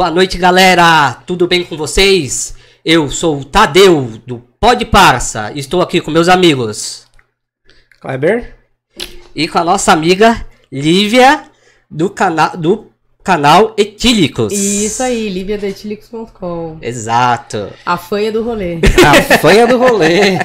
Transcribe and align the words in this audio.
Boa 0.00 0.10
noite, 0.10 0.38
galera. 0.38 1.12
Tudo 1.26 1.46
bem 1.46 1.62
com 1.62 1.76
vocês? 1.76 2.54
Eu 2.82 3.10
sou 3.10 3.38
o 3.38 3.44
Tadeu 3.44 4.18
do 4.26 4.38
Pode 4.58 4.86
Parça. 4.86 5.52
Estou 5.54 5.82
aqui 5.82 6.00
com 6.00 6.10
meus 6.10 6.26
amigos 6.26 7.06
Kleber? 8.00 8.56
e 9.36 9.46
com 9.46 9.58
a 9.58 9.64
nossa 9.64 9.92
amiga 9.92 10.46
Lívia 10.72 11.42
do 11.90 12.08
canal 12.08 12.56
do 12.56 12.90
canal 13.22 13.74
Etílicos. 13.76 14.54
Isso 14.54 15.02
aí, 15.02 15.28
liviadetílicos.com. 15.28 16.78
Exato. 16.80 17.70
A 17.84 17.98
fanha 17.98 18.32
do 18.32 18.42
rolê. 18.42 18.78
A 19.06 19.36
fanha 19.36 19.66
do 19.66 19.76
rolê. 19.76 20.38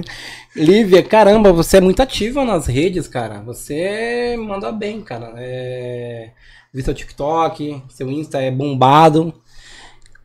Lívia, 0.56 1.02
caramba, 1.02 1.52
você 1.52 1.76
é 1.76 1.80
muito 1.82 2.00
ativa 2.00 2.46
nas 2.46 2.66
redes, 2.66 3.06
cara. 3.08 3.42
Você 3.42 4.38
manda 4.38 4.72
bem, 4.72 5.02
cara. 5.02 5.34
É... 5.36 6.30
Vi 6.74 6.82
seu 6.82 6.94
TikTok, 6.94 7.82
seu 7.90 8.10
Insta 8.10 8.40
é 8.40 8.50
bombado. 8.50 9.34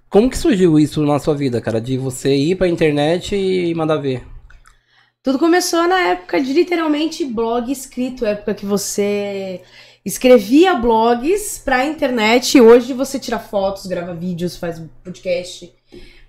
Como 0.10 0.30
que 0.30 0.38
surgiu 0.38 0.80
isso 0.80 1.06
na 1.06 1.20
sua 1.20 1.36
vida, 1.36 1.60
cara? 1.60 1.82
De 1.82 1.98
você 1.98 2.34
ir 2.34 2.56
pra 2.56 2.70
internet 2.70 3.36
e 3.36 3.76
mandar 3.76 3.98
ver? 3.98 4.26
Tudo 5.22 5.38
começou 5.38 5.86
na 5.90 6.00
época 6.00 6.40
de 6.40 6.54
literalmente 6.54 7.26
blog 7.26 7.70
escrito, 7.70 8.26
época 8.26 8.54
que 8.54 8.66
você 8.66 9.62
escrevia 10.06 10.74
blogs 10.74 11.62
pra 11.66 11.86
internet. 11.86 12.62
Hoje 12.62 12.94
você 12.94 13.20
tira 13.20 13.40
fotos, 13.40 13.86
grava 13.86 14.14
vídeos, 14.14 14.56
faz 14.56 14.82
podcast. 15.04 15.70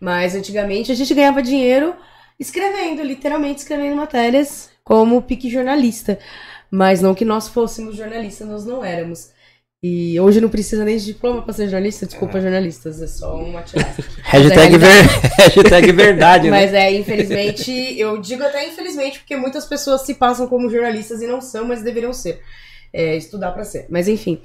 Mas 0.01 0.35
antigamente 0.35 0.91
a 0.91 0.97
gente 0.97 1.15
ganhava 1.15 1.41
dinheiro 1.41 1.95
escrevendo, 2.41 3.05
literalmente 3.05 3.61
escrevendo 3.61 3.95
matérias 3.95 4.69
como 4.83 5.23
pique 5.23 5.49
jornalista. 5.49 6.19
Mas 6.69 7.01
não 7.01 7.15
que 7.15 7.25
nós 7.25 7.47
fôssemos 7.47 7.95
jornalistas, 7.95 8.49
nós 8.49 8.65
não 8.65 8.85
éramos. 8.85 9.38
E 9.81 10.19
hoje 10.19 10.41
não 10.41 10.49
precisa 10.49 10.85
nem 10.85 10.97
de 10.97 11.05
diploma 11.05 11.43
pra 11.43 11.55
ser 11.55 11.69
jornalista, 11.69 12.05
desculpa, 12.05 12.41
jornalistas, 12.41 13.01
é 13.01 13.07
só 13.07 13.37
uma 13.37 13.63
tirada. 13.63 13.95
Hashtag, 14.25 14.75
é 14.75 14.79
ver... 14.79 15.05
Hashtag 15.39 15.93
verdade, 15.93 16.51
né? 16.51 16.51
Mas 16.51 16.75
é, 16.75 16.93
infelizmente, 16.93 17.71
eu 17.97 18.21
digo 18.21 18.43
até 18.43 18.67
infelizmente, 18.67 19.21
porque 19.21 19.37
muitas 19.37 19.67
pessoas 19.67 20.03
se 20.03 20.15
passam 20.15 20.49
como 20.49 20.69
jornalistas 20.69 21.23
e 21.23 21.29
não 21.29 21.41
são, 21.41 21.65
mas 21.65 21.83
deveriam 21.83 22.13
ser. 22.13 22.43
É, 22.93 23.17
estudar 23.17 23.53
pra 23.53 23.65
ser. 23.65 23.87
Mas 23.89 24.09
enfim. 24.09 24.41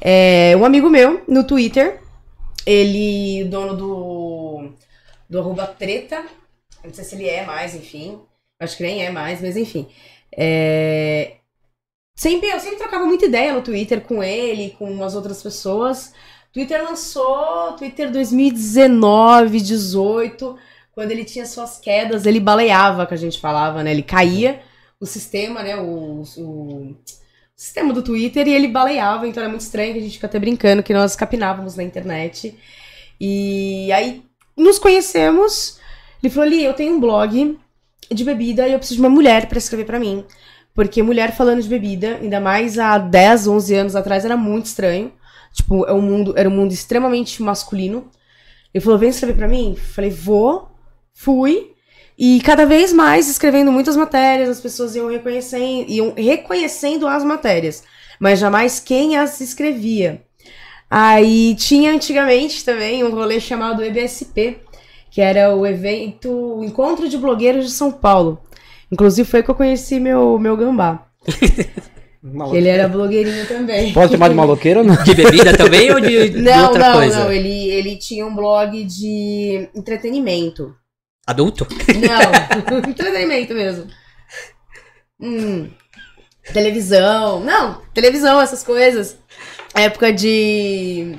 É, 0.00 0.54
um 0.56 0.64
amigo 0.64 0.88
meu, 0.88 1.22
no 1.26 1.42
Twitter, 1.42 1.98
ele, 2.64 3.44
dono 3.44 3.76
do, 3.76 4.70
do 5.28 5.40
arroba 5.40 5.66
treta, 5.66 6.24
não 6.84 6.94
sei 6.94 7.02
se 7.02 7.16
ele 7.16 7.28
é 7.28 7.44
mais, 7.44 7.74
enfim. 7.74 8.20
Acho 8.60 8.76
que 8.76 8.84
nem 8.84 9.04
é 9.04 9.10
mais, 9.10 9.40
mas 9.42 9.56
enfim. 9.56 9.88
É, 10.36 11.35
sempre, 12.16 12.48
eu 12.48 12.58
sempre 12.58 12.78
trocava 12.78 13.04
muita 13.04 13.26
ideia 13.26 13.52
no 13.52 13.62
Twitter 13.62 14.00
com 14.00 14.24
ele, 14.24 14.74
com 14.78 15.04
as 15.04 15.14
outras 15.14 15.42
pessoas. 15.42 16.12
Twitter 16.52 16.82
lançou, 16.82 17.74
Twitter 17.74 18.10
2019, 18.10 19.60
18, 19.60 20.56
quando 20.92 21.10
ele 21.10 21.24
tinha 21.24 21.44
suas 21.44 21.78
quedas, 21.78 22.24
ele 22.24 22.40
baleava, 22.40 23.06
que 23.06 23.12
a 23.12 23.18
gente 23.18 23.38
falava, 23.38 23.82
né? 23.82 23.90
Ele 23.90 24.02
caía 24.02 24.62
o 24.98 25.04
sistema, 25.04 25.62
né? 25.62 25.76
O, 25.76 26.22
o 26.38 26.96
sistema 27.54 27.92
do 27.92 28.02
Twitter 28.02 28.48
e 28.48 28.54
ele 28.54 28.68
baleava, 28.68 29.28
então 29.28 29.42
era 29.42 29.50
muito 29.50 29.60
estranho 29.60 29.92
que 29.92 29.98
a 29.98 30.02
gente 30.02 30.14
fica 30.14 30.26
até 30.26 30.38
brincando 30.38 30.82
que 30.82 30.94
nós 30.94 31.14
capinávamos 31.14 31.76
na 31.76 31.82
internet. 31.82 32.58
E 33.20 33.92
aí 33.92 34.22
nos 34.56 34.78
conhecemos. 34.78 35.78
Ele 36.22 36.32
falou: 36.32 36.46
Ali, 36.46 36.64
eu 36.64 36.72
tenho 36.72 36.94
um 36.94 37.00
blog 37.00 37.58
de 38.10 38.24
bebida 38.24 38.66
e 38.66 38.72
eu 38.72 38.78
preciso 38.78 39.00
de 39.00 39.06
uma 39.06 39.14
mulher 39.14 39.46
pra 39.48 39.58
escrever 39.58 39.84
pra 39.84 40.00
mim. 40.00 40.24
Porque 40.76 41.02
mulher 41.02 41.34
falando 41.34 41.62
de 41.62 41.68
bebida, 41.68 42.18
ainda 42.20 42.38
mais 42.38 42.78
há 42.78 42.98
10, 42.98 43.46
11 43.48 43.74
anos 43.74 43.96
atrás, 43.96 44.26
era 44.26 44.36
muito 44.36 44.66
estranho. 44.66 45.10
Tipo, 45.50 45.86
é 45.86 45.92
um 45.92 46.02
mundo, 46.02 46.34
era 46.36 46.46
um 46.48 46.52
mundo 46.52 46.70
extremamente 46.70 47.42
masculino. 47.42 48.10
Ele 48.74 48.84
falou: 48.84 48.98
vem 48.98 49.08
escrever 49.08 49.34
pra 49.34 49.48
mim? 49.48 49.74
Falei: 49.74 50.10
vou. 50.10 50.68
Fui. 51.14 51.72
E 52.18 52.40
cada 52.42 52.66
vez 52.66 52.92
mais 52.92 53.26
escrevendo 53.26 53.72
muitas 53.72 53.96
matérias, 53.96 54.50
as 54.50 54.60
pessoas 54.60 54.94
iam 54.94 55.08
reconhecendo, 55.08 55.88
iam 55.88 56.12
reconhecendo 56.14 57.06
as 57.06 57.24
matérias, 57.24 57.82
mas 58.20 58.38
jamais 58.38 58.78
quem 58.78 59.16
as 59.16 59.40
escrevia. 59.40 60.22
Aí 60.90 61.54
tinha 61.54 61.92
antigamente 61.92 62.64
também 62.64 63.02
um 63.02 63.10
rolê 63.10 63.40
chamado 63.40 63.82
EBSP, 63.82 64.58
que 65.10 65.20
era 65.22 65.54
o 65.54 65.66
evento 65.66 66.30
o 66.30 66.64
Encontro 66.64 67.08
de 67.08 67.16
Blogueiros 67.16 67.64
de 67.64 67.70
São 67.70 67.90
Paulo. 67.90 68.45
Inclusive 68.90 69.28
foi 69.28 69.42
que 69.42 69.50
eu 69.50 69.54
conheci 69.54 69.98
meu, 69.98 70.38
meu 70.38 70.56
gambá. 70.56 71.06
Ele 72.52 72.68
era 72.68 72.88
blogueirinho 72.88 73.46
também. 73.46 73.92
Posso 73.92 74.12
chamar 74.12 74.28
de 74.28 74.34
maloqueiro 74.34 74.80
ou 74.80 74.86
não? 74.86 74.96
De 75.04 75.14
bebida 75.14 75.56
também 75.56 75.92
ou 75.92 76.00
de, 76.00 76.30
de 76.30 76.38
Não, 76.42 76.66
outra 76.66 76.88
não, 76.88 76.96
coisa? 76.98 77.20
não. 77.20 77.32
Ele, 77.32 77.70
ele 77.70 77.96
tinha 77.96 78.26
um 78.26 78.34
blog 78.34 78.84
de 78.84 79.68
entretenimento. 79.74 80.74
Adulto? 81.26 81.66
Não, 81.70 82.78
entretenimento 82.90 83.54
mesmo. 83.54 83.86
Hum, 85.20 85.68
televisão. 86.52 87.40
Não, 87.40 87.80
televisão, 87.94 88.40
essas 88.40 88.62
coisas. 88.62 89.16
Época 89.74 90.12
de. 90.12 91.16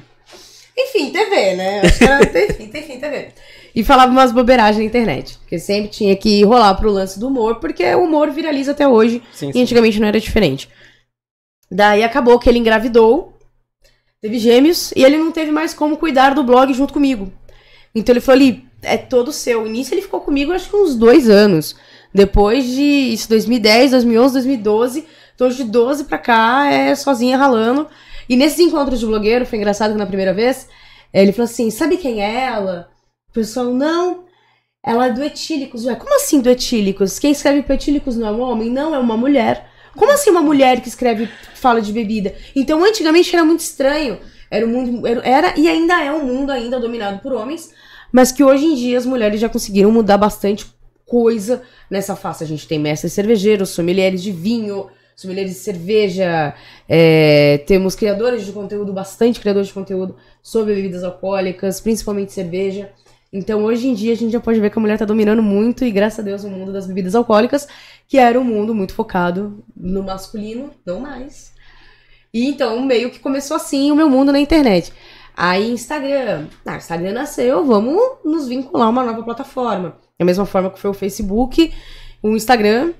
Enfim, 0.77 1.11
TV, 1.11 1.55
né? 1.55 1.81
Acho 1.81 1.97
que 1.99 2.03
era 2.03 2.45
enfim, 2.45 2.71
enfim, 2.73 2.99
TV. 2.99 3.29
E 3.77 3.83
falava 3.83 4.11
umas 4.11 4.31
bobeiragens 4.31 4.79
na 4.79 4.85
internet. 4.85 5.37
Porque 5.37 5.59
sempre 5.59 5.87
tinha 5.87 6.15
que 6.15 6.43
rolar 6.43 6.73
pro 6.73 6.89
lance 6.89 7.19
do 7.19 7.27
humor, 7.27 7.59
porque 7.59 7.85
o 7.93 8.05
humor 8.05 8.31
viraliza 8.31 8.71
até 8.71 8.87
hoje. 8.87 9.21
Sim, 9.31 9.51
E 9.53 9.61
antigamente 9.61 9.99
não 9.99 10.07
era 10.07 10.19
diferente. 10.19 10.67
Daí 11.69 12.03
acabou 12.03 12.39
que 12.39 12.49
ele 12.49 12.57
engravidou, 12.57 13.37
teve 14.19 14.39
gêmeos, 14.39 14.91
e 14.95 15.03
ele 15.03 15.15
não 15.15 15.31
teve 15.31 15.51
mais 15.51 15.75
como 15.75 15.95
cuidar 15.95 16.33
do 16.33 16.41
blog 16.41 16.73
junto 16.73 16.91
comigo. 16.91 17.31
Então 17.93 18.13
ele 18.13 18.19
falou 18.19 18.41
ali, 18.41 18.65
é 18.81 18.97
todo 18.97 19.31
seu. 19.31 19.61
No 19.61 19.67
início 19.67 19.93
ele 19.93 20.01
ficou 20.01 20.21
comigo 20.21 20.51
acho 20.51 20.71
que 20.71 20.75
uns 20.75 20.95
dois 20.95 21.29
anos. 21.29 21.75
Depois 22.11 22.65
de 22.65 22.81
isso, 22.81 23.29
2010, 23.29 23.91
2011, 23.91 24.33
2012. 24.33 25.05
Então 25.35 25.49
de 25.49 25.63
12 25.63 26.05
pra 26.05 26.17
cá 26.17 26.65
é 26.65 26.95
sozinha 26.95 27.37
ralando. 27.37 27.87
E 28.27 28.35
nesses 28.35 28.57
encontros 28.57 28.99
de 28.99 29.05
blogueiro, 29.05 29.45
foi 29.45 29.59
engraçado 29.59 29.91
que 29.91 29.99
na 29.99 30.07
primeira 30.07 30.33
vez, 30.33 30.67
ele 31.13 31.31
falou 31.31 31.45
assim, 31.45 31.69
sabe 31.69 31.97
quem 31.97 32.23
é 32.23 32.45
ela? 32.45 32.96
Pessoal, 33.37 33.71
não, 33.71 34.23
ela 34.83 35.05
é 35.05 35.13
do 35.13 35.23
Etílicos. 35.23 35.85
Ué, 35.85 35.93
como 35.93 36.15
assim 36.15 36.41
do 36.41 36.49
Etílicos? 36.49 37.19
Quem 37.19 37.33
escreve 37.33 37.61
pro 37.61 37.75
Etílicos 37.75 38.17
não 38.17 38.27
é 38.27 38.31
um 38.31 38.41
homem? 38.41 38.71
Não, 38.71 38.95
é 38.95 38.97
uma 38.97 39.15
mulher. 39.15 39.69
Como 39.95 40.11
assim 40.11 40.31
uma 40.31 40.41
mulher 40.41 40.81
que 40.81 40.87
escreve, 40.87 41.29
fala 41.53 41.79
de 41.79 41.93
bebida? 41.93 42.33
Então, 42.55 42.83
antigamente 42.83 43.35
era 43.35 43.45
muito 43.45 43.59
estranho. 43.59 44.17
Era 44.49 44.65
um 44.65 44.69
mundo, 44.69 45.05
era, 45.05 45.21
era 45.21 45.53
e 45.55 45.67
ainda 45.67 46.03
é 46.03 46.11
um 46.11 46.25
mundo 46.25 46.51
ainda 46.51 46.79
dominado 46.79 47.19
por 47.19 47.31
homens, 47.31 47.71
mas 48.11 48.31
que 48.31 48.43
hoje 48.43 48.65
em 48.65 48.73
dia 48.73 48.97
as 48.97 49.05
mulheres 49.05 49.39
já 49.39 49.47
conseguiram 49.47 49.91
mudar 49.91 50.17
bastante 50.17 50.65
coisa 51.05 51.61
nessa 51.91 52.15
face. 52.15 52.43
A 52.43 52.47
gente 52.47 52.67
tem 52.67 52.79
mestres 52.79 53.13
cervejeiros, 53.13 53.69
sommeliers 53.69 54.23
de 54.23 54.31
vinho, 54.31 54.87
sommeliers 55.15 55.51
de 55.51 55.57
cerveja, 55.57 56.55
é, 56.89 57.59
temos 57.67 57.93
criadores 57.93 58.47
de 58.47 58.51
conteúdo, 58.51 58.91
bastante 58.91 59.39
criadores 59.39 59.67
de 59.67 59.75
conteúdo 59.75 60.15
sobre 60.41 60.73
bebidas 60.73 61.03
alcoólicas, 61.03 61.79
principalmente 61.79 62.33
cerveja. 62.33 62.89
Então, 63.37 63.63
hoje 63.63 63.87
em 63.87 63.93
dia, 63.93 64.13
a 64.13 64.15
gente 64.15 64.31
já 64.31 64.39
pode 64.39 64.59
ver 64.59 64.71
que 64.71 64.79
a 64.79 64.81
mulher 64.81 64.97
tá 64.97 65.05
dominando 65.05 65.43
muito, 65.43 65.85
e 65.85 65.91
graças 65.91 66.19
a 66.19 66.23
Deus, 66.23 66.43
o 66.43 66.49
mundo 66.49 66.73
das 66.73 66.87
bebidas 66.87 67.13
alcoólicas, 67.13 67.67
que 68.07 68.17
era 68.17 68.39
um 68.39 68.43
mundo 68.43 68.73
muito 68.73 68.95
focado 68.95 69.63
no 69.75 70.01
masculino, 70.01 70.71
não 70.83 71.01
mais. 71.01 71.53
E 72.33 72.47
então, 72.47 72.81
meio 72.83 73.11
que 73.11 73.19
começou 73.19 73.55
assim 73.55 73.91
o 73.91 73.95
meu 73.95 74.09
mundo 74.09 74.31
na 74.31 74.39
internet. 74.39 74.91
Aí, 75.35 75.69
Instagram. 75.69 76.47
Ah, 76.65 76.77
Instagram 76.77 77.13
nasceu, 77.13 77.63
vamos 77.63 78.01
nos 78.25 78.47
vincular 78.47 78.87
a 78.87 78.89
uma 78.89 79.03
nova 79.03 79.21
plataforma. 79.21 79.97
Da 80.17 80.25
mesma 80.25 80.47
forma 80.47 80.71
que 80.71 80.79
foi 80.79 80.89
o 80.89 80.95
Facebook, 80.95 81.71
o 82.23 82.29
Instagram, 82.29 82.91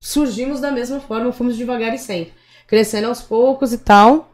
surgimos 0.00 0.58
da 0.58 0.72
mesma 0.72 1.00
forma, 1.00 1.32
fomos 1.32 1.54
devagar 1.54 1.94
e 1.94 1.98
sempre. 1.98 2.32
Crescendo 2.66 3.08
aos 3.08 3.20
poucos 3.20 3.74
e 3.74 3.78
tal. 3.78 4.30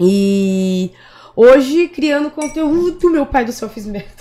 E 0.00 0.90
hoje, 1.36 1.86
criando 1.88 2.30
conteúdo, 2.30 3.10
meu 3.10 3.26
pai 3.26 3.44
do 3.44 3.52
céu, 3.52 3.68
fiz 3.68 3.84
merda. 3.84 4.19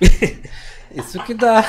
Isso 0.94 1.22
que 1.22 1.34
dá. 1.34 1.64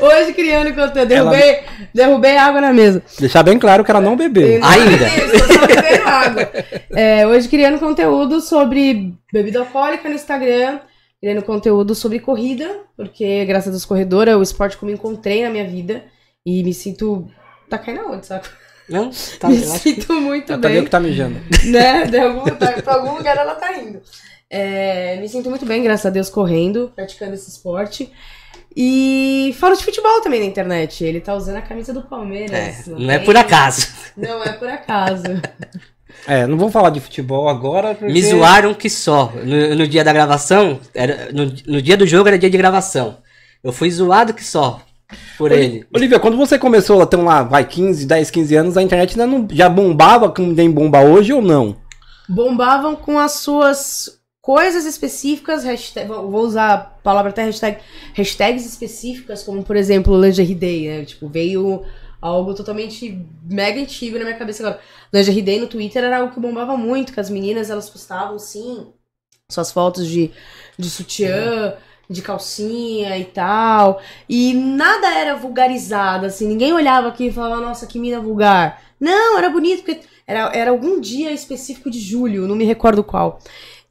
Hoje 0.00 0.32
criando 0.32 0.74
conteúdo. 0.74 1.06
Derrubei, 1.06 1.60
derrubei 1.94 2.36
água 2.36 2.60
na 2.60 2.72
mesa. 2.72 3.00
Deixar 3.20 3.44
bem 3.44 3.56
claro 3.56 3.84
que 3.84 3.90
ela 3.90 4.00
não 4.00 4.16
bebeu. 4.16 4.60
Ainda. 4.64 5.08
Só 5.46 5.66
bebendo 5.66 6.08
água. 6.08 6.50
É, 6.90 7.24
hoje 7.26 7.48
criando 7.48 7.78
conteúdo 7.78 8.40
sobre 8.40 9.14
bebida 9.32 9.60
alcoólica 9.60 10.08
no 10.08 10.14
Instagram. 10.16 10.80
Criando 11.20 11.42
conteúdo 11.44 11.94
sobre 11.94 12.18
corrida. 12.18 12.68
Porque, 12.96 13.44
graças 13.44 13.68
a 13.68 13.70
Deus, 13.70 13.84
corredora 13.84 14.32
é 14.32 14.36
o 14.36 14.42
esporte 14.42 14.76
que 14.76 14.82
eu 14.82 14.88
me 14.88 14.94
encontrei 14.94 15.44
na 15.44 15.50
minha 15.50 15.64
vida. 15.64 16.04
E 16.44 16.64
me 16.64 16.74
sinto. 16.74 17.28
Tá 17.70 17.78
caindo 17.78 18.00
aonde, 18.00 18.26
saco? 18.26 18.48
Não? 18.88 19.10
Tá, 19.38 19.48
me 19.48 19.56
acho 19.58 19.72
que- 19.72 19.78
sinto 19.94 20.12
muito 20.20 20.44
o 20.44 20.46
Tadeu 20.60 20.70
bem. 20.70 20.84
que 20.84 20.90
tá 20.90 20.98
mijando. 21.00 21.36
né? 21.64 22.06
De 22.06 22.18
algum, 22.18 22.44
tá, 22.44 22.72
pra 22.82 22.94
algum 22.94 23.16
lugar 23.16 23.36
ela 23.36 23.54
tá 23.56 23.72
indo. 23.76 24.00
É, 24.48 25.18
me 25.20 25.28
sinto 25.28 25.50
muito 25.50 25.66
bem, 25.66 25.82
graças 25.82 26.06
a 26.06 26.10
Deus, 26.10 26.30
correndo, 26.30 26.92
praticando 26.94 27.34
esse 27.34 27.50
esporte. 27.50 28.12
E 28.76 29.54
falo 29.58 29.74
de 29.74 29.84
futebol 29.84 30.20
também 30.20 30.40
na 30.40 30.46
internet. 30.46 31.02
Ele 31.02 31.20
tá 31.20 31.34
usando 31.34 31.56
a 31.56 31.62
camisa 31.62 31.92
do 31.94 32.02
Palmeiras. 32.02 32.86
É, 32.86 32.90
não 32.90 32.98
não 32.98 33.10
é 33.10 33.16
tem- 33.16 33.26
por 33.26 33.36
acaso. 33.36 33.86
Não 34.16 34.42
é 34.44 34.52
por 34.52 34.68
acaso. 34.68 35.24
É, 36.26 36.44
não 36.46 36.56
vou 36.56 36.70
falar 36.70 36.90
de 36.90 36.98
futebol 36.98 37.48
agora, 37.48 37.94
porque... 37.94 38.12
Me 38.12 38.22
zoaram 38.22 38.74
que 38.74 38.90
só. 38.90 39.32
No, 39.44 39.76
no 39.76 39.86
dia 39.86 40.02
da 40.02 40.12
gravação, 40.12 40.80
era, 40.92 41.30
no, 41.30 41.44
no 41.66 41.80
dia 41.80 41.96
do 41.96 42.06
jogo 42.06 42.26
era 42.26 42.38
dia 42.38 42.50
de 42.50 42.56
gravação. 42.56 43.18
Eu 43.62 43.72
fui 43.72 43.88
zoado 43.90 44.34
que 44.34 44.42
só 44.42 44.80
por 45.38 45.52
ele. 45.52 45.86
Olivia, 45.94 46.18
quando 46.18 46.36
você 46.36 46.58
começou 46.58 47.00
a 47.00 47.06
ter 47.06 47.16
lá, 47.16 47.42
vai, 47.42 47.64
15, 47.64 48.06
10, 48.06 48.30
15 48.30 48.56
anos, 48.56 48.76
a 48.76 48.82
internet 48.82 49.12
ainda 49.12 49.26
não, 49.26 49.46
já 49.52 49.68
bombava 49.68 50.30
como 50.30 50.52
nem 50.52 50.70
bomba 50.70 51.00
hoje 51.00 51.32
ou 51.32 51.42
não? 51.42 51.76
Bombavam 52.28 52.96
com 52.96 53.18
as 53.18 53.32
suas 53.32 54.18
coisas 54.46 54.86
específicas, 54.86 55.64
hashtag, 55.64 56.06
vou 56.06 56.42
usar 56.42 56.72
a 56.72 56.78
palavra 56.78 57.30
até 57.30 57.42
hashtag, 57.42 57.80
hashtags 58.14 58.64
específicas, 58.64 59.42
como 59.42 59.64
por 59.64 59.74
exemplo 59.74 60.16
Lingerie 60.16 60.54
Day, 60.54 60.86
né? 60.86 61.04
Tipo, 61.04 61.28
veio 61.28 61.82
algo 62.22 62.54
totalmente 62.54 63.26
mega 63.42 63.80
antigo 63.80 64.16
na 64.16 64.24
minha 64.24 64.36
cabeça 64.36 64.62
agora. 64.62 64.80
Lingerie 65.12 65.42
Day 65.42 65.58
no 65.58 65.66
Twitter 65.66 66.04
era 66.04 66.18
algo 66.18 66.32
que 66.32 66.38
bombava 66.38 66.76
muito, 66.76 67.12
que 67.12 67.18
as 67.18 67.28
meninas 67.28 67.70
elas 67.70 67.90
postavam 67.90 68.38
sim 68.38 68.86
suas 69.50 69.72
fotos 69.72 70.06
de, 70.06 70.30
de 70.78 70.90
sutiã, 70.90 71.74
de 72.08 72.22
calcinha 72.22 73.18
e 73.18 73.24
tal. 73.24 74.00
E 74.28 74.54
nada 74.54 75.12
era 75.12 75.34
vulgarizado, 75.34 76.24
assim, 76.24 76.46
ninguém 76.46 76.72
olhava 76.72 77.08
aqui 77.08 77.26
e 77.26 77.32
falava, 77.32 77.60
nossa, 77.60 77.84
que 77.84 77.98
mina 77.98 78.20
vulgar. 78.20 78.80
Não, 79.00 79.38
era 79.38 79.50
bonito, 79.50 79.82
porque 79.82 80.06
era, 80.24 80.52
era 80.54 80.70
algum 80.70 81.00
dia 81.00 81.32
específico 81.32 81.90
de 81.90 81.98
julho, 81.98 82.46
não 82.46 82.54
me 82.54 82.64
recordo 82.64 83.02
qual. 83.02 83.40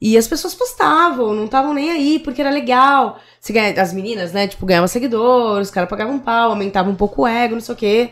E 0.00 0.16
as 0.16 0.28
pessoas 0.28 0.54
postavam, 0.54 1.32
não 1.32 1.46
estavam 1.46 1.72
nem 1.72 1.90
aí, 1.90 2.18
porque 2.18 2.40
era 2.40 2.50
legal. 2.50 3.18
Você 3.40 3.52
ganha, 3.52 3.80
as 3.80 3.92
meninas, 3.92 4.32
né, 4.32 4.46
tipo, 4.46 4.66
ganhavam 4.66 4.88
seguidores, 4.88 5.68
os 5.68 5.74
caras 5.74 5.88
pagavam 5.88 6.16
um 6.16 6.18
pau, 6.18 6.50
aumentavam 6.50 6.92
um 6.92 6.96
pouco 6.96 7.22
o 7.22 7.26
ego, 7.26 7.54
não 7.54 7.62
sei 7.62 7.74
o 7.74 7.78
quê. 7.78 8.10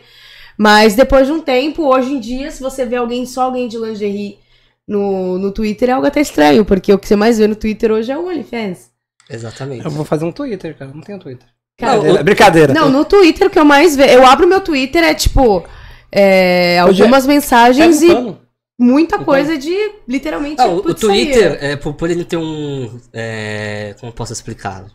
Mas 0.57 0.95
depois 0.95 1.27
de 1.27 1.33
um 1.33 1.41
tempo, 1.41 1.83
hoje 1.83 2.13
em 2.13 2.19
dia, 2.19 2.49
se 2.49 2.61
você 2.61 2.85
vê 2.85 2.95
alguém, 2.95 3.25
só 3.25 3.43
alguém 3.43 3.67
de 3.67 3.77
lingerie 3.77 4.39
no, 4.87 5.37
no 5.37 5.51
Twitter, 5.51 5.89
é 5.89 5.93
algo 5.93 6.07
até 6.07 6.21
estranho, 6.21 6.65
porque 6.65 6.93
o 6.93 6.97
que 6.97 7.07
você 7.07 7.15
mais 7.15 7.37
vê 7.37 7.47
no 7.47 7.55
Twitter 7.55 7.91
hoje 7.91 8.11
é 8.11 8.17
o 8.17 8.27
OnlyFans. 8.27 8.89
Exatamente. 9.29 9.85
Eu 9.85 9.91
vou 9.91 10.05
fazer 10.05 10.25
um 10.25 10.31
Twitter, 10.31 10.77
cara, 10.77 10.91
não 10.93 11.01
tenho 11.01 11.19
Twitter. 11.19 11.47
Cara, 11.77 11.97
Brincadeira, 11.97 12.23
brincadeira. 12.23 12.73
Não, 12.73 12.89
no 12.89 13.03
Twitter 13.03 13.47
o 13.47 13.49
que 13.49 13.59
eu 13.59 13.65
mais 13.65 13.95
vejo. 13.95 14.13
Eu 14.13 14.25
abro 14.25 14.47
meu 14.47 14.61
Twitter, 14.61 15.03
é 15.03 15.13
tipo. 15.13 15.65
é, 16.11 16.81
Hoje 16.87 17.01
algumas 17.01 17.27
mensagens 17.27 18.01
um 18.01 18.05
e 18.05 18.13
pano. 18.13 18.44
Muita 18.79 19.15
Então- 19.15 19.25
coisa 19.25 19.57
de 19.57 19.75
literalmente. 20.07 20.61
Ah, 20.61 20.67
o, 20.67 20.77
o. 20.77 20.93
Twitter, 20.93 21.57
é, 21.61 21.75
por, 21.75 21.93
por 21.93 22.09
ele 22.09 22.23
ter 22.25 22.37
um. 22.37 22.99
é, 23.13 23.95
como 23.99 24.11
posso 24.11 24.33
explicar? 24.33 24.85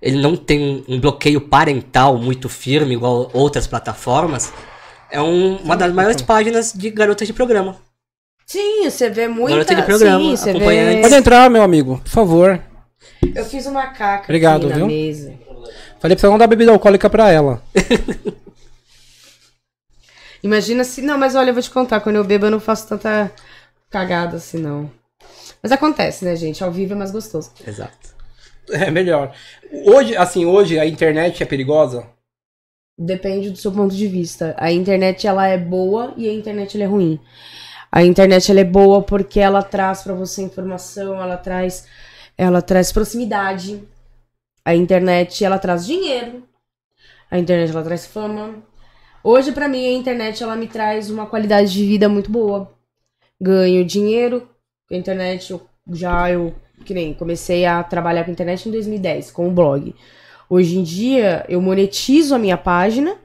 Ele 0.00 0.20
não 0.20 0.36
tem 0.36 0.84
um 0.88 1.00
bloqueio 1.00 1.40
parental 1.40 2.16
muito 2.18 2.48
firme, 2.48 2.94
igual 2.94 3.30
outras 3.32 3.66
plataformas. 3.66 4.52
É 5.10 5.20
um- 5.20 5.56
uma 5.56 5.76
das 5.76 5.92
maiores 5.92 6.22
páginas 6.22 6.72
de 6.72 6.90
garotas 6.90 7.26
de 7.26 7.32
programa. 7.32 7.76
Sim, 8.46 8.88
você 8.88 9.10
vê 9.10 9.28
muita. 9.28 9.50
Garota 9.52 9.74
de 9.74 9.82
programa, 9.82 10.20
sim, 10.24 10.36
você 10.36 10.50
acompanhante. 10.50 11.00
Pode 11.02 11.14
vê. 11.14 11.16
entrar, 11.20 11.50
meu 11.50 11.62
amigo, 11.62 11.98
por 12.02 12.10
favor. 12.10 12.62
Eu 13.34 13.44
fiz 13.44 13.66
uma 13.66 13.88
caca 13.88 14.24
Obrigado, 14.24 14.62
aqui 14.62 14.68
na 14.70 14.76
viu? 14.76 14.86
mesa. 14.86 15.34
Falei 16.00 16.16
pra 16.16 16.20
você 16.20 16.26
não 16.30 16.38
dar 16.38 16.46
bebida 16.46 16.70
alcoólica 16.72 17.10
pra 17.10 17.30
ela. 17.30 17.62
Imagina 20.42 20.84
se. 20.84 21.02
Não, 21.02 21.18
mas 21.18 21.34
olha, 21.34 21.50
eu 21.50 21.54
vou 21.54 21.62
te 21.62 21.70
contar, 21.70 22.00
quando 22.00 22.16
eu 22.16 22.24
bebo 22.24 22.46
eu 22.46 22.50
não 22.50 22.60
faço 22.60 22.88
tanta 22.88 23.30
cagada 23.90 24.36
assim, 24.36 24.58
não. 24.58 24.90
Mas 25.62 25.72
acontece, 25.72 26.24
né, 26.24 26.36
gente? 26.36 26.62
Ao 26.62 26.70
vivo 26.70 26.92
é 26.92 26.96
mais 26.96 27.10
gostoso. 27.10 27.50
Exato. 27.66 28.16
É 28.70 28.90
melhor. 28.90 29.34
Hoje, 29.86 30.16
assim, 30.16 30.44
hoje 30.44 30.78
a 30.78 30.86
internet 30.86 31.42
é 31.42 31.46
perigosa? 31.46 32.06
Depende 32.98 33.50
do 33.50 33.56
seu 33.56 33.72
ponto 33.72 33.94
de 33.94 34.06
vista. 34.06 34.54
A 34.58 34.70
internet 34.70 35.26
ela 35.26 35.46
é 35.46 35.56
boa 35.56 36.12
e 36.16 36.28
a 36.28 36.32
internet 36.32 36.76
ela 36.76 36.84
é 36.84 36.86
ruim. 36.86 37.18
A 37.90 38.02
internet 38.02 38.50
ela 38.50 38.60
é 38.60 38.64
boa 38.64 39.02
porque 39.02 39.40
ela 39.40 39.62
traz 39.62 40.02
pra 40.02 40.12
você 40.12 40.42
informação, 40.42 41.20
ela 41.20 41.36
traz 41.36 41.86
ela 42.36 42.62
traz 42.62 42.92
proximidade. 42.92 43.82
A 44.64 44.74
internet 44.74 45.44
ela 45.44 45.58
traz 45.58 45.84
dinheiro. 45.84 46.44
A 47.30 47.38
internet 47.38 47.70
ela 47.70 47.82
traz 47.82 48.06
fama. 48.06 48.62
Hoje 49.22 49.52
pra 49.52 49.68
mim 49.68 49.86
a 49.86 49.92
internet 49.92 50.42
ela 50.42 50.56
me 50.56 50.68
traz 50.68 51.10
uma 51.10 51.26
qualidade 51.26 51.72
de 51.72 51.84
vida 51.84 52.08
muito 52.08 52.30
boa. 52.30 52.72
Ganho 53.40 53.84
dinheiro. 53.84 54.48
Com 54.88 54.94
a 54.94 54.98
internet 54.98 55.50
eu 55.50 55.60
já 55.92 56.30
eu 56.30 56.54
que 56.84 56.94
nem 56.94 57.12
comecei 57.12 57.66
a 57.66 57.82
trabalhar 57.82 58.24
com 58.24 58.30
internet 58.30 58.68
em 58.68 58.72
2010 58.72 59.30
com 59.30 59.48
o 59.48 59.50
blog. 59.50 59.94
Hoje 60.48 60.78
em 60.78 60.82
dia, 60.82 61.44
eu 61.48 61.60
monetizo 61.60 62.34
a 62.34 62.38
minha 62.38 62.56
página, 62.56 63.16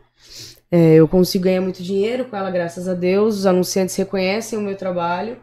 é, 0.70 0.96
eu 0.96 1.08
consigo 1.08 1.46
ganhar 1.46 1.62
muito 1.62 1.82
dinheiro 1.82 2.26
com 2.26 2.36
ela, 2.36 2.52
graças 2.52 2.88
a 2.88 2.94
Deus. 2.94 3.38
Os 3.38 3.46
anunciantes 3.46 3.96
reconhecem 3.96 4.60
o 4.60 4.62
meu 4.62 4.76
trabalho, 4.76 5.38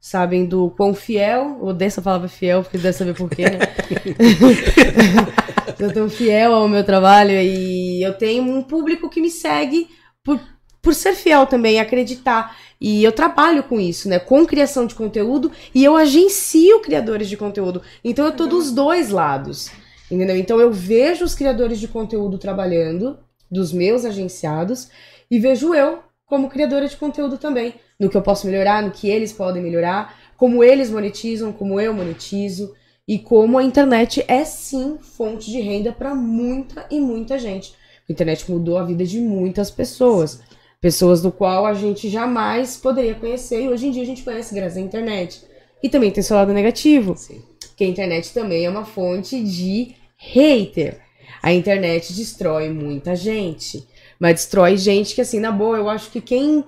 sabem 0.00 0.46
do 0.46 0.70
quão 0.70 0.94
fiel, 0.94 1.58
odeio 1.60 1.88
essa 1.88 2.00
palavra 2.00 2.28
fiel, 2.28 2.62
porque 2.62 2.78
deve 2.78 2.96
saber 2.96 3.14
por 3.14 3.28
quê, 3.28 3.50
né? 3.50 3.58
eu 5.80 5.92
tô 5.92 6.08
fiel 6.08 6.54
ao 6.54 6.68
meu 6.68 6.84
trabalho 6.84 7.32
e 7.32 8.02
eu 8.02 8.14
tenho 8.14 8.42
um 8.42 8.62
público 8.62 9.08
que 9.08 9.20
me 9.20 9.30
segue 9.30 9.88
por, 10.24 10.40
por 10.82 10.94
ser 10.94 11.14
fiel 11.14 11.46
também, 11.46 11.78
acreditar. 11.78 12.56
E 12.80 13.02
eu 13.02 13.12
trabalho 13.12 13.62
com 13.62 13.80
isso, 13.80 14.08
né? 14.08 14.18
Com 14.18 14.46
criação 14.46 14.86
de 14.86 14.94
conteúdo 14.94 15.50
e 15.74 15.84
eu 15.84 15.96
agencio 15.96 16.80
criadores 16.80 17.28
de 17.28 17.36
conteúdo. 17.36 17.82
Então 18.04 18.26
eu 18.26 18.32
tô 18.32 18.46
dos 18.46 18.70
dois 18.70 19.10
lados. 19.10 19.70
Entendeu? 20.10 20.36
Então 20.36 20.60
eu 20.60 20.72
vejo 20.72 21.24
os 21.24 21.34
criadores 21.34 21.80
de 21.80 21.88
conteúdo 21.88 22.38
trabalhando, 22.38 23.18
dos 23.50 23.72
meus 23.72 24.04
agenciados, 24.04 24.88
e 25.30 25.38
vejo 25.38 25.74
eu 25.74 26.00
como 26.24 26.48
criadora 26.48 26.86
de 26.86 26.96
conteúdo 26.96 27.38
também. 27.38 27.74
No 27.98 28.08
que 28.08 28.16
eu 28.16 28.22
posso 28.22 28.46
melhorar, 28.46 28.82
no 28.82 28.90
que 28.90 29.08
eles 29.08 29.32
podem 29.32 29.62
melhorar, 29.62 30.16
como 30.36 30.62
eles 30.62 30.90
monetizam, 30.90 31.52
como 31.52 31.80
eu 31.80 31.94
monetizo, 31.94 32.74
e 33.06 33.18
como 33.18 33.56
a 33.56 33.62
internet 33.62 34.24
é 34.26 34.44
sim 34.44 34.98
fonte 35.00 35.50
de 35.50 35.60
renda 35.60 35.92
para 35.92 36.14
muita 36.14 36.86
e 36.90 37.00
muita 37.00 37.38
gente. 37.38 37.72
A 38.08 38.12
internet 38.12 38.50
mudou 38.50 38.78
a 38.78 38.84
vida 38.84 39.04
de 39.04 39.20
muitas 39.20 39.70
pessoas. 39.70 40.40
Pessoas 40.80 41.22
do 41.22 41.32
qual 41.32 41.66
a 41.66 41.74
gente 41.74 42.08
jamais 42.08 42.76
poderia 42.76 43.14
conhecer, 43.14 43.62
e 43.62 43.68
hoje 43.68 43.86
em 43.86 43.90
dia 43.90 44.02
a 44.02 44.06
gente 44.06 44.22
conhece 44.22 44.54
graças 44.54 44.76
à 44.76 44.80
internet. 44.80 45.42
E 45.82 45.88
também 45.88 46.10
tem 46.10 46.22
seu 46.22 46.36
lado 46.36 46.52
negativo 46.52 47.16
Sim. 47.16 47.42
que 47.76 47.84
a 47.84 47.86
internet 47.86 48.32
também 48.32 48.64
é 48.64 48.70
uma 48.70 48.84
fonte 48.84 49.42
de 49.42 49.94
hater. 50.16 51.00
A 51.42 51.52
internet 51.52 52.12
destrói 52.12 52.70
muita 52.70 53.14
gente, 53.14 53.86
mas 54.18 54.34
destrói 54.34 54.76
gente 54.76 55.14
que 55.14 55.20
assim, 55.20 55.38
na 55.38 55.52
boa, 55.52 55.76
eu 55.76 55.88
acho 55.88 56.10
que 56.10 56.20
quem 56.20 56.64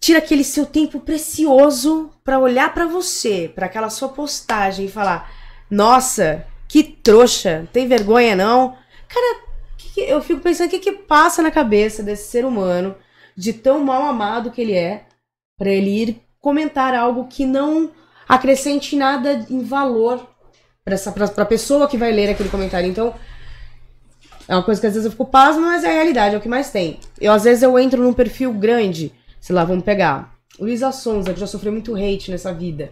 tira 0.00 0.18
aquele 0.18 0.42
seu 0.42 0.64
tempo 0.66 0.98
precioso 1.00 2.10
pra 2.24 2.38
olhar 2.38 2.72
pra 2.72 2.86
você, 2.86 3.50
pra 3.54 3.66
aquela 3.66 3.90
sua 3.90 4.08
postagem 4.08 4.86
e 4.86 4.90
falar: 4.90 5.30
"Nossa, 5.70 6.46
que 6.68 6.82
trouxa, 6.82 7.68
tem 7.72 7.86
vergonha 7.86 8.34
não?". 8.34 8.74
Cara, 9.08 9.40
que 9.76 9.90
que- 9.92 10.00
eu 10.00 10.22
fico 10.22 10.40
pensando 10.40 10.68
o 10.68 10.70
que 10.70 10.78
que 10.78 10.92
passa 10.92 11.42
na 11.42 11.50
cabeça 11.50 12.02
desse 12.02 12.30
ser 12.30 12.44
humano 12.44 12.94
de 13.36 13.52
tão 13.52 13.80
mal 13.84 14.02
amado 14.04 14.50
que 14.50 14.60
ele 14.60 14.74
é 14.74 15.04
pra 15.58 15.68
ele 15.70 15.90
ir 16.02 16.22
comentar 16.40 16.94
algo 16.94 17.26
que 17.28 17.44
não 17.44 17.90
acrescente 18.28 18.96
nada 18.96 19.44
em 19.50 19.62
valor 19.62 20.26
pra 20.84 20.94
essa 20.94 21.12
pra 21.12 21.44
pessoa 21.44 21.86
que 21.88 21.96
vai 21.98 22.12
ler 22.12 22.30
aquele 22.30 22.48
comentário. 22.48 22.88
Então, 22.88 23.14
é 24.48 24.54
uma 24.54 24.62
coisa 24.62 24.80
que 24.80 24.86
às 24.86 24.94
vezes 24.94 25.04
eu 25.04 25.10
fico 25.10 25.26
pasmo, 25.26 25.62
mas 25.62 25.84
é 25.84 25.88
a 25.90 25.92
realidade, 25.92 26.34
é 26.34 26.38
o 26.38 26.40
que 26.40 26.48
mais 26.48 26.70
tem. 26.70 26.98
Eu 27.20 27.32
às 27.32 27.44
vezes 27.44 27.62
eu 27.62 27.78
entro 27.78 28.02
num 28.02 28.12
perfil 28.12 28.52
grande, 28.52 29.12
sei 29.40 29.54
lá, 29.54 29.64
vamos 29.64 29.84
pegar 29.84 30.34
Luísa 30.58 30.92
Sonza, 30.92 31.32
que 31.32 31.40
já 31.40 31.46
sofreu 31.46 31.72
muito 31.72 31.94
hate 31.96 32.30
nessa 32.30 32.52
vida. 32.52 32.90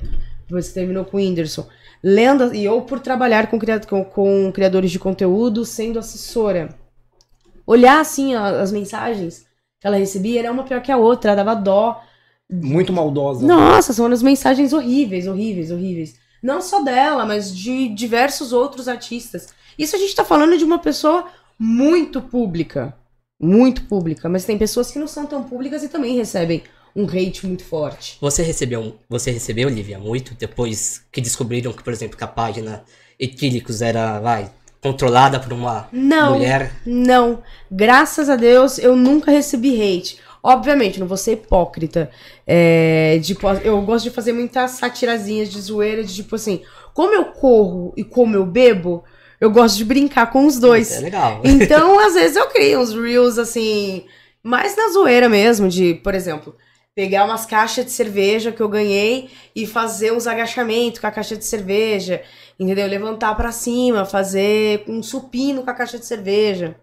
Que 0.48 0.62
terminou 0.72 1.04
com 1.04 1.18
o 1.18 1.20
Whindersson. 1.20 1.66
Lendo, 2.02 2.54
e 2.54 2.64
eu 2.64 2.80
por 2.82 3.00
trabalhar 3.00 3.48
com, 3.50 3.58
com, 3.86 4.04
com 4.04 4.50
criadores 4.52 4.90
de 4.90 4.98
conteúdo, 4.98 5.64
sendo 5.64 5.98
assessora. 5.98 6.70
Olhar 7.66 8.00
assim 8.00 8.34
a- 8.34 8.60
as 8.62 8.72
mensagens 8.72 9.44
que 9.80 9.86
ela 9.86 9.96
recebia, 9.98 10.40
era 10.40 10.50
uma 10.50 10.64
pior 10.64 10.80
que 10.80 10.90
a 10.90 10.96
outra, 10.96 11.36
dava 11.36 11.54
dó. 11.54 12.02
Muito 12.50 12.92
maldosa. 12.92 13.46
Nossa, 13.46 13.92
são 13.92 14.06
umas 14.06 14.22
mensagens 14.22 14.72
horríveis, 14.72 15.26
horríveis, 15.26 15.70
horríveis. 15.70 16.14
Não 16.42 16.62
só 16.62 16.82
dela, 16.82 17.26
mas 17.26 17.54
de 17.54 17.88
diversos 17.90 18.52
outros 18.52 18.88
artistas. 18.88 19.48
Isso 19.78 19.94
a 19.94 19.98
gente 19.98 20.14
tá 20.14 20.24
falando 20.24 20.56
de 20.56 20.64
uma 20.64 20.78
pessoa 20.78 21.26
muito 21.58 22.22
pública. 22.22 22.96
Muito 23.40 23.83
pública. 23.85 24.28
Mas 24.28 24.45
tem 24.45 24.59
pessoas 24.59 24.90
que 24.90 24.99
não 24.99 25.07
são 25.07 25.26
tão 25.26 25.45
públicas 25.45 25.83
e 25.83 25.88
também 25.88 26.16
recebem 26.16 26.62
um 26.95 27.04
hate 27.04 27.47
muito 27.47 27.64
forte. 27.64 28.16
Você 28.21 28.42
recebeu, 28.42 28.97
você 29.09 29.30
recebeu, 29.30 29.68
Olivia, 29.68 29.99
muito 29.99 30.35
depois 30.35 31.02
que 31.12 31.21
descobriram 31.21 31.73
que, 31.73 31.83
por 31.83 31.92
exemplo, 31.92 32.16
que 32.16 32.25
a 32.25 32.28
página 32.28 32.83
Etílicos 33.18 33.83
era, 33.83 34.21
vai, 34.21 34.50
controlada 34.80 35.38
por 35.40 35.52
uma 35.52 35.88
Não. 35.92 36.35
mulher? 36.35 36.73
Não. 36.85 37.42
Graças 37.71 38.28
a 38.28 38.37
Deus, 38.37 38.78
eu 38.78 38.97
nunca 38.97 39.30
recebi 39.30 39.80
hate. 39.80 40.18
Obviamente, 40.42 41.00
não 41.00 41.07
vou 41.07 41.16
ser 41.16 41.33
hipócrita. 41.33 42.11
É, 42.47 43.18
de 43.21 43.37
eu 43.64 43.83
gosto 43.83 44.04
de 44.04 44.11
fazer 44.11 44.33
muitas 44.33 44.73
satirazinhas 44.73 45.50
de 45.50 45.61
zoeira, 45.61 46.04
de 46.04 46.14
tipo 46.14 46.37
assim, 46.37 46.62
como 46.95 47.12
eu 47.12 47.26
corro 47.26 47.92
e 47.97 48.04
como 48.04 48.35
eu 48.35 48.47
bebo, 48.47 49.04
eu 49.40 49.50
gosto 49.50 49.76
de 49.76 49.85
brincar 49.85 50.30
com 50.30 50.47
os 50.47 50.59
dois. 50.59 50.92
É 50.92 51.00
legal. 51.00 51.40
Então, 51.45 51.99
às 51.99 52.14
vezes 52.14 52.37
eu 52.37 52.47
crio 52.49 52.80
uns 52.80 52.95
reels 52.95 53.38
assim, 53.38 54.04
mais 54.42 54.76
na 54.76 54.90
zoeira 54.90 55.28
mesmo, 55.28 55.68
de, 55.68 55.95
por 55.95 56.14
exemplo, 56.14 56.57
pegar 56.95 57.25
umas 57.25 57.47
caixas 57.47 57.85
de 57.85 57.92
cerveja 57.92 58.50
que 58.50 58.61
eu 58.61 58.68
ganhei 58.68 59.30
e 59.54 59.66
fazer 59.66 60.12
uns 60.12 60.26
agachamentos 60.26 61.00
com 61.00 61.07
a 61.07 61.12
caixa 61.12 61.37
de 61.37 61.45
cerveja, 61.45 62.23
entendeu? 62.59 62.87
Levantar 62.88 63.37
pra 63.37 63.52
cima, 63.52 64.04
fazer 64.04 64.85
um 64.88 65.02
supino 65.02 65.62
com 65.62 65.71
a 65.71 65.75
caixa 65.75 65.99
de 65.99 66.07
cerveja 66.07 66.75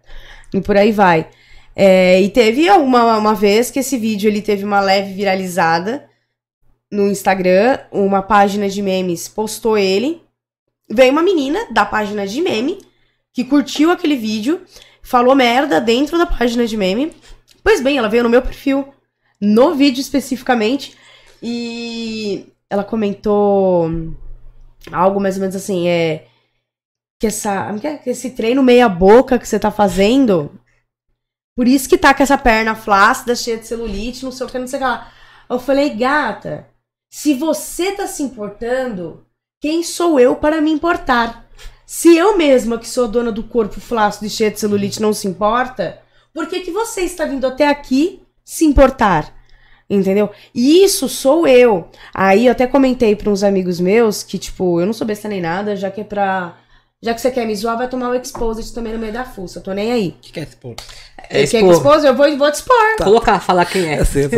e 0.54 0.60
por 0.60 0.76
aí 0.76 0.92
vai. 0.92 1.28
É, 1.74 2.20
e 2.22 2.30
teve 2.30 2.70
uma, 2.70 3.18
uma 3.18 3.34
vez 3.34 3.70
que 3.70 3.80
esse 3.80 3.98
vídeo 3.98 4.28
ele 4.28 4.40
teve 4.40 4.64
uma 4.64 4.80
leve 4.80 5.12
viralizada 5.12 6.08
no 6.90 7.10
Instagram, 7.10 7.78
uma 7.92 8.22
página 8.22 8.68
de 8.68 8.80
memes 8.80 9.28
postou 9.28 9.76
ele. 9.76 10.22
Veio 10.88 11.12
uma 11.12 11.22
menina 11.22 11.66
da 11.70 11.84
página 11.84 12.26
de 12.26 12.40
meme 12.40 12.78
que 13.32 13.44
curtiu 13.44 13.90
aquele 13.90 14.16
vídeo, 14.16 14.64
falou 15.02 15.34
merda 15.34 15.80
dentro 15.80 16.16
da 16.16 16.26
página 16.26 16.66
de 16.66 16.76
meme. 16.76 17.12
Pois 17.62 17.82
bem, 17.82 17.98
ela 17.98 18.08
veio 18.08 18.22
no 18.22 18.30
meu 18.30 18.40
perfil, 18.40 18.94
no 19.40 19.74
vídeo 19.74 20.00
especificamente, 20.00 20.96
e 21.42 22.46
ela 22.70 22.84
comentou 22.84 23.90
algo 24.92 25.20
mais 25.20 25.36
ou 25.36 25.40
menos 25.40 25.56
assim, 25.56 25.88
é 25.88 26.26
que 27.20 27.26
essa, 27.26 27.74
que 28.02 28.10
esse 28.10 28.30
treino 28.30 28.62
meia 28.62 28.88
boca 28.88 29.38
que 29.38 29.48
você 29.48 29.58
tá 29.58 29.70
fazendo, 29.70 30.58
por 31.56 31.66
isso 31.66 31.88
que 31.88 31.98
tá 31.98 32.14
com 32.14 32.22
essa 32.22 32.38
perna 32.38 32.74
flácida, 32.74 33.34
cheia 33.34 33.56
de 33.56 33.66
celulite, 33.66 34.24
não 34.24 34.32
sei 34.32 34.46
o 34.46 34.48
que, 34.48 34.58
não 34.58 34.66
sei 34.66 34.78
o 34.78 34.82
que 34.82 34.88
lá. 34.88 35.12
Eu 35.48 35.58
falei, 35.58 35.90
gata, 35.90 36.68
se 37.10 37.34
você 37.34 37.92
tá 37.92 38.06
se 38.06 38.22
importando, 38.22 39.25
quem 39.66 39.82
sou 39.82 40.20
eu 40.20 40.36
para 40.36 40.60
me 40.60 40.70
importar? 40.70 41.44
Se 41.84 42.16
eu 42.16 42.38
mesma, 42.38 42.78
que 42.78 42.88
sou 42.88 43.08
dona 43.08 43.32
do 43.32 43.42
corpo 43.42 43.80
flácido 43.80 44.24
e 44.24 44.30
cheia 44.30 44.48
de 44.48 44.60
celulite, 44.60 45.02
não 45.02 45.12
se 45.12 45.26
importa, 45.26 45.98
por 46.32 46.46
que, 46.46 46.60
que 46.60 46.70
você 46.70 47.00
está 47.00 47.24
vindo 47.24 47.44
até 47.44 47.66
aqui 47.66 48.22
se 48.44 48.64
importar? 48.64 49.34
Entendeu? 49.90 50.30
E 50.54 50.84
isso 50.84 51.08
sou 51.08 51.48
eu. 51.48 51.88
Aí 52.14 52.46
eu 52.46 52.52
até 52.52 52.64
comentei 52.64 53.16
para 53.16 53.28
uns 53.28 53.42
amigos 53.42 53.80
meus 53.80 54.22
que, 54.22 54.38
tipo, 54.38 54.80
eu 54.80 54.86
não 54.86 54.92
sou 54.92 55.04
besta 55.04 55.28
nem 55.28 55.40
nada, 55.40 55.74
já 55.74 55.90
que 55.90 56.02
é 56.02 56.04
pra. 56.04 56.56
Já 57.02 57.12
que 57.12 57.20
você 57.20 57.32
quer 57.32 57.44
me 57.44 57.56
zoar, 57.56 57.76
vai 57.76 57.88
tomar 57.88 58.10
o 58.10 58.14
Exposed 58.14 58.72
também 58.72 58.92
no 58.92 59.00
meio 59.00 59.12
da 59.12 59.24
fuça. 59.24 59.58
Eu 59.58 59.64
tô 59.64 59.72
nem 59.72 59.90
aí. 59.90 60.08
O 60.10 60.20
que, 60.20 60.32
que 60.32 60.38
é 60.38 60.46
povo? 60.46 60.76
É, 61.28 61.44
Quer 61.44 61.58
expor. 61.58 61.72
Exposed? 61.72 62.06
Eu 62.06 62.14
vou, 62.14 62.38
vou 62.38 62.52
te 62.52 62.54
expor. 62.54 62.96
Colocar, 63.02 63.40
falar 63.40 63.64
quem 63.64 63.94
é. 63.94 63.98
Eu 63.98 64.04
sei, 64.04 64.26
eu. 64.26 64.30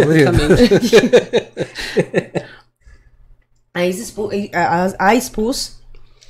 A, 3.74 3.86
Isa 3.86 4.02
expu- 4.02 4.30
a, 4.52 4.84
a- 4.86 4.94
a 5.10 5.14
expus 5.14 5.78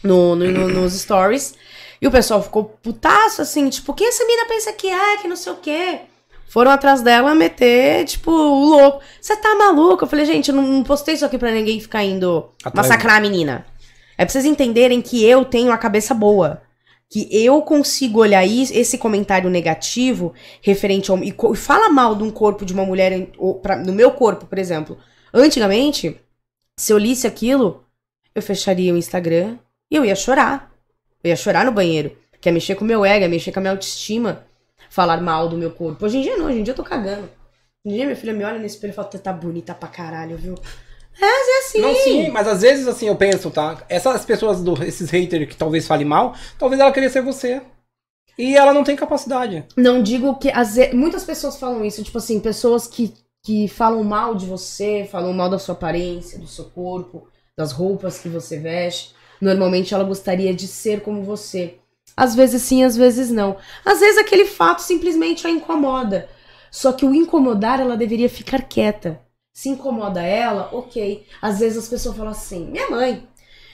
no, 0.02 0.34
no- 0.36 0.50
no- 0.50 0.68
nos 0.68 0.92
stories. 0.94 1.54
E 2.00 2.06
o 2.06 2.10
pessoal 2.10 2.42
ficou 2.42 2.64
putaço, 2.82 3.42
assim, 3.42 3.68
tipo, 3.68 3.92
quem 3.94 4.06
essa 4.08 4.24
mina 4.24 4.44
pensa 4.46 4.72
que 4.72 4.88
é, 4.88 5.16
que 5.16 5.26
não 5.28 5.34
sei 5.36 5.52
o 5.52 5.56
quê. 5.56 6.00
Foram 6.48 6.70
atrás 6.70 7.02
dela 7.02 7.34
meter, 7.34 8.04
tipo, 8.06 8.30
o 8.30 8.64
louco. 8.64 9.00
Você 9.20 9.36
tá 9.36 9.54
maluco? 9.56 10.04
Eu 10.04 10.08
falei, 10.08 10.24
gente, 10.24 10.48
eu 10.50 10.54
não, 10.54 10.82
postei 10.82 11.14
isso 11.14 11.24
aqui 11.24 11.36
pra 11.36 11.50
ninguém 11.50 11.78
ficar 11.80 12.04
indo 12.04 12.50
Atrás 12.64 12.88
massacrar 12.88 13.16
a 13.16 13.20
menina. 13.20 13.66
É 14.16 14.24
pra 14.24 14.32
vocês 14.32 14.44
entenderem 14.44 15.02
que 15.02 15.24
eu 15.24 15.44
tenho 15.44 15.70
a 15.72 15.76
cabeça 15.78 16.14
boa. 16.14 16.62
Que 17.10 17.28
eu 17.44 17.60
consigo 17.62 18.20
olhar 18.20 18.44
is- 18.46 18.70
esse 18.70 18.96
comentário 18.98 19.50
negativo 19.50 20.32
referente 20.62 21.10
ao. 21.10 21.18
E, 21.18 21.34
e 21.52 21.56
fala 21.56 21.88
mal 21.90 22.14
de 22.14 22.22
um 22.22 22.30
corpo 22.30 22.64
de 22.64 22.72
uma 22.72 22.84
mulher 22.84 23.28
ou 23.38 23.54
pra- 23.56 23.76
no 23.76 23.92
meu 23.92 24.10
corpo, 24.12 24.46
por 24.46 24.58
exemplo. 24.58 24.96
Antigamente, 25.34 26.18
se 26.78 26.92
eu 26.92 26.98
lisse 26.98 27.26
aquilo, 27.26 27.84
eu 28.32 28.40
fecharia 28.40 28.94
o 28.94 28.96
Instagram 28.96 29.58
e 29.90 29.96
eu 29.96 30.04
ia 30.04 30.14
chorar. 30.14 30.72
Eu 31.22 31.30
ia 31.30 31.36
chorar 31.36 31.64
no 31.64 31.72
banheiro. 31.72 32.16
Que 32.40 32.48
é 32.48 32.52
mexer 32.52 32.76
com 32.76 32.84
o 32.84 32.86
meu 32.86 33.04
ego, 33.04 33.24
é 33.24 33.28
mexer 33.28 33.50
com 33.50 33.58
a 33.58 33.62
minha 33.62 33.72
autoestima. 33.72 34.46
Falar 34.88 35.20
mal 35.20 35.48
do 35.48 35.58
meu 35.58 35.72
corpo. 35.72 36.06
Hoje 36.06 36.18
em 36.18 36.22
dia 36.22 36.36
não, 36.36 36.46
hoje 36.46 36.60
em 36.60 36.62
dia 36.62 36.70
eu 36.70 36.76
tô 36.76 36.84
cagando. 36.84 37.28
Hoje 37.84 37.86
em 37.86 37.90
dia 37.94 38.04
minha 38.04 38.16
filha 38.16 38.32
me 38.32 38.44
olha 38.44 38.60
no 38.60 38.64
espelho 38.64 38.92
e 38.92 38.94
fala, 38.94 39.08
"Tu 39.08 39.18
tá 39.18 39.32
bonita 39.32 39.74
pra 39.74 39.88
caralho, 39.88 40.36
viu? 40.36 40.54
É, 41.20 41.24
é 41.24 41.58
assim. 41.58 41.80
Não, 41.80 41.94
sim, 41.96 42.30
mas 42.30 42.46
às 42.46 42.62
vezes 42.62 42.86
assim 42.86 43.08
eu 43.08 43.16
penso, 43.16 43.50
tá? 43.50 43.84
Essas 43.88 44.24
pessoas, 44.24 44.62
do, 44.62 44.80
esses 44.84 45.10
haters 45.10 45.48
que 45.48 45.56
talvez 45.56 45.84
falem 45.84 46.06
mal, 46.06 46.36
talvez 46.56 46.80
ela 46.80 46.92
queria 46.92 47.10
ser 47.10 47.22
você. 47.22 47.60
E 48.38 48.56
ela 48.56 48.72
não 48.72 48.84
tem 48.84 48.94
capacidade. 48.94 49.64
Não 49.76 50.00
digo 50.00 50.38
que. 50.38 50.52
Vezes, 50.52 50.94
muitas 50.94 51.24
pessoas 51.24 51.58
falam 51.58 51.84
isso, 51.84 52.04
tipo 52.04 52.18
assim, 52.18 52.38
pessoas 52.38 52.86
que, 52.86 53.12
que 53.44 53.68
falam 53.68 54.02
mal 54.04 54.34
de 54.34 54.46
você, 54.46 55.08
falam 55.10 55.32
mal 55.32 55.48
da 55.48 55.58
sua 55.58 55.74
aparência, 55.74 56.38
do 56.38 56.46
seu 56.46 56.66
corpo, 56.66 57.28
das 57.56 57.72
roupas 57.72 58.18
que 58.18 58.28
você 58.28 58.58
veste. 58.58 59.14
Normalmente 59.40 59.94
ela 59.94 60.04
gostaria 60.04 60.52
de 60.52 60.66
ser 60.66 61.00
como 61.02 61.22
você. 61.22 61.76
Às 62.16 62.34
vezes 62.34 62.62
sim, 62.62 62.82
às 62.82 62.96
vezes 62.96 63.30
não. 63.30 63.56
Às 63.84 64.00
vezes 64.00 64.18
aquele 64.18 64.44
fato 64.44 64.80
simplesmente 64.80 65.46
a 65.46 65.50
incomoda. 65.50 66.28
Só 66.70 66.92
que 66.92 67.06
o 67.06 67.14
incomodar, 67.14 67.80
ela 67.80 67.96
deveria 67.96 68.28
ficar 68.28 68.62
quieta. 68.62 69.20
Se 69.54 69.68
incomoda 69.68 70.22
ela, 70.22 70.68
ok. 70.72 71.24
Às 71.40 71.60
vezes 71.60 71.78
as 71.78 71.88
pessoas 71.88 72.16
falam 72.16 72.32
assim, 72.32 72.66
minha 72.70 72.90
mãe. 72.90 73.26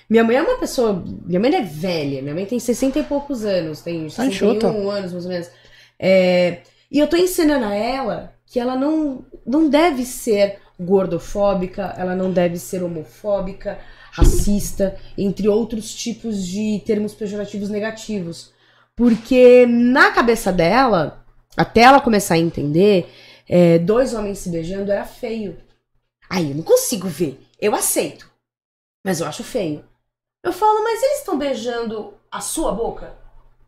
Minha 0.08 0.22
mãe 0.22 0.36
é 0.36 0.42
uma 0.42 0.58
pessoa. 0.58 1.02
Minha 1.24 1.40
mãe 1.40 1.54
é 1.54 1.62
velha. 1.62 2.22
Minha 2.22 2.34
mãe 2.34 2.46
tem 2.46 2.58
60 2.60 2.98
e 2.98 3.02
poucos 3.02 3.44
anos. 3.44 3.80
Tem 3.80 4.04
Tá 4.04 4.10
61 4.24 4.28
enxuta. 4.28 4.66
anos, 4.68 5.12
mais 5.12 5.24
ou 5.24 5.30
menos. 5.30 5.50
É, 5.98 6.58
e 6.90 6.98
eu 6.98 7.08
tô 7.08 7.16
ensinando 7.16 7.64
a 7.64 7.74
ela 7.74 8.33
que 8.46 8.60
ela 8.60 8.76
não, 8.76 9.24
não 9.46 9.68
deve 9.68 10.04
ser 10.04 10.60
gordofóbica, 10.78 11.94
ela 11.96 12.14
não 12.14 12.32
deve 12.32 12.58
ser 12.58 12.82
homofóbica, 12.82 13.78
racista, 14.10 14.96
entre 15.16 15.48
outros 15.48 15.94
tipos 15.94 16.44
de 16.44 16.82
termos 16.84 17.14
pejorativos 17.14 17.68
negativos. 17.68 18.52
Porque 18.96 19.66
na 19.66 20.12
cabeça 20.12 20.52
dela, 20.52 21.24
até 21.56 21.82
ela 21.82 22.00
começar 22.00 22.34
a 22.34 22.38
entender, 22.38 23.10
é, 23.48 23.78
dois 23.78 24.14
homens 24.14 24.38
se 24.38 24.50
beijando 24.50 24.92
era 24.92 25.04
feio. 25.04 25.58
Aí 26.30 26.50
eu 26.50 26.56
não 26.56 26.62
consigo 26.62 27.08
ver. 27.08 27.40
Eu 27.60 27.74
aceito. 27.74 28.30
Mas 29.04 29.20
eu 29.20 29.26
acho 29.26 29.44
feio. 29.44 29.84
Eu 30.42 30.52
falo, 30.52 30.82
mas 30.82 31.02
eles 31.02 31.18
estão 31.18 31.38
beijando 31.38 32.14
a 32.30 32.40
sua 32.40 32.72
boca? 32.72 33.16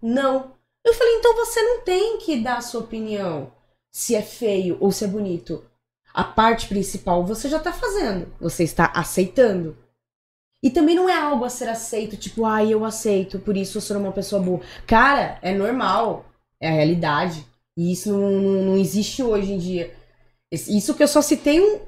Não. 0.01 0.53
Eu 0.85 0.95
falei, 0.95 1.15
então 1.17 1.35
você 1.35 1.61
não 1.61 1.83
tem 1.83 2.19
que 2.19 2.41
dar 2.41 2.59
a 2.59 2.63
sua 2.63 2.81
opinião 2.81 3.53
se 3.97 4.15
é 4.15 4.21
feio 4.21 4.77
ou 4.79 4.93
se 4.93 5.07
é 5.07 5.09
bonito. 5.09 5.65
A 6.13 6.23
parte 6.23 6.69
principal 6.69 7.25
você 7.25 7.49
já 7.49 7.59
tá 7.59 7.73
fazendo. 7.73 8.31
Você 8.39 8.63
está 8.63 8.93
aceitando. 8.95 9.75
E 10.63 10.69
também 10.69 10.95
não 10.95 11.09
é 11.09 11.19
algo 11.19 11.47
a 11.47 11.49
ser 11.49 11.67
aceito, 11.67 12.15
tipo, 12.15 12.45
ai, 12.45 12.71
eu 12.71 12.85
aceito, 12.85 13.39
por 13.39 13.57
isso 13.57 13.79
eu 13.79 13.83
sou 13.83 13.97
uma 13.97 14.13
pessoa 14.13 14.43
boa. 14.43 14.61
Cara, 14.87 15.39
é 15.41 15.55
normal. 15.55 16.27
É 16.61 16.69
a 16.69 16.73
realidade. 16.73 17.47
E 17.75 17.91
isso 17.91 18.13
não, 18.13 18.31
não, 18.33 18.63
não 18.65 18.77
existe 18.77 19.23
hoje 19.23 19.55
em 19.55 19.59
dia. 19.59 19.95
Isso 20.53 20.93
que 20.93 21.03
eu 21.03 21.09
só 21.09 21.23
citei 21.23 21.59
um, 21.59 21.81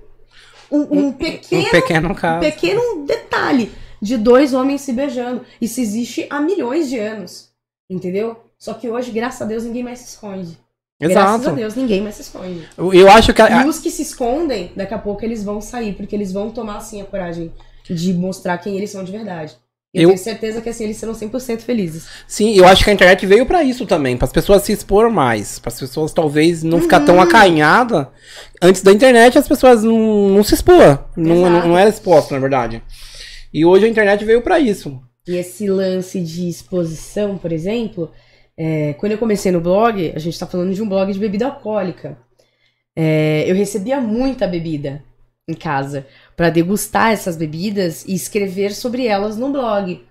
um, 0.73 0.99
um 0.99 1.13
pequeno 1.13 1.63
Um 1.63 1.71
pequeno 1.71 2.09
um 2.09 2.41
pequeno 2.41 3.07
detalhe 3.07 3.71
de 4.01 4.17
dois 4.17 4.55
homens 4.55 4.81
se 4.81 4.95
beijando. 4.95 5.45
Isso 5.61 5.79
existe 5.79 6.27
há 6.31 6.41
milhões 6.41 6.89
de 6.89 6.99
anos. 6.99 7.51
Entendeu? 7.91 8.43
Só 8.59 8.73
que 8.73 8.89
hoje, 8.89 9.11
graças 9.11 9.43
a 9.43 9.45
Deus, 9.45 9.65
ninguém 9.65 9.85
mais 9.85 9.99
se 9.99 10.09
esconde. 10.09 10.59
Graças 11.01 11.17
a 11.17 11.39
Exato. 11.39 11.57
Deus, 11.57 11.75
ninguém 11.77 12.01
mais 12.03 12.17
se 12.17 12.23
esconde. 12.23 12.69
Eu, 12.77 13.09
acho 13.09 13.33
que. 13.33 13.41
a- 13.41 13.63
E 13.65 13.69
os 13.69 13.79
que 13.79 13.91
se 13.91 14.03
escondem, 14.03 14.73
daqui 14.75 14.93
a 14.95 14.99
pouco 14.99 15.25
eles 15.25 15.45
vão 15.45 15.61
sair, 15.61 15.93
porque 15.95 16.15
eles 16.17 16.33
vão 16.33 16.51
tomar, 16.51 16.79
assim, 16.79 17.01
a 17.01 17.05
coragem 17.05 17.53
de 17.89 18.13
mostrar 18.13 18.59
quem 18.59 18.77
eles 18.77 18.91
são 18.91 19.05
de 19.05 19.13
verdade. 19.13 19.55
Eu, 19.95 20.03
Eu- 20.03 20.09
tenho 20.11 20.19
certeza 20.19 20.61
que, 20.61 20.69
assim, 20.69 20.85
eles 20.85 20.97
serão 20.99 21.15
100% 21.15 21.63
felizes. 21.63 22.07
Sim, 22.27 22.53
eu 22.55 22.67
acho 22.67 22.85
que 22.85 22.91
a 22.91 22.93
internet 22.93 23.25
veio 23.25 23.47
pra 23.47 23.63
isso 23.65 23.87
também, 23.87 24.17
para 24.19 24.27
as 24.27 24.33
pessoas 24.33 24.63
se 24.63 24.73
expor 24.73 25.09
mais, 25.11 25.59
para 25.59 25.69
as 25.73 25.79
pessoas 25.79 26.13
talvez 26.13 26.63
não 26.63 26.81
ficar 26.81 27.01
Uhum. 27.01 27.07
tão 27.07 27.21
acanhada. 27.23 28.11
Antes 28.61 28.83
da 28.83 28.93
internet 28.93 29.39
as 29.39 29.49
pessoas 29.49 29.83
não, 29.85 30.29
não 30.29 30.43
se 30.45 30.53
expor, 30.55 31.05
não, 31.17 31.37
Exato. 31.37 31.51
não, 31.53 31.69
não 31.69 31.79
era 31.79 31.89
exposto, 31.89 32.33
na 32.35 32.39
verdade. 32.41 32.83
E 33.55 33.65
hoje 33.65 33.87
a 33.87 33.89
internet 33.89 34.25
veio 34.27 34.43
pra 34.43 34.59
isso. 34.61 35.01
E 35.27 35.37
esse 35.37 35.67
lance 35.69 36.21
de 36.21 36.49
exposição, 36.49 37.39
por 37.39 37.51
exemplo, 37.51 38.11
é, 38.61 38.93
quando 38.95 39.13
eu 39.13 39.19
comecei 39.19 39.53
no 39.53 39.61
blog, 39.61 40.13
a 40.17 40.19
gente 40.19 40.37
tá 40.37 40.45
falando 40.45 40.75
de 40.75 40.83
um 40.83 40.89
blog 40.89 41.13
de 41.13 41.19
bebida 41.19 41.47
alcoólica. 41.47 42.19
É, 42.97 43.45
eu 43.47 43.55
recebia 43.55 44.01
muita 44.01 44.49
bebida 44.49 45.05
em 45.47 45.55
casa 45.55 46.05
para 46.37 46.51
degustar 46.51 47.13
essas 47.13 47.37
bebidas 47.37 48.05
e 48.05 48.15
escrever 48.15 48.75
sobre 48.75 49.07
elas 49.07 49.37
no 49.37 49.53
blog. 49.53 50.05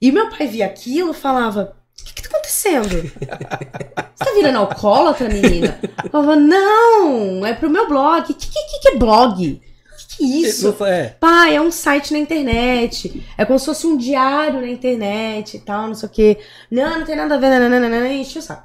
E 0.00 0.12
meu 0.12 0.30
pai 0.30 0.46
via 0.46 0.66
aquilo 0.66 1.10
e 1.10 1.14
falava: 1.14 1.76
O 2.00 2.04
que, 2.04 2.14
que 2.14 2.22
tá 2.22 2.28
acontecendo? 2.28 2.88
Você 2.88 4.24
tá 4.24 4.34
virando 4.36 4.58
alcoólatra, 4.58 5.28
menina? 5.28 5.80
Eu 6.04 6.10
falava: 6.10 6.36
Não, 6.36 7.44
é 7.44 7.52
pro 7.54 7.68
meu 7.68 7.88
blog. 7.88 8.30
O 8.30 8.34
que, 8.34 8.46
que, 8.46 8.80
que 8.82 8.88
é 8.90 8.96
blog? 8.98 9.60
É 10.18 10.24
isso? 10.24 10.76
É. 10.84 11.14
Pai, 11.20 11.54
é 11.56 11.60
um 11.60 11.70
site 11.70 12.12
na 12.12 12.18
internet. 12.18 13.24
É 13.36 13.44
como 13.44 13.58
se 13.58 13.66
fosse 13.66 13.86
um 13.86 13.96
diário 13.96 14.60
na 14.60 14.68
internet 14.68 15.56
e 15.56 15.60
tal, 15.60 15.86
não 15.86 15.94
sei 15.94 16.08
o 16.08 16.12
quê. 16.12 16.38
Não, 16.70 16.98
não 16.98 17.06
tem 17.06 17.16
nada 17.16 17.34
a 17.34 17.38
ver, 17.38 17.50
nananana, 17.50 18.08
enche 18.08 18.38
o 18.38 18.42
saco. 18.42 18.64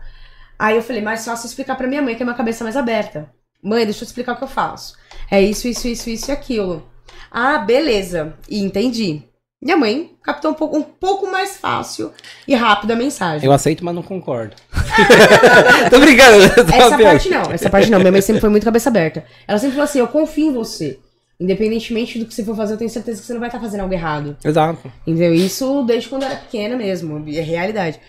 Aí 0.57 0.75
eu 0.75 0.81
falei, 0.81 1.01
mais 1.01 1.25
fácil 1.25 1.47
explicar 1.47 1.75
pra 1.75 1.87
minha 1.87 2.01
mãe, 2.01 2.15
que 2.15 2.23
é 2.23 2.25
uma 2.25 2.33
cabeça 2.33 2.63
mais 2.63 2.77
aberta. 2.77 3.29
Mãe, 3.61 3.83
deixa 3.83 4.03
eu 4.03 4.07
explicar 4.07 4.33
o 4.33 4.37
que 4.37 4.43
eu 4.43 4.47
faço. 4.47 4.95
É 5.29 5.41
isso, 5.41 5.67
isso, 5.67 5.87
isso, 5.87 6.09
isso 6.09 6.31
e 6.31 6.33
aquilo. 6.33 6.87
Ah, 7.31 7.57
beleza. 7.57 8.33
E 8.49 8.63
entendi. 8.63 9.23
Minha 9.61 9.77
mãe 9.77 10.11
captou 10.21 10.51
um 10.51 10.53
pouco, 10.53 10.77
um 10.77 10.83
pouco 10.83 11.25
mais 11.31 11.57
fácil 11.57 12.13
e 12.47 12.53
rápido 12.53 12.91
a 12.91 12.95
mensagem. 12.95 13.45
Eu 13.45 13.51
aceito, 13.51 13.83
mas 13.83 13.95
não 13.95 14.03
concordo. 14.03 14.55
Tô 15.89 15.99
brincando. 15.99 16.43
Essa 16.43 16.97
parte 16.97 17.29
não, 17.29 17.51
essa 17.51 17.69
parte 17.69 17.89
não. 17.89 17.99
Minha 17.99 18.11
mãe 18.11 18.21
sempre 18.21 18.41
foi 18.41 18.49
muito 18.49 18.63
cabeça 18.63 18.89
aberta. 18.89 19.25
Ela 19.47 19.57
sempre 19.57 19.73
falou 19.73 19.85
assim: 19.85 19.99
eu 19.99 20.07
confio 20.07 20.49
em 20.49 20.53
você. 20.53 20.99
Independentemente 21.39 22.17
do 22.17 22.25
que 22.25 22.33
você 22.33 22.43
for 22.43 22.55
fazer, 22.55 22.73
eu 22.73 22.77
tenho 22.77 22.89
certeza 22.89 23.19
que 23.19 23.27
você 23.27 23.33
não 23.33 23.39
vai 23.39 23.49
estar 23.49 23.59
fazendo 23.59 23.81
algo 23.81 23.93
errado. 23.93 24.37
Exato. 24.43 24.91
Entendeu? 25.05 25.33
Isso 25.33 25.83
desde 25.83 26.09
quando 26.09 26.23
eu 26.23 26.29
era 26.29 26.39
pequena 26.39 26.75
mesmo, 26.75 27.23
é 27.29 27.41
realidade. 27.41 27.99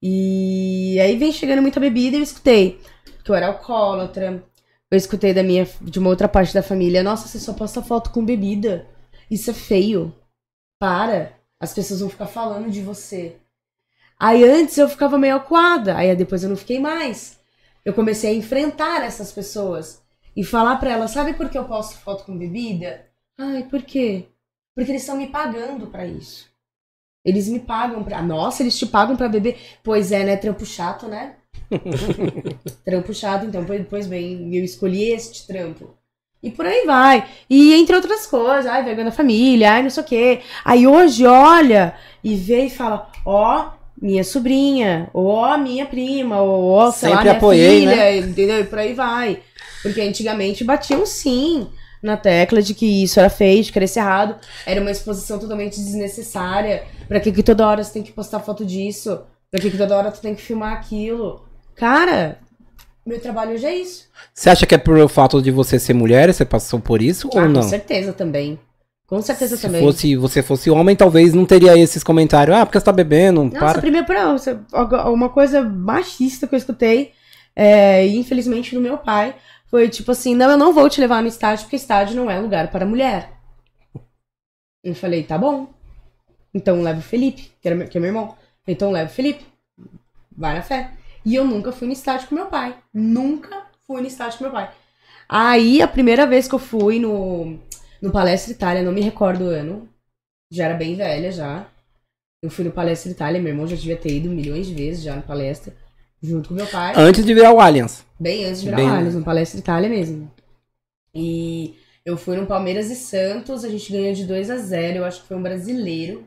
E 0.00 0.98
aí 1.00 1.16
vem 1.16 1.32
chegando 1.32 1.60
muita 1.60 1.80
bebida 1.80 2.16
e 2.16 2.20
eu 2.20 2.22
escutei 2.22 2.80
que 3.28 3.30
eu 3.30 3.36
era 3.36 3.48
alcoólatra. 3.48 4.42
Eu 4.90 4.96
escutei 4.96 5.34
da 5.34 5.42
minha, 5.42 5.68
de 5.82 5.98
uma 5.98 6.08
outra 6.08 6.26
parte 6.26 6.54
da 6.54 6.62
família, 6.62 7.02
nossa, 7.02 7.28
você 7.28 7.38
só 7.38 7.52
posta 7.52 7.82
foto 7.82 8.10
com 8.10 8.24
bebida. 8.24 8.86
Isso 9.30 9.50
é 9.50 9.54
feio. 9.54 10.14
Para. 10.78 11.32
As 11.60 11.74
pessoas 11.74 12.00
vão 12.00 12.08
ficar 12.08 12.26
falando 12.26 12.70
de 12.70 12.80
você. 12.80 13.36
Aí 14.18 14.42
antes 14.44 14.78
eu 14.78 14.88
ficava 14.88 15.18
meio 15.18 15.36
acuada, 15.36 15.94
aí 15.94 16.14
depois 16.16 16.42
eu 16.42 16.48
não 16.48 16.56
fiquei 16.56 16.80
mais. 16.80 17.38
Eu 17.84 17.92
comecei 17.92 18.30
a 18.30 18.34
enfrentar 18.34 19.04
essas 19.04 19.30
pessoas 19.30 20.00
e 20.38 20.44
falar 20.44 20.76
para 20.76 20.92
elas, 20.92 21.10
sabe 21.10 21.34
por 21.34 21.48
que 21.50 21.58
eu 21.58 21.64
posto 21.64 21.98
foto 21.98 22.22
com 22.22 22.38
bebida? 22.38 23.06
Ai, 23.36 23.64
por 23.64 23.82
quê? 23.82 24.26
Porque 24.72 24.92
eles 24.92 25.02
estão 25.02 25.16
me 25.16 25.26
pagando 25.26 25.88
para 25.88 26.06
isso. 26.06 26.46
Eles 27.24 27.48
me 27.48 27.58
pagam 27.58 28.04
pra. 28.04 28.22
Nossa, 28.22 28.62
eles 28.62 28.78
te 28.78 28.86
pagam 28.86 29.16
para 29.16 29.28
beber? 29.28 29.58
Pois 29.82 30.12
é, 30.12 30.22
né? 30.22 30.36
Trampo 30.36 30.64
chato, 30.64 31.08
né? 31.08 31.34
trampo 32.86 33.12
chato, 33.12 33.46
então, 33.46 33.66
pois 33.90 34.06
bem, 34.06 34.54
eu 34.54 34.62
escolhi 34.62 35.10
este 35.10 35.44
trampo. 35.44 35.96
E 36.40 36.52
por 36.52 36.64
aí 36.64 36.86
vai. 36.86 37.28
E 37.50 37.74
entre 37.74 37.96
outras 37.96 38.24
coisas, 38.24 38.66
ai, 38.66 38.84
vergonha 38.84 39.06
da 39.06 39.12
família, 39.12 39.72
ai, 39.72 39.82
não 39.82 39.90
sei 39.90 40.04
o 40.04 40.06
quê. 40.06 40.40
Aí 40.64 40.86
hoje 40.86 41.26
olha 41.26 41.96
e 42.22 42.36
vê 42.36 42.66
e 42.66 42.70
fala, 42.70 43.10
ó, 43.26 43.72
minha 44.00 44.22
sobrinha, 44.22 45.10
ou 45.12 45.26
ó, 45.26 45.58
minha 45.58 45.84
prima, 45.84 46.40
ou 46.40 46.70
ó, 46.70 46.92
sei 46.92 47.08
Sempre 47.08 47.14
lá, 47.16 47.22
minha 47.22 47.36
apoiei, 47.36 47.80
filha, 47.80 47.96
né? 47.96 48.16
entendeu? 48.18 48.60
E 48.60 48.64
por 48.64 48.78
aí 48.78 48.94
vai. 48.94 49.42
Porque 49.82 50.00
antigamente 50.00 50.64
batiam 50.64 51.04
sim 51.06 51.68
na 52.02 52.16
tecla 52.16 52.62
de 52.62 52.74
que 52.74 53.02
isso 53.04 53.18
era 53.18 53.28
feio, 53.30 53.62
de 53.62 53.72
que 53.72 53.78
era 53.78 53.84
esse 53.84 53.98
errado. 53.98 54.36
Era 54.66 54.80
uma 54.80 54.90
exposição 54.90 55.38
totalmente 55.38 55.76
desnecessária. 55.80 56.84
Pra 57.08 57.20
que, 57.20 57.32
que 57.32 57.42
toda 57.42 57.66
hora 57.66 57.82
você 57.82 57.92
tem 57.92 58.02
que 58.02 58.12
postar 58.12 58.40
foto 58.40 58.64
disso? 58.64 59.20
Pra 59.50 59.60
que, 59.60 59.70
que 59.70 59.78
toda 59.78 59.96
hora 59.96 60.10
tu 60.10 60.20
tem 60.20 60.34
que 60.34 60.42
filmar 60.42 60.72
aquilo? 60.74 61.44
Cara, 61.74 62.38
meu 63.06 63.20
trabalho 63.20 63.52
hoje 63.54 63.66
é 63.66 63.74
isso. 63.76 64.06
Você 64.34 64.50
acha 64.50 64.66
que 64.66 64.74
é 64.74 64.78
por 64.78 65.08
fato 65.08 65.40
de 65.40 65.50
você 65.50 65.78
ser 65.78 65.94
mulher, 65.94 66.32
você 66.32 66.44
passou 66.44 66.78
por 66.80 67.00
isso 67.00 67.28
Ah, 67.34 67.42
ou 67.42 67.48
não? 67.48 67.62
Com 67.62 67.68
certeza 67.68 68.12
também. 68.12 68.58
Com 69.06 69.22
certeza 69.22 69.56
Se 69.56 69.62
também. 69.62 69.80
fosse, 69.82 70.14
você 70.16 70.42
fosse 70.42 70.70
homem, 70.70 70.94
talvez 70.94 71.32
não 71.32 71.46
teria 71.46 71.76
esses 71.78 72.04
comentários. 72.04 72.54
Ah, 72.54 72.66
porque 72.66 72.78
você 72.78 72.84
tá 72.84 72.92
bebendo, 72.92 73.42
Nossa, 73.44 73.58
para. 73.58 73.80
primeiro, 73.80 74.06
você- 74.32 74.54
uma 75.06 75.30
coisa 75.30 75.62
machista 75.62 76.46
que 76.46 76.54
eu 76.54 76.58
escutei, 76.58 77.12
é, 77.56 78.06
infelizmente 78.06 78.74
do 78.74 78.80
meu 78.82 78.98
pai, 78.98 79.34
foi 79.70 79.88
tipo 79.88 80.10
assim: 80.10 80.34
não, 80.34 80.50
eu 80.50 80.56
não 80.56 80.72
vou 80.72 80.88
te 80.88 81.00
levar 81.00 81.22
no 81.22 81.28
estádio, 81.28 81.64
porque 81.64 81.76
estádio 81.76 82.16
não 82.16 82.30
é 82.30 82.38
lugar 82.38 82.70
para 82.70 82.86
mulher. 82.86 83.30
Eu 84.82 84.94
falei: 84.94 85.22
tá 85.22 85.38
bom. 85.38 85.72
Então 86.52 86.82
leva 86.82 86.98
o 86.98 87.02
Felipe, 87.02 87.52
que, 87.60 87.68
era, 87.68 87.86
que 87.86 87.96
é 87.96 88.00
meu 88.00 88.08
irmão. 88.08 88.36
Então 88.66 88.90
leva 88.90 89.10
o 89.10 89.14
Felipe. 89.14 89.46
Vai 90.36 90.54
na 90.54 90.62
fé. 90.62 90.92
E 91.24 91.34
eu 91.34 91.44
nunca 91.44 91.72
fui 91.72 91.86
no 91.86 91.92
estádio 91.92 92.28
com 92.28 92.34
meu 92.34 92.46
pai. 92.46 92.76
Nunca 92.92 93.66
fui 93.86 94.00
no 94.00 94.06
estádio 94.06 94.38
com 94.38 94.44
meu 94.44 94.52
pai. 94.52 94.70
Aí, 95.28 95.82
a 95.82 95.88
primeira 95.88 96.26
vez 96.26 96.48
que 96.48 96.54
eu 96.54 96.58
fui 96.58 96.98
no, 96.98 97.58
no 98.00 98.10
Palestra 98.10 98.52
Itália, 98.52 98.82
não 98.82 98.92
me 98.92 99.02
recordo 99.02 99.44
o 99.44 99.48
ano, 99.48 99.86
já 100.50 100.64
era 100.64 100.74
bem 100.74 100.96
velha 100.96 101.30
já. 101.30 101.66
Eu 102.42 102.50
fui 102.50 102.64
no 102.64 102.72
Palestra 102.72 103.10
Itália, 103.10 103.40
meu 103.40 103.52
irmão 103.52 103.66
já 103.66 103.76
devia 103.76 103.96
ter 103.96 104.16
ido 104.16 104.30
milhões 104.30 104.68
de 104.68 104.74
vezes 104.74 105.02
já 105.02 105.14
no 105.14 105.22
palestra, 105.22 105.76
junto 106.22 106.48
com 106.48 106.54
meu 106.54 106.66
pai. 106.66 106.94
Antes 106.96 107.24
de 107.24 107.34
virar 107.34 107.52
o 107.52 107.60
Allianz. 107.60 108.04
Bem 108.18 108.44
antes 108.44 108.60
de 108.60 108.66
virar 108.66 108.76
Bem- 108.76 108.86
o 108.90 108.92
Allianz, 108.92 109.14
no 109.14 109.24
Palestra 109.24 109.60
Itália 109.60 109.88
mesmo. 109.88 110.30
E 111.14 111.74
eu 112.04 112.16
fui 112.16 112.36
no 112.36 112.46
Palmeiras 112.46 112.90
e 112.90 112.96
Santos, 112.96 113.64
a 113.64 113.68
gente 113.68 113.90
ganhou 113.92 114.12
de 114.14 114.24
2 114.24 114.50
a 114.50 114.56
0 114.56 114.98
eu 114.98 115.04
acho 115.04 115.22
que 115.22 115.28
foi 115.28 115.36
um 115.36 115.42
brasileiro, 115.42 116.24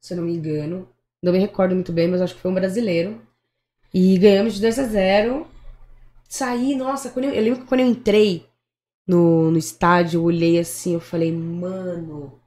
se 0.00 0.12
eu 0.12 0.16
não 0.18 0.24
me 0.24 0.34
engano. 0.34 0.88
Não 1.22 1.32
me 1.32 1.38
recordo 1.38 1.74
muito 1.74 1.92
bem, 1.92 2.08
mas 2.08 2.20
acho 2.20 2.34
que 2.34 2.40
foi 2.40 2.50
um 2.50 2.54
brasileiro. 2.54 3.20
E 3.92 4.16
ganhamos 4.18 4.54
de 4.54 4.60
2 4.60 4.78
a 4.78 4.84
0 4.84 5.46
Saí, 6.28 6.76
nossa, 6.76 7.10
quando 7.10 7.24
eu, 7.24 7.32
eu 7.32 7.42
lembro 7.42 7.60
que 7.60 7.66
quando 7.66 7.80
eu 7.80 7.88
entrei 7.88 8.46
no, 9.06 9.50
no 9.50 9.58
estádio, 9.58 10.18
eu 10.18 10.24
olhei 10.24 10.58
assim, 10.60 10.94
eu 10.94 11.00
falei, 11.00 11.32
mano, 11.32 12.40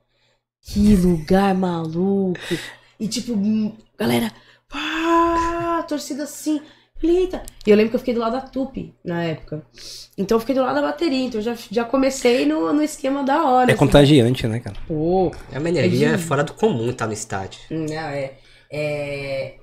que 0.62 0.96
lugar 0.96 1.54
maluco. 1.54 2.40
E 2.98 3.08
tipo, 3.10 3.34
hum, 3.34 3.76
galera, 3.98 4.32
pá, 4.70 5.84
torcida 5.88 6.24
assim. 6.24 6.62
E 7.06 7.70
eu 7.70 7.76
lembro 7.76 7.90
que 7.92 7.96
eu 7.96 8.00
fiquei 8.00 8.14
do 8.14 8.20
lado 8.22 8.34
da 8.34 8.42
Tupi 8.42 8.94
na 9.04 9.24
época. 9.24 9.62
Então 10.18 10.36
eu 10.38 10.40
fiquei 10.40 10.56
do 10.56 10.62
lado 10.62 10.76
da 10.76 10.82
bateria. 10.82 11.26
Então 11.26 11.40
eu 11.40 11.44
já, 11.44 11.56
já 11.70 11.84
comecei 11.86 12.46
no, 12.46 12.72
no 12.74 12.82
esquema 12.82 13.24
da 13.24 13.44
hora. 13.46 13.72
É 13.72 13.74
assim. 13.74 13.80
contagiante, 13.80 14.48
né, 14.48 14.60
cara? 14.60 14.76
Pô, 14.88 15.32
É 15.52 15.60
uma 15.60 15.70
energia 15.70 16.10
É 16.10 16.18
de- 16.18 16.24
fora 16.24 16.44
do 16.44 16.54
comum 16.54 16.90
estar 16.90 17.08
no 17.08 17.14
estádio. 17.14 17.60
não, 17.70 17.94
é, 17.96 18.34
é, 18.72 19.56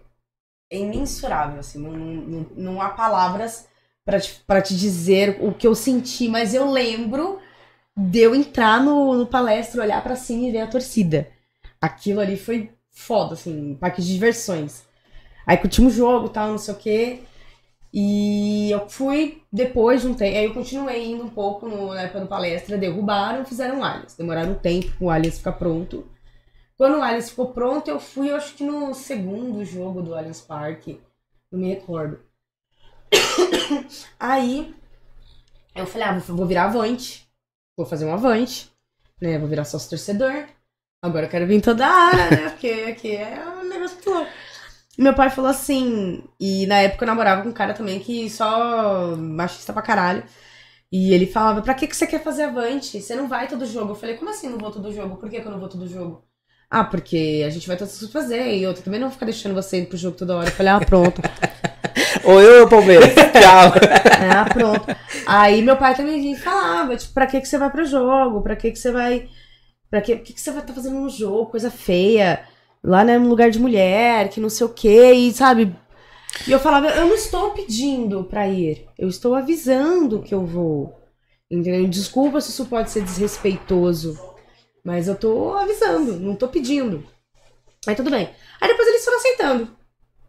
é 0.70 0.78
imensurável, 0.78 1.60
assim. 1.60 1.78
Não, 1.78 1.92
não, 1.92 2.46
não 2.56 2.82
há 2.82 2.90
palavras 2.90 3.66
pra 4.04 4.20
te, 4.20 4.42
pra 4.46 4.60
te 4.60 4.76
dizer 4.76 5.38
o 5.40 5.52
que 5.52 5.66
eu 5.66 5.74
senti, 5.74 6.28
mas 6.28 6.52
eu 6.54 6.70
lembro 6.70 7.38
de 7.96 8.18
eu 8.20 8.34
entrar 8.34 8.82
no, 8.82 9.14
no 9.14 9.26
palestra, 9.26 9.82
olhar 9.82 10.02
pra 10.02 10.16
cima 10.16 10.46
e 10.46 10.52
ver 10.52 10.60
a 10.60 10.66
torcida. 10.66 11.28
Aquilo 11.80 12.20
ali 12.20 12.36
foi 12.36 12.70
foda, 12.90 13.34
assim, 13.34 13.72
um 13.72 13.74
parque 13.76 14.02
de 14.02 14.12
diversões. 14.12 14.82
Aí 15.46 15.56
curtimos 15.56 15.94
o 15.94 15.96
jogo 15.96 16.26
e 16.26 16.30
tal, 16.30 16.48
não 16.48 16.58
sei 16.58 16.74
o 16.74 16.76
quê. 16.76 17.20
E 17.92 18.70
eu 18.70 18.88
fui 18.88 19.42
depois 19.52 20.02
de 20.02 20.08
um 20.08 20.14
tempo. 20.14 20.36
Aí 20.36 20.44
eu 20.44 20.54
continuei 20.54 21.10
indo 21.10 21.24
um 21.24 21.28
pouco 21.28 21.68
no, 21.68 21.92
na 21.92 22.02
época 22.02 22.20
do 22.20 22.26
palestra, 22.26 22.78
derrubaram, 22.78 23.44
fizeram 23.44 23.82
Alias. 23.82 24.14
Demoraram 24.14 24.52
um 24.52 24.58
tempo 24.58 24.92
pro 24.96 25.10
Alias 25.10 25.38
ficar 25.38 25.52
pronto. 25.52 26.08
Quando 26.76 26.96
o 26.98 27.02
Alias 27.02 27.28
ficou 27.28 27.52
pronto, 27.52 27.88
eu 27.88 28.00
fui, 28.00 28.30
eu 28.30 28.36
acho 28.36 28.54
que 28.54 28.64
no 28.64 28.94
segundo 28.94 29.62
jogo 29.64 30.00
do 30.00 30.14
Allianz 30.14 30.40
Parque. 30.40 30.98
Não 31.52 31.60
me 31.60 31.74
recordo. 31.74 32.20
Aí 34.18 34.74
eu 35.74 35.86
falei, 35.86 36.08
ah, 36.08 36.18
vou, 36.18 36.46
virar 36.46 36.64
avante. 36.64 37.28
Vou 37.76 37.84
fazer 37.84 38.06
um 38.06 38.14
avante. 38.14 38.70
Né? 39.20 39.38
Vou 39.38 39.48
virar 39.48 39.64
sócio 39.64 39.90
torcedor. 39.90 40.46
Agora 41.02 41.26
eu 41.26 41.30
quero 41.30 41.46
vir 41.46 41.60
toda 41.60 41.86
hora, 41.86 42.30
né? 42.30 42.48
Porque 42.50 42.68
aqui 42.88 43.16
é 43.16 43.46
um 43.46 43.68
negócio 43.68 43.98
louco. 44.10 44.30
E 45.00 45.02
meu 45.02 45.14
pai 45.14 45.30
falou 45.30 45.50
assim, 45.50 46.22
e 46.38 46.66
na 46.66 46.80
época 46.82 47.04
eu 47.04 47.06
namorava 47.06 47.40
com 47.40 47.48
um 47.48 47.54
cara 47.54 47.72
também 47.72 47.98
que 47.98 48.28
só 48.28 49.16
machista 49.16 49.72
pra 49.72 49.80
caralho. 49.80 50.22
E 50.92 51.14
ele 51.14 51.24
falava, 51.24 51.62
pra 51.62 51.72
que, 51.72 51.86
que 51.86 51.96
você 51.96 52.06
quer 52.06 52.22
fazer 52.22 52.42
avante? 52.42 53.00
Você 53.00 53.14
não 53.14 53.26
vai 53.26 53.48
todo 53.48 53.64
jogo. 53.64 53.92
Eu 53.92 53.96
falei, 53.96 54.18
como 54.18 54.30
assim 54.30 54.50
não 54.50 54.58
vou 54.58 54.70
todo 54.70 54.92
jogo? 54.92 55.16
Por 55.16 55.30
que, 55.30 55.40
que 55.40 55.46
eu 55.48 55.52
não 55.52 55.58
vou 55.58 55.70
todo 55.70 55.88
jogo? 55.88 56.22
Ah, 56.68 56.84
porque 56.84 57.42
a 57.46 57.48
gente 57.48 57.66
vai 57.66 57.78
todos 57.78 58.12
fazer. 58.12 58.58
E 58.58 58.62
eu 58.62 58.74
também 58.74 59.00
não 59.00 59.08
vou 59.08 59.14
ficar 59.14 59.24
deixando 59.24 59.54
você 59.54 59.80
ir 59.80 59.86
pro 59.86 59.96
jogo 59.96 60.18
toda 60.18 60.36
hora. 60.36 60.48
Eu 60.48 60.52
falei, 60.52 60.70
ah, 60.70 60.80
pronto. 60.80 61.22
Ou 62.22 62.38
eu, 62.42 62.68
Palmeiras. 62.68 63.08
Tchau. 63.32 63.72
ah, 64.30 64.52
pronto. 64.52 64.86
Aí 65.26 65.62
meu 65.62 65.78
pai 65.78 65.96
também 65.96 66.20
vinha 66.20 66.36
e 66.36 66.38
falava, 66.38 66.94
tipo, 66.94 67.14
pra 67.14 67.26
que, 67.26 67.40
que 67.40 67.48
você 67.48 67.56
vai 67.56 67.70
pro 67.70 67.86
jogo? 67.86 68.42
Pra 68.42 68.54
que, 68.54 68.70
que 68.70 68.78
você 68.78 68.92
vai. 68.92 69.30
Pra 69.88 70.02
que, 70.02 70.16
que, 70.16 70.34
que 70.34 70.40
você 70.42 70.50
vai 70.50 70.60
estar 70.60 70.74
fazendo 70.74 71.00
no 71.00 71.08
jogo? 71.08 71.46
Coisa 71.46 71.70
feia. 71.70 72.44
Lá 72.82 73.04
né, 73.04 73.18
no 73.18 73.28
lugar 73.28 73.50
de 73.50 73.58
mulher, 73.58 74.28
que 74.30 74.40
não 74.40 74.48
sei 74.48 74.66
o 74.66 74.70
quê, 74.70 75.12
e 75.12 75.32
sabe? 75.32 75.74
E 76.46 76.52
eu 76.52 76.58
falava, 76.60 76.88
eu 76.88 77.06
não 77.06 77.14
estou 77.14 77.50
pedindo 77.50 78.24
pra 78.24 78.48
ir. 78.48 78.86
Eu 78.98 79.08
estou 79.08 79.34
avisando 79.34 80.22
que 80.22 80.34
eu 80.34 80.44
vou. 80.46 80.98
Entendeu? 81.50 81.86
Desculpa 81.88 82.40
se 82.40 82.50
isso 82.50 82.66
pode 82.66 82.90
ser 82.90 83.02
desrespeitoso. 83.02 84.18
Mas 84.84 85.08
eu 85.08 85.14
tô 85.14 85.52
avisando, 85.54 86.18
não 86.18 86.34
tô 86.34 86.48
pedindo. 86.48 87.04
Aí 87.86 87.94
tudo 87.94 88.10
bem. 88.10 88.30
Aí 88.60 88.68
depois 88.68 88.88
eles 88.88 89.04
foram 89.04 89.18
aceitando. 89.18 89.68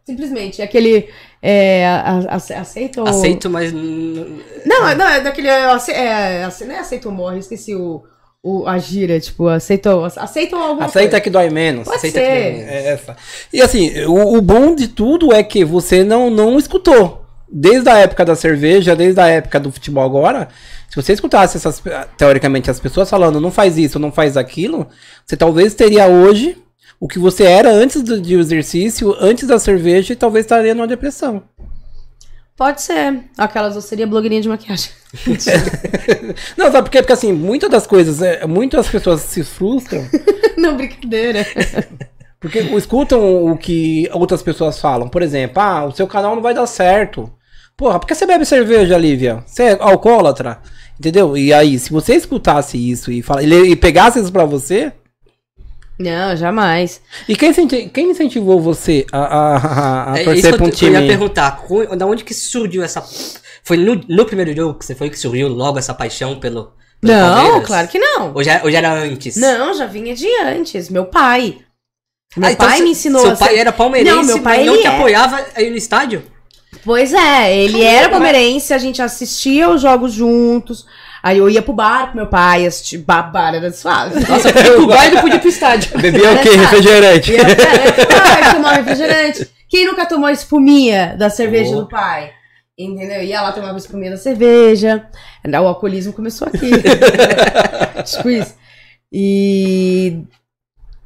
Simplesmente. 0.04 0.60
Aquele. 0.60 1.08
É, 1.40 1.86
a- 1.86 2.18
a- 2.32 2.36
ace- 2.36 2.52
aceita 2.52 3.00
ou. 3.00 3.06
Aceito, 3.08 3.48
mas. 3.48 3.72
Não, 3.72 4.94
não, 4.96 5.08
é 5.08 5.20
daquele. 5.20 5.48
É, 5.48 5.60
é, 5.90 6.44
ace- 6.44 6.64
não 6.64 6.74
é 6.74 6.78
aceita 6.80 7.08
ou 7.08 7.14
morre, 7.14 7.38
esqueci 7.38 7.74
o, 7.74 8.02
o, 8.42 8.66
a 8.66 8.76
gira, 8.78 9.20
tipo, 9.20 9.46
aceitou. 9.46 10.04
Aceitam 10.04 10.60
alguma 10.60 10.86
Aceita 10.86 11.10
coisa. 11.10 11.20
que 11.20 11.30
dói 11.30 11.48
menos. 11.48 11.84
Pode 11.84 11.98
Aceita 11.98 12.18
ser. 12.18 12.26
que 12.26 12.32
dói 12.32 12.52
menos. 12.52 12.70
É 12.70 12.86
essa. 12.88 13.16
E 13.52 13.62
assim, 13.62 14.04
o, 14.04 14.36
o 14.36 14.40
bom 14.40 14.74
de 14.74 14.88
tudo 14.88 15.32
é 15.32 15.42
que 15.42 15.64
você 15.64 16.02
não, 16.02 16.28
não 16.28 16.58
escutou. 16.58 17.24
Desde 17.48 17.88
a 17.88 17.98
época 17.98 18.24
da 18.24 18.34
cerveja, 18.34 18.96
desde 18.96 19.20
a 19.20 19.28
época 19.28 19.60
do 19.60 19.70
futebol 19.70 20.02
agora, 20.04 20.48
se 20.88 20.96
você 20.96 21.12
escutasse 21.12 21.58
essas, 21.58 21.82
teoricamente, 22.16 22.70
as 22.70 22.80
pessoas 22.80 23.10
falando 23.10 23.40
não 23.40 23.50
faz 23.50 23.76
isso, 23.76 23.98
não 23.98 24.10
faz 24.10 24.38
aquilo, 24.38 24.88
você 25.24 25.36
talvez 25.36 25.74
teria 25.74 26.06
hoje 26.06 26.56
o 26.98 27.06
que 27.06 27.18
você 27.18 27.44
era 27.44 27.70
antes 27.70 28.02
do, 28.02 28.20
de 28.20 28.34
exercício, 28.34 29.14
antes 29.20 29.46
da 29.46 29.58
cerveja, 29.58 30.14
e 30.14 30.16
talvez 30.16 30.46
estaria 30.46 30.74
numa 30.74 30.86
depressão. 30.86 31.42
Pode 32.56 32.82
ser. 32.82 33.24
Aquelas, 33.36 33.74
eu 33.74 33.82
seria 33.82 34.06
blogueirinha 34.06 34.42
de 34.42 34.48
maquiagem. 34.48 34.90
Não, 36.56 36.70
sabe 36.70 36.84
por 36.84 36.90
quê? 36.90 36.98
Porque 36.98 37.12
assim, 37.12 37.32
muitas 37.32 37.70
das 37.70 37.86
coisas, 37.86 38.22
é, 38.22 38.46
muitas 38.46 38.88
pessoas 38.88 39.20
se 39.20 39.42
frustram 39.44 40.06
não, 40.56 40.76
brincadeira. 40.76 41.46
Porque 42.40 42.58
escutam 42.58 43.46
o 43.46 43.56
que 43.56 44.08
outras 44.12 44.42
pessoas 44.42 44.80
falam. 44.80 45.08
Por 45.08 45.22
exemplo, 45.22 45.62
ah, 45.62 45.84
o 45.84 45.92
seu 45.92 46.08
canal 46.08 46.34
não 46.34 46.42
vai 46.42 46.52
dar 46.52 46.66
certo. 46.66 47.32
Porra, 47.76 48.00
por 48.00 48.06
que 48.06 48.14
você 48.16 48.26
bebe 48.26 48.44
cerveja, 48.44 48.98
Lívia? 48.98 49.44
Você 49.46 49.62
é 49.62 49.78
alcoólatra? 49.80 50.60
Entendeu? 50.98 51.36
E 51.36 51.52
aí, 51.52 51.78
se 51.78 51.92
você 51.92 52.16
escutasse 52.16 52.76
isso 52.76 53.12
e, 53.12 53.22
fala, 53.22 53.44
e 53.44 53.76
pegasse 53.76 54.18
isso 54.18 54.32
pra 54.32 54.44
você. 54.44 54.92
Não, 55.98 56.34
jamais. 56.36 57.00
E 57.28 57.36
quem, 57.36 57.52
quem 57.88 58.10
incentivou 58.10 58.60
você 58.60 59.06
a, 59.12 59.18
a, 59.18 59.56
a, 59.56 60.12
a 60.14 60.18
É 60.18 60.24
torcer 60.24 60.54
pra 60.56 60.64
um 60.64 60.68
eu, 60.68 60.72
te- 60.74 60.84
eu 60.86 60.92
ia 60.92 60.96
time? 60.98 61.08
perguntar. 61.08 61.62
Da 61.96 62.06
onde 62.06 62.24
que 62.24 62.34
surgiu 62.34 62.82
essa. 62.82 63.02
Foi 63.62 63.76
no, 63.76 64.00
no 64.08 64.24
primeiro 64.26 64.54
jogo 64.56 64.78
que 64.78 64.84
você 64.84 64.94
foi 64.94 65.10
que 65.10 65.18
surgiu 65.18 65.48
logo 65.48 65.78
essa 65.78 65.94
paixão 65.94 66.40
pelo. 66.40 66.72
pelo 67.00 67.12
Não, 67.12 67.34
Palmeiras? 67.36 67.66
claro 67.66 67.88
que 67.88 67.98
não. 67.98 68.32
Ou 68.34 68.42
já, 68.42 68.60
ou 68.64 68.70
já 68.70 68.78
era 68.78 68.92
antes? 68.94 69.36
Não, 69.36 69.72
já 69.74 69.86
vinha 69.86 70.14
de 70.14 70.26
antes. 70.44 70.88
Meu 70.88 71.04
pai. 71.04 71.58
Meu 72.36 72.48
Ah, 72.48 72.52
então 72.52 72.66
pai 72.66 72.78
se- 72.78 72.82
me 72.82 72.90
ensinou 72.90 73.20
Seu 73.20 73.32
a 73.32 73.36
pai 73.36 73.50
ser- 73.54 73.58
era 73.60 73.70
palmeirense, 73.72 74.16
Não, 74.16 74.24
meu 74.24 74.40
pai, 74.42 74.64
não 74.64 74.76
te 74.78 74.86
é. 74.86 74.88
apoiava 74.88 75.44
aí 75.54 75.70
no 75.70 75.76
estádio? 75.76 76.22
Pois 76.84 77.12
é, 77.12 77.54
ele 77.56 77.82
era 77.82 78.08
palmeirense, 78.08 78.72
a 78.72 78.78
gente 78.78 79.00
assistia 79.02 79.68
os 79.68 79.82
jogos 79.82 80.12
juntos. 80.12 80.86
Aí 81.22 81.38
eu 81.38 81.48
ia 81.48 81.62
pro 81.62 81.72
bar 81.72 82.10
com 82.10 82.16
meu 82.16 82.26
pai, 82.26 82.66
assistir 82.66 82.98
babara 82.98 83.56
era 83.58 83.72
suave. 83.72 84.18
Nossa, 84.28 84.48
eu 84.48 84.54
fui 84.54 84.62
pro 84.74 84.86
bar 84.88 85.06
e 85.06 85.10
não 85.14 85.20
podia 85.20 85.36
ir 85.36 85.40
pro 85.40 85.48
estádio. 85.48 85.96
Bebia 86.00 86.32
o 86.32 86.40
quê? 86.42 86.50
Refrigerante. 86.50 87.32
Ia 87.32 87.44
pro 87.44 88.06
bar 88.08 88.54
tomar 88.54 88.72
refrigerante. 88.72 89.48
Quem 89.68 89.86
nunca 89.86 90.04
tomou 90.06 90.26
a 90.26 90.32
espuminha 90.32 91.14
da 91.16 91.30
cerveja 91.30 91.76
Oh. 91.76 91.82
do 91.82 91.88
pai? 91.88 92.32
Entendeu? 92.76 93.22
Ia 93.22 93.42
lá 93.42 93.52
tomar 93.52 93.72
a 93.72 93.76
espuminha 93.76 94.10
da 94.10 94.16
cerveja. 94.16 95.06
O 95.46 95.56
alcoolismo 95.66 96.12
começou 96.12 96.48
aqui. 96.48 96.70
tipo 98.04 98.30
isso. 98.30 98.54
E 99.12 100.22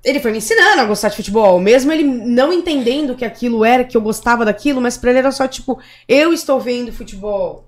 ele 0.04 0.20
foi 0.20 0.30
me 0.30 0.38
ensinando 0.38 0.80
a 0.80 0.84
gostar 0.84 1.08
de 1.08 1.16
futebol, 1.16 1.58
mesmo 1.58 1.90
ele 1.92 2.04
não 2.04 2.52
entendendo 2.52 3.16
que 3.16 3.24
aquilo 3.24 3.64
era, 3.64 3.82
que 3.82 3.96
eu 3.96 4.00
gostava 4.00 4.44
daquilo, 4.44 4.80
mas 4.80 4.96
pra 4.96 5.10
ele 5.10 5.18
era 5.18 5.32
só 5.32 5.48
tipo, 5.48 5.78
eu 6.08 6.32
estou 6.32 6.60
vendo 6.60 6.92
futebol. 6.92 7.65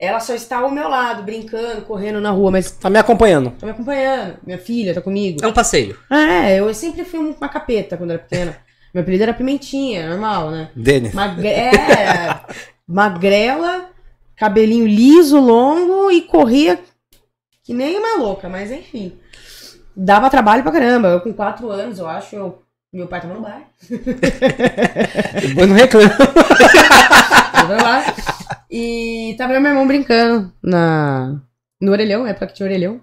Ela 0.00 0.18
só 0.18 0.34
está 0.34 0.58
ao 0.58 0.70
meu 0.70 0.88
lado, 0.88 1.22
brincando, 1.22 1.82
correndo 1.82 2.20
na 2.20 2.30
rua, 2.30 2.50
mas 2.50 2.70
Tá 2.70 2.88
me 2.88 2.98
acompanhando. 2.98 3.50
tá 3.50 3.66
me 3.66 3.72
acompanhando. 3.72 4.38
Minha 4.46 4.58
filha 4.58 4.94
tá 4.94 5.02
comigo. 5.02 5.44
É 5.44 5.46
um 5.46 5.52
passeio. 5.52 5.98
É, 6.10 6.58
eu 6.58 6.72
sempre 6.72 7.04
fui 7.04 7.18
uma 7.18 7.48
capeta 7.48 7.98
quando 7.98 8.12
era 8.12 8.18
pequena. 8.18 8.56
Meu 8.94 9.02
apelido 9.02 9.22
era 9.22 9.34
Pimentinha, 9.34 10.08
normal, 10.08 10.50
né? 10.50 10.70
Denis. 10.74 11.12
Magre... 11.12 11.48
É, 11.52 12.40
magrela, 12.88 13.90
cabelinho 14.34 14.86
liso, 14.86 15.38
longo 15.38 16.10
e 16.10 16.22
corria 16.22 16.78
que 17.62 17.74
nem 17.74 17.98
uma 17.98 18.16
louca, 18.16 18.48
mas 18.48 18.70
enfim. 18.72 19.12
Dava 19.94 20.28
trabalho 20.28 20.62
pra 20.64 20.72
caramba. 20.72 21.08
Eu 21.08 21.20
com 21.20 21.32
quatro 21.32 21.70
anos, 21.70 22.00
eu 22.00 22.08
acho, 22.08 22.34
eu... 22.34 22.62
meu 22.92 23.06
pai 23.06 23.20
tava 23.20 23.34
no 23.34 23.42
bar. 23.42 23.62
Eu 25.56 25.66
não 25.68 25.76
reclamo. 25.76 26.10
Tava 27.52 27.76
lá. 27.80 28.04
E 28.70 29.34
tava 29.36 29.54
eu 29.54 29.60
meu 29.60 29.70
irmão 29.70 29.86
brincando 29.86 30.52
na... 30.62 31.40
no 31.80 31.90
orelhão, 31.90 32.26
época 32.26 32.46
que 32.46 32.54
tinha 32.54 32.68
orelhão. 32.68 33.00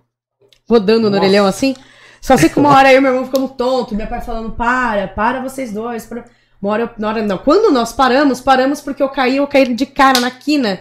Rodando 0.69 1.01
no 1.03 1.09
Nossa. 1.09 1.21
orelhão 1.21 1.45
assim. 1.45 1.75
Só 2.21 2.37
sei 2.37 2.49
que 2.49 2.59
uma 2.59 2.75
hora 2.75 2.91
e 2.93 2.99
meu 2.99 3.11
irmão 3.11 3.25
ficamos 3.25 3.51
tonto, 3.51 3.95
meu 3.95 4.07
pai 4.07 4.21
falando, 4.21 4.51
para, 4.51 5.07
para 5.07 5.41
vocês 5.41 5.73
dois. 5.73 6.05
Para... 6.05 6.25
Uma 6.61 6.71
hora, 6.71 6.95
hora, 7.03 7.21
não. 7.21 7.37
Quando 7.37 7.71
nós 7.71 7.91
paramos, 7.91 8.39
paramos 8.39 8.81
porque 8.81 9.03
eu 9.03 9.09
caí, 9.09 9.37
eu 9.37 9.47
caí 9.47 9.73
de 9.73 9.85
cara 9.85 10.19
na 10.19 10.31
quina 10.31 10.79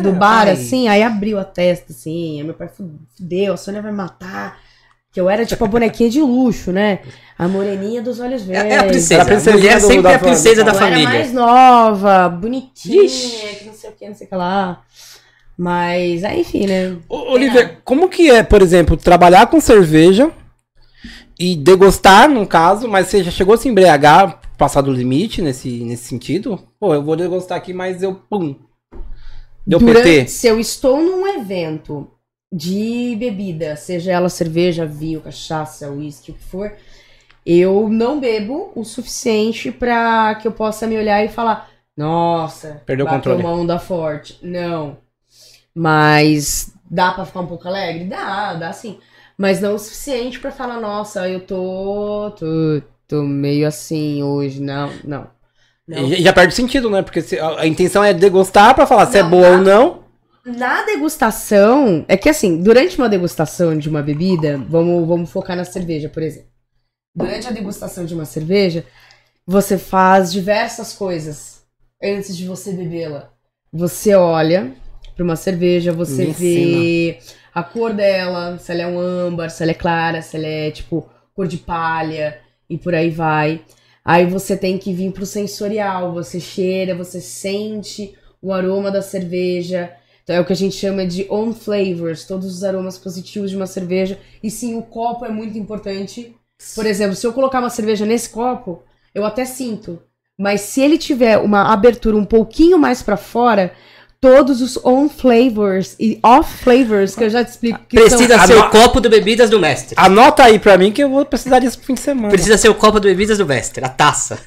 do 0.00 0.12
bar, 0.12 0.46
ai. 0.46 0.52
assim, 0.52 0.88
aí 0.88 1.02
abriu 1.02 1.38
a 1.38 1.44
testa, 1.44 1.92
assim, 1.92 2.38
aí 2.38 2.44
meu 2.44 2.54
pai 2.54 2.68
fudeu, 2.68 3.54
a 3.54 3.56
Sônia 3.56 3.82
vai 3.82 3.90
me 3.90 3.96
matar. 3.96 4.60
Que 5.14 5.20
eu 5.20 5.30
era 5.30 5.46
tipo 5.46 5.64
a 5.64 5.68
bonequinha 5.68 6.10
de 6.10 6.20
luxo, 6.20 6.72
né? 6.72 6.98
A 7.38 7.46
moreninha 7.48 8.02
dos 8.02 8.18
olhos 8.20 8.42
verdes. 8.42 8.72
É, 8.72 8.74
é 8.74 8.78
a 8.78 8.84
princesa. 8.84 9.14
Era 9.14 9.22
a 9.22 9.24
A 9.24 9.28
princesinha 9.28 9.56
mulher 9.60 9.80
do- 9.80 9.86
sempre 9.86 10.10
é 10.10 10.14
a 10.14 10.18
princesa 10.18 10.44
família. 10.44 10.64
da 10.64 10.70
eu 10.72 10.74
família. 10.74 11.08
era 11.08 11.18
mais 11.18 11.32
nova, 11.32 12.28
bonitinha, 12.28 13.04
Ixi. 13.04 13.56
que 13.60 13.64
não 13.66 13.74
sei 13.74 13.90
o 13.90 13.92
que, 13.92 14.08
não 14.08 14.14
sei 14.14 14.26
o 14.26 14.30
que 14.30 14.36
lá. 14.36 14.82
Mas, 15.56 16.24
aí, 16.24 16.40
enfim, 16.40 16.66
né? 16.66 16.96
Ô, 17.08 17.32
Olivia, 17.32 17.78
como 17.84 18.08
que 18.08 18.28
é, 18.28 18.42
por 18.42 18.60
exemplo, 18.60 18.96
trabalhar 18.96 19.46
com 19.46 19.60
cerveja 19.60 20.32
e 21.38 21.54
degustar, 21.54 22.28
no 22.28 22.44
caso, 22.46 22.88
mas 22.88 23.06
você 23.06 23.22
já 23.22 23.30
chegou 23.30 23.54
a 23.54 23.58
se 23.58 23.68
embriagar, 23.68 24.40
passar 24.58 24.80
do 24.80 24.92
limite 24.92 25.40
nesse, 25.40 25.68
nesse 25.84 26.04
sentido? 26.04 26.60
Pô, 26.80 26.92
eu 26.92 27.04
vou 27.04 27.14
degustar 27.14 27.56
aqui, 27.56 27.72
mas 27.72 28.02
eu, 28.02 28.14
pum, 28.28 28.56
deu 29.64 29.78
Durante- 29.78 30.02
PT. 30.02 30.28
Se 30.28 30.46
eu 30.48 30.58
estou 30.58 31.00
num 31.00 31.24
evento 31.38 32.08
de 32.54 33.16
bebida, 33.18 33.76
seja 33.76 34.12
ela 34.12 34.28
cerveja, 34.28 34.86
vinho, 34.86 35.20
cachaça, 35.20 35.90
uísque, 35.90 36.30
o 36.30 36.34
que 36.34 36.40
for, 36.44 36.72
eu 37.44 37.88
não 37.88 38.20
bebo 38.20 38.72
o 38.74 38.84
suficiente 38.84 39.70
pra 39.72 40.36
que 40.36 40.46
eu 40.46 40.52
possa 40.52 40.86
me 40.86 40.96
olhar 40.96 41.24
e 41.24 41.28
falar, 41.28 41.68
nossa, 41.96 42.82
Perdeu 42.86 43.06
o 43.06 43.08
controle." 43.08 43.42
uma 43.42 43.52
onda 43.52 43.78
forte. 43.78 44.38
Não. 44.42 44.96
Mas 45.74 46.72
dá 46.90 47.12
pra 47.12 47.24
ficar 47.24 47.40
um 47.40 47.46
pouco 47.46 47.66
alegre? 47.68 48.04
Dá, 48.04 48.54
dá 48.54 48.72
sim. 48.72 48.98
Mas 49.36 49.60
não 49.60 49.74
o 49.74 49.78
suficiente 49.78 50.38
pra 50.38 50.52
falar, 50.52 50.80
nossa, 50.80 51.28
eu 51.28 51.40
tô, 51.40 52.30
tô, 52.38 52.82
tô 53.08 53.22
meio 53.22 53.66
assim 53.66 54.22
hoje. 54.22 54.60
Não, 54.62 54.90
não. 55.04 55.26
não. 55.88 55.98
E 56.06 56.10
Já, 56.16 56.22
já 56.26 56.32
perde 56.32 56.54
sentido, 56.54 56.88
né? 56.88 57.02
Porque 57.02 57.20
se- 57.20 57.38
a, 57.40 57.60
a 57.62 57.66
intenção 57.66 58.04
é 58.04 58.14
degustar 58.14 58.74
pra 58.74 58.86
falar 58.86 59.06
se 59.06 59.18
é 59.18 59.22
Não, 59.22 59.30
boa 59.30 59.42
tá. 59.42 59.50
ou 59.50 59.58
não. 59.58 60.03
Na 60.44 60.82
degustação, 60.84 62.04
é 62.06 62.16
que 62.16 62.28
assim, 62.28 62.62
durante 62.62 62.98
uma 62.98 63.08
degustação 63.08 63.76
de 63.78 63.88
uma 63.88 64.02
bebida, 64.02 64.58
vamos, 64.68 65.06
vamos 65.08 65.30
focar 65.30 65.56
na 65.56 65.64
cerveja, 65.64 66.08
por 66.08 66.22
exemplo. 66.22 66.50
Durante 67.16 67.48
a 67.48 67.50
degustação 67.50 68.04
de 68.04 68.14
uma 68.14 68.26
cerveja, 68.26 68.84
você 69.46 69.78
faz 69.78 70.30
diversas 70.30 70.92
coisas 70.92 71.64
antes 72.02 72.36
de 72.36 72.46
você 72.46 72.72
bebê-la. 72.72 73.30
Você 73.72 74.14
olha 74.14 74.74
para 75.14 75.24
uma 75.24 75.36
cerveja, 75.36 75.92
você 75.92 76.26
Me 76.26 76.32
vê 76.32 77.18
a 77.54 77.62
cor 77.62 77.94
dela, 77.94 78.58
se 78.58 78.70
ela 78.72 78.82
é 78.82 78.86
um 78.86 78.98
âmbar, 78.98 79.48
se 79.48 79.62
ela 79.62 79.72
é 79.72 79.74
clara, 79.74 80.20
se 80.20 80.36
ela 80.36 80.46
é 80.46 80.70
tipo 80.70 81.08
cor 81.34 81.46
de 81.46 81.56
palha 81.56 82.38
e 82.68 82.76
por 82.76 82.94
aí 82.94 83.10
vai. 83.10 83.62
Aí 84.04 84.26
você 84.26 84.56
tem 84.56 84.76
que 84.76 84.92
vir 84.92 85.12
pro 85.12 85.24
sensorial, 85.24 86.12
você 86.12 86.38
cheira, 86.38 86.94
você 86.94 87.20
sente 87.20 88.14
o 88.42 88.52
aroma 88.52 88.90
da 88.90 89.00
cerveja. 89.00 89.90
Então 90.24 90.36
é 90.36 90.40
o 90.40 90.44
que 90.44 90.54
a 90.54 90.56
gente 90.56 90.74
chama 90.74 91.06
de 91.06 91.26
on 91.30 91.52
flavors, 91.52 92.24
todos 92.24 92.46
os 92.46 92.64
aromas 92.64 92.98
positivos 92.98 93.50
de 93.50 93.56
uma 93.56 93.66
cerveja. 93.66 94.18
E 94.42 94.50
sim, 94.50 94.76
o 94.76 94.82
copo 94.82 95.24
é 95.24 95.28
muito 95.28 95.56
importante. 95.58 96.34
Por 96.74 96.86
exemplo, 96.86 97.14
se 97.14 97.26
eu 97.26 97.32
colocar 97.32 97.60
uma 97.60 97.70
cerveja 97.70 98.06
nesse 98.06 98.30
copo, 98.30 98.82
eu 99.14 99.24
até 99.24 99.44
sinto. 99.44 100.00
Mas 100.38 100.62
se 100.62 100.80
ele 100.80 100.96
tiver 100.96 101.36
uma 101.38 101.72
abertura 101.72 102.16
um 102.16 102.24
pouquinho 102.24 102.78
mais 102.78 103.02
pra 103.02 103.18
fora, 103.18 103.72
todos 104.18 104.62
os 104.62 104.82
on 104.82 105.10
flavors 105.10 105.94
e 106.00 106.18
off 106.22 106.50
flavors, 106.64 107.14
que 107.14 107.24
eu 107.24 107.30
já 107.30 107.44
te 107.44 107.50
explico 107.50 107.80
que 107.86 107.96
Precisa 107.96 108.38
são... 108.38 108.46
ser 108.46 108.56
o 108.56 108.70
copo 108.70 109.00
do 109.00 109.10
bebidas 109.10 109.50
do 109.50 109.60
mestre. 109.60 109.94
Anota 109.98 110.44
aí 110.44 110.58
pra 110.58 110.78
mim 110.78 110.90
que 110.90 111.04
eu 111.04 111.10
vou 111.10 111.26
precisar 111.26 111.58
disso 111.58 111.76
pro 111.76 111.88
fim 111.88 111.94
de 111.94 112.00
semana. 112.00 112.30
Precisa 112.30 112.56
ser 112.56 112.70
o 112.70 112.74
copo 112.74 112.98
do 112.98 113.06
bebidas 113.06 113.36
do 113.36 113.46
mestre, 113.46 113.84
a 113.84 113.90
taça. 113.90 114.38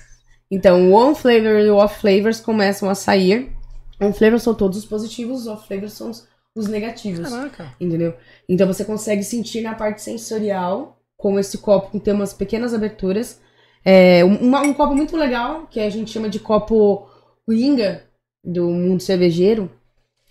Então, 0.50 0.92
o 0.92 0.96
on 0.96 1.14
flavor 1.14 1.60
e 1.60 1.70
o 1.70 1.76
off 1.76 2.02
flavors 2.02 2.40
começam 2.40 2.90
a 2.90 2.96
sair. 2.96 3.52
On 4.00 4.14
flavors 4.14 4.44
são 4.44 4.54
todos 4.54 4.78
os 4.78 4.86
positivos, 4.86 5.42
os 5.42 5.48
off 5.48 5.68
flavors 5.68 5.94
são 5.94 6.10
os, 6.12 6.28
os 6.56 6.68
negativos. 6.68 7.30
Caraca. 7.30 7.74
Entendeu? 7.80 8.14
Então 8.48 8.68
você 8.68 8.86
consegue 8.86 9.24
sentir 9.24 9.62
na 9.62 9.74
parte 9.76 10.02
sensorial, 10.02 11.00
com 11.18 11.40
esse 11.40 11.58
copo 11.58 11.92
que 11.92 12.00
tem 12.00 12.14
umas 12.14 12.34
pequenas 12.34 12.74
aberturas. 12.74 13.40
É, 13.84 14.24
um, 14.24 14.36
uma- 14.38 14.62
um 14.62 14.74
copo 14.74 14.96
muito 14.96 15.16
legal, 15.18 15.66
que 15.68 15.80
a 15.80 15.90
gente 15.90 16.12
chama 16.12 16.30
de 16.30 16.40
copo 16.40 17.08
Ringa, 17.50 18.04
do 18.44 18.66
mundo 18.70 19.02
cervejeiro, 19.02 19.72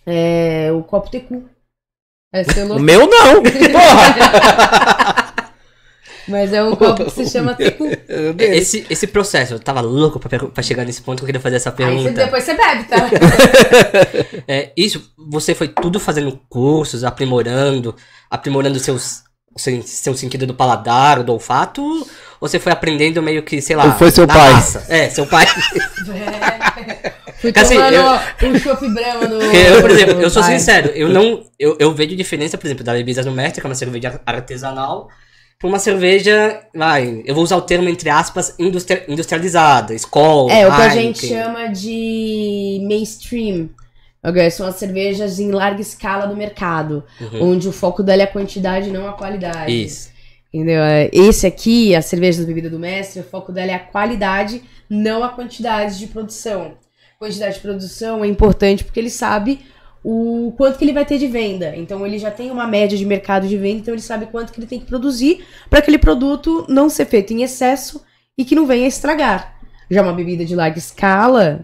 é 0.05 0.71
o 0.71 0.83
copo 0.83 1.09
Tecu. 1.11 1.43
É 2.33 2.41
O 2.41 2.53
selo, 2.53 2.79
meu 2.79 3.07
não! 3.07 3.41
Porra! 3.71 5.26
mas 6.27 6.51
é 6.53 6.63
um 6.63 6.75
copo 6.77 7.05
que 7.05 7.11
se 7.11 7.29
chama 7.29 7.53
Tecu. 7.55 7.85
Esse, 8.39 8.85
esse 8.89 9.07
processo, 9.07 9.53
eu 9.55 9.59
tava 9.59 9.81
louco 9.81 10.19
pra, 10.19 10.37
pra 10.47 10.63
chegar 10.63 10.83
nesse 10.85 11.01
ponto 11.01 11.17
que 11.19 11.23
eu 11.23 11.27
queria 11.27 11.41
fazer 11.41 11.55
essa 11.57 11.69
Aí 11.69 11.75
você- 11.75 11.85
pergunta. 11.85 12.11
depois 12.25 12.43
você 12.43 12.53
bebe, 12.55 12.83
tá? 12.85 13.09
É, 14.47 14.71
isso, 14.77 15.11
você 15.29 15.53
foi 15.53 15.67
tudo 15.67 15.99
fazendo 15.99 16.39
cursos, 16.49 17.03
aprimorando, 17.03 17.95
aprimorando 18.29 18.79
seus, 18.79 19.23
seu, 19.57 19.81
seu 19.83 20.13
sentido 20.15 20.45
do 20.45 20.53
paladar, 20.53 21.23
do 21.23 21.33
olfato, 21.33 21.81
ou 22.39 22.47
você 22.47 22.59
foi 22.59 22.71
aprendendo 22.71 23.21
meio 23.21 23.43
que, 23.43 23.61
sei 23.61 23.75
lá, 23.75 23.85
Ou 23.85 23.91
foi 23.93 24.11
seu 24.11 24.25
na 24.27 24.33
pai? 24.33 24.51
raça? 24.53 24.85
É, 24.89 25.09
seu 25.09 25.25
pai. 25.25 25.45
É. 26.07 27.13
Fui 27.39 27.53
Assim, 27.55 27.75
tomando 27.75 27.93
eu- 27.93 28.49
um 28.49 28.59
chopp 28.59 28.89
brama 28.89 29.27
no... 29.27 29.41
Eu, 29.43 29.81
por 29.81 29.91
exemplo, 29.91 30.21
eu 30.21 30.29
sou 30.29 30.41
Vai. 30.41 30.57
sincero, 30.57 30.87
eu 30.95 31.07
não. 31.09 31.43
Eu, 31.59 31.75
eu 31.79 31.93
vejo 31.93 32.15
diferença, 32.15 32.57
por 32.57 32.65
exemplo, 32.65 32.83
da 32.83 32.93
Bebidas 32.93 33.25
no 33.27 33.31
Mestre, 33.31 33.61
que 33.61 33.67
é 33.67 33.69
uma 33.69 33.75
cerveja 33.75 34.19
artesanal, 34.25 35.07
pra 35.59 35.67
uma 35.67 35.79
cerveja. 35.79 36.61
Vai, 36.73 37.23
eu 37.25 37.33
vou 37.35 37.43
usar 37.43 37.57
o 37.57 37.61
termo 37.61 37.89
entre 37.89 38.09
aspas, 38.09 38.53
industri- 38.59 39.03
industrializada, 39.07 39.93
Skol, 39.93 40.49
É, 40.49 40.67
o 40.67 40.75
que 40.75 40.81
a 40.81 40.89
gente 40.89 41.27
chama 41.27 41.67
de 41.67 42.79
mainstream. 42.87 43.69
São 44.51 44.67
as 44.67 44.75
cervejas 44.75 45.39
em 45.39 45.51
larga 45.51 45.79
escala 45.81 46.27
do 46.27 46.35
mercado, 46.35 47.01
Uhum. 47.21 47.51
onde 47.51 47.67
o 47.69 47.71
foco 47.71 48.03
dela 48.03 48.23
é 48.23 48.25
a 48.25 48.27
quantidade, 48.31 48.89
não 48.91 49.07
a 49.07 49.13
qualidade. 49.13 49.71
Isso. 49.71 50.09
Entendeu? 50.53 50.81
É, 50.81 51.09
Esse 51.13 51.47
aqui, 51.47 51.95
a 51.95 52.01
cerveja 52.01 52.41
da 52.41 52.47
bebida 52.47 52.69
do 52.69 52.77
mestre, 52.79 53.21
o 53.21 53.23
foco 53.23 53.51
dela 53.53 53.71
é 53.71 53.75
a 53.75 53.79
qualidade, 53.79 54.61
não 54.89 55.23
a 55.23 55.29
quantidade 55.29 55.97
de 55.97 56.07
produção. 56.07 56.73
Quantidade 57.19 57.55
de 57.55 57.61
produção 57.61 58.23
é 58.23 58.27
importante 58.27 58.83
porque 58.83 58.99
ele 58.99 59.09
sabe 59.09 59.61
o 60.03 60.53
quanto 60.55 60.77
que 60.77 60.85
ele 60.85 60.93
vai 60.93 61.05
ter 61.05 61.17
de 61.17 61.27
venda. 61.27 61.75
Então 61.75 62.05
ele 62.05 62.17
já 62.17 62.31
tem 62.31 62.51
uma 62.51 62.67
média 62.67 62.97
de 62.97 63.05
mercado 63.05 63.47
de 63.47 63.57
venda, 63.57 63.79
então 63.79 63.93
ele 63.93 64.01
sabe 64.01 64.27
quanto 64.27 64.53
que 64.53 64.59
ele 64.59 64.67
tem 64.67 64.79
que 64.79 64.85
produzir 64.85 65.45
para 65.69 65.79
aquele 65.79 65.97
produto 65.97 66.65
não 66.69 66.89
ser 66.89 67.05
feito 67.05 67.33
em 67.33 67.43
excesso 67.43 68.03
e 68.37 68.45
que 68.45 68.55
não 68.55 68.65
venha 68.65 68.85
a 68.85 68.87
estragar. 68.87 69.57
Já 69.89 70.01
uma 70.01 70.13
bebida 70.13 70.45
de 70.45 70.55
larga 70.55 70.77
escala, 70.77 71.63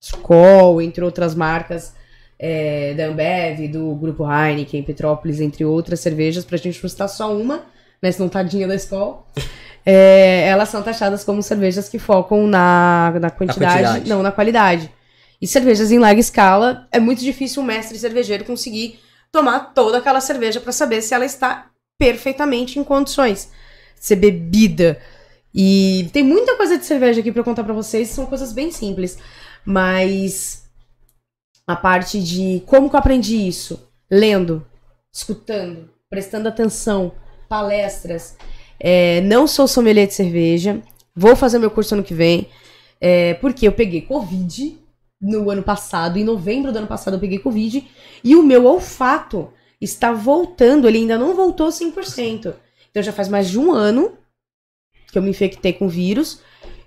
Skol, 0.00 0.80
entre 0.80 1.04
outras 1.04 1.34
marcas 1.34 1.94
é, 2.38 2.94
da 2.94 3.06
Ambev, 3.06 3.68
do 3.68 3.94
Grupo 3.94 4.24
Heineken, 4.30 4.82
Petrópolis, 4.82 5.40
entre 5.40 5.64
outras 5.64 6.00
cervejas, 6.00 6.44
pra 6.44 6.56
gente 6.56 6.82
não 6.82 6.88
citar 6.88 7.08
só 7.08 7.34
uma, 7.36 7.62
né, 8.00 8.12
se 8.12 8.20
não 8.20 8.28
tadinha 8.28 8.68
da 8.68 8.74
Skol, 8.76 9.26
é, 9.84 10.46
elas 10.46 10.68
são 10.68 10.82
taxadas 10.82 11.24
como 11.24 11.42
cervejas 11.42 11.88
que 11.88 11.98
focam 11.98 12.46
na, 12.46 13.14
na 13.20 13.30
quantidade, 13.30 13.82
quantidade. 13.82 14.08
não 14.08 14.22
na 14.22 14.30
qualidade. 14.30 14.90
E 15.40 15.46
cervejas 15.46 15.92
em 15.92 15.98
larga 15.98 16.20
escala, 16.20 16.88
é 16.90 16.98
muito 16.98 17.20
difícil 17.20 17.62
um 17.62 17.66
mestre 17.66 17.98
cervejeiro 17.98 18.44
conseguir 18.44 18.98
tomar 19.30 19.72
toda 19.72 19.98
aquela 19.98 20.20
cerveja 20.20 20.60
para 20.60 20.72
saber 20.72 21.00
se 21.02 21.14
ela 21.14 21.24
está 21.24 21.70
perfeitamente 21.98 22.78
em 22.78 22.84
condições 22.84 23.50
de 23.98 24.04
ser 24.04 24.16
bebida. 24.16 25.00
E 25.54 26.08
tem 26.12 26.22
muita 26.22 26.56
coisa 26.56 26.76
de 26.76 26.84
cerveja 26.84 27.20
aqui 27.20 27.32
para 27.32 27.44
contar 27.44 27.64
para 27.64 27.74
vocês, 27.74 28.08
são 28.08 28.26
coisas 28.26 28.52
bem 28.52 28.70
simples, 28.70 29.18
mas 29.64 30.64
a 31.66 31.76
parte 31.76 32.22
de 32.22 32.62
como 32.66 32.88
que 32.88 32.96
eu 32.96 33.00
aprendi 33.00 33.46
isso, 33.46 33.88
lendo, 34.10 34.66
escutando, 35.12 35.90
prestando 36.08 36.48
atenção, 36.48 37.12
palestras. 37.48 38.36
É, 38.80 39.20
não 39.22 39.46
sou 39.46 39.66
sommelier 39.66 40.06
de 40.06 40.14
cerveja, 40.14 40.80
vou 41.14 41.34
fazer 41.34 41.58
meu 41.58 41.70
curso 41.70 41.94
ano 41.94 42.04
que 42.04 42.14
vem, 42.14 42.48
é, 43.00 43.34
porque 43.34 43.66
eu 43.66 43.72
peguei 43.72 44.02
Covid 44.02 44.78
no 45.20 45.50
ano 45.50 45.62
passado, 45.62 46.18
em 46.18 46.24
novembro 46.24 46.72
do 46.72 46.78
ano 46.78 46.86
passado 46.86 47.14
eu 47.14 47.20
peguei 47.20 47.38
Covid, 47.38 47.86
e 48.22 48.36
o 48.36 48.42
meu 48.42 48.66
olfato 48.66 49.48
está 49.80 50.12
voltando, 50.12 50.88
ele 50.88 50.98
ainda 50.98 51.18
não 51.18 51.34
voltou 51.34 51.68
100%. 51.68 52.54
Então 52.90 53.02
já 53.02 53.12
faz 53.12 53.28
mais 53.28 53.48
de 53.48 53.58
um 53.58 53.72
ano 53.72 54.12
que 55.10 55.18
eu 55.18 55.22
me 55.22 55.30
infectei 55.30 55.72
com 55.72 55.88
vírus, 55.88 56.40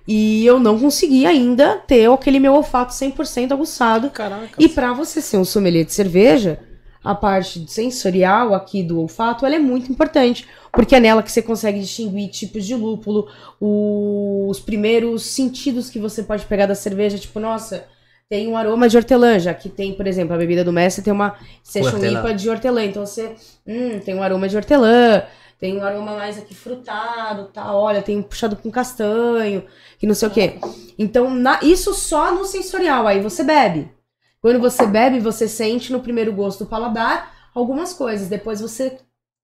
e 0.08 0.46
eu 0.46 0.60
não 0.60 0.80
consegui 0.80 1.26
ainda 1.26 1.78
ter 1.78 2.10
aquele 2.10 2.40
meu 2.40 2.54
olfato 2.54 2.94
100% 2.94 3.52
aguçado. 3.52 4.10
Caraca. 4.10 4.56
E 4.58 4.68
pra 4.68 4.94
você 4.94 5.22
ser 5.22 5.38
um 5.38 5.46
sommelier 5.46 5.86
de 5.86 5.94
cerveja, 5.94 6.60
a 7.04 7.16
parte 7.16 7.66
sensorial 7.72 8.54
aqui 8.54 8.84
do 8.84 9.00
olfato, 9.00 9.46
ela 9.46 9.56
é 9.56 9.60
muito 9.60 9.92
importante, 9.92 10.48
porque 10.72 10.96
é 10.96 11.00
nela 11.00 11.24
que 11.24 11.32
você 11.32 11.42
consegue 11.42 11.80
distinguir 11.80 12.30
tipos 12.30 12.66
de 12.66 12.76
lúpulo, 12.76 13.28
os 13.60 14.60
primeiros 14.60 15.24
sentidos 15.24 15.90
que 15.90 16.00
você 16.00 16.24
pode 16.24 16.46
pegar 16.46 16.66
da 16.66 16.76
cerveja, 16.76 17.18
tipo, 17.18 17.40
nossa, 17.40 17.86
tem 18.32 18.48
um 18.48 18.56
aroma 18.56 18.88
de 18.88 18.96
hortelã, 18.96 19.38
já 19.38 19.54
que 19.54 19.68
tem, 19.68 19.94
por 19.94 20.08
exemplo, 20.08 20.34
a 20.34 20.38
bebida 20.38 20.64
do 20.64 20.72
mestre 20.72 21.04
tem 21.04 21.12
uma 21.12 21.36
session. 21.62 21.98
IPA 22.20 22.34
de 22.34 22.50
hortelã, 22.50 22.86
então 22.86 23.06
você, 23.06 23.36
hum, 23.68 24.00
tem 24.00 24.16
um 24.16 24.24
aroma 24.24 24.48
de 24.48 24.56
hortelã, 24.56 25.24
tem 25.60 25.78
um 25.78 25.84
aroma 25.84 26.16
mais 26.16 26.38
aqui 26.38 26.56
frutado, 26.56 27.50
tá, 27.50 27.76
olha, 27.76 28.02
tem 28.02 28.18
um 28.18 28.24
puxado 28.24 28.56
com 28.56 28.72
castanho, 28.72 29.66
que 30.00 30.08
não 30.08 30.16
sei 30.16 30.30
o 30.30 30.32
quê. 30.32 30.54
Então, 30.98 31.30
na- 31.30 31.60
isso 31.62 31.94
só 31.94 32.34
no 32.34 32.46
sensorial, 32.46 33.06
aí 33.06 33.20
você 33.20 33.44
bebe. 33.44 33.92
Quando 34.42 34.62
você 34.62 34.88
bebe, 34.88 35.20
você 35.20 35.46
sente 35.46 35.92
no 35.92 36.00
primeiro 36.00 36.32
gosto 36.32 36.64
do 36.64 36.70
paladar 36.70 37.50
algumas 37.54 37.92
coisas. 37.92 38.30
Depois 38.30 38.62
você 38.62 38.98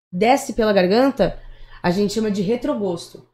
desce 0.10 0.54
pela 0.54 0.72
garganta, 0.72 1.38
a 1.84 1.92
gente 1.92 2.14
chama 2.14 2.32
de 2.32 2.42
retrogosto. 2.42 3.27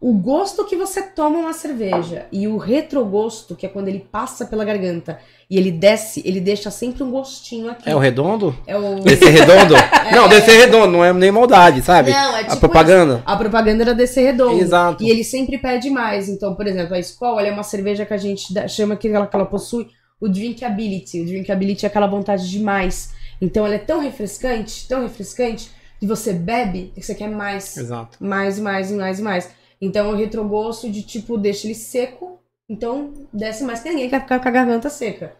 O 0.00 0.14
gosto 0.14 0.64
que 0.64 0.76
você 0.76 1.02
toma 1.02 1.38
uma 1.40 1.52
cerveja 1.52 2.24
e 2.32 2.48
o 2.48 2.56
retrogosto, 2.56 3.54
que 3.54 3.66
é 3.66 3.68
quando 3.68 3.88
ele 3.88 3.98
passa 4.10 4.46
pela 4.46 4.64
garganta 4.64 5.18
e 5.48 5.58
ele 5.58 5.70
desce, 5.70 6.22
ele 6.24 6.40
deixa 6.40 6.70
sempre 6.70 7.02
um 7.02 7.10
gostinho 7.10 7.70
aqui. 7.70 7.90
É 7.90 7.94
o 7.94 7.98
redondo? 7.98 8.56
É 8.66 8.78
o- 8.78 9.00
Desse 9.04 9.26
redondo? 9.28 9.74
Não, 10.14 10.26
desse 10.26 10.50
redondo, 10.52 10.90
não 10.92 11.04
é 11.04 11.12
nem 11.12 11.30
maldade, 11.30 11.82
sabe? 11.82 12.12
Não, 12.12 12.34
é 12.36 12.40
a 12.40 12.44
tipo 12.44 12.60
propaganda. 12.60 13.22
A 13.26 13.36
propaganda 13.36 13.82
era 13.82 13.94
desse 13.94 14.22
redondo. 14.22 14.58
Exato. 14.58 15.02
E 15.04 15.10
ele 15.10 15.22
sempre 15.22 15.58
pede 15.58 15.90
mais. 15.90 16.30
Então, 16.30 16.54
por 16.54 16.66
exemplo, 16.66 16.94
a 16.94 16.98
ela 17.38 17.48
é 17.48 17.52
uma 17.52 17.62
cerveja 17.62 18.06
que 18.06 18.14
a 18.14 18.18
gente 18.18 18.46
chama 18.70 18.96
que 18.96 19.06
ela, 19.06 19.26
que 19.26 19.36
ela 19.36 19.44
possui 19.44 19.88
o 20.18 20.28
drinkability. 20.30 21.20
O 21.20 21.26
drinkability 21.26 21.84
é 21.84 21.88
aquela 21.88 22.06
vontade 22.06 22.48
de 22.50 22.58
mais. 22.58 23.10
Então, 23.38 23.66
ela 23.66 23.74
é 23.74 23.78
tão 23.78 24.00
refrescante, 24.00 24.88
tão 24.88 25.02
refrescante, 25.02 25.70
que 25.98 26.06
você 26.06 26.32
bebe 26.32 26.90
e 26.96 27.02
você 27.02 27.14
quer 27.14 27.28
mais. 27.28 27.76
Exato. 27.76 28.16
Mais, 28.18 28.56
e 28.56 28.62
mais, 28.62 28.90
e 28.90 28.94
mais, 28.94 29.18
e 29.18 29.22
mais. 29.22 29.60
Então, 29.80 30.10
o 30.10 30.16
retrogosto 30.16 30.90
de 30.90 31.02
tipo, 31.02 31.38
deixa 31.38 31.66
ele 31.66 31.74
seco. 31.74 32.38
Então, 32.68 33.12
desce 33.32 33.64
mais. 33.64 33.80
Tem 33.80 33.92
ninguém 33.92 34.08
que 34.08 34.16
vai 34.16 34.20
ficar 34.20 34.38
com 34.38 34.48
a 34.48 34.52
garganta 34.52 34.90
seca. 34.90 35.34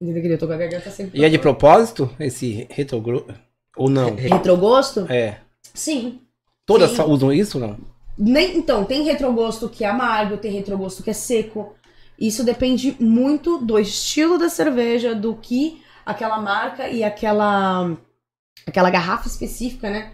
Entendeu? 0.00 0.32
Eu 0.32 0.38
tô 0.38 0.46
com 0.46 0.52
a 0.52 0.56
garganta 0.56 0.90
seca. 0.90 1.10
E 1.14 1.24
é 1.24 1.28
de 1.28 1.38
propósito 1.38 2.10
esse 2.18 2.66
retrogro... 2.70 3.26
Ou 3.76 3.88
não? 3.88 4.16
Retrogosto? 4.16 5.06
É. 5.08 5.38
Sim. 5.72 6.20
Todas 6.66 6.90
Sim. 6.90 7.02
usam 7.02 7.32
isso 7.32 7.60
não? 7.60 7.78
Nem, 8.18 8.58
então, 8.58 8.84
tem 8.84 9.04
retrogosto 9.04 9.68
que 9.68 9.84
é 9.84 9.88
amargo, 9.88 10.36
tem 10.36 10.50
retrogosto 10.50 11.02
que 11.04 11.10
é 11.10 11.12
seco. 11.12 11.76
Isso 12.18 12.42
depende 12.42 12.96
muito 12.98 13.58
do 13.58 13.78
estilo 13.78 14.36
da 14.36 14.48
cerveja, 14.48 15.14
do 15.14 15.36
que 15.36 15.80
aquela 16.04 16.40
marca 16.40 16.88
e 16.88 17.04
aquela 17.04 17.96
aquela 18.66 18.90
garrafa 18.90 19.28
específica, 19.28 19.88
né? 19.88 20.12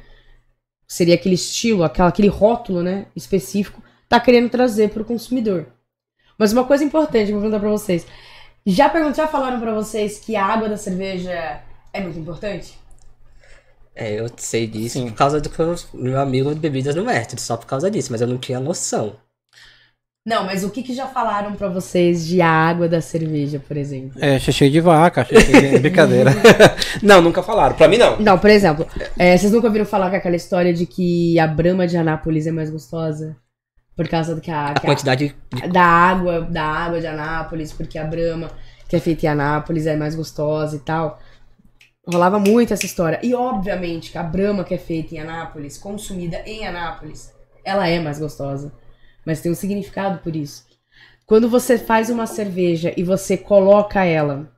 Seria 0.86 1.14
aquele 1.14 1.34
estilo, 1.34 1.82
aquela, 1.82 2.08
aquele 2.08 2.28
rótulo, 2.28 2.82
né, 2.82 3.06
específico, 3.16 3.82
tá 4.08 4.20
querendo 4.20 4.48
trazer 4.50 4.90
pro 4.90 5.04
consumidor. 5.04 5.66
Mas 6.38 6.52
uma 6.52 6.64
coisa 6.64 6.84
importante, 6.84 7.32
vou 7.32 7.40
perguntar 7.40 7.60
pra 7.60 7.70
vocês. 7.70 8.06
Já 8.66 8.88
perguntaram, 8.88 9.16
já 9.26 9.26
falaram 9.26 9.60
pra 9.60 9.74
vocês 9.74 10.18
que 10.18 10.36
a 10.36 10.44
água 10.44 10.68
da 10.68 10.76
cerveja 10.76 11.60
é 11.92 12.00
muito 12.00 12.18
importante? 12.18 12.78
É, 13.94 14.18
eu 14.18 14.26
sei 14.36 14.66
disso 14.66 14.98
Sim. 14.98 15.08
por 15.08 15.14
causa 15.16 15.40
do 15.40 15.48
que 15.48 15.58
eu- 15.60 15.74
meu 15.92 16.20
amigo 16.20 16.52
de 16.52 16.58
bebidas 16.60 16.94
no 16.96 17.04
mestre, 17.04 17.40
só 17.40 17.56
por 17.56 17.66
causa 17.66 17.90
disso, 17.90 18.10
mas 18.10 18.20
eu 18.20 18.26
não 18.26 18.38
tinha 18.38 18.58
noção. 18.58 19.16
Não, 20.26 20.44
mas 20.44 20.64
o 20.64 20.70
que, 20.70 20.82
que 20.82 20.94
já 20.94 21.06
falaram 21.06 21.52
pra 21.54 21.68
vocês 21.68 22.26
de 22.26 22.40
água 22.40 22.88
da 22.88 23.02
cerveja, 23.02 23.60
por 23.68 23.76
exemplo? 23.76 24.12
É, 24.24 24.38
cheio 24.38 24.70
de 24.70 24.80
vaca, 24.80 25.22
cheio 25.22 25.42
de... 25.44 25.78
brincadeira. 25.80 26.30
não, 27.02 27.20
nunca 27.20 27.42
falaram. 27.42 27.76
Pra 27.76 27.86
mim 27.88 27.98
não. 27.98 28.18
Não, 28.18 28.38
por 28.38 28.48
exemplo, 28.48 28.86
é, 29.18 29.36
vocês 29.36 29.52
nunca 29.52 29.66
ouviram 29.66 29.84
falar 29.84 30.08
com 30.08 30.16
aquela 30.16 30.34
história 30.36 30.72
de 30.72 30.86
que 30.86 31.38
a 31.38 31.46
Brahma 31.46 31.86
de 31.86 31.98
Anápolis 31.98 32.46
é 32.46 32.50
mais 32.50 32.70
gostosa? 32.70 33.36
Por 33.94 34.08
causa 34.08 34.34
do 34.34 34.40
que 34.40 34.50
a, 34.50 34.68
A 34.68 34.74
que 34.74 34.86
a- 34.86 34.90
quantidade 34.90 35.36
de 35.52 35.68
da 35.68 35.84
água, 35.84 36.40
da 36.40 36.64
água 36.64 37.00
de 37.00 37.06
Anápolis, 37.06 37.72
porque 37.74 37.98
a 37.98 38.04
Brahma, 38.04 38.50
que 38.88 38.96
é 38.96 39.00
feita 39.00 39.26
em 39.26 39.28
Anápolis, 39.28 39.86
é 39.86 39.94
mais 39.94 40.14
gostosa 40.14 40.76
e 40.76 40.80
tal. 40.80 41.20
Rolava 42.08 42.38
muito 42.38 42.72
essa 42.72 42.86
história. 42.86 43.20
E 43.22 43.34
obviamente 43.34 44.10
que 44.10 44.16
a 44.18 44.22
Brahma 44.22 44.64
que 44.64 44.72
é 44.74 44.78
feita 44.78 45.14
em 45.14 45.18
Anápolis, 45.18 45.76
consumida 45.76 46.38
em 46.46 46.66
Anápolis, 46.66 47.30
ela 47.62 47.86
é 47.86 48.00
mais 48.00 48.18
gostosa. 48.18 48.72
Mas 49.24 49.40
tem 49.40 49.50
um 49.50 49.54
significado 49.54 50.18
por 50.18 50.34
isso. 50.36 50.64
Quando 51.26 51.48
você 51.48 51.78
faz 51.78 52.10
uma 52.10 52.26
cerveja 52.26 52.92
e 52.96 53.02
você 53.02 53.36
coloca 53.36 54.04
ela, 54.04 54.50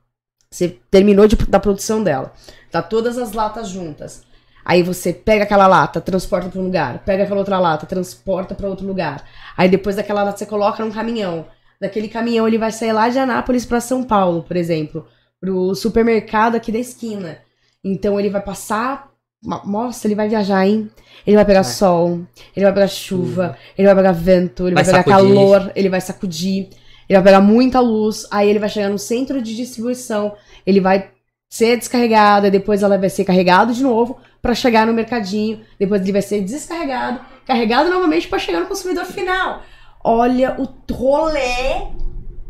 você 0.51 0.77
terminou 0.91 1.27
de- 1.27 1.35
da 1.35 1.59
produção 1.59 2.03
dela, 2.03 2.33
tá 2.71 2.81
todas 2.81 3.17
as 3.17 3.31
latas 3.31 3.69
juntas. 3.69 4.23
Aí 4.65 4.83
você 4.83 5.13
pega 5.13 5.45
aquela 5.45 5.65
lata, 5.65 6.01
transporta 6.01 6.49
para 6.49 6.59
um 6.59 6.65
lugar, 6.65 6.99
pega 7.05 7.23
aquela 7.23 7.39
outra 7.39 7.57
lata, 7.57 7.85
transporta 7.85 8.53
para 8.53 8.67
outro 8.67 8.85
lugar. 8.85 9.23
Aí 9.55 9.69
depois 9.69 9.95
daquela 9.95 10.23
lata 10.23 10.37
você 10.37 10.45
coloca 10.45 10.83
num 10.83 10.91
caminhão. 10.91 11.47
Daquele 11.79 12.09
caminhão 12.09 12.45
ele 12.45 12.57
vai 12.57 12.71
sair 12.71 12.91
lá 12.91 13.07
de 13.07 13.17
Anápolis 13.17 13.65
para 13.65 13.79
São 13.79 14.03
Paulo, 14.03 14.43
por 14.43 14.57
exemplo, 14.57 15.07
pro 15.39 15.73
supermercado 15.73 16.55
aqui 16.55 16.69
da 16.71 16.79
esquina. 16.79 17.39
Então 17.81 18.19
ele 18.19 18.29
vai 18.29 18.41
passar, 18.41 19.06
nossa, 19.43 20.07
ele 20.07 20.15
vai 20.15 20.27
viajar, 20.27 20.65
hein? 20.65 20.89
Ele 21.25 21.35
vai 21.35 21.45
pegar 21.45 21.61
Vai. 21.61 21.71
sol, 21.71 22.21
ele 22.55 22.65
vai 22.65 22.73
pegar 22.73 22.87
chuva, 22.87 23.57
ele 23.77 23.85
vai 23.87 23.95
pegar 23.95 24.11
vento, 24.11 24.65
ele 24.67 24.75
vai, 24.75 24.83
Vai 24.83 24.93
pegar 25.03 25.03
sacudir. 25.17 25.35
calor, 25.35 25.71
ele 25.75 25.89
vai 25.89 26.01
sacudir, 26.01 26.69
ele 27.09 27.19
vai 27.19 27.23
pegar 27.23 27.41
muita 27.41 27.79
luz, 27.79 28.25
aí 28.31 28.49
ele 28.49 28.59
vai 28.59 28.69
chegar 28.69 28.89
no 28.89 28.97
centro 28.99 29.41
de 29.41 29.55
distribuição, 29.55 30.33
ele 30.65 30.79
vai 30.81 31.11
ser 31.49 31.77
descarregado, 31.77 32.47
e 32.47 32.51
depois 32.51 32.83
ela 32.83 32.97
vai 32.97 33.09
ser 33.09 33.23
carregado 33.25 33.73
de 33.73 33.83
novo 33.83 34.17
para 34.41 34.53
chegar 34.53 34.85
no 34.87 34.93
mercadinho, 34.93 35.61
depois 35.79 36.01
ele 36.01 36.11
vai 36.11 36.21
ser 36.21 36.41
descarregado, 36.41 37.19
carregado 37.45 37.89
novamente 37.89 38.27
para 38.27 38.39
chegar 38.39 38.59
no 38.59 38.67
consumidor 38.67 39.05
final. 39.05 39.61
Olha 40.03 40.55
o 40.59 40.67
rolê 40.93 41.87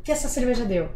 que 0.04 0.12
essa 0.12 0.28
cerveja 0.28 0.65
deu. 0.65 0.89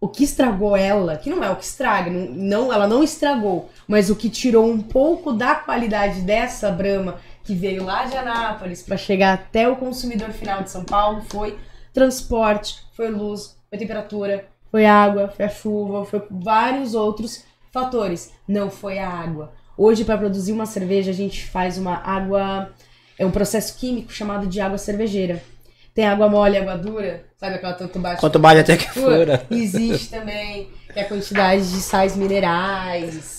O 0.00 0.08
que 0.08 0.22
estragou 0.22 0.76
ela, 0.76 1.16
que 1.16 1.28
não 1.28 1.42
é 1.42 1.50
o 1.50 1.56
que 1.56 1.64
estraga, 1.64 2.08
não, 2.10 2.26
não- 2.32 2.72
ela 2.72 2.86
não 2.86 3.02
estragou, 3.02 3.68
mas 3.88 4.10
o 4.10 4.16
que 4.16 4.28
tirou 4.28 4.70
um 4.70 4.80
pouco 4.80 5.32
da 5.32 5.54
qualidade 5.54 6.20
dessa 6.20 6.70
Brahma 6.70 7.16
que 7.42 7.54
veio 7.54 7.82
lá 7.82 8.04
de 8.04 8.14
Anápolis 8.14 8.82
para 8.82 8.98
chegar 8.98 9.32
até 9.32 9.66
o 9.66 9.76
consumidor 9.76 10.28
final 10.30 10.62
de 10.62 10.70
São 10.70 10.84
Paulo 10.84 11.22
foi 11.30 11.58
transporte, 11.94 12.84
foi 12.94 13.10
luz, 13.10 13.56
foi 13.70 13.78
temperatura, 13.78 14.46
foi 14.70 14.84
água, 14.84 15.28
foi 15.28 15.46
a 15.46 15.48
chuva, 15.48 16.04
foi 16.04 16.22
vários 16.30 16.94
outros 16.94 17.42
fatores. 17.72 18.30
Não 18.46 18.70
foi 18.70 18.98
a 18.98 19.08
água. 19.08 19.52
Hoje, 19.76 20.04
para 20.04 20.18
produzir 20.18 20.52
uma 20.52 20.66
cerveja, 20.66 21.10
a 21.10 21.14
gente 21.14 21.46
faz 21.46 21.78
uma 21.78 21.94
água. 21.94 22.70
É 23.18 23.24
um 23.24 23.30
processo 23.30 23.78
químico 23.78 24.12
chamado 24.12 24.46
de 24.46 24.60
água 24.60 24.76
cervejeira. 24.76 25.42
Tem 25.94 26.06
água 26.06 26.28
mole 26.28 26.54
e 26.54 26.58
água 26.58 26.76
dura, 26.76 27.24
sabe 27.38 27.56
aquela 27.56 27.72
tanto 27.72 27.98
bate 27.98 28.20
Quanto 28.20 28.38
bate 28.38 28.60
até 28.60 28.76
que 28.76 28.88
fura. 28.90 29.44
Existe 29.50 30.10
também, 30.10 30.70
que 30.92 30.98
é 30.98 31.02
a 31.02 31.08
quantidade 31.08 31.70
de 31.70 31.80
sais 31.80 32.14
minerais. 32.14 33.37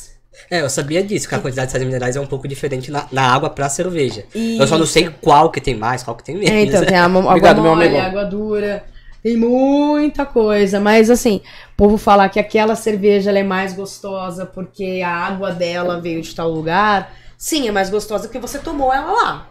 É, 0.49 0.61
eu 0.61 0.69
sabia 0.69 1.03
disso, 1.03 1.27
que 1.27 1.35
a 1.35 1.39
quantidade 1.39 1.67
de 1.67 1.71
sais 1.71 1.83
minerais 1.83 2.15
é 2.15 2.19
um 2.19 2.27
pouco 2.27 2.47
diferente 2.47 2.91
na, 2.91 3.07
na 3.11 3.23
água 3.23 3.49
pra 3.49 3.69
cerveja. 3.69 4.25
Eu 4.33 4.67
só 4.67 4.77
não 4.77 4.83
Isso. 4.83 4.93
sei 4.93 5.09
qual 5.09 5.51
que 5.51 5.61
tem 5.61 5.75
mais, 5.75 6.03
qual 6.03 6.15
que 6.15 6.23
tem 6.23 6.35
menos. 6.35 6.51
É, 6.51 6.61
então, 6.63 6.85
tem 6.85 6.97
a 6.97 7.05
água 7.05 7.31
Obrigado, 7.31 7.61
mole, 7.61 7.97
água 7.97 8.25
dura. 8.25 8.83
Tem 9.21 9.35
muita 9.35 10.25
coisa, 10.25 10.79
mas 10.79 11.09
assim, 11.09 11.41
o 11.73 11.75
povo 11.75 11.97
falar 11.97 12.29
que 12.29 12.39
aquela 12.39 12.75
cerveja 12.75 13.31
é 13.31 13.43
mais 13.43 13.73
gostosa 13.73 14.45
porque 14.45 15.01
a 15.05 15.11
água 15.11 15.51
dela 15.51 15.99
veio 15.99 16.21
de 16.21 16.33
tal 16.33 16.49
lugar. 16.49 17.13
Sim, 17.37 17.67
é 17.67 17.71
mais 17.71 17.89
gostosa 17.89 18.27
porque 18.27 18.39
você 18.39 18.59
tomou 18.59 18.93
ela 18.93 19.11
lá. 19.11 19.47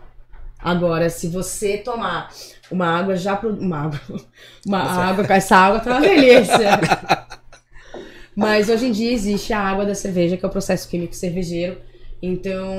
Agora, 0.58 1.10
se 1.10 1.28
você 1.28 1.78
tomar 1.78 2.30
uma 2.70 2.86
água 2.98 3.14
já 3.14 3.36
pro... 3.36 3.50
uma 3.50 3.84
água, 3.84 4.00
uma 4.66 4.80
água 4.80 5.24
com 5.24 5.32
essa 5.32 5.56
água 5.56 5.80
tá 5.80 5.90
uma 5.90 6.00
delícia. 6.00 6.80
Mas 8.38 8.68
hoje 8.68 8.86
em 8.86 8.92
dia 8.92 9.12
existe 9.12 9.52
a 9.52 9.60
água 9.60 9.84
da 9.84 9.94
cerveja, 9.94 10.36
que 10.36 10.44
é 10.44 10.48
o 10.48 10.50
processo 10.52 10.88
químico 10.88 11.14
cervejeiro. 11.14 11.80
Então, 12.22 12.74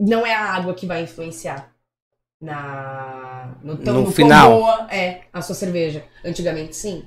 não 0.00 0.26
é 0.26 0.34
a 0.34 0.40
água 0.54 0.74
que 0.74 0.86
vai 0.86 1.02
influenciar 1.02 1.70
na 2.40 3.54
no, 3.62 3.76
tão- 3.76 3.94
No 3.94 4.02
no 4.04 4.10
final. 4.12 4.50
boa 4.58 4.86
é 4.90 5.20
a 5.32 5.42
sua 5.42 5.54
cerveja. 5.54 6.04
Antigamente, 6.24 6.76
sim. 6.76 7.04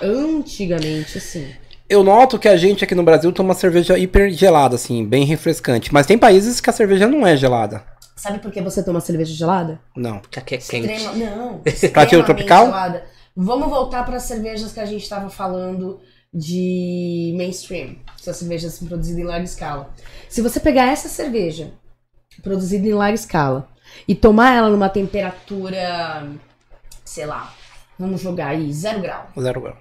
Antigamente, 0.00 1.18
sim. 1.20 1.48
Eu 1.88 2.02
noto 2.02 2.38
que 2.38 2.48
a 2.48 2.56
gente 2.56 2.84
aqui 2.84 2.94
no 2.94 3.02
Brasil 3.02 3.30
toma 3.32 3.54
cerveja 3.54 3.98
hiper 3.98 4.30
gelada, 4.30 4.74
assim, 4.76 5.04
bem 5.04 5.24
refrescante. 5.24 5.92
Mas 5.92 6.06
tem 6.06 6.16
países 6.18 6.60
que 6.60 6.70
a 6.70 6.72
cerveja 6.72 7.06
não 7.06 7.26
é 7.26 7.36
gelada. 7.36 7.84
Sabe 8.16 8.38
por 8.38 8.50
que 8.50 8.60
você 8.62 8.82
toma 8.82 9.00
cerveja 9.00 9.34
gelada? 9.34 9.80
Não. 9.96 10.18
Porque 10.18 10.38
aqui 10.38 10.54
é 10.54 10.58
quente. 10.58 10.90
Extrema... 10.90 11.12
Não. 11.14 11.58
Pratinho 11.60 11.72
extremamente 11.72 12.24
tropical? 12.24 12.66
Gelada. 12.66 13.04
Vamos 13.36 13.68
voltar 13.68 14.04
para 14.04 14.16
as 14.16 14.22
cervejas 14.22 14.72
que 14.72 14.80
a 14.80 14.86
gente 14.86 15.02
estava 15.02 15.28
falando 15.28 16.00
de 16.34 17.32
mainstream. 17.36 17.96
São 18.16 18.34
cervejas 18.34 18.78
produzidas 18.80 19.20
em 19.20 19.24
larga 19.24 19.44
escala. 19.44 19.94
Se 20.28 20.42
você 20.42 20.58
pegar 20.58 20.86
essa 20.86 21.08
cerveja 21.08 21.72
produzida 22.42 22.86
em 22.86 22.92
larga 22.92 23.14
escala 23.14 23.68
e 24.08 24.14
tomar 24.14 24.54
ela 24.56 24.68
numa 24.70 24.88
temperatura, 24.88 26.28
sei 27.04 27.26
lá, 27.26 27.54
vamos 27.98 28.20
jogar 28.20 28.48
aí, 28.48 28.72
zero 28.72 29.00
grau, 29.00 29.28
Zero 29.38 29.60
grau. 29.60 29.76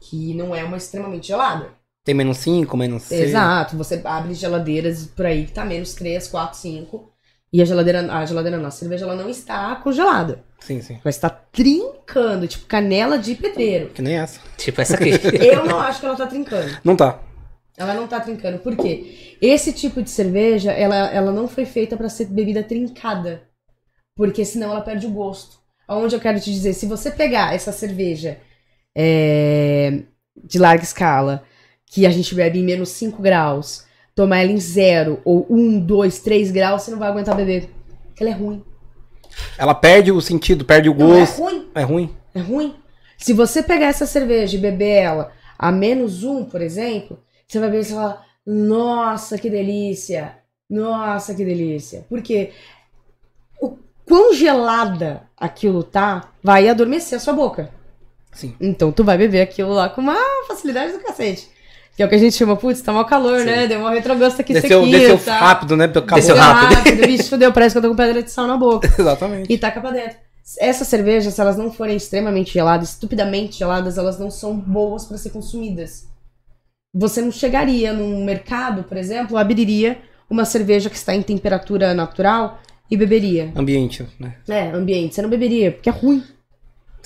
que 0.00 0.34
não 0.34 0.54
é 0.54 0.64
uma 0.64 0.76
extremamente 0.76 1.28
gelada. 1.28 1.68
Tem 2.04 2.14
menos 2.14 2.38
5, 2.38 2.76
menos 2.76 3.02
6. 3.04 3.20
Exato, 3.30 3.76
você 3.76 4.00
abre 4.04 4.32
geladeiras 4.34 5.06
por 5.06 5.26
aí 5.26 5.44
que 5.46 5.52
tá 5.52 5.64
menos 5.64 5.92
3, 5.94 6.26
4, 6.28 6.56
5. 6.58 7.12
E 7.52 7.62
a 7.62 7.64
geladeira, 7.64 8.12
a 8.12 8.24
geladeira 8.24 8.58
não, 8.58 8.66
a 8.66 8.70
cerveja 8.70 9.04
ela 9.04 9.16
não 9.16 9.28
está 9.28 9.74
congelada. 9.76 10.44
Sim, 10.58 10.80
sim. 10.80 10.94
Ela 10.94 11.10
está 11.10 11.28
trincando, 11.30 12.48
tipo 12.48 12.66
canela 12.66 13.18
de 13.18 13.34
pedreiro. 13.34 13.90
Que 13.90 14.02
nem 14.02 14.16
essa. 14.16 14.40
Tipo 14.56 14.80
essa 14.80 14.94
aqui. 14.94 15.10
Eu 15.40 15.64
não 15.64 15.78
acho 15.78 16.00
que 16.00 16.06
ela 16.06 16.16
tá 16.16 16.26
trincando. 16.26 16.78
Não 16.82 16.96
tá. 16.96 17.20
Ela 17.76 17.94
não 17.94 18.08
tá 18.08 18.20
trincando. 18.20 18.58
Por 18.58 18.74
quê? 18.76 19.36
Esse 19.40 19.72
tipo 19.72 20.02
de 20.02 20.10
cerveja, 20.10 20.72
ela, 20.72 21.10
ela 21.12 21.30
não 21.30 21.46
foi 21.46 21.66
feita 21.66 21.96
para 21.96 22.08
ser 22.08 22.26
bebida 22.26 22.62
trincada. 22.62 23.42
Porque 24.16 24.44
senão 24.44 24.70
ela 24.70 24.80
perde 24.80 25.06
o 25.06 25.10
gosto. 25.10 25.58
Aonde 25.86 26.16
eu 26.16 26.20
quero 26.20 26.40
te 26.40 26.50
dizer, 26.50 26.72
se 26.72 26.86
você 26.86 27.10
pegar 27.10 27.54
essa 27.54 27.70
cerveja 27.70 28.38
é, 28.96 30.02
de 30.42 30.58
larga 30.58 30.82
escala, 30.82 31.44
que 31.86 32.06
a 32.06 32.10
gente 32.10 32.34
bebe 32.34 32.58
em 32.58 32.64
menos 32.64 32.88
5 32.88 33.20
graus, 33.22 33.84
tomar 34.14 34.38
ela 34.38 34.50
em 34.50 34.58
0 34.58 35.20
ou 35.24 35.46
1, 35.50 35.80
2, 35.80 36.18
3 36.20 36.50
graus, 36.50 36.82
você 36.82 36.90
não 36.90 36.98
vai 36.98 37.08
aguentar 37.08 37.36
beber. 37.36 37.68
Porque 38.06 38.24
ela 38.24 38.32
é 38.32 38.34
ruim. 38.34 38.64
Ela 39.58 39.74
perde 39.74 40.12
o 40.12 40.20
sentido, 40.20 40.64
perde 40.64 40.88
o 40.88 40.94
Não, 40.94 41.14
é 41.14 41.20
gosto. 41.20 41.42
ruim. 41.42 41.68
É 41.74 41.82
ruim. 41.82 42.16
É 42.34 42.40
ruim. 42.40 42.74
Se 43.18 43.32
você 43.32 43.62
pegar 43.62 43.86
essa 43.86 44.06
cerveja 44.06 44.56
e 44.56 44.60
beber 44.60 45.02
ela 45.02 45.32
a 45.58 45.72
menos 45.72 46.22
um, 46.22 46.44
por 46.44 46.60
exemplo, 46.60 47.18
você 47.46 47.58
vai 47.58 47.70
ver 47.70 47.80
e 47.80 47.84
você 47.84 47.94
vai 47.94 48.02
falar, 48.02 48.26
nossa, 48.46 49.38
que 49.38 49.48
delícia! 49.48 50.38
Nossa, 50.68 51.34
que 51.34 51.44
delícia! 51.44 52.04
Porque 52.08 52.52
o 53.60 53.78
quão 54.04 54.34
gelada 54.34 55.22
aquilo 55.36 55.82
tá, 55.82 56.30
vai 56.42 56.68
adormecer 56.68 57.16
a 57.16 57.20
sua 57.20 57.32
boca. 57.32 57.70
Sim. 58.32 58.54
Então 58.60 58.92
tu 58.92 59.02
vai 59.02 59.16
beber 59.16 59.40
aquilo 59.40 59.72
lá 59.72 59.88
com 59.88 60.00
uma 60.00 60.16
facilidade 60.46 60.92
do 60.92 61.00
cacete. 61.00 61.48
Que 61.96 62.02
é 62.02 62.06
o 62.06 62.08
que 62.10 62.14
a 62.14 62.18
gente 62.18 62.34
chama, 62.36 62.56
putz, 62.56 62.82
tá 62.82 62.92
mal 62.92 63.06
calor, 63.06 63.40
Sim. 63.40 63.46
né? 63.46 63.66
Deu 63.66 63.80
um 63.80 63.88
retrogosto 63.88 64.40
aqui, 64.42 64.52
Desceu, 64.52 64.84
isso 64.84 64.94
aqui, 64.94 64.98
desceu 64.98 65.18
tá? 65.18 65.38
rápido, 65.38 65.76
né? 65.76 65.86
Porque 65.86 66.00
acabou. 66.00 66.16
Desceu 66.20 66.36
rápido. 66.36 66.76
rápido. 66.76 67.06
Bicho, 67.06 67.28
fudeu, 67.30 67.52
parece 67.52 67.72
que 67.72 67.78
eu 67.78 67.82
tô 67.82 67.88
com 67.88 67.96
pedra 67.96 68.22
de 68.22 68.30
sal 68.30 68.46
na 68.46 68.58
boca 68.58 68.86
Exatamente. 69.00 69.50
e 69.50 69.56
taca 69.56 69.80
pra 69.80 69.90
dentro. 69.90 70.18
Essas 70.60 70.86
cervejas, 70.88 71.32
se 71.32 71.40
elas 71.40 71.56
não 71.56 71.72
forem 71.72 71.96
extremamente 71.96 72.52
geladas, 72.52 72.90
estupidamente 72.90 73.58
geladas, 73.58 73.96
elas 73.96 74.18
não 74.18 74.30
são 74.30 74.54
boas 74.54 75.06
para 75.06 75.16
ser 75.16 75.30
consumidas. 75.30 76.06
Você 76.94 77.22
não 77.22 77.32
chegaria 77.32 77.92
num 77.92 78.24
mercado, 78.24 78.84
por 78.84 78.96
exemplo, 78.96 79.36
abriria 79.36 79.98
uma 80.28 80.44
cerveja 80.44 80.90
que 80.90 80.96
está 80.96 81.14
em 81.14 81.22
temperatura 81.22 81.94
natural 81.94 82.60
e 82.90 82.96
beberia. 82.96 83.52
Ambiente, 83.56 84.06
né? 84.20 84.36
É, 84.48 84.68
ambiente. 84.70 85.14
Você 85.14 85.22
não 85.22 85.30
beberia, 85.30 85.72
porque 85.72 85.88
é 85.88 85.92
ruim. 85.92 86.22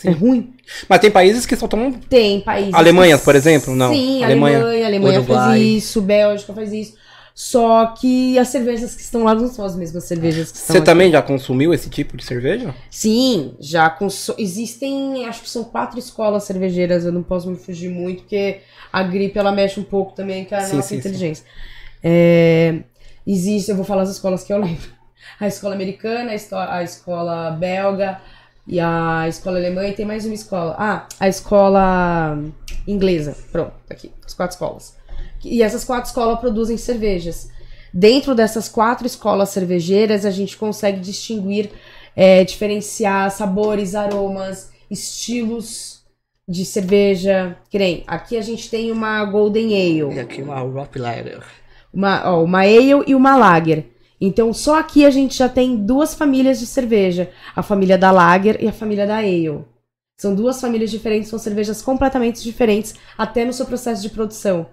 Sim. 0.00 0.08
É 0.08 0.12
ruim. 0.12 0.54
Mas 0.88 0.98
tem 1.00 1.10
países 1.10 1.44
que 1.46 1.56
só 1.56 1.66
tomam. 1.68 1.92
Tem 1.92 2.40
países. 2.40 2.74
Alemanha, 2.74 3.18
que- 3.18 3.24
por 3.24 3.34
exemplo? 3.34 3.74
Não. 3.74 3.92
Sim, 3.92 4.22
Alemanha. 4.24 4.58
Alemanha. 4.58 4.86
Alemanha 4.86 5.22
faz 5.24 5.60
isso, 5.62 6.00
Bélgica 6.02 6.52
faz 6.54 6.72
isso. 6.72 6.94
Só 7.34 7.86
que 7.98 8.38
as 8.38 8.48
cervejas 8.48 8.94
que 8.94 9.00
estão 9.00 9.24
lá 9.24 9.34
não 9.34 9.48
são 9.48 9.64
as 9.64 9.74
mesmas 9.74 10.04
cervejas 10.04 10.50
que 10.50 10.58
estão 10.58 10.74
Você 10.74 10.78
aqui. 10.78 10.84
também 10.86 11.10
já 11.10 11.22
consumiu 11.22 11.72
esse 11.72 11.88
tipo 11.88 12.16
de 12.16 12.24
cerveja? 12.24 12.74
Sim, 12.90 13.54
já 13.58 13.88
consu- 13.88 14.34
existem, 14.36 15.24
acho 15.26 15.42
que 15.42 15.48
são 15.48 15.64
quatro 15.64 15.98
escolas 15.98 16.44
cervejeiras, 16.44 17.04
eu 17.06 17.12
não 17.12 17.22
posso 17.22 17.48
me 17.48 17.56
fugir 17.56 17.88
muito, 17.88 18.22
porque 18.22 18.60
a 18.92 19.02
gripe 19.02 19.38
ela 19.38 19.52
mexe 19.52 19.80
um 19.80 19.84
pouco 19.84 20.12
também 20.14 20.44
com 20.44 20.54
a 20.54 20.60
Sim, 20.60 20.76
nossa 20.76 20.88
sim, 20.88 20.94
sim. 20.96 21.00
inteligência. 21.00 21.44
É, 22.02 22.80
existe, 23.26 23.70
eu 23.70 23.76
vou 23.76 23.84
falar 23.84 24.02
as 24.02 24.10
escolas 24.10 24.44
que 24.44 24.52
eu 24.52 24.58
lembro. 24.58 25.00
A 25.38 25.46
escola 25.46 25.74
americana, 25.74 26.32
a, 26.32 26.34
esto- 26.34 26.54
a 26.56 26.82
escola 26.82 27.50
belga 27.52 28.20
e 28.70 28.78
a 28.78 29.26
escola 29.28 29.58
alemã 29.58 29.84
e 29.88 29.92
tem 29.92 30.06
mais 30.06 30.24
uma 30.24 30.32
escola. 30.32 30.76
Ah, 30.78 31.08
a 31.18 31.26
escola 31.26 32.38
inglesa. 32.86 33.36
Pronto, 33.50 33.72
tá 33.88 33.94
aqui, 33.94 34.12
as 34.24 34.32
quatro 34.32 34.54
escolas. 34.54 34.96
E 35.44 35.60
essas 35.60 35.84
quatro 35.84 36.08
escolas 36.08 36.38
produzem 36.38 36.76
cervejas. 36.76 37.50
Dentro 37.92 38.32
dessas 38.32 38.68
quatro 38.68 39.08
escolas 39.08 39.48
cervejeiras, 39.48 40.24
a 40.24 40.30
gente 40.30 40.56
consegue 40.56 41.00
distinguir, 41.00 41.70
é, 42.14 42.44
diferenciar 42.44 43.28
sabores, 43.32 43.96
aromas, 43.96 44.70
estilos 44.88 46.04
de 46.46 46.64
cerveja. 46.64 47.56
Que 47.68 47.78
nem, 47.78 48.04
aqui 48.06 48.36
a 48.36 48.42
gente 48.42 48.70
tem 48.70 48.92
uma 48.92 49.24
Golden 49.24 49.72
E 49.72 50.00
Ale, 50.00 50.20
aqui 50.20 50.42
uma 50.42 50.60
Rock 50.60 50.96
Lager. 50.96 51.42
uma, 51.92 52.22
ó, 52.24 52.44
uma 52.44 52.60
Ale 52.60 53.02
e 53.08 53.16
uma 53.16 53.34
Lager. 53.36 53.84
Então, 54.20 54.52
só 54.52 54.78
aqui 54.78 55.06
a 55.06 55.10
gente 55.10 55.38
já 55.38 55.48
tem 55.48 55.76
duas 55.76 56.14
famílias 56.14 56.58
de 56.58 56.66
cerveja: 56.66 57.30
a 57.56 57.62
família 57.62 57.96
da 57.96 58.10
Lager 58.10 58.58
e 58.62 58.68
a 58.68 58.72
família 58.72 59.06
da 59.06 59.16
Ale. 59.16 59.64
São 60.16 60.34
duas 60.34 60.60
famílias 60.60 60.90
diferentes, 60.90 61.30
são 61.30 61.38
cervejas 61.38 61.80
completamente 61.80 62.42
diferentes, 62.42 62.94
até 63.16 63.44
no 63.44 63.54
seu 63.54 63.64
processo 63.64 64.02
de 64.02 64.10
produção. 64.10 64.66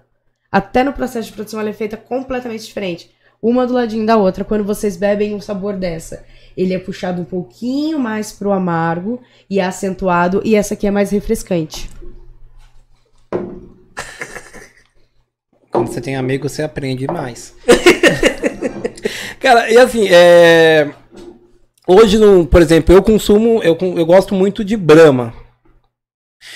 Até 0.52 0.84
no 0.84 0.92
processo 0.92 1.28
de 1.28 1.34
produção 1.34 1.58
ela 1.58 1.70
é 1.70 1.72
feita 1.72 1.96
completamente 1.96 2.66
diferente. 2.66 3.10
Uma 3.40 3.66
do 3.66 3.72
ladinho 3.72 4.04
da 4.04 4.16
outra. 4.16 4.44
Quando 4.44 4.64
vocês 4.64 4.96
bebem 4.96 5.34
o 5.34 5.40
sabor 5.40 5.76
dessa, 5.76 6.24
ele 6.56 6.74
é 6.74 6.78
puxado 6.78 7.22
um 7.22 7.24
pouquinho 7.24 7.98
mais 7.98 8.32
pro 8.32 8.52
amargo 8.52 9.22
e 9.48 9.60
é 9.60 9.64
acentuado, 9.64 10.42
e 10.44 10.54
essa 10.54 10.74
aqui 10.74 10.86
é 10.86 10.90
mais 10.90 11.10
refrescante. 11.10 11.88
Quando 15.70 15.86
você 15.86 16.00
tem 16.00 16.16
amigo, 16.16 16.48
você 16.48 16.62
aprende 16.62 17.06
mais. 17.06 17.54
Cara, 19.40 19.70
e 19.70 19.78
assim, 19.78 20.08
é... 20.08 20.90
hoje, 21.86 22.18
por 22.50 22.60
exemplo, 22.62 22.94
eu 22.94 23.02
consumo, 23.02 23.62
eu, 23.62 23.76
eu 23.96 24.06
gosto 24.06 24.34
muito 24.34 24.64
de 24.64 24.76
Brahma. 24.76 25.32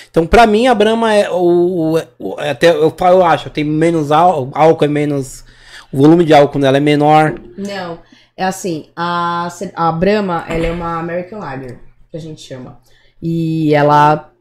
Então, 0.09 0.25
pra 0.25 0.47
mim, 0.47 0.67
a 0.67 0.75
Brahma 0.75 1.13
é 1.13 1.29
o. 1.29 1.97
o- 2.19 2.39
até 2.39 2.69
eu, 2.71 2.93
eu 2.97 3.25
acho, 3.25 3.49
tem 3.49 3.63
menos 3.63 4.11
ál- 4.11 4.49
álcool, 4.53 4.85
é 4.85 4.87
menos. 4.87 5.43
O 5.91 5.97
volume 5.97 6.23
de 6.25 6.33
álcool 6.33 6.59
nela 6.59 6.77
é 6.77 6.79
menor. 6.79 7.35
Não, 7.57 7.99
é 8.35 8.43
assim, 8.45 8.89
a, 8.95 9.47
a 9.75 9.91
Brahma, 9.91 10.43
ela 10.47 10.65
é 10.65 10.71
uma 10.71 10.97
American 10.99 11.39
Lager, 11.39 11.79
que 12.09 12.17
a 12.17 12.19
gente 12.19 12.41
chama. 12.41 12.79
E 13.21 13.73
ela, 13.75 14.31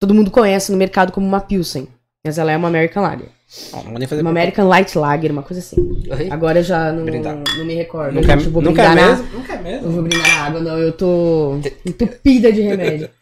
todo 0.00 0.14
mundo 0.14 0.30
conhece 0.30 0.72
no 0.72 0.78
mercado 0.78 1.12
como 1.12 1.26
uma 1.26 1.40
Pilsen, 1.40 1.88
mas 2.24 2.38
ela 2.38 2.50
é 2.50 2.56
uma 2.56 2.68
American 2.68 3.02
Lager. 3.02 3.28
Não 3.72 4.20
Uma 4.20 4.30
American 4.30 4.68
Light 4.68 4.96
Lager, 4.96 5.30
uma 5.30 5.42
coisa 5.42 5.60
assim. 5.60 6.02
Oi? 6.10 6.28
Agora 6.30 6.58
eu 6.58 6.62
já 6.62 6.92
não, 6.92 7.04
não 7.04 7.64
me 7.64 7.74
recordo. 7.74 8.14
Não 8.14 8.22
quer, 8.22 8.38
vou 8.38 8.62
não 8.62 8.74
quer 8.74 8.94
mesmo? 8.94 9.26
Não 9.32 9.42
quer 9.42 9.62
mesmo. 9.62 9.90
vou 9.90 10.02
brindar 10.02 10.28
na 10.28 10.44
água, 10.44 10.60
não, 10.60 10.78
eu 10.78 10.92
tô 10.92 11.58
entupida 11.84 12.52
de 12.52 12.60
remédio. 12.62 13.10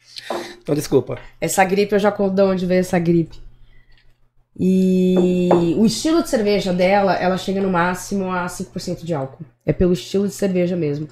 Então, 0.63 0.75
desculpa. 0.75 1.19
Essa 1.39 1.63
gripe, 1.63 1.93
eu 1.93 1.99
já 1.99 2.11
conto 2.11 2.35
de 2.35 2.41
onde 2.41 2.65
veio 2.65 2.81
essa 2.81 2.99
gripe. 2.99 3.39
E 4.59 5.51
o 5.77 5.85
estilo 5.85 6.23
de 6.23 6.31
cerveja 6.31 6.73
dela, 6.73 7.15
ela 7.17 7.37
chega 7.37 7.61
no 7.61 7.69
máximo 7.69 8.33
a 8.33 8.47
5% 8.47 9.05
de 9.05 9.13
álcool. 9.13 9.45
É 9.67 9.75
pelo 9.75 9.93
estilo 9.93 10.27
de 10.27 10.33
cerveja 10.33 10.75
mesmo. 10.75 11.07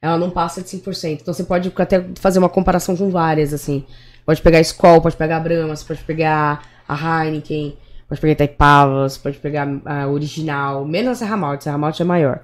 Ela 0.00 0.18
não 0.18 0.30
passa 0.30 0.62
de 0.62 0.68
5%. 0.68 1.20
Então 1.20 1.34
você 1.34 1.42
pode 1.42 1.72
até 1.76 2.04
fazer 2.14 2.38
uma 2.38 2.48
comparação 2.48 2.96
com 2.96 3.10
várias, 3.10 3.52
assim. 3.52 3.84
Pode 4.24 4.42
pegar 4.42 4.58
a 4.58 4.60
Skol, 4.60 5.00
pode 5.00 5.16
pegar 5.16 5.38
a 5.38 5.40
Brahma, 5.40 5.74
você 5.74 5.84
pode 5.84 6.04
pegar 6.04 6.62
a 6.88 7.24
Heineken, 7.24 7.76
pode 8.12 8.20
pegar 8.20 8.32
Itaipava, 8.32 9.08
você 9.08 9.18
pode 9.18 9.38
pegar 9.38 9.68
a 9.84 10.06
original, 10.08 10.84
menos 10.84 11.12
a 11.12 11.14
Serra 11.14 11.36
Malte, 11.36 11.60
a 11.60 11.64
Serra 11.64 11.78
Malte 11.78 12.02
é 12.02 12.04
maior. 12.04 12.40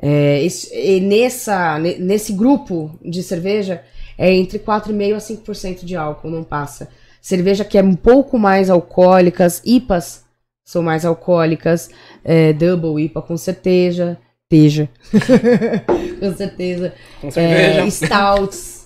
É, 0.00 0.42
esse, 0.42 0.74
e 0.74 1.00
nessa, 1.00 1.78
ne- 1.78 1.98
nesse 1.98 2.32
grupo 2.32 2.98
de 3.02 3.22
cerveja, 3.22 3.82
é 4.18 4.32
entre 4.32 4.58
4,5% 4.58 5.14
a 5.14 5.18
5% 5.18 5.84
de 5.84 5.96
álcool, 5.96 6.30
não 6.30 6.44
passa. 6.44 6.88
Cerveja 7.20 7.64
que 7.64 7.78
é 7.78 7.82
um 7.82 7.94
pouco 7.94 8.38
mais 8.38 8.68
alcoólicas, 8.68 9.62
IPAs 9.64 10.24
são 10.64 10.82
mais 10.82 11.04
alcoólicas, 11.04 11.88
é, 12.24 12.52
Double 12.52 13.02
IPA 13.02 13.22
com 13.22 13.36
certeza, 13.36 14.18
teja, 14.48 14.88
com 16.20 16.34
certeza. 16.34 16.94
Com 17.20 17.30
cerveja. 17.30 17.80
É, 17.82 17.90
stouts, 17.90 18.81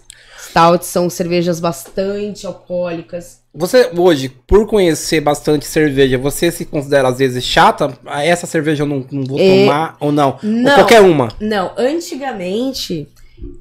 stouts 0.48 0.86
são 0.88 1.08
cervejas 1.10 1.60
bastante 1.60 2.46
alcoólicas. 2.46 3.40
Você, 3.54 3.90
hoje, 3.96 4.28
por 4.46 4.66
conhecer 4.66 5.20
bastante 5.20 5.64
cerveja, 5.66 6.18
você 6.18 6.50
se 6.50 6.64
considera 6.64 7.08
às 7.08 7.18
vezes 7.18 7.42
chata? 7.42 7.96
Ah, 8.04 8.22
Essa 8.24 8.46
cerveja 8.46 8.82
eu 8.82 8.86
não, 8.86 9.04
não 9.10 9.24
vou 9.24 9.38
É, 9.38 9.60
tomar 9.64 9.96
ou 9.98 10.12
não? 10.12 10.38
não. 10.42 10.70
Ou 10.72 10.76
qualquer 10.78 11.00
uma? 11.00 11.28
Não, 11.40 11.72
antigamente 11.76 13.08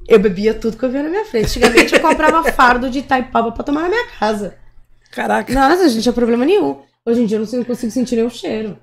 eu 0.08 0.18
bebia 0.18 0.54
tudo 0.54 0.76
que 0.76 0.84
eu 0.84 0.90
via 0.90 1.02
na 1.02 1.08
minha 1.08 1.24
frente. 1.24 1.46
Antigamente 1.46 1.94
eu 1.94 2.00
comprava 2.00 2.42
fardo 2.52 2.90
de 2.90 2.98
Itaipava 3.00 3.52
pra 3.52 3.64
tomar 3.64 3.82
na 3.82 3.88
minha 3.88 4.06
casa. 4.18 4.54
Caraca. 5.10 5.52
Nossa, 5.52 5.82
a 5.84 5.88
gente 5.88 5.96
não 5.96 6.02
tinha 6.02 6.12
problema 6.12 6.44
nenhum. 6.44 6.76
Hoje 7.04 7.22
em 7.22 7.26
dia 7.26 7.38
eu 7.38 7.46
não 7.52 7.64
consigo 7.64 7.90
sentir 7.92 8.16
nenhum 8.16 8.28
cheiro. 8.30 8.76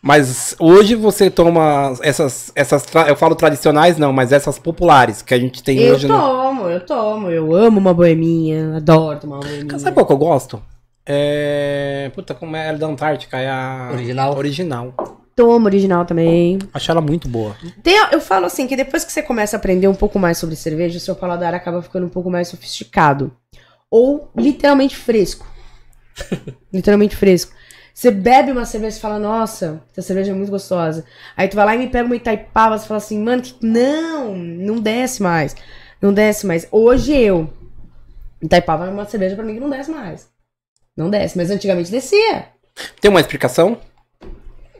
Mas 0.00 0.54
hoje 0.60 0.94
você 0.94 1.28
toma 1.28 1.92
essas, 2.02 2.52
essas 2.54 2.84
eu 3.08 3.16
falo 3.16 3.34
tradicionais 3.34 3.98
não, 3.98 4.12
mas 4.12 4.30
essas 4.32 4.58
populares 4.58 5.22
que 5.22 5.34
a 5.34 5.38
gente 5.38 5.62
tem 5.62 5.78
Eu 5.80 5.94
hoje. 5.94 6.06
no- 6.06 6.14
tomo, 6.16 6.68
eu 6.68 6.80
tomo. 6.86 7.30
Eu 7.30 7.52
amo 7.54 7.78
uma 7.80 7.92
boeminha, 7.92 8.76
adoro 8.76 9.18
tomar 9.18 9.36
uma 9.36 9.44
boeminha. 9.44 9.78
Sabe 9.78 9.94
qual 9.94 10.06
que 10.06 10.12
eu 10.12 10.16
gosto? 10.18 10.62
É. 11.04 12.10
Puta, 12.14 12.34
como 12.34 12.54
é 12.56 12.68
ela 12.68 12.78
da 12.78 12.86
Antártica? 12.86 13.38
É 13.38 13.48
a. 13.48 13.88
Original. 13.92 14.36
Original. 14.36 14.94
Tomo 15.34 15.66
original 15.66 16.04
também. 16.04 16.58
Acho 16.74 16.90
ela 16.90 17.00
muito 17.00 17.28
boa. 17.28 17.56
Tem, 17.82 17.96
eu 18.12 18.20
falo 18.20 18.46
assim, 18.46 18.66
que 18.66 18.76
depois 18.76 19.04
que 19.04 19.12
você 19.12 19.22
começa 19.22 19.56
a 19.56 19.58
aprender 19.58 19.86
um 19.88 19.94
pouco 19.94 20.18
mais 20.18 20.36
sobre 20.36 20.54
cerveja, 20.56 20.98
o 20.98 21.00
seu 21.00 21.14
paladar 21.14 21.54
acaba 21.54 21.80
ficando 21.80 22.06
um 22.06 22.10
pouco 22.10 22.28
mais 22.30 22.48
sofisticado. 22.48 23.32
Ou 23.90 24.30
literalmente 24.36 24.96
fresco. 24.96 25.46
literalmente 26.72 27.16
fresco. 27.16 27.52
Você 27.98 28.12
bebe 28.12 28.52
uma 28.52 28.64
cerveja 28.64 28.96
e 28.96 29.00
fala, 29.00 29.18
nossa, 29.18 29.82
essa 29.90 30.02
cerveja 30.02 30.30
é 30.30 30.34
muito 30.34 30.52
gostosa. 30.52 31.04
Aí 31.36 31.48
tu 31.48 31.56
vai 31.56 31.64
lá 31.64 31.74
e 31.74 31.78
me 31.78 31.88
pega 31.88 32.06
uma 32.06 32.14
Itaipava 32.14 32.76
e 32.76 32.78
fala 32.78 32.98
assim, 32.98 33.20
mano, 33.20 33.42
que... 33.42 33.56
não, 33.60 34.36
não 34.36 34.78
desce 34.78 35.20
mais. 35.20 35.56
Não 36.00 36.14
desce 36.14 36.46
mais. 36.46 36.68
Hoje 36.70 37.12
eu. 37.12 37.52
Itaipava 38.40 38.86
é 38.86 38.90
uma 38.90 39.04
cerveja 39.04 39.34
pra 39.34 39.44
mim 39.44 39.54
que 39.54 39.60
não 39.60 39.68
desce 39.68 39.90
mais. 39.90 40.28
Não 40.96 41.10
desce, 41.10 41.36
mas 41.36 41.50
antigamente 41.50 41.90
descia. 41.90 42.44
Tem 43.00 43.10
uma 43.10 43.18
explicação? 43.18 43.80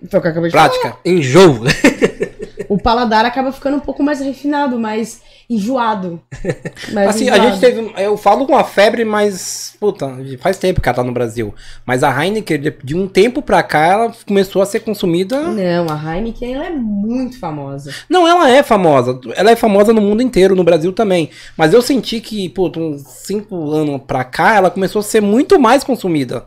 Foi 0.08 0.20
o 0.20 0.22
que 0.22 0.28
eu 0.28 0.30
acabei 0.30 0.50
de 0.50 0.56
falar. 0.56 0.68
Prática. 0.68 0.96
Enjoo. 1.04 1.62
O 2.68 2.76
paladar 2.78 3.24
acaba 3.24 3.50
ficando 3.52 3.76
um 3.78 3.80
pouco 3.80 4.02
mais 4.02 4.20
refinado, 4.20 4.78
mais 4.78 5.22
enjoado. 5.50 6.20
Mais 6.92 7.08
Assim, 7.08 7.28
a 7.30 7.36
enjoado. 7.38 7.50
gente 7.50 7.60
teve. 7.60 7.92
Eu 8.02 8.16
falo 8.18 8.46
com 8.46 8.54
a 8.56 8.62
febre, 8.64 9.04
mas. 9.04 9.74
Puta, 9.80 10.10
faz 10.40 10.58
tempo 10.58 10.80
que 10.80 10.88
ela 10.88 10.96
tá 10.96 11.02
no 11.02 11.12
Brasil. 11.12 11.54
Mas 11.86 12.02
a 12.04 12.10
Heineken, 12.24 12.60
de- 12.60 12.76
de 12.84 12.94
um 12.96 13.08
tempo 13.08 13.40
pra 13.40 13.62
cá, 13.62 13.86
ela 13.86 14.12
começou 14.26 14.60
a 14.60 14.66
ser 14.66 14.80
consumida. 14.80 15.40
Não, 15.40 15.86
a 15.90 16.16
Heineken 16.16 16.54
ela 16.54 16.66
é 16.66 16.70
muito 16.70 17.38
famosa. 17.40 17.94
Não, 18.10 18.28
ela 18.28 18.50
é 18.50 18.62
famosa. 18.62 19.18
Ela 19.34 19.50
é 19.52 19.56
famosa 19.56 19.92
no 19.92 20.00
mundo 20.02 20.22
inteiro, 20.22 20.54
no 20.54 20.64
Brasil 20.64 20.92
também. 20.92 21.30
Mas 21.56 21.72
eu 21.72 21.80
senti 21.80 22.20
que, 22.20 22.48
puta, 22.50 22.78
uns 22.78 23.02
5 23.02 23.70
anos 23.70 24.00
pra 24.06 24.24
cá, 24.24 24.54
ela 24.56 24.70
começou 24.70 25.00
a 25.00 25.02
ser 25.02 25.22
muito 25.22 25.58
mais 25.58 25.82
consumida. 25.82 26.44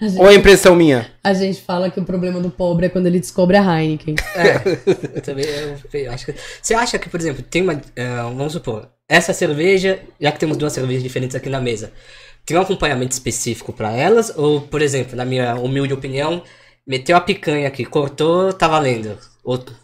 A 0.00 0.08
gente, 0.08 0.20
Ou 0.20 0.30
é 0.30 0.34
impressão 0.34 0.74
minha? 0.74 1.10
a 1.22 1.32
gente 1.32 1.60
fala 1.60 1.90
que 1.90 2.00
o 2.00 2.04
problema 2.04 2.40
do 2.40 2.50
pobre 2.50 2.86
é 2.86 2.88
quando 2.88 3.06
ele 3.06 3.20
descobre 3.20 3.56
a 3.56 3.62
Heineken. 3.62 4.16
É, 4.34 5.16
eu 5.16 5.22
também 5.22 5.44
eu, 5.92 6.12
acho 6.12 6.26
que. 6.26 6.34
Você 6.60 6.74
acha 6.74 6.98
que, 6.98 7.08
por 7.08 7.20
exemplo, 7.20 7.42
tem 7.42 7.62
uma. 7.62 7.80
é, 7.94 8.16
vamos 8.16 8.52
supor, 8.52 8.88
essa 9.08 9.32
cerveja, 9.32 10.00
já 10.20 10.32
que 10.32 10.38
temos 10.40 10.56
duas 10.56 10.72
cervejas 10.72 11.02
diferentes 11.02 11.36
aqui 11.36 11.48
na 11.48 11.60
mesa, 11.60 11.92
tem 12.44 12.56
um 12.56 12.60
acompanhamento 12.60 13.12
específico 13.12 13.72
pra 13.72 13.92
elas? 13.92 14.32
Ou, 14.36 14.62
por 14.62 14.82
exemplo, 14.82 15.16
na 15.16 15.24
minha 15.24 15.54
humilde 15.54 15.92
opinião, 15.92 16.42
meteu 16.86 17.16
a 17.16 17.20
picanha 17.20 17.68
aqui, 17.68 17.84
cortou, 17.84 18.52
tá 18.52 18.66
valendo. 18.66 19.18
Outro. 19.44 19.74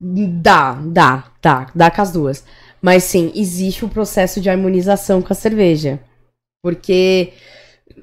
Dá, 0.00 0.74
dá, 0.74 1.32
dá, 1.40 1.70
dá 1.74 1.90
com 1.90 2.02
as 2.02 2.12
duas. 2.12 2.44
Mas 2.82 3.04
sim, 3.04 3.32
existe 3.34 3.84
o 3.84 3.88
processo 3.88 4.40
de 4.40 4.50
harmonização 4.50 5.22
com 5.22 5.32
a 5.32 5.36
cerveja. 5.36 5.98
Porque 6.62 7.32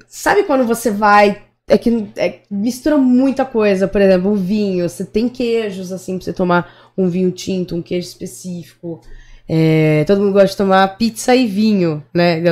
sabe 0.06 0.44
quando 0.44 0.66
você 0.66 0.90
vai. 0.90 1.42
É 1.66 1.78
que 1.78 2.10
é, 2.16 2.40
mistura 2.50 2.98
muita 2.98 3.44
coisa, 3.44 3.88
por 3.88 4.00
exemplo, 4.00 4.32
o 4.32 4.36
vinho. 4.36 4.88
Você 4.88 5.04
tem 5.04 5.28
queijos, 5.28 5.92
assim, 5.92 6.18
pra 6.18 6.24
você 6.24 6.32
tomar 6.32 6.92
um 6.96 7.08
vinho 7.08 7.30
tinto, 7.30 7.74
um 7.74 7.82
queijo 7.82 8.06
específico. 8.06 9.00
É, 9.48 10.04
todo 10.04 10.20
mundo 10.20 10.32
gosta 10.32 10.48
de 10.48 10.56
tomar 10.56 10.96
pizza 10.96 11.34
e 11.34 11.46
vinho, 11.46 12.04
né? 12.14 12.42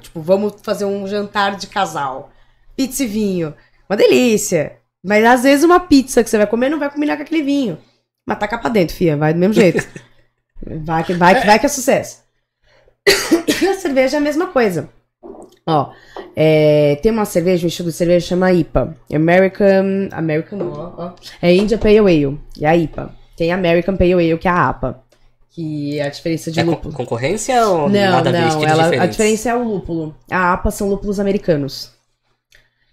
Tipo, 0.00 0.20
vamos 0.20 0.54
fazer 0.62 0.84
um 0.84 1.06
jantar 1.06 1.56
de 1.56 1.66
casal. 1.66 2.30
Pizza 2.76 3.04
e 3.04 3.06
vinho. 3.06 3.54
Uma 3.88 3.96
delícia. 3.96 4.78
Mas 5.04 5.24
às 5.24 5.42
vezes 5.42 5.64
uma 5.64 5.80
pizza 5.80 6.22
que 6.22 6.30
você 6.30 6.38
vai 6.38 6.46
comer 6.46 6.68
não 6.68 6.78
vai 6.78 6.90
combinar 6.90 7.16
com 7.16 7.22
aquele 7.22 7.42
vinho. 7.42 7.78
Mas 8.26 8.38
taca 8.38 8.58
pra 8.58 8.70
dentro, 8.70 8.94
fia. 8.94 9.16
Vai 9.16 9.32
do 9.34 9.38
mesmo 9.40 9.54
jeito. 9.54 9.86
Vai 10.84 11.02
que 11.02 11.12
vai, 11.14 11.40
que 11.40 11.44
vai 11.44 11.58
que 11.58 11.66
é 11.66 11.68
sucesso. 11.68 12.22
E 13.48 13.66
a 13.66 13.74
cerveja 13.74 14.16
é 14.16 14.18
a 14.18 14.22
mesma 14.22 14.46
coisa. 14.46 14.88
Ó, 15.66 15.90
é, 16.34 16.98
tem 17.02 17.12
uma 17.12 17.24
cerveja, 17.24 17.64
um 17.64 17.68
estilo 17.68 17.90
de 17.90 17.94
cerveja 17.96 18.26
chama 18.26 18.52
IPA. 18.52 18.96
American. 19.14 20.08
American, 20.12 20.58
ó, 20.60 20.92
ó. 20.98 21.12
É 21.40 21.54
India 21.54 21.78
Pale 21.78 21.98
Ale. 21.98 22.38
É 22.60 22.66
a 22.66 22.76
IPA. 22.76 23.14
Tem 23.36 23.52
American 23.52 23.96
Pale 23.96 24.12
Ale, 24.14 24.38
que 24.38 24.48
é 24.48 24.50
a 24.50 24.68
APA. 24.68 25.02
Que 25.50 25.98
é 25.98 26.02
a 26.02 26.08
diferença 26.08 26.50
de 26.50 26.60
É 26.60 26.64
con- 26.64 26.70
lúpulo. 26.70 26.94
concorrência 26.94 27.64
ou 27.66 27.88
Não, 27.88 28.10
nada 28.10 28.30
a 28.30 28.32
ver? 28.32 28.40
não. 28.40 28.48
estilos 28.48 28.70
Ela, 28.70 28.82
a 28.82 28.84
diferentes? 28.90 29.16
diferença 29.16 29.50
é 29.50 29.54
o 29.54 29.62
lúpulo. 29.62 30.16
A 30.30 30.52
APA 30.54 30.70
são 30.70 30.88
lúpulos 30.88 31.20
americanos. 31.20 31.92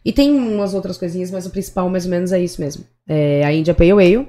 E 0.06 0.12
tem 0.14 0.34
umas 0.36 0.74
outras 0.74 0.98
coisinhas, 0.98 1.32
mas 1.32 1.46
o 1.46 1.50
principal 1.50 1.90
mais 1.90 2.06
ou 2.06 2.12
menos 2.12 2.32
é 2.32 2.40
isso 2.40 2.62
mesmo. 2.62 2.84
É 3.08 3.44
a 3.46 3.52
India 3.54 3.74
Pale 3.74 3.92
Ale. 3.92 4.28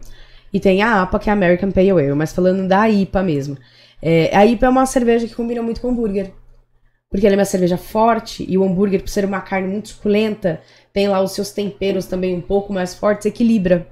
E 0.52 0.58
tem 0.58 0.82
a 0.82 1.02
APA, 1.02 1.18
que 1.18 1.28
é 1.28 1.32
a 1.32 1.34
American 1.34 1.70
Pale 1.70 1.90
Ale. 1.90 2.14
Mas 2.14 2.32
falando 2.32 2.66
da 2.66 2.88
IPA 2.88 3.22
mesmo. 3.22 3.56
É, 4.02 4.34
a 4.34 4.46
IPA 4.46 4.66
é 4.66 4.68
uma 4.68 4.86
cerveja 4.86 5.26
que 5.26 5.34
combina 5.34 5.60
muito 5.62 5.80
com 5.80 5.88
hambúrguer. 5.90 6.32
Porque 7.10 7.26
ela 7.26 7.34
é 7.34 7.38
uma 7.38 7.44
cerveja 7.44 7.76
forte 7.76 8.46
e 8.48 8.56
o 8.56 8.62
hambúrguer, 8.62 9.00
por 9.00 9.08
ser 9.08 9.24
uma 9.24 9.40
carne 9.40 9.68
muito 9.68 9.88
suculenta, 9.88 10.60
tem 10.92 11.08
lá 11.08 11.20
os 11.20 11.32
seus 11.32 11.50
temperos 11.50 12.06
também 12.06 12.36
um 12.36 12.40
pouco 12.40 12.72
mais 12.72 12.94
fortes, 12.94 13.26
equilibra. 13.26 13.86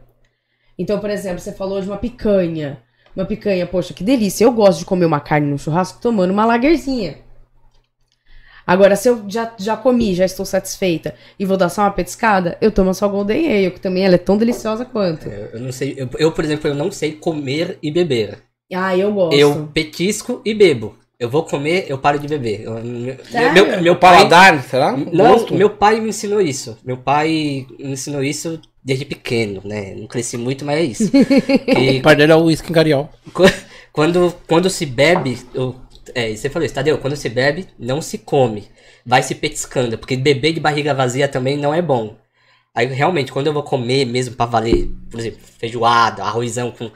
Então, 0.79 1.01
por 1.01 1.11
exemplo, 1.11 1.41
você 1.41 1.53
falou 1.53 1.81
de 1.81 1.89
uma 1.89 1.97
picanha. 1.97 2.81
Uma 3.17 3.27
picanha, 3.27 3.67
poxa, 3.67 3.93
que 3.93 4.05
delícia. 4.05 4.45
Eu 4.45 4.53
gosto 4.53 4.79
de 4.79 4.85
comer 4.85 5.05
uma 5.05 5.19
carne 5.19 5.51
no 5.51 5.59
churrasco 5.59 6.01
tomando 6.01 6.31
uma 6.31 6.47
lagerzinha. 6.47 7.19
Agora, 8.65 8.95
se 8.95 9.09
eu 9.09 9.25
já, 9.27 9.53
já 9.59 9.77
comi, 9.77 10.15
já 10.15 10.27
estou 10.27 10.45
satisfeita 10.45 11.15
e 11.39 11.45
vou 11.47 11.57
dar 11.57 11.71
só 11.71 11.81
uma 11.81 11.91
petiscada, 11.91 12.59
eu 12.61 12.71
tomo 12.71 12.93
só 12.93 13.09
Golden 13.09 13.51
Ale, 13.51 13.71
que 13.71 13.81
também 13.81 14.05
ela 14.05 14.17
é 14.17 14.19
tão 14.19 14.37
deliciosa 14.37 14.85
quanto. 14.85 15.27
Eu, 15.27 15.47
eu 15.55 15.61
não 15.61 15.73
sei. 15.73 15.95
Eu, 15.97 16.09
eu, 16.19 16.31
por 16.31 16.45
exemplo, 16.45 16.69
eu 16.69 16.75
não 16.75 16.93
sei 16.93 17.13
comer 17.13 17.79
e 17.83 17.91
beber. 17.91 18.43
Ah, 18.73 18.95
eu 18.95 19.11
gosto. 19.11 19.35
Eu 19.35 19.69
petisco 19.73 20.43
e 20.45 20.53
bebo. 20.53 20.98
Eu 21.19 21.29
vou 21.29 21.43
comer, 21.43 21.87
eu 21.89 21.99
paro 21.99 22.17
de 22.19 22.29
beber. 22.29 22.63
Eu- 22.63 22.75
meu, 22.75 23.17
meu, 23.53 23.83
meu 23.83 23.93
O 23.95 23.97
pai. 23.97 24.17
paladar, 24.19 24.63
será? 24.63 24.97
Não, 24.97 25.33
Gosto? 25.33 25.53
meu 25.55 25.69
pai 25.69 26.01
me 26.01 26.11
ensinou 26.11 26.41
isso. 26.41 26.79
Meu 26.85 26.97
pai 26.97 27.67
me 27.77 27.91
ensinou 27.93 28.23
isso 28.23 28.61
desde 28.85 29.05
pequeno, 29.05 29.61
né? 29.65 29.95
Não 29.97 30.07
cresci 30.07 30.37
muito, 30.37 30.65
mas 30.65 30.79
é 30.79 30.83
isso. 30.85 31.11
Que 31.11 31.99
O 31.99 32.03
pai 32.03 32.15
dele 32.15 32.31
é 32.33 32.37
o 32.37 32.47
cariol. 32.73 33.11
Qu- 33.35 33.43
Quando, 33.93 34.33
quando 34.47 34.71
se 34.71 34.87
bebe, 34.87 35.37
eu, 35.53 35.75
é, 36.15 36.37
você 36.37 36.49
falou 36.49 36.65
isso, 36.65 36.75
Tadeu, 36.75 36.99
quando 36.99 37.17
se 37.17 37.29
bebe, 37.29 37.67
não 37.77 38.01
se 38.01 38.19
come. 38.19 38.69
Vai 39.05 39.21
se 39.25 39.35
petiscando, 39.35 39.99
porque 39.99 40.17
beber 40.17 40.53
de 40.53 40.61
barriga 40.61 40.95
vazia 40.95 41.27
também 41.27 41.57
não 41.57 41.75
é 41.75 41.83
bom. 41.83 42.17
Aí 42.73 42.87
realmente, 42.87 43.33
quando 43.33 43.49
eu 43.49 43.53
vou 43.53 43.65
comer 43.65 44.05
mesmo 44.05 44.37
pra 44.37 44.47
valer, 44.47 44.89
por 45.11 45.19
exemplo, 45.19 45.41
feijoada, 45.59 46.23
arrozão 46.23 46.71
com, 46.71 46.89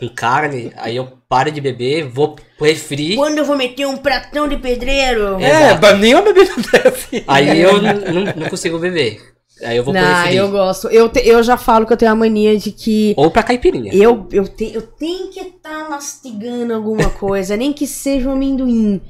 com 0.00 0.08
carne, 0.08 0.72
aí 0.78 0.96
eu 0.96 1.08
paro 1.28 1.50
de 1.52 1.60
beber, 1.60 2.08
vou 2.08 2.34
pro 2.56 2.66
refri, 2.66 3.14
Quando 3.16 3.38
eu 3.38 3.44
vou 3.44 3.56
meter 3.56 3.86
um 3.86 3.96
pratão 3.98 4.48
de 4.48 4.56
pedreiro? 4.56 5.38
É. 5.40 5.68
Exato. 5.72 5.86
É, 5.86 5.94
nenhuma 5.98 6.22
bebida 6.22 6.52
desse. 6.56 7.22
aí 7.28 7.60
eu 7.60 7.80
não, 7.80 7.94
não 8.36 8.48
consigo 8.48 8.78
beber. 8.78 9.20
Aí 9.62 9.76
eu 9.76 9.84
vou 9.84 9.92
pro 9.92 10.02
Não, 10.02 10.14
refri. 10.22 10.36
eu 10.36 10.50
gosto. 10.50 10.88
Eu, 10.88 11.08
te- 11.10 11.20
eu 11.28 11.42
já 11.42 11.58
falo 11.58 11.84
que 11.86 11.92
eu 11.92 11.96
tenho 11.96 12.10
a 12.12 12.14
mania 12.14 12.56
de 12.56 12.72
que 12.72 13.12
Ou 13.16 13.30
pra 13.30 13.42
caipirinha. 13.42 13.92
eu, 13.94 14.26
eu, 14.32 14.48
te, 14.48 14.72
eu 14.74 14.80
tenho 14.80 15.28
que 15.28 15.38
estar 15.38 15.86
mastigando 15.90 16.72
alguma 16.72 17.10
coisa, 17.10 17.56
nem 17.58 17.70
que 17.70 17.86
seja 17.86 18.28
um 18.30 18.32
amendoim, 18.32 19.02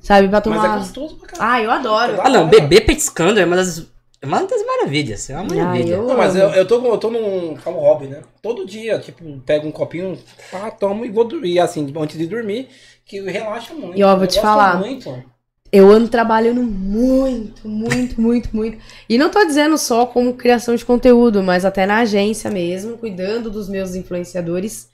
sabe? 0.00 0.26
Pra 0.28 0.38
Mas 0.46 0.56
é 0.58 0.62
tomar. 0.62 0.78
gostoso 0.78 1.16
pra 1.16 1.28
caralho. 1.28 1.52
ah, 1.52 1.62
eu 1.62 1.70
adoro. 1.70 2.18
Ah 2.22 2.30
não, 2.30 2.48
beber 2.48 2.86
petiscando 2.86 3.38
é 3.38 3.44
uma 3.44 3.56
das 3.56 3.86
uma 4.26 4.42
das 4.44 4.64
maravilhas. 4.66 5.30
É 5.30 5.34
uma 5.34 5.42
Ah, 5.42 5.46
maravilha. 5.64 5.94
eu- 5.94 6.06
Não, 6.06 6.16
mas 6.16 6.36
eu, 6.36 6.48
eu, 6.50 6.66
tô, 6.66 6.80
com- 6.80 6.88
eu 6.88 6.98
tô 6.98 7.10
num 7.10 7.54
hobby, 7.54 8.06
né? 8.06 8.22
Todo 8.42 8.66
dia, 8.66 8.98
tipo, 8.98 9.24
pego 9.46 9.66
um 9.66 9.72
copinho, 9.72 10.18
pá, 10.50 10.70
tomo 10.70 11.04
e 11.04 11.10
vou 11.10 11.24
dormir. 11.24 11.52
E 11.54 11.58
assim, 11.60 11.92
antes 11.96 12.18
de 12.18 12.26
dormir, 12.26 12.68
que 13.06 13.20
relaxa 13.20 13.72
muito. 13.74 13.98
E, 13.98 14.02
ó, 14.02 14.14
vou 14.14 14.24
Eu 14.24 14.28
te 14.28 14.40
falar. 14.40 14.78
Muito. 14.78 15.24
Eu 15.72 15.88
ando 15.90 16.08
trabalhando 16.08 16.62
muito, 16.62 17.68
muito, 17.68 18.20
muito, 18.20 18.48
muito. 18.54 18.76
E 19.08 19.16
não 19.16 19.30
tô 19.30 19.44
dizendo 19.44 19.78
só 19.78 20.04
como 20.04 20.34
criação 20.34 20.74
de 20.74 20.84
conteúdo, 20.84 21.42
mas 21.44 21.64
até 21.64 21.86
na 21.86 21.98
agência 22.00 22.50
mesmo, 22.50 22.98
cuidando 22.98 23.50
dos 23.50 23.68
meus 23.68 23.94
influenciadores. 23.94 24.88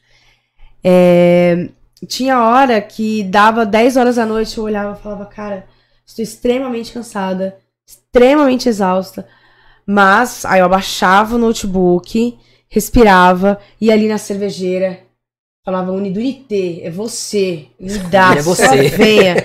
É, 0.85 1.68
Tinha 2.07 2.43
hora 2.45 2.81
que 2.81 3.22
dava 3.24 3.64
10 3.64 3.97
horas 3.97 4.16
da 4.16 4.27
noite, 4.27 4.59
eu 4.59 4.64
olhava 4.64 4.99
e 4.99 5.03
falava, 5.03 5.24
cara, 5.27 5.66
estou 6.07 6.22
extremamente 6.22 6.93
cansada, 6.93 7.57
extremamente 7.87 8.68
exausta. 8.68 9.26
Mas 9.87 10.45
aí 10.45 10.61
eu 10.61 10.66
abaixava 10.66 11.37
o 11.37 11.39
notebook, 11.39 12.37
respirava, 12.68 13.59
ia 13.80 13.93
ali 13.93 14.09
na 14.09 14.18
cervejeira, 14.18 15.01
falava, 15.64 15.93
Unidunité, 15.93 16.80
é 16.82 16.91
você, 16.91 17.66
me 17.78 17.97
dá, 17.99 18.34
É 18.34 18.43
só 18.43 18.55
você." 18.55 18.89
venha. 18.89 19.37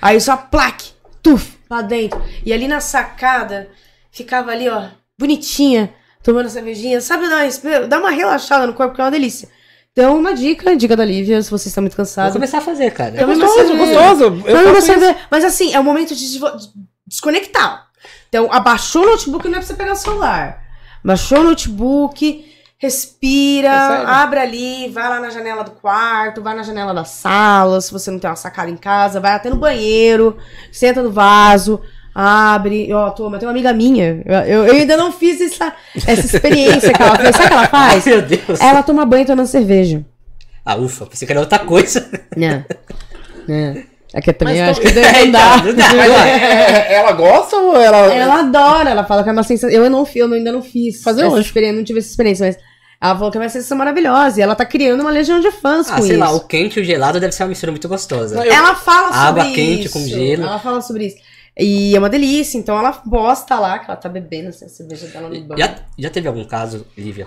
Aí 0.00 0.18
só 0.20 0.36
plaque, 0.36 0.90
tuf, 1.22 1.58
lá 1.68 1.82
dentro. 1.82 2.22
E 2.44 2.52
ali 2.52 2.66
na 2.66 2.80
sacada, 2.80 3.68
ficava 4.10 4.50
ali, 4.50 4.68
ó, 4.70 4.88
bonitinha, 5.18 5.92
tomando 6.22 6.46
a 6.46 6.50
cervejinha. 6.50 7.00
Sabe, 7.02 7.28
dá 7.28 7.36
uma, 7.44 7.86
dá 7.86 7.98
uma 7.98 8.10
relaxada 8.10 8.66
no 8.66 8.72
corpo, 8.72 8.94
que 8.94 9.00
é 9.02 9.04
uma 9.04 9.10
delícia. 9.10 9.48
Então, 9.92 10.16
uma 10.16 10.32
dica, 10.32 10.74
dica 10.76 10.96
da 10.96 11.04
Lívia, 11.04 11.42
se 11.42 11.50
você 11.50 11.68
está 11.68 11.80
muito 11.82 11.92
Vou 11.96 12.04
cansado. 12.06 12.32
começar 12.32 12.58
a 12.58 12.62
fazer, 12.62 12.92
cara. 12.92 13.12
Uma 13.26 13.34
Gostoso, 13.34 13.76
gostoso. 13.76 14.42
Eu 14.46 14.80
cerveja. 14.80 15.16
Mas 15.30 15.44
assim, 15.44 15.74
é 15.74 15.80
o 15.80 15.84
momento 15.84 16.14
de 16.14 16.20
desvo- 16.26 16.56
de 16.56 16.68
desconectar. 17.06 17.89
Então, 18.30 18.48
abaixou 18.50 19.02
o 19.02 19.06
notebook, 19.10 19.44
não 19.48 19.56
é 19.56 19.58
pra 19.58 19.66
você 19.66 19.74
pegar 19.74 19.92
o 19.92 19.96
celular. 19.96 20.62
Baixou 21.04 21.40
o 21.40 21.44
notebook, 21.44 22.46
respira, 22.78 23.68
É 23.68 24.04
abre 24.06 24.38
ali, 24.38 24.88
vai 24.88 25.08
lá 25.08 25.20
na 25.20 25.30
janela 25.30 25.64
do 25.64 25.72
quarto, 25.72 26.40
vai 26.40 26.54
na 26.54 26.62
janela 26.62 26.94
da 26.94 27.04
sala, 27.04 27.80
se 27.80 27.92
você 27.92 28.10
não 28.10 28.18
tem 28.20 28.30
uma 28.30 28.36
sacada 28.36 28.70
em 28.70 28.76
casa, 28.76 29.18
vai 29.20 29.32
até 29.32 29.50
no 29.50 29.56
banheiro, 29.56 30.36
senta 30.70 31.02
no 31.02 31.10
vaso, 31.10 31.80
abre, 32.14 32.92
ó, 32.92 33.10
toma, 33.10 33.36
tem 33.38 33.48
uma 33.48 33.52
amiga 33.52 33.72
minha, 33.72 34.22
eu, 34.24 34.64
eu- 34.66 34.72
ainda 34.72 34.96
não 34.96 35.10
fiz 35.10 35.40
essa, 35.40 35.72
essa 36.06 36.26
experiência 36.36 36.92
que 36.92 37.02
ela 37.02 37.16
fez, 37.16 37.34
sabe 37.34 37.46
o 37.46 37.48
que 37.48 37.54
ela 37.54 37.66
faz? 37.68 38.06
Meu 38.06 38.22
Deus. 38.22 38.60
Ela 38.60 38.82
toma 38.84 39.04
banho 39.04 39.26
tomando 39.26 39.46
cerveja. 39.48 40.04
Ah, 40.64 40.76
ufa, 40.76 41.04
pensei 41.06 41.26
que 41.26 41.32
era 41.32 41.40
outra 41.40 41.58
coisa. 41.58 42.08
Né? 42.36 42.64
né? 43.48 43.84
É 44.12 44.20
que 44.20 44.30
eu 44.30 44.34
também 44.34 44.60
Mas 44.60 44.70
acho 44.70 44.80
que 44.80 44.88
não 44.92 45.30
dá. 45.30 45.56
Não 45.62 45.74
dá. 45.74 45.94
Mas 45.94 46.10
é- 46.26 46.94
ela 46.94 47.12
gosta 47.12 47.56
ou 47.56 47.76
ela. 47.76 48.12
Ela 48.12 48.40
adora, 48.40 48.90
ela 48.90 49.04
fala 49.04 49.22
que 49.22 49.28
é 49.28 49.32
uma 49.32 49.42
sensação. 49.42 49.70
Eu 49.70 49.88
não, 49.88 50.06
eu 50.14 50.32
ainda 50.32 50.50
não 50.52 50.62
fiz. 50.62 51.02
Fazer 51.02 51.24
essa 51.26 51.38
experiência, 51.40 51.76
não 51.76 51.84
tive 51.84 52.00
essa 52.00 52.08
experiência, 52.10 52.46
mas 52.46 52.56
ela 53.00 53.14
falou 53.14 53.30
que 53.30 53.38
é 53.38 53.40
uma 53.40 53.48
sensação 53.48 53.78
maravilhosa. 53.78 54.40
E 54.40 54.42
ela 54.42 54.54
tá 54.56 54.64
criando 54.64 55.00
uma 55.00 55.10
legião 55.10 55.38
de 55.40 55.50
fãs 55.52 55.88
Ah, 55.90 55.96
com 55.96 56.02
sei 56.02 56.10
isso. 56.12 56.18
lá, 56.20 56.32
o 56.32 56.40
quente 56.40 56.78
e 56.78 56.82
o 56.82 56.84
gelado 56.84 57.20
deve 57.20 57.32
ser 57.32 57.44
uma 57.44 57.50
mistura 57.50 57.70
muito 57.72 57.88
gostosa. 57.88 58.34
Não, 58.36 58.44
eu- 58.44 58.52
Ela 58.52 58.74
fala 58.74 59.06
sobre 59.12 59.18
Água 59.28 59.44
isso. 59.46 59.54
quente 59.54 59.88
com 59.90 60.00
gelo. 60.06 60.42
Ela 60.42 60.58
fala 60.58 60.80
sobre 60.80 61.06
isso. 61.06 61.16
E 61.58 61.94
é 61.94 61.98
uma 61.98 62.08
delícia, 62.08 62.56
então 62.58 62.78
ela 62.78 62.92
posta 62.92 63.58
lá 63.58 63.78
que 63.78 63.84
ela 63.90 63.96
tá 63.96 64.08
bebendo 64.08 64.48
assim, 64.48 64.64
a 64.64 64.68
cerveja 64.68 65.06
dela 65.08 65.28
no 65.28 65.40
banho. 65.44 65.58
Já, 65.60 65.74
já 65.98 66.08
teve 66.10 66.26
algum 66.26 66.44
caso, 66.44 66.86
Lívia? 66.96 67.26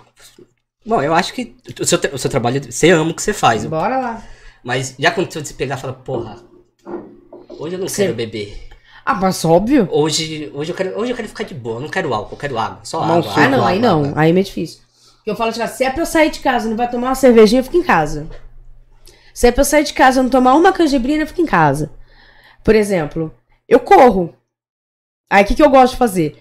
Bom, 0.86 1.02
eu 1.02 1.14
acho 1.14 1.34
que 1.34 1.56
o 1.80 1.86
seu, 1.86 2.00
o 2.12 2.18
seu 2.18 2.30
trabalho, 2.30 2.62
você 2.70 2.90
ama 2.90 3.12
o 3.12 3.14
que 3.14 3.22
você 3.22 3.32
faz. 3.34 3.64
Bora 3.66 3.98
lá. 3.98 4.24
Mas 4.64 4.96
já 4.98 5.10
aconteceu 5.10 5.42
de 5.42 5.48
você 5.50 5.54
pegar 5.54 5.76
e 5.78 5.80
falar, 5.82 5.94
porra, 5.94 6.38
hoje 7.50 7.76
eu 7.76 7.80
não 7.80 7.88
Sim. 7.88 8.04
quero 8.04 8.14
beber. 8.14 8.70
Ah, 9.06 9.16
mas 9.16 9.44
óbvio. 9.44 9.88
Hoje, 9.92 10.50
hoje, 10.54 10.72
eu 10.72 10.76
quero, 10.76 10.98
hoje 10.98 11.12
eu 11.12 11.16
quero 11.16 11.28
ficar 11.28 11.44
de 11.44 11.54
boa, 11.54 11.78
eu 11.78 11.82
não 11.82 11.90
quero 11.90 12.14
álcool, 12.14 12.36
eu 12.36 12.40
quero 12.40 12.58
água. 12.58 12.80
Só 12.84 13.02
um 13.02 13.04
água. 13.04 13.32
Ah, 13.36 13.44
água, 13.44 13.58
não, 13.58 13.66
aí 13.66 13.78
água, 13.78 13.90
não. 13.90 14.04
água. 14.06 14.14
Aí 14.16 14.30
é 14.30 14.34
meio 14.34 14.46
difícil. 14.46 14.80
Porque 15.18 15.32
eu 15.32 15.36
falo, 15.36 15.52
tipo, 15.52 15.68
se 15.68 15.84
é 15.84 15.90
pra 15.90 16.02
eu 16.02 16.06
sair 16.06 16.30
de 16.30 16.40
casa 16.40 16.68
e 16.68 16.70
não 16.70 16.78
vai 16.78 16.90
tomar 16.90 17.08
uma 17.10 17.16
cervejinha, 17.16 17.60
eu 17.60 17.64
fico 17.66 17.78
em 17.78 17.84
casa. 17.84 18.28
Se 19.34 19.48
é 19.48 19.52
pra 19.52 19.62
eu 19.62 19.66
sair 19.66 19.84
de 19.84 19.94
casa 19.94 20.20
e 20.20 20.24
não 20.24 20.30
tomar 20.30 20.54
uma 20.54 20.72
canjibrina, 20.72 21.24
eu 21.24 21.28
fico 21.28 21.42
em 21.42 21.46
casa. 21.46 21.92
Por 22.64 22.76
exemplo, 22.76 23.34
eu 23.68 23.80
corro. 23.80 24.34
Aí 25.30 25.44
o 25.44 25.48
que, 25.48 25.56
que 25.56 25.64
eu 25.64 25.70
gosto 25.70 25.94
de 25.94 25.98
fazer? 25.98 26.38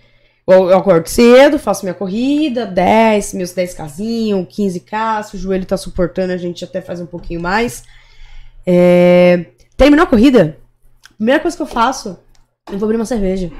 Eu, 0.47 0.70
eu 0.70 0.78
acordo 0.78 1.09
cedo, 1.09 1.59
faço 1.59 1.84
minha 1.84 1.95
corrida, 1.95 2.66
10, 2.66 3.34
meus 3.34 3.53
10 3.53 3.74
casinho, 3.74 4.47
15k, 4.47 5.22
se 5.22 5.36
o 5.36 5.38
joelho 5.38 5.64
tá 5.64 5.76
suportando, 5.76 6.32
a 6.32 6.36
gente 6.36 6.64
até 6.64 6.80
faz 6.80 7.01
um 7.01 7.07
pouquinho 7.07 7.40
mais. 7.40 7.84
É, 8.66 9.47
Terminou 9.83 10.05
a 10.05 10.07
corrida? 10.07 10.59
Primeira 11.16 11.41
coisa 11.41 11.57
que 11.57 11.62
eu 11.64 11.66
faço, 11.66 12.16
eu 12.70 12.78
vou 12.78 12.87
abrir 12.87 12.95
uma 12.95 13.05
cerveja. 13.05 13.51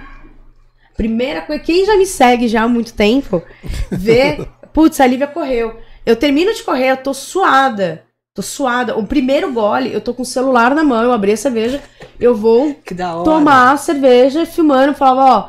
Primeira 0.97 1.41
coisa, 1.41 1.61
quem 1.61 1.85
já 1.85 1.97
me 1.97 2.07
segue 2.07 2.47
já 2.47 2.62
há 2.62 2.68
muito 2.68 2.95
tempo, 2.95 3.43
vê, 3.91 4.47
putz, 4.73 5.01
a 5.01 5.07
Lívia 5.07 5.27
correu. 5.27 5.77
Eu 6.07 6.14
termino 6.14 6.55
de 6.55 6.62
correr, 6.62 6.93
eu 6.93 6.97
tô 6.97 7.12
suada. 7.12 8.05
Tô 8.33 8.41
suada. 8.41 8.97
O 8.97 9.05
primeiro 9.05 9.53
gole, 9.53 9.93
eu 9.93 10.01
tô 10.01 10.14
com 10.14 10.23
o 10.23 10.25
celular 10.25 10.77
na 10.77 10.85
mão, 10.85 11.03
eu 11.03 11.12
abri 11.12 11.33
a 11.33 11.37
cerveja, 11.37 11.83
eu 12.20 12.37
vou 12.37 12.73
tomar 13.25 13.73
a 13.73 13.77
cerveja, 13.77 14.47
filmando, 14.47 14.95
falava, 14.95 15.25
ó, 15.29 15.49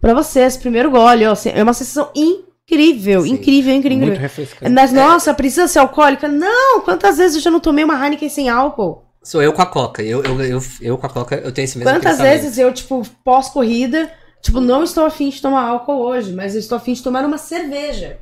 pra 0.00 0.14
vocês, 0.14 0.56
primeiro 0.56 0.90
gole, 0.90 1.26
ó, 1.26 1.32
assim, 1.32 1.50
é 1.50 1.62
uma 1.62 1.74
sensação 1.74 2.10
incrível, 2.14 3.20
Sim. 3.20 3.34
incrível, 3.34 3.74
incrível. 3.74 4.06
Muito 4.06 4.18
refrescante. 4.18 4.72
Mas, 4.72 4.94
nossa, 4.94 5.34
precisa 5.34 5.68
ser 5.68 5.80
alcoólica? 5.80 6.26
Não! 6.26 6.80
Quantas 6.80 7.18
vezes 7.18 7.36
eu 7.36 7.42
já 7.42 7.50
não 7.50 7.60
tomei 7.60 7.84
uma 7.84 8.02
Heineken 8.02 8.30
sem 8.30 8.48
álcool? 8.48 9.05
Sou 9.26 9.42
eu 9.42 9.52
com 9.52 9.60
a 9.60 9.66
Coca. 9.66 10.04
Eu, 10.04 10.22
eu, 10.22 10.40
eu, 10.40 10.62
eu 10.80 10.96
com 10.96 11.04
a 11.04 11.08
Coca, 11.08 11.34
eu 11.34 11.50
tenho 11.50 11.64
esse 11.64 11.76
mesmo 11.76 11.90
Quantas 11.90 12.12
pensamento. 12.12 12.32
vezes 12.42 12.58
eu, 12.58 12.72
tipo, 12.72 13.02
pós-corrida, 13.24 14.08
tipo, 14.40 14.60
não 14.60 14.84
estou 14.84 15.04
afim 15.04 15.30
de 15.30 15.42
tomar 15.42 15.64
álcool 15.64 15.98
hoje, 15.98 16.32
mas 16.32 16.54
eu 16.54 16.60
estou 16.60 16.76
afim 16.76 16.92
de 16.92 17.02
tomar 17.02 17.24
uma 17.24 17.36
cerveja. 17.36 18.18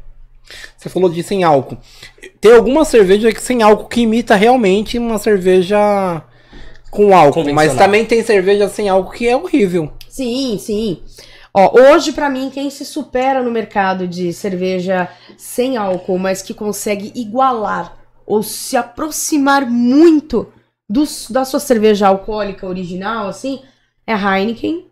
Você 0.78 0.88
falou 0.88 1.10
de 1.10 1.22
sem 1.22 1.44
álcool. 1.44 1.76
Tem 2.40 2.54
alguma 2.54 2.86
cerveja 2.86 3.30
que 3.30 3.42
sem 3.42 3.62
álcool 3.62 3.86
que 3.86 4.00
imita 4.00 4.34
realmente 4.34 4.96
uma 4.96 5.18
cerveja 5.18 6.22
com 6.90 7.14
álcool. 7.14 7.52
Mas 7.52 7.74
também 7.74 8.06
tem 8.06 8.22
cerveja 8.22 8.66
sem 8.70 8.88
álcool 8.88 9.12
que 9.12 9.28
é 9.28 9.36
horrível. 9.36 9.92
Sim, 10.08 10.56
sim. 10.58 11.02
Ó, 11.52 11.82
hoje, 11.82 12.12
pra 12.12 12.30
mim, 12.30 12.48
quem 12.48 12.70
se 12.70 12.86
supera 12.86 13.42
no 13.42 13.50
mercado 13.50 14.08
de 14.08 14.32
cerveja 14.32 15.06
sem 15.36 15.76
álcool, 15.76 16.18
mas 16.18 16.40
que 16.40 16.54
consegue 16.54 17.12
igualar 17.14 17.94
ou 18.26 18.42
se 18.42 18.74
aproximar 18.74 19.68
muito 19.68 20.50
dos- 20.88 21.28
da 21.30 21.44
sua 21.44 21.60
cerveja 21.60 22.08
alcoólica 22.08 22.66
original, 22.66 23.28
assim, 23.28 23.60
é 24.06 24.12
a 24.12 24.38
Heineken. 24.38 24.86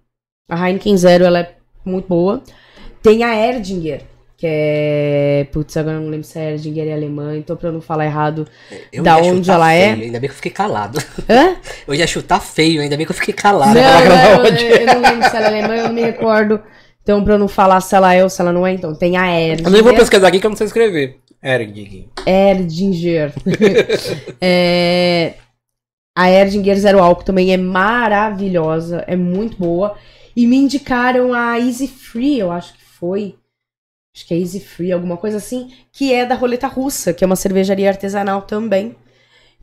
A 0.49 0.69
Heineken 0.69 0.97
Zero, 0.97 1.25
ela 1.25 1.41
é 1.41 1.55
muito 1.85 2.09
boa. 2.09 2.43
Tem 3.03 3.23
a 3.25 3.35
Erdinger, 3.35 4.03
que 4.37 4.47
é... 4.49 5.47
Putz, 5.53 5.77
agora 5.77 5.97
eu 5.97 6.03
não 6.03 6.09
lembro 6.11 6.27
se 6.27 6.39
a 6.39 6.51
Erdinger 6.53 6.87
é 6.89 6.93
alemã, 6.93 7.37
então 7.37 7.57
pra 7.57 7.69
eu 7.69 7.73
não 7.73 7.81
falar 7.81 8.05
errado... 8.07 8.47
Eu 8.93 9.03
da 9.03 9.17
onde 9.19 9.51
ela 9.51 9.73
é? 9.73 9.93
feio, 9.95 10.05
Ainda 10.05 10.21
bem 10.21 10.29
que 10.29 10.33
eu 10.33 10.37
fiquei 10.37 10.53
calado. 10.53 10.99
Hã? 11.29 11.57
Eu 11.87 11.95
ia 11.95 12.07
chutar 12.07 12.41
feio, 12.41 12.81
ainda 12.81 12.97
bem 12.97 13.05
que 13.07 13.11
eu 13.13 13.17
fiquei 13.17 13.35
Não, 13.35 13.43
calado. 13.43 13.75
não, 13.75 13.81
ela 13.81 14.49
eu, 14.49 14.77
eu 14.77 14.87
não 14.87 15.01
lembro 15.01 15.29
se 15.29 15.37
ela 15.37 15.47
é 15.47 15.49
alemã, 15.49 15.75
eu 15.77 15.85
não 15.89 15.93
me 15.93 16.01
recordo. 16.03 16.61
Então, 17.03 17.25
pra 17.25 17.35
eu 17.35 17.39
não 17.39 17.49
falar 17.49 17.81
se 17.81 17.95
ela 17.97 18.15
é 18.15 18.23
ou 18.23 18.31
se 18.31 18.41
ela 18.41 18.53
não 18.53 18.65
é, 18.65 18.73
então 18.73 18.95
tem 18.95 19.17
a 19.17 19.27
Erdinger. 19.41 19.67
Eu 19.67 19.73
nem 19.73 19.83
vou 19.83 19.95
pesquisar 19.95 20.29
aqui 20.29 20.39
que 20.39 20.47
eu 20.47 20.51
não 20.51 20.57
sei 20.57 20.67
escrever. 20.69 21.19
Erdig. 21.43 22.09
Erdinger. 22.25 23.33
É, 24.41 25.35
a 26.15 26.31
Erdinger 26.31 26.79
Zero 26.79 26.99
Álcool 26.99 27.25
também 27.25 27.53
é 27.53 27.57
maravilhosa, 27.57 29.05
é 29.07 29.17
muito 29.17 29.57
boa. 29.57 29.97
E 30.37 30.47
me 30.47 30.57
indicaram 30.57 31.35
a 31.35 31.59
Easy 31.59 31.89
Free, 31.89 32.39
eu 32.39 32.51
acho 32.51 32.75
que 32.75 32.85
foi. 32.85 33.37
Acho 34.15 34.27
que 34.27 34.35
é 34.35 34.39
Easy 34.39 34.61
Free, 34.61 34.93
alguma 34.93 35.17
coisa 35.17 35.39
assim, 35.39 35.73
que 35.91 36.13
é 36.13 36.27
da 36.27 36.35
Roleta 36.35 36.67
Russa, 36.67 37.15
que 37.15 37.25
é 37.25 37.27
uma 37.27 37.37
cervejaria 37.37 37.89
artesanal 37.89 38.43
também. 38.43 38.95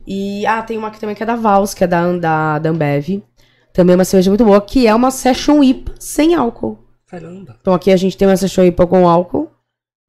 E, 0.06 0.44
ah, 0.46 0.62
tem 0.62 0.76
uma 0.76 0.90
que 0.90 0.98
também 0.98 1.14
que 1.14 1.22
é 1.22 1.26
da 1.26 1.36
Vals, 1.36 1.72
que 1.72 1.84
é 1.84 1.86
da, 1.86 2.12
da, 2.16 2.58
da 2.58 2.70
Ambev. 2.70 3.22
Também 3.72 3.92
é 3.94 3.96
uma 3.96 4.04
cerveja 4.04 4.30
muito 4.30 4.44
boa, 4.44 4.60
que 4.60 4.86
é 4.86 4.94
uma 4.94 5.10
Session 5.10 5.62
IPA 5.62 5.94
sem 5.98 6.34
álcool. 6.34 6.78
Caramba. 7.06 7.56
Então 7.60 7.74
aqui 7.74 7.92
a 7.92 7.96
gente 7.96 8.16
tem 8.16 8.26
uma 8.26 8.36
Session 8.36 8.64
IPA 8.64 8.86
com 8.86 9.08
álcool, 9.08 9.50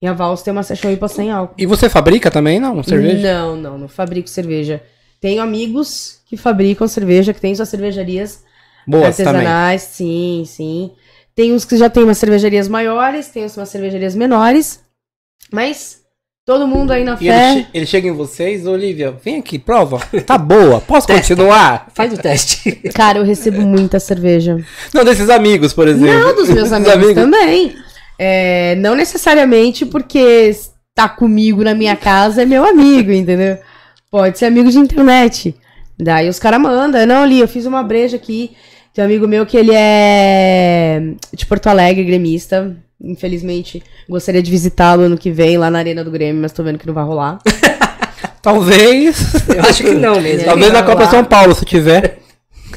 e 0.01 0.07
a 0.07 0.13
Vals 0.13 0.41
tem 0.41 0.51
uma 0.51 0.63
Session 0.63 0.89
IPA 0.89 1.07
sem 1.07 1.31
álcool. 1.31 1.55
E 1.59 1.65
você 1.67 1.87
fabrica 1.87 2.31
também, 2.31 2.59
não? 2.59 2.81
Cerveja? 2.81 3.31
Não, 3.33 3.55
não, 3.55 3.77
não 3.77 3.87
fabrico 3.87 4.27
cerveja. 4.27 4.81
Tenho 5.21 5.41
amigos 5.41 6.19
que 6.25 6.35
fabricam 6.35 6.87
cerveja, 6.87 7.33
que 7.33 7.39
têm 7.39 7.53
suas 7.55 7.69
cervejarias 7.69 8.43
Boas 8.87 9.15
também. 9.15 9.33
artesanais, 9.35 9.81
sim, 9.83 10.43
sim. 10.47 10.91
Tem 11.35 11.53
uns 11.53 11.63
que 11.63 11.77
já 11.77 11.89
tem 11.89 12.03
umas 12.03 12.17
cervejarias 12.17 12.67
maiores, 12.67 13.27
tem 13.27 13.43
umas 13.55 13.69
cervejarias 13.69 14.15
menores. 14.15 14.79
Mas 15.53 15.99
todo 16.45 16.67
mundo 16.67 16.91
aí 16.91 17.03
na 17.03 17.17
E 17.19 17.27
ele, 17.27 17.37
fé. 17.37 17.53
che- 17.53 17.67
ele 17.73 17.85
chega 17.85 18.07
em 18.07 18.11
vocês, 18.13 18.65
Olivia, 18.65 19.11
vem 19.23 19.37
aqui, 19.37 19.59
prova. 19.59 19.99
Tá 20.25 20.37
boa, 20.37 20.81
posso 20.81 21.07
continuar? 21.07 21.87
Faz 21.93 22.11
o 22.13 22.17
teste. 22.17 22.71
Cara, 22.95 23.19
eu 23.19 23.23
recebo 23.23 23.61
muita 23.61 23.99
cerveja. 23.99 24.57
Não, 24.93 25.05
desses 25.05 25.29
amigos, 25.29 25.71
por 25.73 25.87
exemplo. 25.87 26.19
Não, 26.19 26.35
dos 26.35 26.49
meus 26.49 26.71
amigos, 26.71 27.13
também. 27.13 27.75
É, 28.17 28.75
não 28.75 28.95
necessariamente 28.95 29.85
porque 29.85 30.51
tá 30.95 31.07
comigo 31.07 31.63
na 31.63 31.73
minha 31.73 31.95
casa 31.95 32.41
é 32.41 32.45
meu 32.45 32.65
amigo, 32.65 33.11
entendeu? 33.11 33.57
Pode 34.11 34.37
ser 34.37 34.45
amigo 34.45 34.69
de 34.69 34.77
internet. 34.77 35.55
Daí 35.97 36.27
os 36.27 36.37
caras 36.37 36.59
mandam, 36.59 37.05
não, 37.05 37.23
ali, 37.23 37.39
eu 37.39 37.47
fiz 37.47 37.65
uma 37.65 37.81
breja 37.81 38.17
aqui 38.17 38.51
Tem 38.93 39.03
um 39.03 39.07
amigo 39.07 39.25
meu 39.27 39.45
que 39.45 39.55
ele 39.55 39.71
é 39.73 41.01
de 41.31 41.45
Porto 41.45 41.67
Alegre, 41.67 42.03
gremista. 42.03 42.75
Infelizmente, 42.99 43.81
gostaria 44.09 44.43
de 44.43 44.51
visitá-lo 44.51 45.03
ano 45.03 45.17
que 45.17 45.31
vem 45.31 45.57
lá 45.57 45.71
na 45.71 45.79
Arena 45.79 46.03
do 46.03 46.11
Grêmio, 46.11 46.41
mas 46.41 46.51
tô 46.51 46.61
vendo 46.61 46.77
que 46.77 46.85
não 46.85 46.93
vai 46.93 47.05
rolar. 47.05 47.39
Talvez. 48.43 49.47
Eu 49.47 49.61
acho 49.61 49.83
que 49.83 49.91
não 49.91 50.19
mesmo. 50.19 50.45
Talvez 50.45 50.73
na 50.73 50.83
Copa. 50.83 51.09
São 51.09 51.23
Paulo, 51.23 51.55
se 51.55 51.63
tiver. 51.63 52.19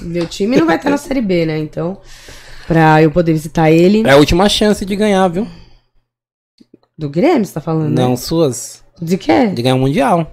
Meu 0.01 0.27
time 0.27 0.57
não 0.57 0.67
vai 0.67 0.77
estar 0.77 0.91
na 0.91 0.97
Série 0.97 1.21
B, 1.21 1.47
né? 1.47 1.59
Então, 1.59 1.99
pra 2.67 3.03
eu 3.03 3.11
poder 3.11 3.33
visitar 3.33 3.71
ele. 3.71 4.03
É 4.07 4.13
a 4.13 4.17
última 4.17 4.49
chance 4.49 4.85
de 4.85 4.95
ganhar, 4.95 5.27
viu? 5.29 5.47
Do 6.97 7.11
Grêmio, 7.11 7.45
você 7.45 7.53
tá 7.55 7.61
falando? 7.61 7.89
né? 7.91 8.03
Não, 8.03 8.17
suas. 8.17 8.85
De 9.03 9.19
quê? 9.19 9.49
De 9.49 9.63
ganhar 9.63 9.75
o 9.75 9.79
Mundial. 9.79 10.31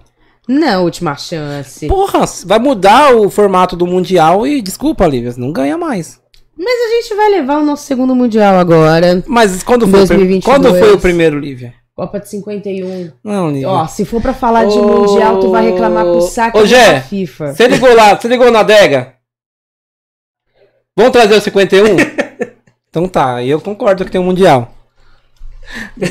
Não, 0.48 0.84
última 0.84 1.16
chance. 1.16 1.88
Porra, 1.88 2.26
vai 2.46 2.60
mudar 2.60 3.16
o 3.16 3.30
formato 3.30 3.76
do 3.76 3.86
Mundial 3.88 4.46
e, 4.46 4.62
desculpa, 4.62 5.08
Lívia, 5.08 5.34
não 5.38 5.52
ganha 5.52 5.78
mais. 5.78 6.20
Mas 6.58 6.74
a 6.88 6.96
gente 6.96 7.16
vai 7.16 7.30
levar 7.30 7.58
o 7.60 7.66
nosso 7.66 7.86
segundo 7.86 8.14
Mundial 8.16 8.56
agora. 8.56 9.24
Mas 9.28 9.64
quando 9.64 9.88
foi, 9.88 10.04
o 10.04 10.08
prim- 10.08 10.18
2022. 10.18 10.44
quando 10.44 10.78
foi 10.78 10.94
o 10.94 11.00
primeiro, 11.00 11.40
Lívia? 11.40 11.74
Copa 11.96 12.20
de 12.20 12.30
51. 12.30 13.12
Não, 13.24 13.50
Lívia. 13.52 13.70
Ó, 13.70 13.88
se 13.88 14.06
for 14.06 14.22
pra 14.22 14.34
falar 14.34 14.66
de 14.66 14.78
Ô, 14.78 14.88
Mundial, 14.88 15.40
tu 15.40 15.50
vai 15.52 15.72
reclamar 15.72 16.04
com 16.06 16.18
o 16.18 16.22
saco 16.22 16.60
ô, 16.60 16.64
da 16.66 17.02
FIFA. 17.02 17.54
Você 17.54 17.68
ligou 17.68 17.94
lá, 17.96 18.16
você 18.16 18.28
ligou 18.28 18.52
na 18.52 18.60
adega? 18.62 19.16
Vamos 20.98 21.12
trazer 21.12 21.36
o 21.36 21.42
51? 21.42 21.86
então 22.90 23.08
tá, 23.08 23.44
eu 23.44 23.62
concordo 23.62 24.04
que 24.04 24.12
tem 24.12 24.20
um 24.20 24.26
Mundial. 24.26 24.74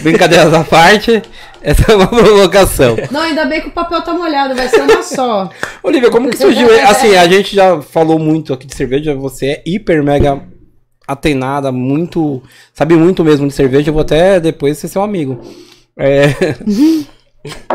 Brincadeiras 0.03 0.53
à 0.55 0.65
parte, 0.65 1.23
essa 1.63 1.93
é 1.93 1.95
uma 1.97 2.07
provocação. 2.07 2.97
Não, 3.11 3.21
ainda 3.21 3.45
bem 3.45 3.61
que 3.61 3.69
o 3.69 3.73
papel 3.73 4.01
tá 4.03 4.13
molhado, 4.13 4.55
vai 4.55 4.69
ser 4.69 4.83
uma 4.83 5.03
só. 5.03 5.51
Olivia, 5.83 6.11
como 6.11 6.31
que 6.31 6.37
surgiu? 6.37 6.69
Assim, 6.89 7.15
a 7.17 7.27
gente 7.29 7.55
já 7.55 7.81
falou 7.83 8.19
muito 8.19 8.53
aqui 8.53 8.67
de 8.67 8.75
cerveja, 8.75 9.15
você 9.15 9.47
é 9.47 9.63
hiper 9.67 10.03
mega 10.03 10.41
atenada, 11.07 11.71
muito. 11.73 12.43
Sabe 12.73 12.95
muito 12.95 13.25
mesmo 13.25 13.47
de 13.49 13.55
cerveja, 13.55 13.91
eu 13.91 13.95
vou 13.95 14.03
até 14.03 14.39
depois 14.41 14.79
ser 14.79 14.89
seu 14.89 15.03
amigo. 15.03 15.41
É. 15.99 16.29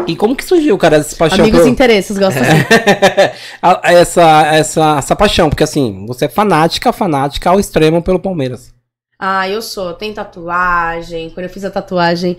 E 0.08 0.16
como 0.16 0.36
que 0.36 0.46
surgiu, 0.46 0.78
cara, 0.78 0.98
essa 0.98 1.16
paixão? 1.16 1.40
Amigos 1.40 1.66
e 1.66 1.70
interesses, 1.70 2.18
gosta 2.20 2.40
assim. 2.40 2.52
A- 3.62 3.82
essa, 3.86 4.46
essa, 4.54 4.96
essa 5.00 5.16
paixão, 5.16 5.50
porque 5.50 5.64
assim, 5.64 6.06
você 6.08 6.26
é 6.26 6.30
fanática, 6.30 6.94
fanática 6.94 7.50
ao 7.50 7.60
extremo 7.60 8.02
pelo 8.02 8.20
Palmeiras. 8.20 8.75
Ah, 9.28 9.50
eu 9.50 9.62
sou. 9.62 9.94
Tem 9.94 10.14
tatuagem. 10.14 11.30
Quando 11.32 11.46
eu 11.46 11.50
fiz 11.50 11.64
a 11.66 11.72
tatuagem, 11.72 12.38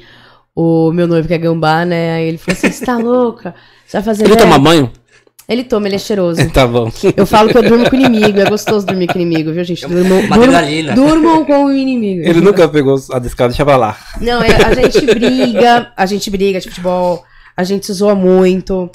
o 0.54 0.92
meu 0.92 1.06
noivo 1.06 1.26
que 1.26 1.34
é 1.34 1.38
gambá, 1.38 1.84
né? 1.84 2.14
Aí 2.14 2.28
ele 2.28 2.38
falou 2.38 2.56
assim: 2.58 2.70
você 2.70 2.84
tá 2.84 2.96
louca? 2.96 3.54
Você 3.86 3.96
vai 3.96 4.02
fazer. 4.04 4.24
Ele 4.24 4.34
merda?" 4.34 4.44
toma 4.44 4.58
banho? 4.58 4.90
Ele 5.48 5.62
toma, 5.62 5.86
ele 5.86 5.94
é 5.94 5.98
cheiroso. 5.98 6.40
Tá 6.50 6.66
bom. 6.66 6.90
Eu 7.16 7.24
falo 7.24 7.50
que 7.50 7.56
eu 7.58 7.62
durmo 7.62 7.88
com 7.88 7.96
o 7.96 8.00
inimigo. 8.00 8.40
É 8.40 8.48
gostoso 8.50 8.84
dormir 8.86 9.06
com 9.06 9.18
o 9.18 9.22
inimigo, 9.22 9.52
viu, 9.52 9.62
gente? 9.62 9.86
Durmam, 9.86 10.20
Uma 10.20 10.36
durmam, 10.38 10.94
durmam 10.94 11.44
com 11.44 11.64
o 11.66 11.72
inimigo. 11.72 12.22
Ele 12.28 12.40
nunca 12.40 12.68
pegou 12.68 12.96
a 13.12 13.18
descarga, 13.18 13.50
deixa 13.52 13.64
pra 13.64 13.76
lá. 13.76 13.96
Não, 14.20 14.42
é- 14.42 14.56
a 14.64 14.74
gente 14.74 15.06
briga, 15.06 15.92
a 15.96 16.04
gente 16.06 16.30
briga 16.30 16.58
de 16.60 16.68
futebol, 16.68 17.22
a 17.56 17.62
gente 17.62 17.86
se 17.86 17.92
zoa 17.92 18.14
muito. 18.14 18.90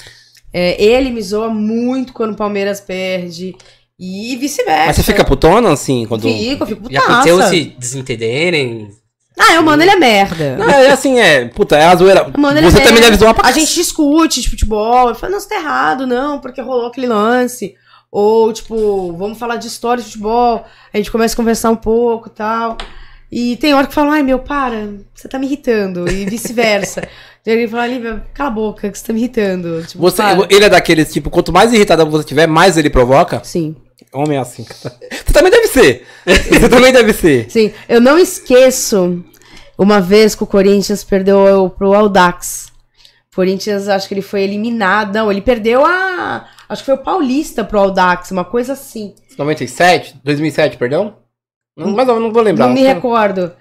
É, 0.52 0.82
ele 0.82 1.08
me 1.10 1.22
zoa 1.22 1.48
muito 1.48 2.12
quando 2.12 2.32
o 2.32 2.36
Palmeiras 2.36 2.80
perde. 2.82 3.54
E 4.04 4.34
vice-versa. 4.34 4.86
Mas 4.86 4.96
você 4.96 5.02
fica 5.04 5.22
putona, 5.24 5.72
assim, 5.72 6.06
quando. 6.06 6.22
Fico, 6.22 6.64
eu 6.64 6.66
fico 6.66 6.92
Já 6.92 7.00
aconteceu 7.04 7.36
putaça. 7.36 7.54
se 7.54 7.64
desentenderem? 7.78 8.90
Ah, 9.38 9.54
eu 9.54 9.62
mando 9.62 9.80
ele 9.84 9.92
é 9.92 9.96
merda. 9.96 10.56
Não, 10.56 10.68
é 10.68 10.90
assim, 10.90 11.20
é. 11.20 11.44
Puta, 11.46 11.76
é 11.76 11.84
a 11.84 11.94
zoeira. 11.94 12.26
Mano, 12.36 12.58
ele 12.58 12.68
você 12.68 12.78
é 12.78 12.84
também 12.84 13.00
merda. 13.00 13.16
zoar 13.16 13.32
pra 13.32 13.48
A 13.48 13.52
gente 13.52 13.72
discute 13.72 14.40
de 14.40 14.50
futebol. 14.50 15.08
Eu 15.10 15.14
falo, 15.14 15.32
não, 15.32 15.38
você 15.38 15.48
tá 15.48 15.54
errado, 15.54 16.04
não, 16.04 16.40
porque 16.40 16.60
rolou 16.60 16.88
aquele 16.88 17.06
lance. 17.06 17.76
Ou, 18.10 18.52
tipo, 18.52 19.12
vamos 19.12 19.38
falar 19.38 19.54
de 19.54 19.68
história 19.68 20.02
de 20.02 20.08
futebol. 20.10 20.64
A 20.92 20.96
gente 20.96 21.10
começa 21.12 21.34
a 21.34 21.36
conversar 21.36 21.70
um 21.70 21.76
pouco 21.76 22.26
e 22.28 22.32
tal. 22.32 22.76
E 23.30 23.56
tem 23.56 23.72
hora 23.72 23.86
que 23.86 23.94
fala, 23.94 24.14
ai 24.14 24.22
meu, 24.24 24.40
para, 24.40 24.88
você 25.14 25.28
tá 25.28 25.38
me 25.38 25.46
irritando. 25.46 26.10
E 26.10 26.26
vice-versa. 26.26 27.08
E 27.44 27.50
ele 27.50 27.66
fala, 27.66 27.88
Lívia, 27.88 28.22
cala 28.32 28.50
a 28.50 28.52
boca, 28.52 28.88
que 28.88 28.96
você 28.96 29.04
tá 29.04 29.12
me 29.12 29.18
irritando. 29.18 29.82
Tipo, 29.84 30.00
Você, 30.00 30.22
para. 30.22 30.46
ele 30.48 30.64
é 30.64 30.68
daqueles, 30.68 31.12
tipo, 31.12 31.28
quanto 31.28 31.52
mais 31.52 31.72
irritada 31.72 32.04
você 32.04 32.22
tiver, 32.24 32.46
mais 32.46 32.76
ele 32.76 32.88
provoca. 32.88 33.40
Sim. 33.42 33.74
Homem 34.14 34.36
é 34.36 34.40
assim. 34.40 34.64
Você 34.64 35.32
também 35.32 35.50
deve 35.50 35.66
ser. 35.68 36.06
Você 36.26 36.68
também 36.68 36.92
deve 36.92 37.12
ser. 37.12 37.50
Sim, 37.50 37.72
eu 37.88 38.00
não 38.00 38.18
esqueço 38.18 39.24
uma 39.78 40.00
vez 40.00 40.34
que 40.34 40.42
o 40.42 40.46
Corinthians 40.46 41.02
perdeu 41.02 41.72
pro 41.76 41.94
Audax. 41.94 42.70
O 43.32 43.36
Corinthians, 43.36 43.88
acho 43.88 44.06
que 44.08 44.14
ele 44.14 44.20
foi 44.22 44.42
eliminado. 44.42 45.14
Não, 45.14 45.30
ele 45.30 45.40
perdeu 45.40 45.84
a. 45.86 46.46
Acho 46.68 46.82
que 46.82 46.86
foi 46.86 46.94
o 46.94 46.98
Paulista 46.98 47.64
pro 47.64 47.78
Audax, 47.78 48.30
uma 48.30 48.44
coisa 48.44 48.74
assim. 48.74 49.14
97? 49.38 50.16
2007, 50.22 50.76
perdão? 50.76 51.16
Não, 51.76 51.88
mas 51.92 52.06
eu 52.06 52.20
não 52.20 52.30
vou 52.32 52.42
lembrar. 52.42 52.66
Não 52.66 52.74
me 52.74 52.82
recordo. 52.82 53.40
Eu 53.42 53.52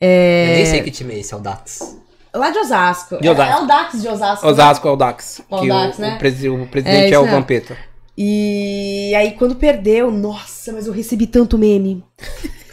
É... 0.00 0.52
nem 0.56 0.66
sei 0.66 0.82
que 0.82 0.90
time 0.90 1.14
é 1.14 1.18
esse, 1.20 1.32
é 1.32 1.36
o 1.36 1.40
Dax. 1.40 1.96
Lá 2.34 2.50
de 2.50 2.58
Osasco. 2.58 3.16
De 3.20 3.28
Osasco. 3.28 3.52
É, 3.52 3.58
é 3.58 3.62
o 3.62 3.66
Dax 3.66 4.02
de 4.02 4.08
Osasco. 4.08 4.44
né? 4.46 4.52
Osasco 4.52 4.86
é 4.86 4.90
o 4.90 4.96
Dax. 4.96 5.40
O 5.48 5.60
que 5.60 5.68
Dax, 5.68 5.98
o, 5.98 6.00
né? 6.02 6.14
o, 6.14 6.18
presi- 6.18 6.48
o 6.50 6.62
É, 6.62 6.66
presidente 6.66 7.04
é, 7.06 7.10
isso 7.10 7.20
o. 7.22 7.26
Vampeta. 7.26 7.76
E 8.20 9.14
aí, 9.14 9.30
quando 9.32 9.54
perdeu, 9.54 10.10
nossa, 10.10 10.72
mas 10.72 10.88
eu 10.88 10.92
recebi 10.92 11.24
tanto 11.28 11.56
meme. 11.56 12.02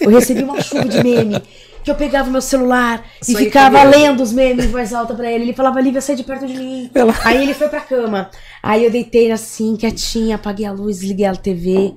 Eu 0.01 0.09
recebi 0.09 0.41
uma 0.43 0.59
chuva 0.59 0.85
de 0.85 1.03
meme. 1.03 1.39
Que 1.83 1.91
eu 1.91 1.95
pegava 1.95 2.31
meu 2.31 2.41
celular 2.41 3.05
e 3.21 3.29
Isso 3.29 3.37
aí 3.37 3.45
ficava 3.45 3.83
lendo 3.83 4.23
os 4.23 4.33
memes 4.33 4.65
em 4.65 4.69
voz 4.69 4.91
alta 4.91 5.13
pra 5.13 5.31
ele. 5.31 5.43
Ele 5.43 5.53
falava, 5.53 5.79
Lívia, 5.79 6.01
sai 6.01 6.15
de 6.15 6.23
perto 6.23 6.47
de 6.47 6.55
mim. 6.57 6.89
Ela- 6.95 7.13
Aí 7.23 7.43
ele 7.43 7.53
foi 7.53 7.69
pra 7.69 7.79
cama. 7.79 8.31
Aí 8.63 8.83
eu 8.83 8.89
deitei 8.89 9.31
assim, 9.31 9.75
quietinha, 9.75 10.35
apaguei 10.37 10.65
a 10.65 10.71
luz, 10.71 11.03
liguei 11.03 11.27
a 11.27 11.35
TV. 11.35 11.93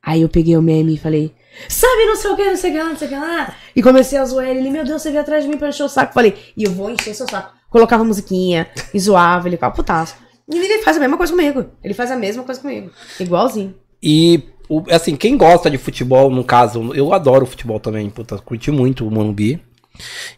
Aí 0.00 0.22
eu 0.22 0.28
peguei 0.28 0.56
o 0.56 0.62
meme 0.62 0.94
e 0.94 0.98
falei, 0.98 1.34
sabe, 1.68 2.04
não 2.06 2.14
sei 2.14 2.30
o 2.30 2.36
que, 2.36 2.44
não 2.44 2.56
sei 2.56 2.70
o 2.70 2.72
que 2.74 2.78
lá, 2.78 2.88
não 2.90 2.96
sei 2.96 3.08
o 3.08 3.10
que 3.10 3.16
lá. 3.16 3.54
E 3.74 3.82
comecei 3.82 4.18
a 4.18 4.24
zoar 4.24 4.46
ele. 4.46 4.60
Ele, 4.60 4.70
meu 4.70 4.84
Deus, 4.84 5.02
você 5.02 5.08
veio 5.10 5.22
atrás 5.22 5.42
de 5.42 5.50
mim 5.50 5.58
pra 5.58 5.68
encher 5.70 5.82
o 5.82 5.88
saco. 5.88 6.14
Falei, 6.14 6.36
e 6.56 6.62
eu 6.62 6.70
vou 6.70 6.88
encher 6.88 7.12
seu 7.12 7.26
saco. 7.28 7.52
Colocava 7.68 8.04
musiquinha, 8.04 8.68
e 8.94 9.00
zoava, 9.00 9.48
ele 9.48 9.56
ficava 9.56 9.74
putaço. 9.74 10.14
E 10.50 10.56
ele 10.58 10.82
faz 10.82 10.96
a 10.96 11.00
mesma 11.00 11.16
coisa 11.16 11.32
comigo. 11.32 11.66
Ele 11.82 11.94
faz 11.94 12.10
a 12.10 12.16
mesma 12.16 12.42
coisa 12.42 12.60
comigo. 12.60 12.90
Igualzinho. 13.18 13.74
E, 14.02 14.42
assim, 14.90 15.16
quem 15.16 15.36
gosta 15.36 15.70
de 15.70 15.78
futebol, 15.78 16.30
no 16.30 16.44
caso, 16.44 16.92
eu 16.94 17.12
adoro 17.12 17.46
futebol 17.46 17.80
também, 17.80 18.10
puta, 18.10 18.36
curti 18.38 18.70
muito 18.70 19.06
o 19.06 19.10
Morumbi. 19.10 19.62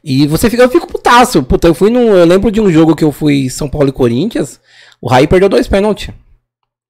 E 0.05 0.27
você 0.27 0.49
fica, 0.51 0.63
eu 0.63 0.69
fico 0.69 0.87
putaço. 0.87 1.43
Puta, 1.43 1.67
eu 1.67 1.75
fui 1.75 1.91
num. 1.91 2.15
Eu 2.15 2.27
lembro 2.27 2.51
de 2.51 2.61
um 2.61 2.71
jogo 2.71 2.95
que 2.95 3.05
eu 3.05 3.11
fui 3.11 3.49
São 3.49 3.69
Paulo 3.69 3.89
e 3.89 3.93
Corinthians. 3.93 4.61
O 5.01 5.09
Raí 5.09 5.27
perdeu 5.27 5.49
dois 5.49 5.67
pênaltis. 5.67 6.11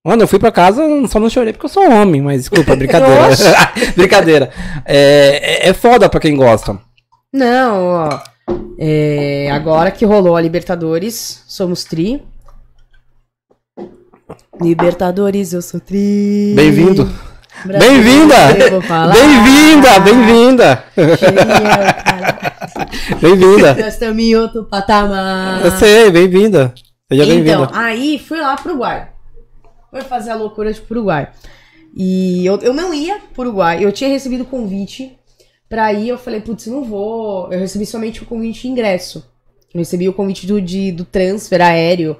Mano, 0.04 0.22
eu 0.22 0.28
fui 0.28 0.38
pra 0.38 0.52
casa, 0.52 0.82
só 1.08 1.18
não 1.18 1.28
chorei 1.28 1.52
porque 1.52 1.66
eu 1.66 1.70
sou 1.70 1.82
homem, 1.90 2.20
mas 2.22 2.42
desculpa, 2.42 2.74
brincadeira. 2.76 3.28
brincadeira. 3.96 4.50
É, 4.84 5.66
é, 5.66 5.68
é 5.68 5.72
foda 5.72 6.08
pra 6.08 6.20
quem 6.20 6.36
gosta. 6.36 6.78
Não, 7.32 7.84
ó. 7.84 8.20
É, 8.78 9.50
agora 9.50 9.90
que 9.90 10.04
rolou 10.04 10.36
a 10.36 10.40
Libertadores, 10.40 11.42
somos 11.48 11.82
tri. 11.84 12.22
Libertadores, 14.60 15.52
eu 15.52 15.62
sou 15.62 15.78
tri. 15.80 16.52
Bem-vindo. 16.56 17.04
Bem-vinda! 17.64 18.36
Bem-vinda! 19.12 20.00
Bem-vinda! 20.00 20.84
Cara. 20.94 21.96
Bem-vinda! 23.20 23.74
Nós 23.74 23.94
estamos 23.94 24.22
em 24.22 24.34
outro 24.36 24.64
patamar. 24.64 25.64
Eu 25.64 25.70
sei, 25.72 26.10
bem-vinda. 26.10 26.74
Seja 27.10 27.22
Então, 27.24 27.34
bem-vinda. 27.44 27.68
aí 27.72 28.18
fui 28.18 28.40
lá 28.40 28.56
pro 28.56 28.70
Uruguai. 28.70 29.08
Fui 29.90 30.00
fazer 30.02 30.30
a 30.30 30.34
loucura 30.34 30.72
de 30.72 30.82
Uruguai. 30.90 31.28
E 31.96 32.44
eu, 32.44 32.58
eu 32.60 32.74
não 32.74 32.92
ia 32.92 33.18
pro 33.32 33.42
Uruguai. 33.44 33.82
Eu 33.82 33.92
tinha 33.92 34.10
recebido 34.10 34.44
convite 34.44 35.16
pra 35.68 35.92
ir. 35.92 36.08
Eu 36.08 36.18
falei, 36.18 36.40
putz, 36.40 36.66
não 36.66 36.84
vou. 36.84 37.50
Eu 37.52 37.58
recebi 37.60 37.86
somente 37.86 38.22
o 38.22 38.26
convite 38.26 38.62
de 38.62 38.68
ingresso. 38.68 39.24
Eu 39.72 39.78
recebi 39.78 40.08
o 40.08 40.12
convite 40.12 40.46
do, 40.46 40.60
de, 40.60 40.90
do 40.92 41.04
transfer 41.04 41.60
aéreo, 41.62 42.16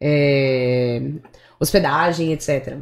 é, 0.00 1.02
hospedagem, 1.60 2.32
etc. 2.32 2.76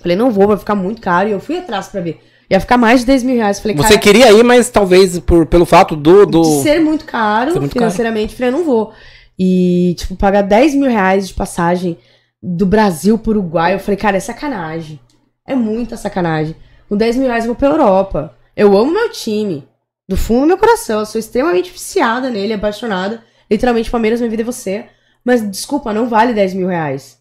Falei, 0.00 0.16
não 0.16 0.30
vou, 0.30 0.48
vai 0.48 0.56
ficar 0.56 0.74
muito 0.74 1.00
caro. 1.00 1.28
E 1.28 1.32
eu 1.32 1.40
fui 1.40 1.58
atrás 1.58 1.88
pra 1.88 2.00
ver. 2.00 2.20
Ia 2.50 2.58
ficar 2.58 2.76
mais 2.76 3.00
de 3.00 3.06
10 3.06 3.22
mil 3.22 3.36
reais. 3.36 3.60
Falei, 3.60 3.76
Você 3.76 3.90
cara, 3.90 4.00
queria 4.00 4.32
ir, 4.32 4.42
mas 4.42 4.68
talvez 4.70 5.18
por, 5.20 5.46
pelo 5.46 5.64
fato 5.64 5.94
do. 5.94 6.26
do... 6.26 6.42
de 6.42 6.62
ser 6.62 6.80
muito 6.80 7.04
caro 7.04 7.52
Ser 7.52 7.60
muito 7.60 7.72
financeiramente, 7.72 8.34
falei, 8.34 8.48
eu 8.48 8.58
não 8.58 8.64
vou. 8.64 8.92
E, 9.38 9.94
tipo, 9.96 10.16
pagar 10.16 10.42
10 10.42 10.74
mil 10.74 10.90
reais 10.90 11.28
de 11.28 11.34
passagem 11.34 11.96
do 12.42 12.66
Brasil 12.66 13.16
pro 13.18 13.30
Uruguai, 13.30 13.74
eu 13.74 13.78
falei, 13.78 13.96
cara, 13.96 14.16
é 14.16 14.20
sacanagem. 14.20 14.98
É 15.46 15.54
muita 15.54 15.96
sacanagem. 15.96 16.56
Com 16.88 16.96
10 16.96 17.16
mil 17.16 17.28
reais 17.28 17.44
eu 17.44 17.48
vou 17.48 17.56
pra 17.56 17.68
Europa. 17.68 18.36
Eu 18.56 18.76
amo 18.76 18.90
meu 18.90 19.10
time. 19.10 19.68
Do 20.08 20.16
fundo 20.16 20.40
do 20.40 20.46
meu 20.48 20.58
coração. 20.58 21.00
Eu 21.00 21.06
sou 21.06 21.20
extremamente 21.20 21.70
viciada 21.70 22.30
nele, 22.30 22.54
apaixonada. 22.54 23.22
Literalmente, 23.48 23.90
Palmeiras, 23.90 24.20
minha 24.20 24.30
vida 24.30 24.42
é 24.42 24.44
você. 24.44 24.86
Mas, 25.24 25.48
desculpa, 25.48 25.92
não 25.92 26.08
vale 26.08 26.32
10 26.32 26.54
mil 26.54 26.66
reais. 26.66 27.19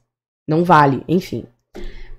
Não 0.50 0.64
vale, 0.64 1.04
enfim. 1.08 1.45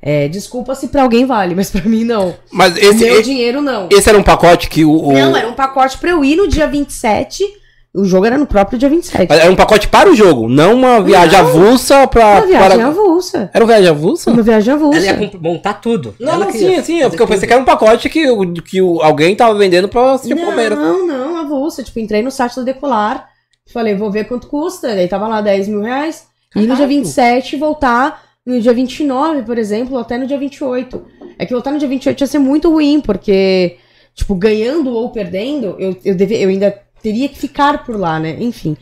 É, 0.02 0.28
desculpa 0.28 0.74
se 0.74 0.88
pra 0.88 1.02
alguém 1.02 1.26
vale, 1.26 1.54
mas 1.54 1.70
pra 1.70 1.82
mim 1.82 2.04
não. 2.04 2.34
Mas 2.50 2.74
esse, 2.76 3.04
meu 3.04 3.14
esse, 3.14 3.24
dinheiro 3.24 3.60
não. 3.60 3.88
esse 3.90 4.08
era 4.08 4.16
um 4.16 4.22
pacote 4.22 4.68
que 4.70 4.84
o. 4.84 4.90
o- 5.08 5.12
Não, 5.12 5.36
era 5.36 5.48
um 5.48 5.52
pacote 5.52 5.98
pra 5.98 6.10
eu 6.10 6.24
ir 6.24 6.36
no 6.36 6.48
dia 6.48 6.66
27 6.66 7.44
O 7.92 8.04
jogo 8.04 8.24
era 8.24 8.38
no 8.38 8.46
próprio 8.46 8.78
dia 8.78 8.88
27. 8.88 9.26
Mas 9.28 9.40
Era 9.40 9.50
um 9.50 9.56
pacote 9.56 9.88
para 9.88 10.08
o 10.08 10.14
jogo, 10.14 10.48
não 10.48 10.74
uma 10.74 11.02
viagem 11.02 11.36
Não. 11.36 11.46
avulsa 11.48 12.06
pra. 12.06 12.36
Uma 12.36 12.46
viagem 12.46 12.68
para... 12.78 12.86
avulsa. 12.86 13.50
Era 13.52 13.64
uma 13.64 13.66
viagem 13.72 13.90
avulsa? 13.90 14.30
Uma 14.30 14.42
viagem 14.42 14.72
avulsa. 14.74 14.98
Ela 15.06 15.22
ia 15.22 15.30
montar 15.40 15.74
tudo. 15.74 16.14
Não, 16.20 16.32
Ela 16.34 16.44
não, 16.46 16.52
sim, 16.52 16.82
sim. 16.82 17.02
é 17.02 17.08
Porque 17.08 17.20
eu 17.22 17.26
pensei 17.26 17.40
tudo. 17.40 17.48
que 17.48 17.52
era 17.52 17.62
um 17.62 17.66
pacote 17.66 18.08
que, 18.08 18.30
o- 18.30 18.52
que 18.54 18.80
o- 18.80 19.02
alguém 19.02 19.34
tava 19.34 19.54
vendendo 19.58 19.88
pra 19.88 20.12
assistir 20.12 20.32
o 20.34 20.36
não, 20.36 20.46
Palmeiras. 20.46 20.78
não, 20.78 21.36
avulsa. 21.38 21.82
Tipo, 21.82 21.98
entrei 21.98 22.22
no 22.22 22.30
site 22.30 22.54
do 22.54 22.64
Decolar, 22.64 23.28
falei, 23.70 23.94
vou 23.96 24.10
ver 24.10 24.24
quanto 24.24 24.46
custa. 24.46 24.94
Daí 24.94 25.08
tava 25.08 25.26
lá 25.28 25.40
10 25.42 25.66
mil 25.68 25.82
reais. 25.82 26.29
E 26.54 26.60
no 26.60 26.66
dia 26.66 26.74
Caralho. 26.76 26.88
27 26.88 27.56
voltar 27.56 28.30
no 28.44 28.60
dia 28.60 28.72
29, 28.72 29.42
por 29.42 29.58
exemplo, 29.58 29.94
ou 29.94 30.00
até 30.00 30.18
no 30.18 30.26
dia 30.26 30.38
28. 30.38 31.06
É 31.38 31.46
que 31.46 31.52
voltar 31.52 31.70
no 31.70 31.78
dia 31.78 31.88
28 31.88 32.20
ia 32.20 32.26
ser 32.26 32.38
muito 32.38 32.70
ruim, 32.70 33.00
porque, 33.00 33.78
tipo, 34.14 34.34
ganhando 34.34 34.90
ou 34.90 35.10
perdendo, 35.10 35.76
eu, 35.78 35.96
eu, 36.04 36.14
deve, 36.14 36.36
eu 36.36 36.48
ainda 36.48 36.76
teria 37.02 37.28
que 37.28 37.38
ficar 37.38 37.84
por 37.84 37.98
lá, 37.98 38.18
né? 38.18 38.36
Enfim. 38.40 38.76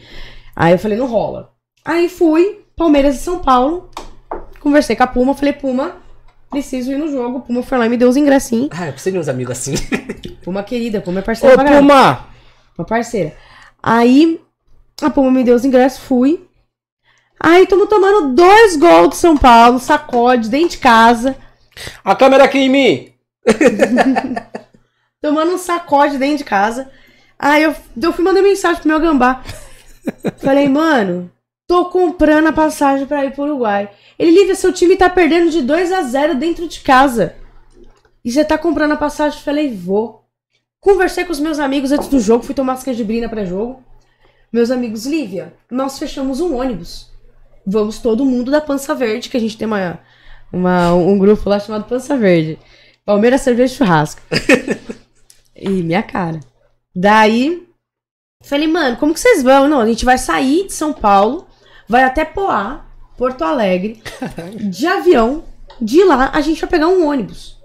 Aí 0.56 0.72
eu 0.72 0.78
falei, 0.78 0.96
não 0.96 1.06
rola. 1.06 1.52
Aí 1.84 2.08
fui, 2.08 2.64
Palmeiras 2.76 3.16
e 3.16 3.18
São 3.18 3.38
Paulo. 3.38 3.90
Conversei 4.60 4.96
com 4.96 5.04
a 5.04 5.06
Puma, 5.06 5.34
falei, 5.34 5.52
Puma, 5.52 5.96
preciso 6.50 6.90
ir 6.92 6.98
no 6.98 7.08
jogo. 7.08 7.40
Puma 7.40 7.62
foi 7.62 7.78
lá 7.78 7.86
e 7.86 7.88
me 7.88 7.96
deu 7.96 8.08
os 8.08 8.16
ingressinhos. 8.16 8.68
Ah, 8.72 8.86
eu 8.86 8.92
preciso 8.92 9.14
de 9.14 9.20
uns 9.20 9.28
amigos 9.28 9.52
assim. 9.52 9.74
Puma 10.42 10.62
querida, 10.62 11.00
Puma 11.00 11.20
é 11.20 11.22
parceira 11.22 11.54
Ô. 11.54 11.64
Puma! 11.64 12.26
Uma 12.76 12.84
parceira. 12.84 13.34
Aí 13.82 14.40
a 15.02 15.10
Puma 15.10 15.30
me 15.30 15.44
deu 15.44 15.54
os 15.54 15.64
ingressos, 15.64 16.00
fui. 16.00 16.47
Aí 17.40 17.62
estamos 17.62 17.88
tomando 17.88 18.34
dois 18.34 18.76
gols 18.76 19.10
de 19.10 19.16
São 19.16 19.36
Paulo, 19.36 19.78
sacode, 19.78 20.48
dentro 20.48 20.70
de 20.70 20.78
casa. 20.78 21.36
A 22.04 22.16
câmera 22.16 22.44
aqui 22.44 22.58
em 22.58 22.68
mim! 22.68 23.12
Tomando 25.22 25.52
um 25.52 25.58
sacode 25.58 26.18
dentro 26.18 26.38
de 26.38 26.44
casa. 26.44 26.90
Aí 27.38 27.62
eu, 27.62 27.74
eu 28.00 28.12
fui 28.12 28.24
mandar 28.24 28.42
mensagem 28.42 28.80
pro 28.80 28.88
meu 28.88 29.00
gambá. 29.00 29.42
Falei, 30.38 30.68
mano, 30.68 31.30
tô 31.66 31.86
comprando 31.86 32.48
a 32.48 32.52
passagem 32.52 33.06
pra 33.06 33.24
ir 33.24 33.32
pro 33.32 33.44
Uruguai. 33.44 33.90
Ele, 34.18 34.32
Lívia, 34.32 34.54
seu 34.54 34.72
time 34.72 34.96
tá 34.96 35.08
perdendo 35.08 35.50
de 35.50 35.62
2 35.62 35.92
a 35.92 36.02
0 36.02 36.34
dentro 36.34 36.66
de 36.66 36.80
casa. 36.80 37.36
E 38.24 38.32
você 38.32 38.44
tá 38.44 38.58
comprando 38.58 38.92
a 38.92 38.96
passagem? 38.96 39.40
Falei, 39.40 39.72
vou. 39.72 40.24
Conversei 40.80 41.24
com 41.24 41.32
os 41.32 41.40
meus 41.40 41.58
amigos 41.58 41.92
antes 41.92 42.08
do 42.08 42.20
jogo, 42.20 42.44
fui 42.44 42.54
tomar 42.54 42.74
as 42.74 42.82
canjibrina 42.82 43.28
pré-jogo. 43.28 43.82
Meus 44.52 44.70
amigos, 44.70 45.06
Lívia, 45.06 45.52
nós 45.70 45.98
fechamos 45.98 46.40
um 46.40 46.56
ônibus. 46.56 47.10
Vamos 47.70 47.98
todo 47.98 48.24
mundo 48.24 48.50
da 48.50 48.60
Pança 48.60 48.94
Verde, 48.94 49.28
que 49.28 49.36
a 49.36 49.40
gente 49.40 49.56
tem 49.56 49.66
uma, 49.66 50.00
uma- 50.52 50.94
um 50.94 51.18
grupo 51.18 51.48
lá 51.50 51.60
chamado 51.60 51.84
Pança 51.84 52.16
Verde. 52.16 52.58
Palmeiras 53.04 53.42
Cerveja 53.42 53.74
e 53.74 53.76
Churrasco. 53.76 54.22
e 55.54 55.68
minha 55.82 56.02
cara. 56.02 56.40
Daí, 56.94 57.66
falei, 58.42 58.66
mano, 58.66 58.96
como 58.96 59.12
que 59.12 59.20
vocês 59.20 59.42
vão? 59.42 59.68
Não, 59.68 59.80
a 59.80 59.86
gente 59.86 60.04
vai 60.04 60.16
sair 60.18 60.66
de 60.66 60.72
São 60.72 60.92
Paulo, 60.92 61.46
vai 61.88 62.04
até 62.04 62.24
Poá, 62.24 62.84
Porto 63.16 63.42
Alegre, 63.44 64.02
de 64.70 64.86
avião. 64.86 65.44
De 65.80 66.02
lá, 66.04 66.30
a 66.32 66.40
gente 66.40 66.60
vai 66.60 66.70
pegar 66.70 66.88
um 66.88 67.06
ônibus. 67.06 67.56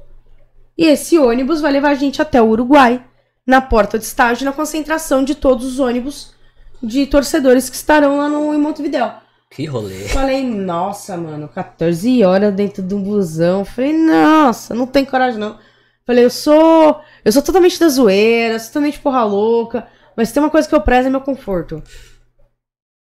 E 0.77 0.85
esse 0.85 1.17
ônibus 1.17 1.61
vai 1.61 1.71
levar 1.71 1.89
a 1.89 1.95
gente 1.95 2.21
até 2.21 2.41
o 2.41 2.47
Uruguai, 2.49 3.03
na 3.45 3.61
porta 3.61 3.97
de 3.97 4.05
estágio, 4.05 4.45
na 4.45 4.51
concentração 4.51 5.23
de 5.23 5.33
todos 5.35 5.65
os 5.65 5.79
ônibus 5.79 6.33
de 6.81 7.05
torcedores 7.07 7.69
que 7.69 7.75
estarão 7.75 8.17
lá 8.17 8.27
no, 8.29 8.53
em 8.53 8.57
Montevidéu. 8.59 9.11
Que 9.55 9.65
rolê. 9.65 10.07
Falei, 10.07 10.43
nossa, 10.43 11.15
mano, 11.15 11.47
14 11.47 12.23
horas 12.23 12.53
dentro 12.53 12.81
de 12.81 12.95
um 12.95 13.03
busão. 13.03 13.63
Falei, 13.63 13.95
nossa, 13.95 14.73
não 14.73 14.87
tem 14.87 15.05
coragem 15.05 15.39
não. 15.39 15.59
Falei, 16.05 16.25
eu 16.25 16.29
sou. 16.29 16.99
Eu 17.23 17.31
sou 17.31 17.41
totalmente 17.41 17.79
da 17.79 17.87
zoeira, 17.87 18.57
sou 18.57 18.69
totalmente 18.69 18.99
porra 18.99 19.23
louca. 19.23 19.87
Mas 20.17 20.31
tem 20.31 20.41
uma 20.41 20.49
coisa 20.49 20.67
que 20.67 20.73
eu 20.73 20.81
prezo 20.81 21.07
é 21.07 21.11
meu 21.11 21.21
conforto. 21.21 21.83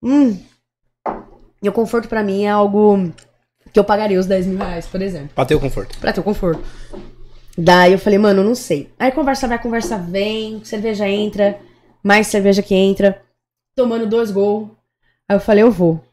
Hum. 0.03 0.37
Meu 1.61 1.73
conforto 1.73 2.07
pra 2.07 2.23
mim 2.23 2.43
é 2.43 2.49
algo 2.49 3.11
que 3.73 3.79
eu 3.79 3.83
pagaria 3.83 4.19
os 4.19 4.27
10 4.27 4.45
mil 4.45 4.57
reais, 4.59 4.85
por 4.85 5.01
exemplo. 5.01 5.29
Pra 5.33 5.45
ter 5.45 5.55
o 5.55 5.59
conforto. 5.59 5.97
Pra 5.99 6.13
ter 6.13 6.19
o 6.19 6.23
conforto. 6.23 6.63
Daí 7.57 7.93
eu 7.93 7.99
falei, 7.99 8.19
mano, 8.19 8.43
não 8.43 8.53
sei. 8.53 8.93
Aí 8.99 9.11
conversa 9.11 9.47
vai, 9.47 9.59
conversa 9.59 9.97
vem, 9.97 10.63
cerveja 10.63 11.07
entra, 11.07 11.59
mais 12.03 12.27
cerveja 12.27 12.61
que 12.61 12.75
entra, 12.75 13.21
tomando 13.75 14.05
dois 14.05 14.29
gols. 14.29 14.69
Aí 15.27 15.35
eu 15.35 15.39
falei, 15.39 15.63
eu 15.63 15.71
vou. 15.71 16.03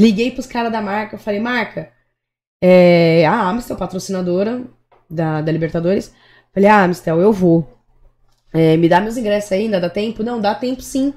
Liguei 0.00 0.30
pros 0.30 0.46
caras 0.46 0.72
da 0.72 0.80
marca, 0.80 1.18
falei, 1.18 1.40
marca, 1.40 1.90
é, 2.62 3.26
a 3.26 3.48
Amistel, 3.48 3.76
patrocinadora 3.76 4.62
da, 5.08 5.40
da 5.40 5.50
Libertadores. 5.52 6.12
Falei, 6.52 6.68
ah, 6.68 6.84
Amistel, 6.84 7.20
eu 7.20 7.32
vou. 7.32 7.68
É, 8.52 8.76
me 8.76 8.88
dá 8.88 9.00
meus 9.00 9.16
ingressos 9.16 9.52
ainda 9.52 9.80
dá 9.80 9.88
tempo? 9.88 10.22
Não, 10.22 10.40
dá 10.40 10.54
tempo 10.54 10.82
sim. 10.82 11.14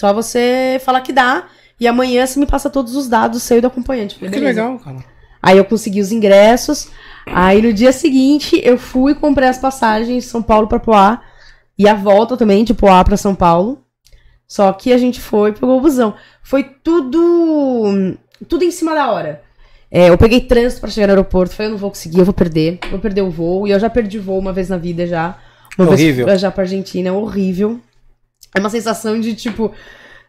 Só 0.00 0.12
você 0.14 0.80
falar 0.84 1.00
que 1.00 1.12
dá. 1.12 1.48
E 1.78 1.88
amanhã 1.88 2.26
você 2.26 2.38
me 2.38 2.46
passa 2.46 2.70
todos 2.70 2.94
os 2.94 3.08
dados 3.08 3.42
seu 3.42 3.58
e 3.58 3.60
do 3.60 3.66
acompanhante. 3.66 4.16
Falei, 4.16 4.30
Que 4.30 4.38
"Beleza." 4.38 4.62
legal, 4.62 4.78
cara. 4.78 4.98
Aí 5.42 5.56
eu 5.56 5.64
consegui 5.64 6.00
os 6.00 6.12
ingressos. 6.12 6.88
Aí 7.26 7.62
no 7.62 7.72
dia 7.72 7.92
seguinte 7.92 8.60
eu 8.62 8.78
fui 8.78 9.12
e 9.12 9.14
comprei 9.14 9.48
as 9.48 9.58
passagens 9.58 10.24
de 10.24 10.30
São 10.30 10.42
Paulo 10.42 10.68
pra 10.68 10.78
Poá. 10.78 11.22
E 11.78 11.88
a 11.88 11.94
volta 11.94 12.36
também 12.36 12.62
de 12.64 12.74
Poá 12.74 13.02
pra 13.02 13.16
São 13.16 13.34
Paulo. 13.34 13.82
Só 14.50 14.72
que 14.72 14.92
a 14.92 14.98
gente 14.98 15.20
foi 15.20 15.50
e 15.50 15.52
pegou 15.52 15.78
o 15.78 15.80
busão. 15.80 16.12
Foi 16.42 16.64
tudo. 16.64 18.16
Tudo 18.48 18.64
em 18.64 18.72
cima 18.72 18.96
da 18.96 19.12
hora. 19.12 19.42
É, 19.88 20.08
eu 20.08 20.18
peguei 20.18 20.40
trânsito 20.40 20.80
pra 20.80 20.90
chegar 20.90 21.06
no 21.06 21.12
aeroporto. 21.12 21.54
Falei, 21.54 21.68
eu 21.68 21.70
não 21.74 21.78
vou 21.78 21.90
conseguir, 21.90 22.18
eu 22.18 22.24
vou 22.24 22.34
perder. 22.34 22.80
Vou 22.90 22.98
perder 22.98 23.22
o 23.22 23.30
voo. 23.30 23.68
E 23.68 23.70
eu 23.70 23.78
já 23.78 23.88
perdi 23.88 24.18
voo 24.18 24.40
uma 24.40 24.52
vez 24.52 24.68
na 24.68 24.76
vida 24.76 25.06
já. 25.06 25.38
Uma 25.78 25.86
Horrível. 25.86 26.26
vez 26.26 26.26
viajar 26.26 26.50
pra 26.50 26.64
Argentina. 26.64 27.10
É 27.10 27.12
horrível. 27.12 27.80
É 28.52 28.58
uma 28.58 28.68
sensação 28.70 29.20
de, 29.20 29.36
tipo, 29.36 29.72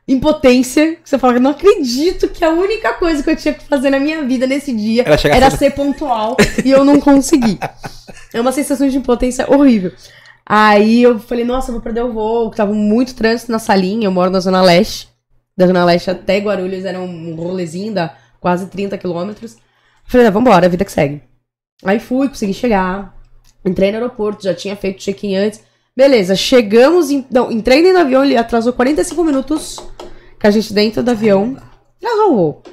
impotência. 0.07 0.97
Que 0.97 1.09
você 1.09 1.17
fala, 1.17 1.39
não 1.39 1.49
acredito 1.49 2.30
que 2.30 2.45
a 2.45 2.51
única 2.51 2.93
coisa 2.93 3.24
que 3.24 3.30
eu 3.32 3.36
tinha 3.36 3.55
que 3.55 3.63
fazer 3.63 3.89
na 3.89 3.99
minha 3.99 4.24
vida 4.24 4.45
nesse 4.45 4.72
dia 4.72 5.03
Era 5.03 5.36
era 5.36 5.49
ser 5.49 5.72
pontual 5.72 6.38
e 6.63 6.69
eu 6.69 6.86
não 6.86 6.99
consegui. 6.99 7.57
É 8.34 8.39
uma 8.39 8.53
sensação 8.53 8.88
de 8.88 8.97
impotência 8.97 9.45
horrível. 9.53 9.91
Aí 10.45 11.03
eu 11.03 11.19
falei, 11.19 11.45
nossa, 11.45 11.71
vou 11.71 11.81
perder 11.81 12.03
o 12.03 12.11
voo, 12.11 12.51
que 12.51 12.57
tava 12.57 12.73
muito 12.73 13.15
trânsito 13.15 13.51
na 13.51 13.59
salinha, 13.59 14.07
eu 14.07 14.11
moro 14.11 14.29
na 14.29 14.39
Zona 14.39 14.61
Leste. 14.61 15.09
Da 15.55 15.67
Zona 15.67 15.85
Leste 15.85 16.09
até 16.09 16.37
Guarulhos 16.39 16.85
era 16.85 16.99
um 16.99 17.35
rolezinho, 17.35 17.93
dá 17.93 18.15
quase 18.39 18.67
30 18.67 18.97
quilômetros. 18.97 19.57
Falei, 20.05 20.25
não, 20.25 20.33
vambora, 20.33 20.65
a 20.65 20.69
vida 20.69 20.83
que 20.83 20.91
segue. 20.91 21.21
Aí 21.83 21.99
fui, 21.99 22.27
consegui 22.27 22.53
chegar. 22.53 23.15
Entrei 23.63 23.91
no 23.91 23.97
aeroporto, 23.97 24.43
já 24.43 24.53
tinha 24.53 24.75
feito 24.75 24.99
check-in 24.99 25.35
antes. 25.35 25.63
Beleza, 25.95 26.35
chegamos. 26.35 27.11
Em, 27.11 27.25
não, 27.31 27.51
entrei 27.51 27.81
dentro 27.81 27.99
do 27.99 28.05
avião, 28.05 28.23
ele 28.23 28.37
atrasou 28.37 28.73
45 28.73 29.23
minutos 29.23 29.77
com 30.39 30.47
a 30.47 30.51
gente 30.51 30.73
dentro 30.73 31.03
do 31.03 31.11
avião. 31.11 31.57
Atrasou 31.97 32.31
o 32.31 32.35
voo. 32.35 32.63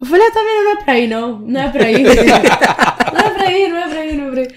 Eu 0.00 0.06
falei, 0.06 0.26
ah, 0.26 0.30
tá 0.30 0.40
vendo? 0.40 0.64
Não 0.64 0.70
é 0.70 0.84
pra 0.84 0.98
ir, 0.98 1.08
não. 1.08 1.38
Não 1.40 1.60
é 1.60 1.68
pra 1.68 1.90
ir. 1.90 2.04
não 3.12 3.20
é 3.20 3.30
pra 3.30 3.52
ir, 3.52 3.68
não 3.68 3.78
é 3.78 3.88
pra 3.88 4.06
ir, 4.06 4.16
não 4.16 4.28
é 4.28 4.30
pra 4.30 4.42
ir. 4.42 4.54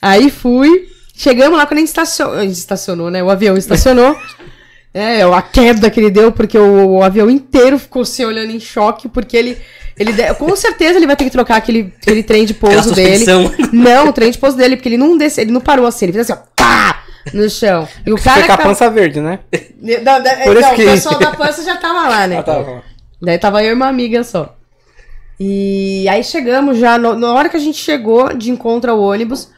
Aí 0.00 0.30
fui. 0.30 0.91
Chegamos 1.14 1.58
lá 1.58 1.66
quando 1.66 1.78
a 1.78 1.80
gente 1.80 1.88
estacionou. 1.88 2.34
A 2.38 2.42
gente 2.42 2.52
estacionou, 2.56 3.10
né? 3.10 3.22
O 3.22 3.30
avião 3.30 3.56
estacionou. 3.56 4.16
É, 4.94 5.22
a 5.22 5.40
queda 5.40 5.88
que 5.88 5.98
ele 5.98 6.10
deu, 6.10 6.30
porque 6.30 6.58
o, 6.58 6.96
o 6.98 7.02
avião 7.02 7.30
inteiro 7.30 7.78
ficou 7.78 8.04
se 8.04 8.22
olhando 8.26 8.50
em 8.50 8.60
choque, 8.60 9.08
porque 9.08 9.34
ele. 9.38 9.56
ele 9.98 10.12
de- 10.12 10.34
com 10.34 10.54
certeza 10.54 10.98
ele 10.98 11.06
vai 11.06 11.16
ter 11.16 11.24
que 11.24 11.30
trocar 11.30 11.56
aquele, 11.56 11.90
aquele 12.02 12.22
trem 12.22 12.44
de 12.44 12.52
Aquela 12.52 12.74
pouso 12.74 12.94
dele. 12.94 13.16
suspensão. 13.24 13.50
Não, 13.72 14.08
o 14.08 14.12
trem 14.12 14.30
de 14.30 14.36
pouso 14.36 14.54
dele, 14.54 14.76
porque 14.76 14.90
ele 14.90 14.98
não 14.98 15.16
desce, 15.16 15.40
ele 15.40 15.50
não 15.50 15.62
parou 15.62 15.86
assim, 15.86 16.04
ele 16.04 16.12
fez 16.12 16.30
assim, 16.30 16.38
ó, 16.38 16.44
pá! 16.54 17.04
No 17.32 17.48
chão. 17.48 17.88
E 18.04 18.12
o 18.12 18.16
cara. 18.22 18.42
Fica 18.42 18.52
a 18.52 18.56
que 18.56 18.62
tava- 18.62 18.62
pança 18.64 18.90
verde, 18.90 19.18
né? 19.22 19.38
Não, 19.80 20.22
não, 20.22 20.44
Por 20.44 20.56
isso 20.58 20.68
não, 20.68 20.74
que- 20.74 20.84
o 20.84 20.90
pessoal 20.90 21.18
da 21.18 21.30
pança 21.30 21.64
já 21.64 21.76
tava 21.78 22.08
lá, 22.10 22.26
né? 22.26 22.36
Ah, 22.40 22.42
tá. 22.42 22.82
Daí 23.22 23.38
tava 23.38 23.64
eu 23.64 23.70
e 23.70 23.74
uma 23.74 23.88
amiga 23.88 24.22
só. 24.22 24.54
E 25.40 26.06
aí 26.06 26.22
chegamos 26.22 26.76
já, 26.76 26.98
no- 26.98 27.14
na 27.16 27.32
hora 27.32 27.48
que 27.48 27.56
a 27.56 27.60
gente 27.60 27.78
chegou 27.78 28.34
de 28.34 28.50
encontro 28.50 28.90
ao 28.90 29.00
ônibus, 29.00 29.48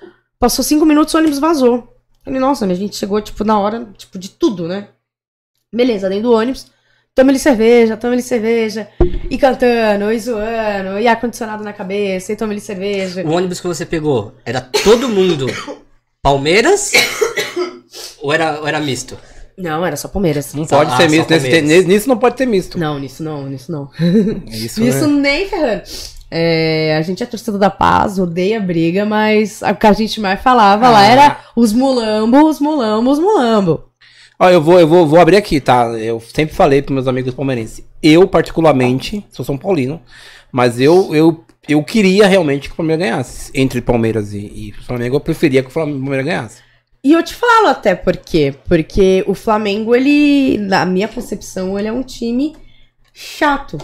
passou 0.45 0.63
cinco 0.63 0.85
minutos 0.85 1.15
o 1.15 1.19
ônibus 1.19 1.39
vazou. 1.39 1.89
Falei, 2.23 2.39
nossa, 2.39 2.67
a 2.67 2.75
gente 2.75 2.97
chegou, 2.97 3.19
tipo, 3.23 3.45
na 3.45 3.59
hora, 3.59 3.89
tipo, 3.97 4.19
de 4.19 4.29
tudo, 4.29 4.69
né? 4.69 4.89
Beleza, 5.73 6.09
dentro 6.09 6.25
do 6.25 6.33
ônibus, 6.35 6.67
toma 7.15 7.31
ele 7.31 7.39
cerveja, 7.39 7.97
toma 7.97 8.13
ele 8.13 8.23
cerveja, 8.23 8.89
e 9.31 9.39
cantando, 9.39 10.13
e 10.13 10.19
zoando, 10.19 10.99
e 11.01 11.09
ar-condicionado 11.09 11.65
na 11.65 11.73
cabeça, 11.73 12.31
e 12.31 12.37
toma 12.37 12.53
ele 12.53 12.61
cerveja. 12.61 13.23
O 13.25 13.33
ônibus 13.33 13.59
que 13.59 13.67
você 13.67 13.87
pegou, 13.87 14.35
era 14.45 14.61
todo 14.61 15.09
mundo 15.09 15.47
Palmeiras? 16.23 16.93
ou, 18.21 18.31
era, 18.31 18.61
ou 18.61 18.69
era 18.69 18.81
misto? 18.81 19.17
Não, 19.57 19.87
era 19.87 19.97
só 19.97 20.09
Palmeiras. 20.09 20.53
Não 20.53 20.67
Só- 20.67 20.79
pode 20.79 20.93
ah, 20.93 20.97
ser 20.97 21.09
misto. 21.09 21.31
Nesse, 21.31 21.87
nisso 21.87 22.09
não 22.09 22.19
pode 22.19 22.37
ter 22.37 22.47
misto. 22.47 22.79
Não, 22.79 22.99
nisso 22.99 23.23
não, 23.23 23.47
nisso 23.47 23.73
não. 23.73 23.89
Isso, 24.47 24.83
Isso 24.83 25.07
né? 25.07 25.21
nem 25.23 25.49
ferrando. 25.49 25.83
É, 26.37 26.97
a 26.97 27.03
gente 27.03 27.23
é 27.23 27.27
torcedor 27.27 27.61
da 27.61 27.71
paz, 27.71 28.19
odeia 28.19 28.59
briga, 28.59 29.05
mas 29.05 29.63
o 29.63 29.73
que 29.77 29.87
a 29.87 29.93
gente 29.93 30.21
mais 30.21 30.41
falava 30.41 30.91
lá 30.91 30.99
Ah. 30.99 31.07
era 31.07 31.39
os 31.55 31.73
mulambo, 31.73 32.49
os 32.49 32.59
mulambo, 32.59 33.09
os 33.09 33.21
mulambo. 33.21 33.85
Ó, 34.37 34.51
eu 34.51 34.61
vou, 34.61 34.81
eu 34.81 34.89
vou, 34.89 35.07
vou 35.07 35.21
abrir 35.21 35.37
aqui, 35.37 35.61
tá? 35.61 35.85
Eu 35.93 36.19
sempre 36.21 36.53
falei 36.53 36.83
pros 36.83 36.93
meus 36.93 37.07
amigos 37.07 37.33
palmeirenses. 37.33 37.87
Eu, 38.03 38.27
particularmente, 38.27 39.25
sou 39.31 39.45
São 39.45 39.57
Paulino, 39.57 40.03
mas 40.51 40.81
eu, 40.81 41.15
eu, 41.15 41.45
eu 41.69 41.81
queria 41.85 42.27
realmente 42.27 42.67
que 42.67 42.75
o 42.75 42.77
Palmeiras 42.77 43.07
ganhasse. 43.07 43.53
Entre 43.55 43.81
Palmeiras 43.81 44.33
e, 44.33 44.39
e 44.39 44.73
Flamengo, 44.85 45.15
eu 45.15 45.21
preferia 45.21 45.63
que 45.63 45.71
o 45.71 45.73
Palmeiras 45.73 46.27
ganhasse. 46.27 46.63
E 47.05 47.13
eu 47.13 47.23
te 47.23 47.33
falo 47.33 47.69
até 47.69 47.95
por 47.95 48.17
quê. 48.17 48.53
Porque 48.67 49.23
o 49.29 49.35
Flamengo, 49.35 49.95
ele, 49.95 50.59
na 50.59 50.85
minha 50.85 51.07
concepção, 51.07 51.79
ele 51.79 51.87
é 51.87 51.93
um 51.93 52.03
time 52.03 52.57
chato. 53.13 53.79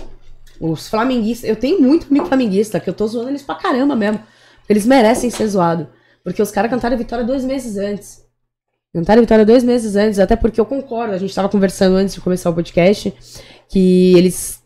Os 0.61 0.89
flamenguistas, 0.89 1.49
eu 1.49 1.57
tenho 1.57 1.81
muito 1.81 2.07
amigo 2.11 2.27
flamenguista, 2.27 2.79
que 2.79 2.91
eu 2.91 2.95
tô 2.95 3.07
zoando 3.07 3.31
eles 3.31 3.43
pra 3.43 3.55
caramba 3.55 3.97
mesmo. 3.97 4.21
Eles 4.69 4.85
merecem 4.85 5.31
ser 5.31 5.47
zoados. 5.47 5.87
Porque 6.23 6.43
os 6.43 6.51
caras 6.51 6.71
cantaram 6.71 6.99
vitória 6.99 7.25
dois 7.25 7.45
meses 7.45 7.79
antes. 7.79 8.23
Cantaram 8.93 9.23
vitória 9.23 9.47
dois 9.47 9.65
meses 9.65 9.97
antes, 9.97 10.19
até 10.19 10.37
porque 10.37 10.61
eu 10.61 10.67
concordo. 10.67 11.15
A 11.15 11.19
gente 11.19 11.35
tava 11.35 11.49
conversando 11.49 11.97
antes 11.97 12.15
de 12.15 12.21
começar 12.21 12.51
o 12.51 12.55
podcast 12.55 13.15
que 13.69 14.13
eles 14.19 14.63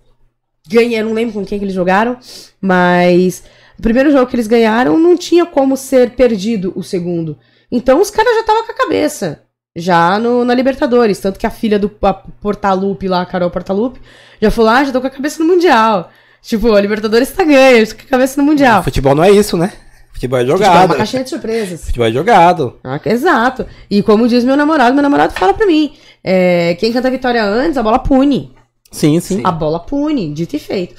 ganharam, 0.68 1.08
não 1.08 1.14
lembro 1.14 1.34
com 1.34 1.44
quem 1.44 1.58
que 1.58 1.64
eles 1.64 1.74
jogaram, 1.74 2.18
mas 2.60 3.44
o 3.78 3.82
primeiro 3.82 4.10
jogo 4.10 4.26
que 4.26 4.34
eles 4.34 4.46
ganharam 4.46 4.98
não 4.98 5.16
tinha 5.16 5.46
como 5.46 5.76
ser 5.76 6.16
perdido 6.16 6.72
o 6.74 6.82
segundo. 6.82 7.38
Então 7.70 8.00
os 8.00 8.10
caras 8.10 8.34
já 8.34 8.40
estavam 8.40 8.64
com 8.64 8.72
a 8.72 8.76
cabeça. 8.76 9.43
Já 9.76 10.18
no, 10.18 10.44
na 10.44 10.54
Libertadores. 10.54 11.18
Tanto 11.18 11.38
que 11.38 11.46
a 11.46 11.50
filha 11.50 11.78
do 11.78 11.90
a 12.02 12.14
Portalupe 12.14 13.08
lá, 13.08 13.22
a 13.22 13.26
Carol 13.26 13.50
Portalupe, 13.50 14.00
já 14.40 14.50
falou: 14.50 14.70
ah, 14.70 14.84
já 14.84 14.92
tô 14.92 15.00
com 15.00 15.06
a 15.06 15.10
cabeça 15.10 15.42
no 15.42 15.48
Mundial. 15.48 16.10
Tipo, 16.42 16.74
a 16.74 16.80
Libertadores 16.80 17.30
tá 17.32 17.42
ganha, 17.42 17.86
tô 17.86 17.94
com 17.96 18.02
a 18.02 18.06
cabeça 18.06 18.40
no 18.40 18.46
Mundial. 18.46 18.82
Futebol 18.82 19.14
não 19.14 19.24
é 19.24 19.30
isso, 19.30 19.56
né? 19.56 19.72
Futebol 20.12 20.38
é 20.38 20.42
Futebol 20.42 20.60
é 20.62 20.66
jogado. 20.68 20.90
uma 20.90 20.96
caixinha 20.96 21.24
de 21.24 21.30
surpresas. 21.30 21.86
Futebol 21.86 22.06
é 22.06 22.12
jogado. 22.12 22.78
Ah, 22.84 23.00
exato. 23.06 23.66
E 23.90 24.02
como 24.02 24.28
diz 24.28 24.44
meu 24.44 24.56
namorado, 24.56 24.94
meu 24.94 25.02
namorado 25.02 25.32
fala 25.32 25.54
pra 25.54 25.66
mim: 25.66 25.94
é, 26.22 26.76
quem 26.78 26.92
canta 26.92 27.08
a 27.08 27.10
vitória 27.10 27.44
antes, 27.44 27.76
a 27.76 27.82
bola 27.82 27.98
pune. 27.98 28.54
Sim, 28.92 29.18
sim. 29.18 29.40
A 29.42 29.50
bola 29.50 29.80
pune, 29.80 30.32
dito 30.32 30.54
e 30.54 30.58
feito. 30.58 30.94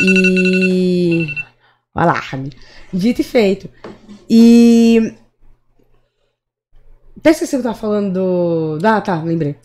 E. 0.00 1.26
Alarme. 1.94 2.50
Dito 2.92 3.20
e 3.20 3.24
feito. 3.24 3.70
E. 4.28 5.14
Até 7.18 7.30
esqueci 7.30 7.56
o 7.56 7.58
que 7.60 7.66
eu 7.66 7.70
tava 7.72 7.78
falando 7.80 8.12
do. 8.12 8.86
Ah, 8.86 9.00
tá, 9.00 9.20
lembrei. 9.22 9.56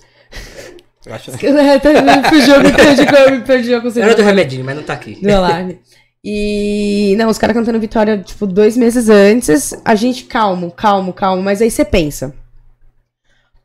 Eu 1.05 1.13
acho- 1.13 1.31
Até 1.75 2.01
me 2.01 2.29
fugiu, 2.29 2.61
me 2.61 2.71
perdi, 2.71 3.01
me 3.31 3.41
perdi 3.41 3.81
com 3.81 3.87
o 3.87 3.99
Era 4.01 4.15
do 4.15 4.21
remedinho, 4.21 4.63
mas 4.63 4.75
não 4.75 4.83
tá 4.83 4.93
aqui. 4.93 5.15
do 5.21 5.29
alarme. 5.31 5.79
E. 6.23 7.15
Não, 7.17 7.29
os 7.29 7.37
caras 7.37 7.55
cantando 7.55 7.79
vitória, 7.79 8.17
tipo, 8.19 8.45
dois 8.45 8.77
meses 8.77 9.09
antes. 9.09 9.73
A 9.83 9.95
gente, 9.95 10.25
calmo, 10.25 10.71
calmo, 10.71 11.11
calmo. 11.11 11.41
Mas 11.41 11.61
aí 11.61 11.71
você 11.71 11.83
pensa. 11.83 12.33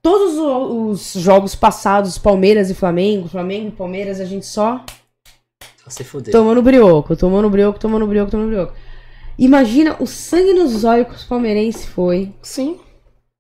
Todos 0.02 0.36
os 0.38 1.20
jogos 1.20 1.54
passados, 1.56 2.16
Palmeiras 2.16 2.70
e 2.70 2.74
Flamengo, 2.74 3.28
Flamengo 3.28 3.68
e 3.68 3.72
Palmeiras, 3.72 4.20
a 4.20 4.24
gente 4.24 4.46
só 4.46 4.84
Só 5.82 5.90
se 5.90 6.04
fuder. 6.04 6.30
tomando 6.32 6.62
brioco, 6.62 7.16
tomando 7.16 7.50
brioco, 7.50 7.78
tomando 7.78 8.06
brioco, 8.06 8.30
tomando 8.30 8.48
brioco. 8.48 8.72
Imagina 9.36 9.96
o 9.98 10.06
sangue 10.06 10.54
nos 10.54 10.84
olhos 10.84 11.08
que 11.08 11.14
os 11.14 11.24
palmeirenses 11.24 11.84
foi 11.86 12.32
Sim. 12.40 12.78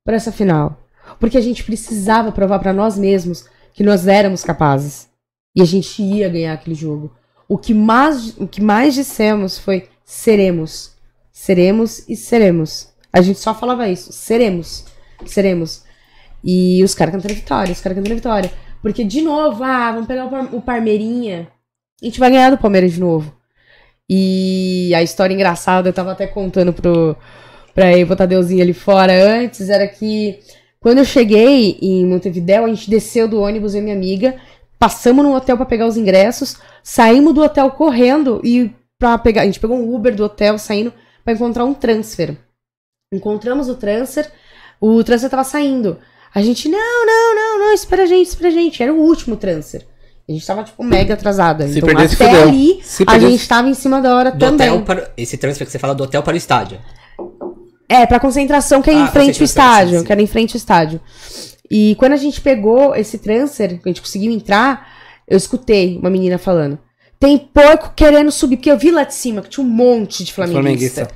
Pra 0.06 0.16
essa 0.16 0.32
final. 0.32 0.80
Porque 1.20 1.36
a 1.36 1.40
gente 1.40 1.64
precisava 1.64 2.32
provar 2.32 2.60
pra 2.60 2.72
nós 2.72 2.96
mesmos 2.96 3.44
que 3.74 3.82
nós 3.82 4.06
éramos 4.06 4.42
capazes. 4.42 5.08
E 5.54 5.60
a 5.60 5.64
gente 5.64 6.02
ia 6.02 6.28
ganhar 6.28 6.54
aquele 6.54 6.74
jogo. 6.74 7.12
O 7.48 7.58
que 7.58 7.74
mais, 7.74 8.36
o 8.38 8.46
que 8.46 8.62
mais 8.62 8.94
dissemos 8.94 9.58
foi 9.58 9.88
seremos. 10.04 10.92
Seremos 11.32 12.08
e 12.08 12.16
seremos. 12.16 12.88
A 13.12 13.20
gente 13.20 13.38
só 13.38 13.54
falava 13.54 13.88
isso. 13.88 14.12
Seremos. 14.12 14.86
Seremos. 15.26 15.84
E 16.42 16.82
os 16.84 16.94
caras 16.94 17.14
cantando 17.14 17.34
vitória, 17.34 17.72
os 17.72 17.80
caras 17.80 17.98
cantando 17.98 18.14
vitória. 18.14 18.52
Porque, 18.80 19.02
de 19.02 19.20
novo, 19.20 19.64
ah, 19.64 19.92
vamos 19.92 20.06
pegar 20.06 20.26
o 20.26 20.62
Parmeirinha. 20.62 21.48
A 22.00 22.04
gente 22.04 22.20
vai 22.20 22.30
ganhar 22.30 22.50
do 22.50 22.58
Palmeiras 22.58 22.92
de 22.92 23.00
novo. 23.00 23.34
E 24.08 24.92
a 24.94 25.02
história 25.02 25.34
engraçada, 25.34 25.88
eu 25.88 25.92
tava 25.92 26.12
até 26.12 26.26
contando 26.26 26.72
pro, 26.72 27.16
pra 27.76 27.96
ir 27.96 28.06
botar 28.06 28.24
Deusinho 28.24 28.62
ali 28.62 28.72
fora 28.72 29.12
antes, 29.12 29.68
era 29.68 29.86
que 29.86 30.40
quando 30.80 30.98
eu 30.98 31.04
cheguei 31.04 31.78
em 31.82 32.06
Montevidéu, 32.06 32.64
a 32.64 32.68
gente 32.68 32.88
desceu 32.88 33.28
do 33.28 33.38
ônibus, 33.40 33.74
eu 33.74 33.80
e 33.80 33.84
minha 33.84 33.94
amiga, 33.94 34.34
passamos 34.78 35.22
no 35.22 35.34
hotel 35.34 35.56
pra 35.58 35.66
pegar 35.66 35.86
os 35.86 35.98
ingressos, 35.98 36.56
saímos 36.82 37.34
do 37.34 37.42
hotel 37.42 37.70
correndo 37.70 38.40
e 38.42 38.72
para 38.98 39.18
pegar, 39.18 39.42
a 39.42 39.44
gente 39.44 39.60
pegou 39.60 39.76
um 39.76 39.94
Uber 39.94 40.14
do 40.16 40.24
hotel 40.24 40.56
saindo 40.56 40.90
pra 41.22 41.34
encontrar 41.34 41.66
um 41.66 41.74
transfer. 41.74 42.34
Encontramos 43.12 43.68
o 43.68 43.74
transfer, 43.74 44.26
o 44.80 45.04
transfer 45.04 45.28
tava 45.28 45.44
saindo. 45.44 45.98
A 46.34 46.40
gente, 46.42 46.68
não, 46.70 47.06
não, 47.06 47.34
não, 47.34 47.58
não, 47.58 47.74
espera 47.74 48.04
a 48.04 48.06
gente, 48.06 48.26
espera 48.28 48.48
a 48.48 48.52
gente. 48.52 48.82
Era 48.82 48.92
o 48.92 48.98
último 49.00 49.36
transfer. 49.36 49.86
A 50.28 50.32
gente 50.32 50.46
tava, 50.46 50.64
tipo, 50.64 50.82
mega 50.82 51.14
atrasada. 51.14 51.68
Se 51.68 51.78
então, 51.78 51.88
perder, 51.88 52.08
se 52.08 52.14
até 52.14 52.26
fudeu. 52.30 52.48
ali, 52.48 52.80
Se 52.82 53.02
a 53.02 53.06
perder, 53.12 53.30
gente 53.30 53.48
tava 53.48 53.68
em 53.68 53.74
cima 53.74 54.00
da 54.02 54.14
hora 54.16 54.30
Do 54.32 54.38
também. 54.38 54.68
hotel 54.70 54.82
para. 54.82 55.10
Esse 55.16 55.36
transfer 55.36 55.64
que 55.64 55.70
você 55.72 55.78
fala 55.78 55.94
do 55.94 56.04
hotel 56.04 56.22
para 56.22 56.34
o 56.34 56.36
estádio. 56.36 56.78
É, 57.88 58.04
pra 58.06 58.18
concentração 58.20 58.82
que 58.82 58.90
é 58.90 58.94
em 58.94 59.02
Ah, 59.02 59.06
frente 59.06 59.40
ao 59.40 59.44
estádio, 59.44 59.92
sim, 59.94 59.98
sim. 60.00 60.04
que 60.04 60.12
era 60.12 60.22
em 60.22 60.26
frente 60.26 60.54
ao 60.54 60.58
estádio. 60.58 61.00
E 61.70 61.94
quando 61.96 62.12
a 62.12 62.16
gente 62.16 62.40
pegou 62.40 62.94
esse 62.94 63.18
transfer, 63.18 63.80
que 63.80 63.88
a 63.88 63.88
gente 63.88 64.00
conseguiu 64.00 64.32
entrar, 64.32 64.88
eu 65.26 65.36
escutei 65.36 65.98
uma 65.98 66.10
menina 66.10 66.38
falando: 66.38 66.78
tem 67.18 67.38
porco 67.38 67.92
querendo 67.94 68.30
subir, 68.30 68.56
porque 68.56 68.70
eu 68.70 68.78
vi 68.78 68.90
lá 68.90 69.04
de 69.04 69.14
cima 69.14 69.42
que 69.42 69.48
tinha 69.48 69.64
um 69.64 69.68
monte 69.68 70.24
de 70.24 70.32
flamenguista. 70.32 70.62
Flamenguista. 70.62 71.08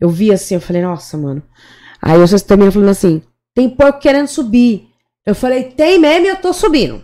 Eu 0.00 0.08
vi 0.08 0.32
assim, 0.32 0.54
eu 0.54 0.60
falei, 0.60 0.82
nossa, 0.82 1.16
mano. 1.18 1.42
Aí 2.00 2.18
eu 2.18 2.40
também 2.40 2.70
falando 2.70 2.88
assim: 2.90 3.22
tem 3.54 3.68
porco 3.68 4.00
querendo 4.00 4.28
subir. 4.28 4.88
Eu 5.26 5.34
falei, 5.34 5.64
tem 5.64 5.98
mesmo, 5.98 6.26
eu 6.26 6.36
tô 6.36 6.52
subindo. 6.52 7.02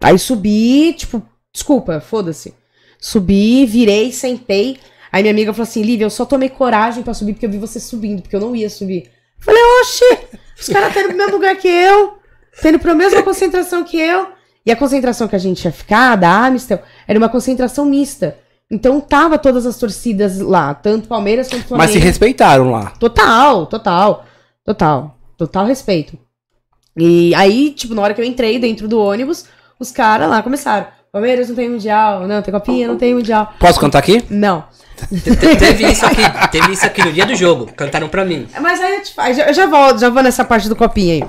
Aí 0.00 0.18
subi, 0.18 0.92
tipo, 0.94 1.22
desculpa, 1.52 2.00
foda-se. 2.00 2.54
Subi, 3.00 3.66
virei, 3.66 4.12
sentei. 4.12 4.78
Aí 5.12 5.22
minha 5.22 5.32
amiga 5.32 5.52
falou 5.52 5.64
assim: 5.64 5.82
Lívia, 5.82 6.06
eu 6.06 6.10
só 6.10 6.24
tomei 6.24 6.48
coragem 6.48 7.02
pra 7.02 7.12
subir 7.12 7.34
porque 7.34 7.44
eu 7.44 7.50
vi 7.50 7.58
você 7.58 7.78
subindo, 7.78 8.22
porque 8.22 8.34
eu 8.34 8.40
não 8.40 8.56
ia 8.56 8.70
subir. 8.70 9.10
Eu 9.38 9.44
falei, 9.44 9.62
oxi, 9.80 10.18
os 10.58 10.68
caras 10.68 10.88
estão 10.88 11.08
no 11.08 11.16
mesmo 11.16 11.32
lugar 11.32 11.54
que 11.56 11.68
eu, 11.68 12.14
tendo 12.62 12.78
pra 12.78 12.94
mesma 12.94 13.22
concentração 13.22 13.84
que 13.84 13.98
eu. 13.98 14.28
E 14.64 14.70
a 14.70 14.76
concentração 14.76 15.28
que 15.28 15.36
a 15.36 15.40
gente 15.40 15.64
ia 15.64 15.72
ficar, 15.72 16.16
da 16.16 16.46
Amistel, 16.46 16.80
era 17.06 17.18
uma 17.18 17.28
concentração 17.28 17.84
mista. 17.84 18.38
Então 18.70 19.00
tava 19.00 19.36
todas 19.36 19.66
as 19.66 19.76
torcidas 19.76 20.38
lá, 20.38 20.72
tanto 20.72 21.08
Palmeiras 21.08 21.48
quanto 21.48 21.66
Flamengo. 21.66 21.88
Mas 21.88 21.90
se 21.90 21.98
respeitaram 21.98 22.70
lá. 22.70 22.90
Total, 22.98 23.66
total, 23.66 24.24
total, 24.64 25.18
total 25.36 25.66
respeito. 25.66 26.16
E 26.96 27.34
aí, 27.34 27.70
tipo, 27.72 27.94
na 27.94 28.02
hora 28.02 28.14
que 28.14 28.20
eu 28.20 28.24
entrei 28.24 28.58
dentro 28.58 28.86
do 28.88 29.00
ônibus, 29.00 29.46
os 29.78 29.90
caras 29.90 30.30
lá 30.30 30.42
começaram. 30.42 30.86
Palmeiras 31.12 31.48
não 31.50 31.56
tem 31.56 31.68
mundial, 31.68 32.26
não, 32.26 32.40
tem 32.40 32.52
copinha, 32.54 32.88
não 32.88 32.96
tem 32.96 33.14
mundial. 33.14 33.52
Posso 33.60 33.78
cantar 33.78 33.98
aqui? 33.98 34.24
Não. 34.30 34.64
Te- 34.96 35.20
te- 35.36 35.56
teve 35.56 35.86
isso 35.90 36.06
aqui, 36.06 36.22
teve 36.50 36.72
isso 36.72 36.86
aqui 36.86 37.04
no 37.04 37.12
dia 37.12 37.26
do 37.26 37.34
jogo. 37.34 37.70
Cantaram 37.76 38.08
pra 38.08 38.24
mim. 38.24 38.48
Mas 38.60 38.80
aí 38.80 38.94
eu, 38.96 39.02
te, 39.02 39.14
eu 39.48 39.52
já 39.52 39.66
volto, 39.66 40.00
já 40.00 40.08
vou 40.08 40.22
nessa 40.22 40.42
parte 40.42 40.70
do 40.70 40.76
copinha 40.76 41.14
aí. 41.16 41.22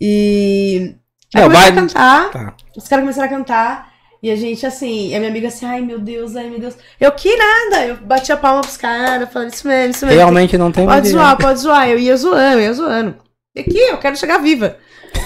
E. 0.00 0.94
Aí 1.34 1.42
Não, 1.42 1.50
vai- 1.50 1.70
a 1.70 1.72
cantar, 1.72 2.30
Tá. 2.30 2.54
os 2.76 2.86
caras 2.86 3.02
começaram 3.02 3.26
a 3.26 3.30
cantar, 3.36 3.88
e 4.22 4.30
a 4.30 4.36
gente 4.36 4.64
assim, 4.64 5.08
e 5.08 5.14
a 5.16 5.18
minha 5.18 5.30
amiga 5.30 5.48
assim, 5.48 5.66
ai 5.66 5.80
meu 5.80 5.98
Deus, 5.98 6.36
ai 6.36 6.48
meu 6.48 6.60
Deus. 6.60 6.76
Eu 7.00 7.10
que 7.10 7.34
nada, 7.36 7.84
eu 7.86 7.96
bati 7.96 8.30
a 8.30 8.36
palma 8.36 8.60
pros 8.60 8.76
caras, 8.76 9.28
falando 9.32 9.52
isso 9.52 9.66
mesmo, 9.66 9.90
isso 9.90 10.06
mesmo. 10.06 10.18
Realmente 10.20 10.56
não 10.56 10.70
tem 10.70 10.86
Pode 10.86 11.08
zoar, 11.08 11.36
pode 11.36 11.58
zoar. 11.58 11.88
Eu 11.88 11.98
ia 11.98 12.16
zoando, 12.16 12.58
eu 12.58 12.60
ia 12.60 12.72
zoando. 12.72 13.16
E 13.56 13.60
aqui, 13.60 13.76
eu 13.78 13.98
quero 13.98 14.16
chegar 14.16 14.38
viva. 14.38 14.76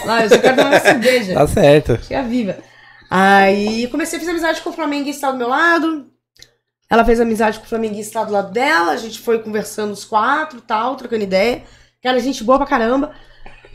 Lá, 0.07 0.23
eu 0.25 0.31
só 0.31 0.39
quero 0.39 0.57
tomar 0.57 0.71
uma 0.71 0.81
cerveja. 0.81 1.35
Tá 1.35 1.47
certo. 1.47 1.99
Chegar 2.03 2.23
viva. 2.23 2.57
Aí 3.11 3.87
comecei 3.89 4.19
a 4.19 4.21
fazer 4.21 4.33
amizade 4.33 4.61
com 4.61 4.71
o 4.71 4.73
flamenguista 4.73 5.31
do 5.33 5.39
meu 5.39 5.49
lado. 5.49 6.07
Ela 6.91 7.05
fez 7.05 7.21
amizade 7.21 7.59
com 7.59 7.67
o 7.67 7.69
flamenguista 7.69 8.25
do 8.25 8.33
lado 8.33 8.53
dela. 8.53 8.93
A 8.93 8.97
gente 8.97 9.21
foi 9.21 9.39
conversando 9.41 9.93
os 9.93 10.05
quatro 10.05 10.61
tal, 10.61 10.97
trocando 10.97 11.25
ideia. 11.25 11.63
Cara, 12.03 12.21
gente 12.21 12.45
boa 12.45 12.59
pra 12.59 12.67
caramba. 12.67 13.13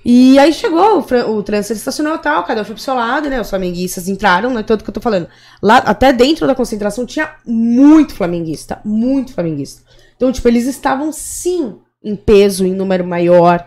E 0.06 0.38
aí 0.38 0.52
chegou 0.54 1.00
o, 1.00 1.38
o 1.38 1.44
transfer 1.44 1.78
estacionou 1.78 2.18
tal, 2.18 2.44
cada 2.44 2.62
um 2.62 2.66
foi 2.66 2.76
pro 2.76 2.84
seu 2.84 2.94
lado, 2.94 3.30
né? 3.30 3.40
Os 3.40 3.50
flamenguistas 3.50 4.10
entraram, 4.10 4.54
né? 4.54 4.62
Tanto 4.62 4.84
que 4.84 4.90
eu 4.90 4.94
tô 4.94 5.00
falando. 5.00 5.30
Lá, 5.62 5.78
até 5.78 6.12
dentro 6.12 6.46
da 6.46 6.54
concentração 6.54 7.06
tinha 7.06 7.36
muito 7.46 8.14
flamenguista, 8.14 8.82
muito 8.84 9.34
flamenguista. 9.34 9.82
Então, 10.16 10.32
tipo, 10.32 10.48
eles 10.48 10.66
estavam 10.66 11.12
sim 11.14 11.80
em 12.04 12.16
peso, 12.16 12.66
em 12.66 12.74
número 12.74 13.06
maior. 13.08 13.66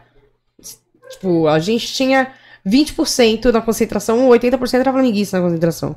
Tipo, 1.11 1.47
a 1.49 1.59
gente 1.59 1.87
tinha 1.93 2.33
20% 2.67 3.53
na 3.53 3.61
concentração, 3.61 4.29
80% 4.29 4.75
era 4.75 4.93
flamenguista 4.93 5.39
na 5.39 5.45
concentração. 5.45 5.97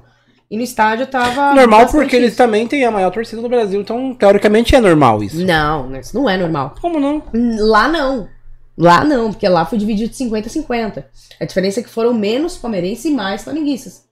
E 0.51 0.57
no 0.57 0.63
estádio 0.63 1.05
tava. 1.07 1.53
Normal 1.53 1.87
porque 1.87 2.15
eles 2.15 2.29
isso. 2.29 2.37
também 2.37 2.67
têm 2.67 2.83
a 2.83 2.91
maior 2.91 3.11
torcida 3.11 3.41
do 3.41 3.49
Brasil, 3.49 3.81
então 3.81 4.15
teoricamente 4.15 4.75
é 4.75 4.81
normal 4.81 5.21
isso. 5.21 5.45
Não, 5.45 5.95
isso 5.99 6.15
não 6.15 6.27
é 6.29 6.37
normal. 6.37 6.75
Como 6.81 6.99
não? 6.99 7.23
Lá 7.59 7.87
não. 7.87 8.27
Lá 8.75 9.03
não, 9.03 9.31
porque 9.31 9.47
lá 9.47 9.65
foi 9.65 9.77
dividido 9.77 10.09
de 10.09 10.15
50 10.15 10.47
a 10.47 10.49
50. 10.49 11.07
A 11.39 11.45
diferença 11.45 11.81
é 11.81 11.83
que 11.83 11.89
foram 11.89 12.13
menos 12.13 12.57
palmeirenses 12.57 13.05
e 13.05 13.11
mais 13.11 13.43
flamenguistas. 13.43 14.05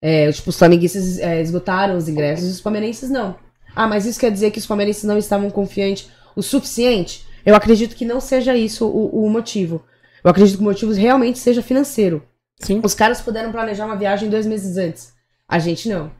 É, 0.00 0.30
tipo, 0.30 0.50
os 0.50 0.58
flamenguistas 0.58 1.18
é, 1.18 1.42
esgotaram 1.42 1.96
os 1.96 2.08
ingressos 2.08 2.48
e 2.48 2.52
os 2.52 2.60
palmeirenses 2.60 3.10
não. 3.10 3.34
Ah, 3.74 3.88
mas 3.88 4.06
isso 4.06 4.20
quer 4.20 4.30
dizer 4.30 4.52
que 4.52 4.58
os 4.58 4.66
palmeirenses 4.66 5.02
não 5.04 5.18
estavam 5.18 5.50
confiantes 5.50 6.08
o 6.36 6.42
suficiente? 6.42 7.26
Eu 7.44 7.56
acredito 7.56 7.96
que 7.96 8.04
não 8.04 8.20
seja 8.20 8.56
isso 8.56 8.86
o, 8.86 9.26
o 9.26 9.28
motivo. 9.28 9.82
Eu 10.24 10.30
acredito 10.30 10.56
que 10.56 10.62
o 10.62 10.64
motivo 10.64 10.92
realmente 10.92 11.38
seja 11.38 11.62
financeiro. 11.62 12.22
Sim. 12.60 12.80
Os 12.82 12.94
caras 12.94 13.20
puderam 13.20 13.52
planejar 13.52 13.84
uma 13.86 13.96
viagem 13.96 14.30
dois 14.30 14.46
meses 14.46 14.76
antes. 14.76 15.12
A 15.48 15.58
gente 15.58 15.88
não. 15.88 16.10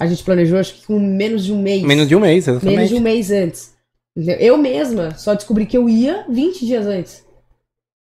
A 0.00 0.06
gente 0.06 0.22
planejou, 0.24 0.58
acho 0.58 0.74
que 0.74 0.86
com 0.86 0.98
menos 0.98 1.44
de 1.44 1.52
um 1.52 1.60
mês. 1.60 1.82
Menos 1.82 2.08
de 2.08 2.16
um 2.16 2.20
mês, 2.20 2.48
exatamente. 2.48 2.74
Menos 2.76 2.88
de 2.88 2.94
um 2.96 3.00
mês 3.00 3.30
antes. 3.30 3.72
Eu 4.16 4.56
mesma 4.56 5.14
só 5.16 5.34
descobri 5.34 5.66
que 5.66 5.76
eu 5.76 5.88
ia 5.88 6.24
20 6.28 6.64
dias 6.64 6.86
antes. 6.86 7.22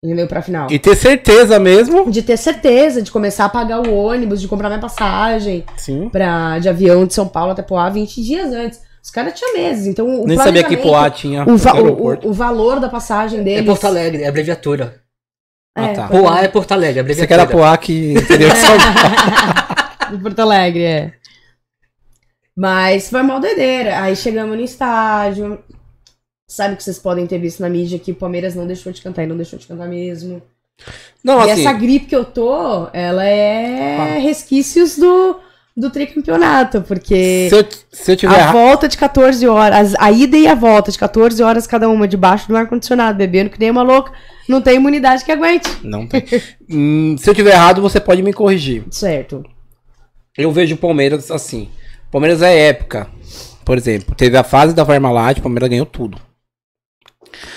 Entendeu? 0.04 0.26
Pra 0.26 0.40
final. 0.40 0.70
E 0.70 0.78
ter 0.78 0.96
certeza 0.96 1.58
mesmo. 1.58 2.10
De 2.10 2.22
ter 2.22 2.36
certeza, 2.36 3.02
de 3.02 3.10
começar 3.10 3.44
a 3.46 3.48
pagar 3.50 3.86
o 3.86 3.94
ônibus, 3.94 4.40
de 4.40 4.48
comprar 4.48 4.68
minha 4.68 4.80
passagem 4.80 5.64
Sim. 5.76 6.08
pra, 6.08 6.58
de 6.58 6.68
avião 6.68 7.04
de 7.06 7.12
São 7.12 7.28
Paulo 7.28 7.52
até 7.52 7.60
Poá 7.62 7.88
20 7.90 8.22
dias 8.22 8.52
antes. 8.52 8.80
Os 9.02 9.10
caras 9.10 9.34
tinham 9.38 9.54
meses, 9.54 9.86
então 9.86 10.22
o 10.22 10.26
Nem 10.26 10.36
sabia 10.38 10.64
que 10.64 10.76
Poá 10.76 11.10
tinha 11.10 11.42
o, 11.46 11.56
va- 11.56 11.72
o- 11.74 11.76
aeroporto. 11.76 12.26
o- 12.26 12.30
o 12.30 12.34
valor 12.34 12.80
da 12.80 12.88
passagem 12.88 13.40
É 13.40 13.42
deles. 13.42 13.66
Porto 13.66 13.86
Alegre, 13.86 14.22
é 14.22 14.28
abreviatura. 14.28 15.00
Ah, 15.76 15.86
É, 15.86 15.92
tá. 15.94 16.08
Poá 16.08 16.40
é 16.42 16.48
Porto 16.48 16.72
Alegre, 16.72 16.94
Você 16.94 17.00
abreviatura. 17.00 17.26
que 17.26 17.32
era 17.34 17.46
Poá 17.46 17.76
que 17.78 18.12
entendeu? 18.14 18.48
Só- 18.50 20.10
De 20.16 20.18
Porto 20.22 20.38
Alegre, 20.40 20.82
é. 20.84 21.12
Mas 22.56 23.08
foi 23.08 23.22
mal 23.22 23.40
doideira. 23.40 24.00
Aí 24.02 24.16
chegamos 24.16 24.56
no 24.56 24.62
estádio. 24.64 25.58
Sabe 26.48 26.74
que 26.76 26.82
vocês 26.82 26.98
podem 26.98 27.26
ter 27.26 27.38
visto 27.38 27.60
na 27.60 27.68
mídia 27.70 27.98
que 27.98 28.10
o 28.10 28.16
Palmeiras 28.16 28.54
não 28.56 28.66
deixou 28.66 28.92
de 28.92 29.00
cantar 29.00 29.22
e 29.22 29.26
não 29.26 29.36
deixou 29.36 29.58
de 29.58 29.66
cantar 29.66 29.86
mesmo. 29.88 30.42
Não, 31.22 31.46
e 31.46 31.50
assim. 31.50 31.60
essa 31.62 31.72
gripe 31.72 32.06
que 32.06 32.16
eu 32.16 32.24
tô, 32.24 32.88
ela 32.92 33.24
é 33.24 34.18
resquícios 34.18 34.96
do, 34.96 35.38
do 35.76 35.88
tricampeonato, 35.90 36.82
porque 36.82 37.48
Se 37.48 37.56
eu, 37.56 37.68
se 37.92 38.12
eu 38.12 38.16
tiver 38.16 38.40
a 38.40 38.52
volta 38.52 38.88
de 38.88 38.96
14 38.98 39.46
horas, 39.46 39.94
a 39.98 40.10
ida 40.10 40.36
e 40.36 40.46
a 40.46 40.54
volta 40.54 40.90
de 40.90 40.98
14 40.98 41.42
horas 41.42 41.66
cada 41.66 41.88
uma 41.88 42.06
debaixo 42.08 42.48
do 42.48 42.56
ar-condicionado, 42.56 43.16
bebendo 43.16 43.50
que 43.50 43.58
nem 43.58 43.70
uma 43.70 43.82
louca, 43.82 44.12
não 44.48 44.60
tem 44.60 44.76
imunidade 44.76 45.24
que 45.24 45.32
aguente. 45.32 45.68
Não 45.82 46.06
tem. 46.06 46.24
Hum, 46.68 47.16
se 47.18 47.28
eu 47.28 47.34
tiver 47.34 47.52
errado, 47.52 47.80
você 47.80 48.00
pode 48.00 48.22
me 48.22 48.32
corrigir. 48.32 48.84
Certo. 48.90 49.44
Eu 50.36 50.52
vejo 50.52 50.74
o 50.74 50.78
Palmeiras 50.78 51.30
assim. 51.30 51.68
Palmeiras 52.10 52.42
é 52.42 52.68
época. 52.68 53.08
Por 53.64 53.78
exemplo, 53.78 54.14
teve 54.14 54.36
a 54.36 54.42
fase 54.42 54.74
da 54.74 54.84
Parmalat, 54.84 55.38
o 55.38 55.42
Palmeiras 55.42 55.68
ganhou 55.68 55.86
tudo. 55.86 56.18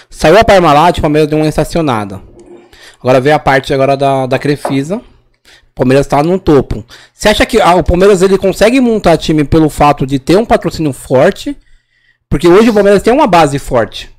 Saiu 0.09 0.37
a 0.37 0.43
Parmalat, 0.43 0.99
o 0.99 1.01
Palmeiras 1.01 1.29
deu 1.29 1.39
uma 1.39 1.47
estacionada. 1.47 2.21
Agora 2.99 3.19
veio 3.19 3.35
a 3.35 3.39
parte 3.39 3.73
agora 3.73 3.97
da, 3.97 4.25
da 4.27 4.39
Crefisa. 4.39 5.01
O 5.73 5.75
Palmeiras 5.75 6.05
tá 6.05 6.21
no 6.21 6.37
topo. 6.37 6.85
Você 7.11 7.29
acha 7.29 7.45
que 7.47 7.59
ah, 7.59 7.75
o 7.75 7.83
Palmeiras 7.83 8.21
ele 8.21 8.37
consegue 8.37 8.79
montar 8.79 9.17
time 9.17 9.43
pelo 9.43 9.69
fato 9.69 10.05
de 10.05 10.19
ter 10.19 10.37
um 10.37 10.45
patrocínio 10.45 10.93
forte? 10.93 11.57
Porque 12.29 12.47
hoje 12.47 12.69
o 12.69 12.73
Palmeiras 12.73 13.01
tem 13.01 13.11
uma 13.11 13.25
base 13.25 13.57
forte. 13.57 14.11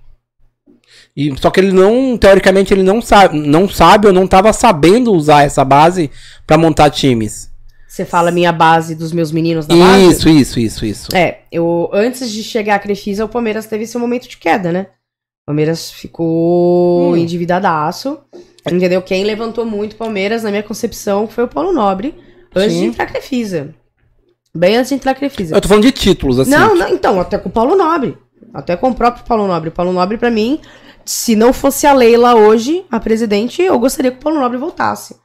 E, 1.17 1.33
só 1.39 1.51
que 1.51 1.61
ele 1.61 1.71
não, 1.71 2.19
teoricamente, 2.19 2.75
ele 2.75 2.83
não 2.83 3.01
sabe, 3.01 3.39
não 3.39 3.69
sabe 3.69 4.09
ou 4.09 4.13
não 4.13 4.25
estava 4.25 4.53
sabendo 4.53 5.13
usar 5.13 5.45
essa 5.45 5.65
base 5.65 6.11
para 6.45 6.59
montar 6.59 6.91
times. 6.91 7.49
Você 7.87 8.05
fala 8.05 8.33
minha 8.33 8.51
base 8.53 8.97
dos 8.97 9.13
meus 9.13 9.31
meninos 9.31 9.67
da 9.67 9.77
base? 9.77 10.11
Isso, 10.11 10.29
isso, 10.29 10.59
isso, 10.59 10.85
isso. 10.85 11.17
É, 11.17 11.43
eu 11.53 11.89
antes 11.93 12.29
de 12.33 12.43
chegar 12.43 12.75
a 12.75 12.79
Crefisa, 12.81 13.25
o 13.25 13.29
Palmeiras 13.29 13.67
teve 13.67 13.85
esse 13.85 13.97
momento 13.97 14.29
de 14.29 14.37
queda, 14.37 14.73
né? 14.73 14.89
O 15.45 15.47
Palmeiras 15.47 15.93
ficou 15.93 17.13
Hum. 17.13 17.17
endividadaço. 17.17 18.19
Entendeu? 18.71 19.03
Quem 19.03 19.25
levantou 19.25 19.65
muito 19.67 19.97
Palmeiras, 19.97 20.43
na 20.43 20.51
minha 20.51 20.63
concepção, 20.63 21.29
foi 21.29 21.45
o 21.45 21.49
Paulo 21.49 21.73
Nobre, 21.73 22.15
antes 22.55 22.73
Sim. 22.73 22.81
de 22.81 22.87
entrar 22.87 23.05
a 23.05 23.09
Crefisa. 23.09 23.75
Bem 24.55 24.77
antes 24.77 24.89
de 24.89 24.95
entrar 24.95 25.13
a 25.13 25.15
Crefisa. 25.15 25.55
Eu 25.55 25.61
tô 25.61 25.69
falando 25.69 25.85
de 25.85 25.93
títulos, 25.93 26.39
assim. 26.39 26.51
Não, 26.51 26.75
não, 26.75 26.89
então, 26.89 27.21
até 27.21 27.37
com 27.37 27.49
o 27.49 27.53
Paulo 27.53 27.77
Nobre. 27.77 28.17
Até 28.55 28.77
com 28.77 28.89
o 28.91 28.95
próprio 28.95 29.25
Paulo 29.25 29.47
Nobre. 29.47 29.69
O 29.69 29.73
Paulo 29.73 29.93
Nobre, 29.93 30.17
pra 30.17 30.31
mim, 30.31 30.61
se 31.05 31.35
não 31.37 31.53
fosse 31.53 31.87
a 31.87 31.93
Leila 31.93 32.35
hoje, 32.37 32.85
a 32.91 32.99
presidente, 33.01 33.61
eu 33.61 33.79
gostaria 33.79 34.11
que 34.13 34.19
o 34.19 34.21
Paulo 34.21 34.41
Nobre 34.41 34.57
voltasse. 34.57 35.17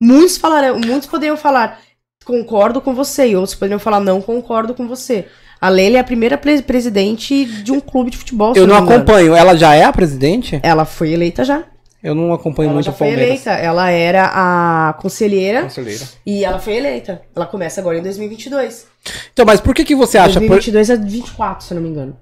Muitos 0.00 0.36
falarão, 0.36 0.78
muitos 0.78 1.08
poderiam 1.08 1.36
falar, 1.36 1.80
concordo 2.24 2.80
com 2.80 2.94
você, 2.94 3.28
e 3.28 3.36
outros 3.36 3.54
poderiam 3.54 3.78
falar, 3.78 4.00
não 4.00 4.20
concordo 4.20 4.74
com 4.74 4.86
você. 4.86 5.26
A 5.60 5.68
Leila 5.70 5.96
é 5.96 6.00
a 6.00 6.04
primeira 6.04 6.36
pre- 6.36 6.60
presidente 6.60 7.44
de 7.44 7.72
um 7.72 7.80
clube 7.80 8.10
de 8.10 8.18
futebol. 8.18 8.52
Eu 8.54 8.66
não 8.66 8.76
engano. 8.76 8.96
acompanho. 8.96 9.34
Ela 9.34 9.56
já 9.56 9.74
é 9.74 9.84
a 9.84 9.92
presidente? 9.92 10.60
Ela 10.62 10.84
foi 10.84 11.10
eleita 11.12 11.42
já. 11.42 11.64
Eu 12.04 12.14
não 12.14 12.34
acompanho 12.34 12.66
Ela 12.66 12.74
muito 12.74 12.84
já 12.84 12.92
o 12.92 12.94
foi 12.94 13.08
Palmeiras. 13.08 13.28
eleita. 13.46 13.50
Ela 13.52 13.90
era 13.90 14.30
a 14.34 14.92
conselheira 14.92 15.62
Conselheira. 15.62 16.04
e 16.26 16.44
ela 16.44 16.58
foi 16.58 16.76
eleita. 16.76 17.22
Ela 17.34 17.46
começa 17.46 17.80
agora 17.80 17.96
em 17.96 18.02
2022. 18.02 18.86
Então, 19.32 19.46
mas 19.46 19.58
por 19.58 19.74
que 19.74 19.86
que 19.86 19.94
você 19.94 20.18
acha... 20.18 20.38
Por, 20.38 20.48
2022 20.48 20.90
é 20.90 20.96
24, 20.98 21.64
se 21.64 21.72
eu 21.72 21.76
não 21.76 21.82
me 21.82 21.88
engano. 21.88 22.14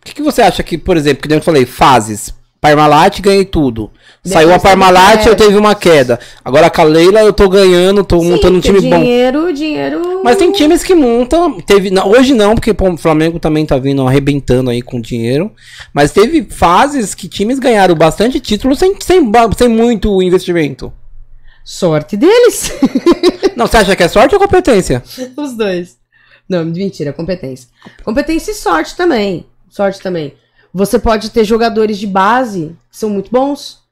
por 0.00 0.06
que 0.06 0.14
que 0.14 0.22
você 0.22 0.42
acha 0.42 0.64
que, 0.64 0.76
por 0.76 0.96
exemplo, 0.96 1.22
que 1.22 1.28
nem 1.28 1.38
eu 1.38 1.42
falei, 1.44 1.64
fases... 1.64 2.34
Parmalat 2.60 3.20
ganhei 3.20 3.44
tudo. 3.44 3.90
Saiu 4.24 4.52
a 4.52 4.58
Parmalat, 4.58 5.24
eu 5.26 5.36
teve 5.36 5.56
uma 5.56 5.74
queda. 5.74 6.18
Agora 6.44 6.68
com 6.68 6.80
a 6.80 6.84
Leila 6.84 7.20
eu 7.20 7.32
tô 7.32 7.48
ganhando, 7.48 8.02
tô 8.02 8.22
montando 8.22 8.58
um 8.58 8.62
Sim, 8.62 8.68
time 8.68 8.80
porque 8.80 8.90
bom. 8.90 9.00
dinheiro, 9.00 9.52
dinheiro... 9.52 10.20
Mas 10.24 10.36
tem 10.36 10.50
times 10.50 10.82
que 10.82 10.94
montam. 10.94 11.60
Teve, 11.60 11.90
hoje 12.00 12.34
não, 12.34 12.54
porque 12.54 12.74
pô, 12.74 12.90
o 12.90 12.96
Flamengo 12.96 13.38
também 13.38 13.64
tá 13.64 13.78
vindo 13.78 14.06
arrebentando 14.06 14.70
aí 14.70 14.82
com 14.82 15.00
dinheiro. 15.00 15.52
Mas 15.94 16.10
teve 16.10 16.46
fases 16.50 17.14
que 17.14 17.28
times 17.28 17.58
ganharam 17.58 17.94
bastante 17.94 18.40
títulos 18.40 18.78
sem, 18.78 18.94
sem, 19.00 19.22
sem 19.56 19.68
muito 19.68 20.20
investimento. 20.20 20.92
Sorte 21.64 22.16
deles. 22.16 22.72
Não, 23.54 23.66
você 23.66 23.76
acha 23.76 23.94
que 23.94 24.02
é 24.02 24.08
sorte 24.08 24.34
ou 24.34 24.40
competência? 24.40 25.02
Os 25.36 25.54
dois. 25.54 25.98
Não, 26.48 26.64
mentira, 26.64 27.12
competência. 27.12 27.68
Competência 28.02 28.52
e 28.52 28.54
sorte 28.54 28.96
também. 28.96 29.44
Sorte 29.68 30.00
também. 30.00 30.32
Você 30.72 30.98
pode 30.98 31.30
ter 31.30 31.44
jogadores 31.44 31.98
de 31.98 32.06
base 32.06 32.76
que 32.90 32.96
são 32.96 33.10
muito 33.10 33.30
bons. 33.30 33.82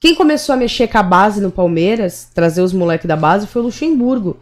Quem 0.00 0.14
começou 0.14 0.54
a 0.54 0.58
mexer 0.58 0.88
com 0.88 0.98
a 0.98 1.02
base 1.02 1.40
no 1.40 1.50
Palmeiras, 1.50 2.28
trazer 2.34 2.62
os 2.62 2.72
moleques 2.72 3.06
da 3.06 3.16
base, 3.16 3.46
foi 3.46 3.62
o 3.62 3.66
Luxemburgo. 3.66 4.38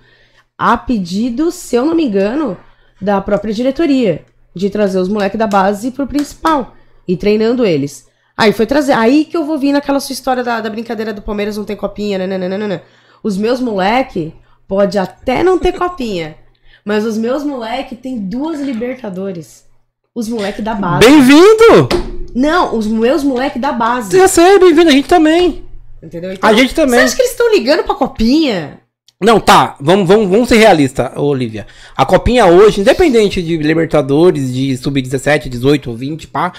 A 0.57 0.76
pedido, 0.76 1.51
se 1.51 1.76
eu 1.76 1.84
não 1.84 1.95
me 1.95 2.05
engano, 2.05 2.57
da 3.01 3.20
própria 3.20 3.53
diretoria. 3.53 4.24
De 4.55 4.70
trazer 4.70 4.99
os 4.99 5.09
moleques 5.09 5.38
da 5.38 5.47
base 5.47 5.91
pro 5.91 6.07
principal. 6.07 6.74
E 7.07 7.16
treinando 7.16 7.66
eles. 7.66 8.09
Aí 8.36 8.53
foi 8.53 8.66
trazer. 8.66 8.93
Aí 8.93 9.24
que 9.24 9.36
eu 9.36 9.45
vou 9.45 9.59
vir 9.59 9.72
naquela 9.72 10.01
sua 10.01 10.12
história 10.12 10.43
da, 10.43 10.61
da 10.61 10.70
brincadeira 10.70 11.12
do 11.12 11.22
Palmeiras 11.22 11.57
não 11.57 11.64
tem 11.64 11.76
copinha, 11.76 12.18
nananana. 12.18 12.82
Os 13.22 13.36
meus 13.36 13.61
moleque 13.61 14.32
pode 14.66 14.99
até 14.99 15.43
não 15.43 15.59
ter 15.59 15.72
copinha. 15.72 16.36
Mas 16.84 17.05
os 17.05 17.18
meus 17.18 17.45
moleque 17.45 17.95
tem 17.95 18.18
duas 18.18 18.61
Libertadores. 18.61 19.70
Os 20.15 20.29
moleque 20.29 20.61
da 20.61 20.75
base. 20.75 21.07
Bem-vindo! 21.09 21.89
Não, 22.35 22.77
os 22.77 22.87
meus 22.87 23.23
moleque 23.23 23.59
da 23.59 23.73
base. 23.73 24.17
Eu 24.17 24.29
sei, 24.29 24.59
bem-vindo, 24.59 24.89
a 24.91 24.93
gente 24.93 25.09
também. 25.09 25.65
Entendeu? 26.03 26.33
Então, 26.33 26.49
A 26.49 26.53
gente 26.53 26.75
também. 26.75 26.99
Você 26.99 27.05
acha 27.05 27.17
que 27.17 27.23
eles 27.23 27.31
estão 27.33 27.51
ligando 27.53 27.85
pra 27.85 27.95
copinha? 27.95 28.81
Não, 29.23 29.39
tá, 29.39 29.77
vamos, 29.81 30.09
vamos, 30.09 30.29
vamos 30.29 30.49
ser 30.49 30.57
realistas, 30.57 31.11
Olivia. 31.17 31.67
A 31.97 32.07
copinha 32.07 32.47
hoje, 32.47 32.81
independente 32.81 33.43
de 33.43 33.57
Libertadores, 33.59 34.53
de 34.53 34.77
Sub-17, 34.79 35.49
18, 35.49 35.93
20, 35.95 36.27
pá. 36.27 36.53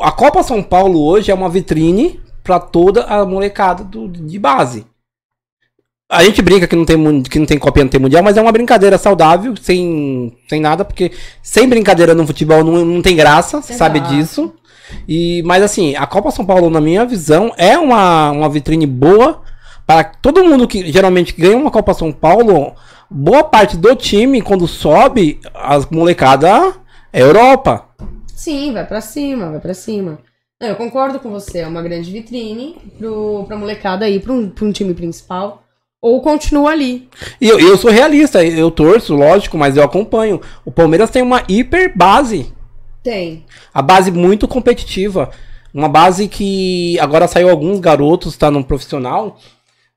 A 0.00 0.10
Copa 0.10 0.42
São 0.42 0.62
Paulo 0.62 1.00
hoje 1.02 1.30
é 1.30 1.34
uma 1.34 1.48
vitrine 1.48 2.20
pra 2.42 2.58
toda 2.58 3.04
a 3.04 3.24
molecada 3.24 3.84
do- 3.84 4.08
de 4.08 4.38
base. 4.38 4.84
A 6.10 6.24
gente 6.24 6.42
brinca 6.42 6.66
que 6.66 6.74
não 6.74 6.84
tem, 6.84 7.22
que 7.22 7.38
não 7.38 7.46
tem 7.46 7.56
copinha, 7.56 7.84
não 7.84 7.90
tem 7.90 8.00
mundial, 8.00 8.20
mas 8.20 8.36
é 8.36 8.42
uma 8.42 8.50
brincadeira 8.50 8.98
saudável, 8.98 9.54
sem, 9.56 10.36
sem 10.48 10.60
nada, 10.60 10.84
porque 10.84 11.12
sem 11.40 11.68
brincadeira 11.68 12.16
no 12.16 12.26
futebol 12.26 12.64
não, 12.64 12.84
não 12.84 13.00
tem 13.00 13.14
graça, 13.14 13.62
você 13.62 13.74
sabe 13.74 14.00
disso. 14.00 14.52
E, 15.08 15.40
mas 15.44 15.62
assim, 15.62 15.94
a 15.94 16.06
Copa 16.08 16.32
São 16.32 16.44
Paulo, 16.44 16.68
na 16.68 16.80
minha 16.80 17.04
visão, 17.04 17.52
é 17.56 17.78
uma, 17.78 18.32
uma 18.32 18.48
vitrine 18.48 18.86
boa 18.86 19.40
para 19.86 20.02
todo 20.02 20.42
mundo 20.42 20.66
que 20.66 20.90
geralmente 20.90 21.32
ganha 21.38 21.56
uma 21.56 21.70
Copa 21.70 21.94
São 21.94 22.10
Paulo. 22.10 22.74
Boa 23.08 23.44
parte 23.44 23.76
do 23.76 23.94
time, 23.94 24.42
quando 24.42 24.66
sobe, 24.66 25.40
as 25.54 25.86
molecada 25.86 26.74
é 27.12 27.22
Europa. 27.22 27.86
Sim, 28.34 28.72
vai 28.72 28.84
pra 28.84 29.00
cima, 29.00 29.50
vai 29.50 29.60
pra 29.60 29.74
cima. 29.74 30.18
Eu 30.60 30.74
concordo 30.74 31.20
com 31.20 31.30
você, 31.30 31.60
é 31.60 31.66
uma 31.68 31.82
grande 31.82 32.10
vitrine 32.10 32.76
pro, 32.98 33.44
pra 33.46 33.56
molecada 33.56 34.08
ir 34.08 34.20
pra 34.20 34.32
um, 34.32 34.48
pra 34.50 34.64
um 34.64 34.72
time 34.72 34.92
principal. 34.92 35.62
Ou 36.02 36.20
continua 36.22 36.70
ali. 36.70 37.08
E 37.40 37.48
eu, 37.48 37.58
eu 37.60 37.76
sou 37.76 37.90
realista, 37.90 38.42
eu 38.44 38.70
torço, 38.70 39.14
lógico, 39.14 39.58
mas 39.58 39.76
eu 39.76 39.82
acompanho. 39.82 40.40
O 40.64 40.70
Palmeiras 40.70 41.10
tem 41.10 41.20
uma 41.22 41.42
hiper 41.48 41.92
base. 41.96 42.52
Tem. 43.02 43.44
A 43.72 43.82
base 43.82 44.10
muito 44.10 44.48
competitiva. 44.48 45.30
Uma 45.74 45.88
base 45.88 46.26
que 46.26 46.98
agora 47.00 47.28
saiu 47.28 47.50
alguns 47.50 47.78
garotos, 47.80 48.36
tá 48.36 48.50
no 48.50 48.64
profissional. 48.64 49.38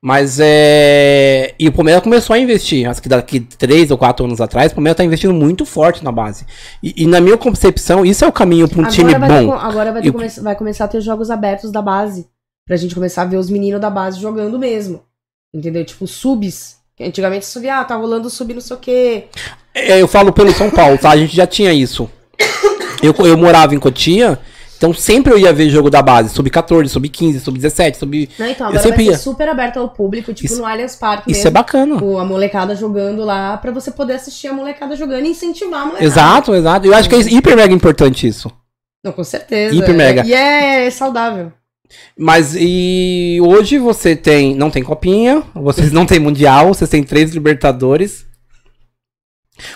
Mas 0.00 0.38
é. 0.38 1.54
E 1.58 1.66
o 1.68 1.72
Palmeiras 1.72 2.02
começou 2.02 2.34
a 2.34 2.38
investir. 2.38 2.86
Acho 2.86 3.00
que 3.00 3.08
daqui 3.08 3.40
três 3.40 3.90
ou 3.90 3.96
quatro 3.96 4.26
anos 4.26 4.38
atrás, 4.42 4.70
o 4.70 4.74
Palmeiras 4.74 4.98
tá 4.98 5.04
investindo 5.04 5.32
muito 5.32 5.64
forte 5.64 6.04
na 6.04 6.12
base. 6.12 6.44
E, 6.82 7.04
e 7.04 7.06
na 7.06 7.18
minha 7.22 7.38
concepção, 7.38 8.04
isso 8.04 8.22
é 8.22 8.28
o 8.28 8.32
caminho 8.32 8.68
para 8.68 8.82
um 8.82 8.88
time 8.88 9.14
vai 9.14 9.28
ter 9.28 9.46
bom. 9.46 9.52
co- 9.52 9.58
agora 9.58 9.90
vai, 9.92 10.02
ter 10.02 10.40
vai 10.42 10.54
começar 10.54 10.84
a 10.84 10.88
ter 10.88 11.00
jogos 11.00 11.30
abertos 11.30 11.72
da 11.72 11.80
base. 11.80 12.26
Pra 12.66 12.76
gente 12.76 12.94
começar 12.94 13.22
a 13.22 13.26
ver 13.26 13.38
os 13.38 13.48
meninos 13.48 13.80
da 13.80 13.88
base 13.88 14.20
jogando 14.20 14.58
mesmo. 14.58 15.00
Entendeu? 15.54 15.84
Tipo, 15.84 16.06
subs. 16.06 16.76
Antigamente 17.00 17.46
subia, 17.46 17.78
ah, 17.80 17.84
tá 17.84 17.94
rolando 17.96 18.28
sub 18.28 18.52
não 18.54 18.60
sei 18.60 18.76
o 18.76 18.80
quê. 18.80 19.24
É, 19.74 20.00
eu 20.02 20.06
falo 20.08 20.32
pelo 20.32 20.52
São 20.52 20.70
Paulo, 20.70 20.98
tá? 20.98 21.10
A 21.10 21.16
gente 21.16 21.34
já 21.34 21.46
tinha 21.46 21.72
isso. 21.72 22.10
Eu, 23.02 23.12
eu 23.26 23.36
morava 23.36 23.74
em 23.74 23.78
Cotia, 23.78 24.38
então 24.76 24.94
sempre 24.94 25.32
eu 25.32 25.38
ia 25.38 25.52
ver 25.52 25.68
jogo 25.68 25.90
da 25.90 26.00
base, 26.00 26.30
sub-14, 26.30 26.88
sub-15, 26.88 27.40
sub-17, 27.40 27.96
sub. 27.96 28.30
Não, 28.38 28.46
então, 28.48 28.66
Eu 28.66 28.68
agora 28.70 28.82
sempre 28.82 28.96
vai 29.04 29.04
ser 29.06 29.10
ia. 29.12 29.18
super 29.18 29.48
aberto 29.48 29.78
ao 29.78 29.88
público, 29.90 30.32
tipo 30.32 30.46
Isso- 30.52 30.60
no 30.60 30.66
Allianz 30.66 30.96
Parque 30.96 31.30
Isso 31.30 31.40
é 31.40 31.44
mesmo. 31.44 31.54
bacana. 31.54 31.98
com 31.98 32.18
a 32.18 32.24
molecada 32.24 32.74
jogando 32.76 33.24
lá, 33.24 33.56
pra 33.58 33.72
você 33.72 33.90
poder 33.90 34.14
assistir 34.14 34.46
a 34.48 34.52
molecada 34.52 34.96
jogando 34.96 35.26
e 35.26 35.30
incentivar 35.30 35.80
a 35.82 35.86
molecada. 35.86 36.04
Exato, 36.06 36.54
exato. 36.54 36.86
Eu 36.86 36.94
acho 36.94 37.08
que 37.08 37.14
é 37.16 37.18
hiper 37.18 37.56
mega 37.56 37.74
importante 37.74 38.26
isso. 38.26 38.50
Não, 39.04 39.12
com 39.12 39.24
certeza. 39.24 39.74
Hiper 39.74 39.94
mega. 39.94 40.24
E 40.24 40.32
é 40.32 40.88
saudável. 40.90 41.52
Mas 42.18 42.54
e 42.58 43.38
hoje 43.42 43.78
você 43.78 44.16
tem. 44.16 44.54
Não 44.54 44.70
tem 44.70 44.82
copinha, 44.82 45.42
vocês 45.54 45.92
não 45.92 46.06
tem 46.06 46.18
Mundial, 46.18 46.68
vocês 46.68 46.90
têm 46.90 47.02
três 47.02 47.32
Libertadores. 47.32 48.26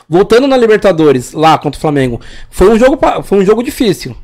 Voltando 0.08 0.48
na 0.48 0.56
Libertadores, 0.56 1.32
lá 1.32 1.56
contra 1.56 1.78
o 1.78 1.80
Flamengo, 1.80 2.20
foi 2.50 2.68
um 2.68 2.78
jogo, 2.78 2.98
foi 3.22 3.38
um 3.38 3.44
jogo 3.44 3.62
difícil. 3.62 4.16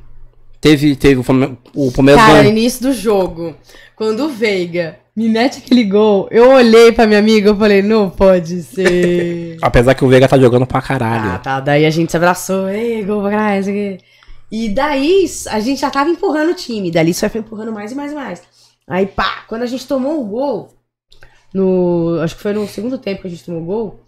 Teve, 0.61 0.97
teve 0.97 1.21
o, 1.21 1.23
Flamengo, 1.23 1.59
o 1.75 1.93
Palmeiras 1.93 2.23
Cara, 2.23 2.33
no 2.39 2.43
ganhou. 2.43 2.59
início 2.59 2.83
do 2.83 2.93
jogo, 2.93 3.55
quando 3.95 4.25
o 4.25 4.29
Veiga 4.31 4.97
me 5.15 5.29
mete 5.29 5.59
aquele 5.59 5.85
gol, 5.85 6.27
eu 6.31 6.51
olhei 6.51 6.91
pra 6.91 7.07
minha 7.07 7.19
amiga 7.21 7.53
e 7.53 7.57
falei, 7.57 7.83
não 7.83 8.09
pode 8.11 8.63
ser. 8.63 9.59
Apesar 9.63 9.95
que 9.95 10.05
o 10.05 10.09
Veiga 10.09 10.27
tá 10.27 10.39
jogando 10.39 10.67
pra 10.67 10.81
caralho. 10.83 11.33
ah, 11.35 11.39
tá. 11.39 11.61
Daí 11.61 11.85
a 11.85 11.91
gente 11.91 12.11
se 12.11 12.17
abraçou, 12.17 12.69
ei, 12.69 13.05
gol 13.05 13.21
pra 13.21 13.31
caralho, 13.31 13.61
isso 13.61 13.71
aqui. 13.71 13.99
E 14.57 14.69
daí 14.69 15.27
a 15.49 15.59
gente 15.59 15.81
já 15.81 15.91
tava 15.91 16.11
empurrando 16.11 16.53
o 16.53 16.55
time. 16.55 16.89
Dali 16.89 17.13
só 17.13 17.29
foi 17.29 17.41
empurrando 17.41 17.73
mais 17.73 17.91
e 17.91 17.95
mais 17.97 18.13
e 18.13 18.15
mais. 18.15 18.43
Aí, 18.87 19.05
pá, 19.05 19.43
quando 19.49 19.63
a 19.63 19.67
gente 19.67 19.85
tomou 19.85 20.21
o 20.21 20.25
gol, 20.25 20.73
no. 21.53 22.21
Acho 22.23 22.37
que 22.37 22.43
foi 22.43 22.53
no 22.53 22.69
segundo 22.69 22.97
tempo 22.97 23.23
que 23.23 23.27
a 23.27 23.31
gente 23.31 23.45
tomou 23.45 23.63
o 23.63 23.65
gol, 23.65 24.01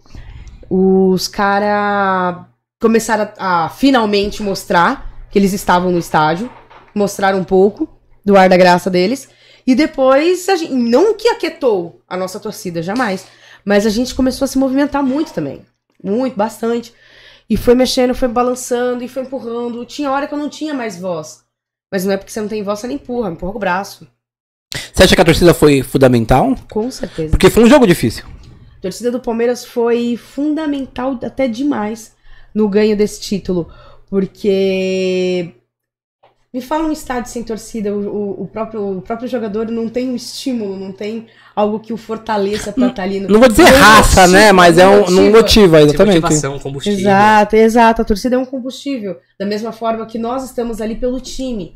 os 0.69 1.27
caras 1.27 2.45
começaram 2.79 3.29
a, 3.37 3.65
a 3.65 3.69
finalmente 3.69 4.41
mostrar 4.41 5.27
que 5.29 5.37
eles 5.37 5.51
estavam 5.51 5.91
no 5.91 5.99
estádio. 5.99 6.49
Mostraram 6.95 7.39
um 7.39 7.43
pouco 7.43 7.89
do 8.23 8.37
ar 8.37 8.47
da 8.47 8.55
graça 8.55 8.89
deles. 8.89 9.27
E 9.65 9.75
depois, 9.75 10.47
a 10.47 10.55
gente, 10.55 10.71
não 10.71 11.13
que 11.13 11.27
aquietou 11.27 12.01
a 12.07 12.15
nossa 12.15 12.39
torcida, 12.39 12.81
jamais. 12.81 13.27
Mas 13.65 13.85
a 13.85 13.89
gente 13.89 14.15
começou 14.15 14.45
a 14.45 14.47
se 14.47 14.57
movimentar 14.57 15.03
muito 15.03 15.33
também. 15.33 15.65
Muito, 16.01 16.37
bastante. 16.37 16.93
E 17.49 17.55
foi 17.55 17.75
mexendo, 17.75 18.13
foi 18.13 18.27
balançando 18.27 19.03
e 19.03 19.07
foi 19.07 19.23
empurrando. 19.23 19.85
Tinha 19.85 20.11
hora 20.11 20.27
que 20.27 20.33
eu 20.33 20.37
não 20.37 20.49
tinha 20.49 20.73
mais 20.73 20.99
voz. 20.99 21.43
Mas 21.91 22.03
não 22.03 22.11
é 22.11 22.17
porque 22.17 22.31
você 22.31 22.41
não 22.41 22.47
tem 22.49 22.63
voz, 22.63 22.79
você 22.79 22.87
não 22.87 22.95
empurra, 22.95 23.29
empurra 23.29 23.55
o 23.55 23.59
braço. 23.59 24.07
Você 24.93 25.03
acha 25.03 25.15
que 25.15 25.21
a 25.21 25.25
torcida 25.25 25.53
foi 25.53 25.81
fundamental? 25.81 26.55
Com 26.69 26.91
certeza. 26.91 27.31
Porque 27.31 27.49
foi 27.49 27.63
um 27.63 27.69
jogo 27.69 27.87
difícil. 27.87 28.25
A 28.77 28.81
torcida 28.81 29.11
do 29.11 29.19
Palmeiras 29.19 29.63
foi 29.63 30.17
fundamental 30.17 31.17
até 31.23 31.47
demais 31.47 32.15
no 32.53 32.67
ganho 32.67 32.97
desse 32.97 33.21
título. 33.21 33.71
Porque. 34.09 35.53
Me 36.53 36.61
fala 36.61 36.85
um 36.85 36.91
estádio 36.91 37.29
sem 37.31 37.43
torcida, 37.43 37.93
o, 37.93 37.99
o- 38.07 38.43
o 38.43 38.47
próprio, 38.47 38.97
o 38.97 39.01
próprio 39.01 39.27
jogador 39.27 39.69
não 39.69 39.89
tem 39.89 40.09
um 40.09 40.15
estímulo, 40.15 40.77
não 40.77 40.91
tem 40.93 41.27
algo 41.55 41.79
que 41.79 41.91
o 41.91 41.97
fortaleça 41.97 42.71
pra 42.71 42.87
estar 42.87 43.03
ali 43.03 43.19
no. 43.19 43.27
Não 43.27 43.39
vou 43.39 43.49
dizer 43.49 43.63
Não 43.63 43.71
raça, 43.79 44.21
motiva, 44.21 44.27
né? 44.39 44.51
Mas 44.53 44.77
é 44.77 44.87
um, 44.87 44.91
não 45.11 45.23
motiva. 45.25 45.37
motiva, 45.37 45.77
De 45.79 45.83
exatamente. 45.85 46.21
motivação, 46.21 46.59
combustível. 46.59 46.99
Exato, 46.99 47.55
exato. 47.57 48.01
A 48.01 48.05
torcida 48.05 48.35
é 48.37 48.39
um 48.39 48.45
combustível. 48.45 49.17
Da 49.37 49.45
mesma 49.45 49.71
forma 49.73 50.05
que 50.05 50.17
nós 50.17 50.45
estamos 50.45 50.79
ali 50.79 50.95
pelo 50.95 51.19
time. 51.19 51.75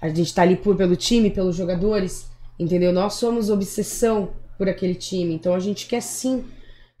A 0.00 0.08
gente 0.08 0.32
tá 0.32 0.42
ali 0.42 0.56
por, 0.56 0.76
pelo 0.76 0.94
time, 0.96 1.28
pelos 1.28 1.56
jogadores. 1.56 2.26
Entendeu? 2.58 2.92
Nós 2.92 3.14
somos 3.14 3.50
obsessão 3.50 4.30
por 4.56 4.68
aquele 4.68 4.94
time. 4.94 5.34
Então 5.34 5.52
a 5.52 5.58
gente 5.58 5.86
quer 5.86 6.00
sim 6.00 6.44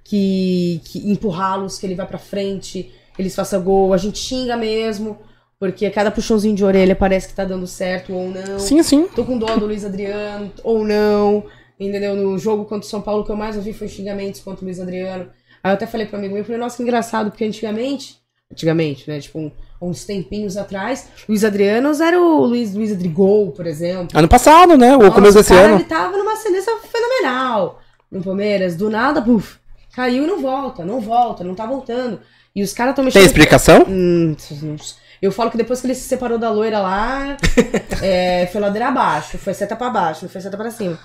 que, 0.04 0.80
que 0.84 1.10
empurrá-los, 1.10 1.78
que 1.78 1.86
ele 1.86 1.94
vá 1.94 2.04
pra 2.04 2.18
frente, 2.18 2.90
que 3.14 3.22
eles 3.22 3.34
façam 3.34 3.62
gol. 3.62 3.92
A 3.92 3.96
gente 3.96 4.18
xinga 4.18 4.56
mesmo. 4.56 5.18
Porque 5.62 5.88
cada 5.90 6.10
puxãozinho 6.10 6.56
de 6.56 6.64
orelha 6.64 6.96
parece 6.96 7.28
que 7.28 7.34
tá 7.34 7.44
dando 7.44 7.68
certo 7.68 8.12
ou 8.12 8.28
não. 8.28 8.58
Sim, 8.58 8.82
sim. 8.82 9.06
Tô 9.14 9.24
com 9.24 9.38
dó 9.38 9.54
do 9.54 9.66
Luiz 9.66 9.84
Adriano, 9.84 10.50
ou 10.64 10.84
não. 10.84 11.44
Entendeu? 11.78 12.16
No 12.16 12.36
jogo 12.36 12.64
contra 12.64 12.84
o 12.84 12.90
São 12.90 13.00
Paulo, 13.00 13.22
o 13.22 13.24
que 13.24 13.30
eu 13.30 13.36
mais 13.36 13.54
ouvi 13.56 13.72
foi 13.72 13.86
xingamentos 13.86 14.40
contra 14.40 14.62
o 14.62 14.64
Luiz 14.64 14.80
Adriano. 14.80 15.28
Aí 15.62 15.70
eu 15.70 15.74
até 15.74 15.86
falei 15.86 16.08
pro 16.08 16.16
amigo 16.18 16.32
meu, 16.34 16.40
eu 16.40 16.44
falei, 16.44 16.60
nossa, 16.60 16.76
que 16.76 16.82
engraçado, 16.82 17.30
porque 17.30 17.44
antigamente, 17.44 18.16
antigamente, 18.50 19.08
né, 19.08 19.20
tipo, 19.20 19.38
um- 19.38 19.52
uns 19.80 20.04
tempinhos 20.04 20.56
atrás, 20.56 21.06
Luiz 21.28 21.44
Adriano 21.44 21.92
era 22.02 22.20
o 22.20 22.44
Luiz, 22.44 22.74
Luiz 22.74 22.90
Adrigol, 22.90 23.52
por 23.52 23.64
exemplo. 23.64 24.18
Ano 24.18 24.26
passado, 24.26 24.76
né? 24.76 24.96
O 24.96 25.12
começo 25.12 25.34
desse 25.38 25.50
cara, 25.54 25.66
ano. 25.66 25.74
ele 25.76 25.84
tava 25.84 26.16
numa 26.16 26.32
ascendência 26.32 26.72
fenomenal 26.78 27.78
no 28.10 28.20
Palmeiras. 28.20 28.74
Do 28.74 28.90
nada, 28.90 29.22
puf, 29.22 29.58
caiu 29.94 30.24
e 30.24 30.26
não 30.26 30.40
volta, 30.42 30.84
não 30.84 31.00
volta, 31.00 31.44
não 31.44 31.54
tá 31.54 31.66
voltando. 31.66 32.18
E 32.52 32.64
os 32.64 32.72
caras 32.72 32.96
tão 32.96 33.04
mexendo... 33.04 33.20
Tem 33.22 33.26
explicação? 33.28 33.86
Hum, 33.88 34.34
não 34.62 34.76
sei. 34.76 34.96
Eu 35.22 35.32
falo 35.32 35.50
que 35.50 35.56
depois 35.56 35.80
que 35.80 35.86
ele 35.86 35.94
se 35.94 36.08
separou 36.08 36.36
da 36.36 36.50
loira 36.50 36.80
lá, 36.80 37.36
é, 38.02 38.46
foi 38.50 38.60
ladeira 38.60 38.88
abaixo, 38.88 39.38
foi 39.38 39.54
seta 39.54 39.76
pra 39.76 39.88
baixo, 39.88 40.28
foi 40.28 40.40
seta 40.40 40.56
pra 40.56 40.70
cima. 40.70 40.98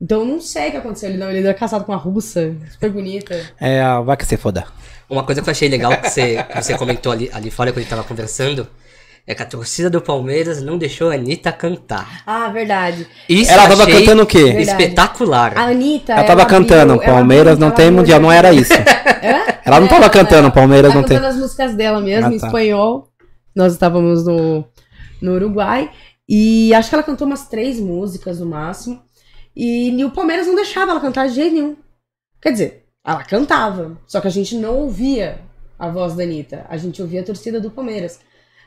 Então 0.00 0.20
eu 0.20 0.26
não 0.26 0.40
sei 0.40 0.68
o 0.68 0.70
que 0.70 0.76
aconteceu. 0.76 1.08
Ele 1.10 1.18
não, 1.18 1.28
ele 1.28 1.40
era 1.40 1.52
casado 1.54 1.84
com 1.84 1.90
uma 1.92 1.98
russa, 1.98 2.54
super 2.70 2.90
bonita. 2.90 3.34
É, 3.60 3.82
vai 4.04 4.16
que 4.16 4.24
você 4.24 4.36
foda. 4.36 4.64
Uma 5.10 5.24
coisa 5.24 5.42
que 5.42 5.48
eu 5.48 5.50
achei 5.50 5.68
legal 5.68 5.90
que 5.96 6.08
você, 6.08 6.42
que 6.44 6.62
você 6.62 6.78
comentou 6.78 7.10
ali, 7.10 7.28
ali 7.32 7.50
fora 7.50 7.70
quando 7.72 7.78
a 7.78 7.80
gente 7.80 7.90
tava 7.90 8.04
conversando 8.04 8.68
é 9.26 9.34
que 9.34 9.42
a 9.42 9.46
torcida 9.46 9.90
do 9.90 10.00
Palmeiras 10.00 10.62
não 10.62 10.78
deixou 10.78 11.10
a 11.10 11.14
Anitta 11.14 11.50
cantar. 11.52 12.22
Ah, 12.26 12.48
verdade. 12.48 13.06
Isso 13.28 13.50
Ela 13.50 13.68
tava 13.68 13.86
cantando 13.86 14.22
o 14.22 14.26
quê? 14.26 14.44
Verdade. 14.52 14.70
espetacular. 14.82 15.52
A 15.58 15.62
Anitta. 15.64 16.12
Ela 16.12 16.24
tava 16.24 16.46
cantando, 16.46 16.92
ela 16.94 17.04
Palmeiras 17.04 17.58
não 17.58 17.66
ela 17.68 17.76
tem 17.76 17.90
mundial, 17.90 18.20
não 18.20 18.30
era 18.32 18.52
isso. 18.52 18.72
Hã? 18.72 19.52
Ela 19.64 19.80
não 19.80 19.88
tava 19.88 20.04
Ela- 20.04 20.10
cantando, 20.10 20.50
Palmeiras 20.52 20.92
Tá 20.92 20.96
não 20.96 21.04
tem. 21.04 21.16
cantando 21.18 21.34
as 21.34 21.40
músicas 21.40 21.74
dela 21.74 22.00
mesmo, 22.00 22.30
Ah, 22.30 22.34
em 22.34 22.38
tá. 22.38 22.46
espanhol. 22.46 23.08
Nós 23.54 23.72
estávamos 23.72 24.24
no, 24.26 24.64
no 25.20 25.34
Uruguai. 25.34 25.90
E 26.28 26.72
acho 26.74 26.88
que 26.88 26.94
ela 26.94 27.02
cantou 27.04 27.26
umas 27.26 27.48
três 27.48 27.80
músicas 27.80 28.40
no 28.40 28.46
máximo. 28.46 29.02
E, 29.56 29.90
e 29.90 30.04
o 30.04 30.10
Palmeiras 30.10 30.46
não 30.46 30.54
deixava 30.54 30.90
ela 30.92 31.00
cantar 31.00 31.28
de 31.28 31.34
jeito 31.34 31.54
nenhum. 31.54 31.76
Quer 32.40 32.52
dizer, 32.52 32.84
ela 33.04 33.24
cantava. 33.24 33.98
Só 34.06 34.20
que 34.20 34.28
a 34.28 34.30
gente 34.30 34.54
não 34.56 34.76
ouvia 34.78 35.40
a 35.78 35.88
voz 35.88 36.14
da 36.14 36.22
Anitta. 36.22 36.66
A 36.68 36.76
gente 36.76 37.00
ouvia 37.00 37.20
a 37.22 37.24
torcida 37.24 37.60
do 37.60 37.70
Palmeiras. 37.70 38.20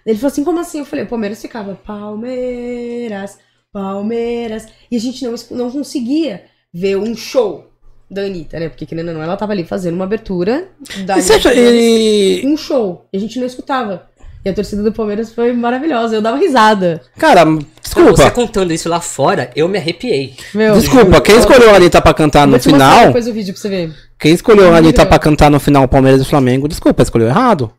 Ele 0.06 0.18
falou 0.18 0.32
assim, 0.32 0.44
como 0.44 0.60
assim? 0.60 0.80
Eu 0.80 0.86
falei, 0.86 1.06
o 1.06 1.08
Palmeiras 1.08 1.42
ficava, 1.42 1.76
Palmeiras, 1.76 3.38
Palmeiras. 3.72 4.68
E 4.90 4.96
a 4.96 5.00
gente 5.00 5.24
não, 5.24 5.36
não 5.52 5.72
conseguia 5.72 6.46
ver 6.74 6.98
um 6.98 7.16
show 7.16 7.70
da 8.10 8.24
Anitta, 8.24 8.60
né? 8.60 8.68
Porque, 8.68 8.86
querendo 8.86 9.10
ou 9.10 9.14
não, 9.14 9.24
ela 9.24 9.38
tava 9.38 9.52
ali 9.54 9.64
fazendo 9.64 9.96
uma 9.96 10.06
abertura 10.06 10.70
da 11.06 11.16
Libertadores 11.38 12.44
e- 12.44 12.44
um 12.46 12.58
show. 12.58 13.06
E 13.14 13.18
a 13.18 13.20
gente 13.20 13.40
não 13.40 13.46
escutava. 13.46 14.10
E 14.44 14.50
a 14.50 14.54
torcida 14.54 14.82
do 14.82 14.92
Palmeiras 14.92 15.32
foi 15.34 15.54
maravilhosa. 15.54 16.16
Eu 16.16 16.22
dava 16.22 16.38
risada. 16.38 17.02
Cara, 17.18 17.46
Não, 17.46 17.60
Você 17.60 17.66
desculpa. 17.84 18.32
contando 18.32 18.74
isso 18.74 18.90
lá 18.90 19.00
fora, 19.00 19.52
eu 19.56 19.68
me 19.68 19.78
arrepiei. 19.78 20.36
Meu, 20.54 20.74
Desculpa, 20.76 21.22
quem 21.22 21.38
escolheu 21.38 21.70
a 21.72 21.76
Anitta 21.76 22.02
pra 22.02 22.14
cantar 22.14 22.48
no 22.48 22.60
final? 22.60 23.08
depois 23.08 23.28
o 23.28 23.34
vídeo 23.34 23.54
pra 23.54 23.62
você 23.62 23.70
ver. 23.70 23.94
Quem 24.20 24.34
escolheu 24.34 24.74
a 24.74 24.78
Anitta 24.78 25.06
pra 25.06 25.20
cantar 25.20 25.52
no 25.52 25.60
final 25.60 25.88
Palmeiras 25.88 26.22
e 26.22 26.26
Flamengo? 26.26 26.68
Desculpa, 26.68 27.04
escolheu 27.04 27.28
errado. 27.28 27.72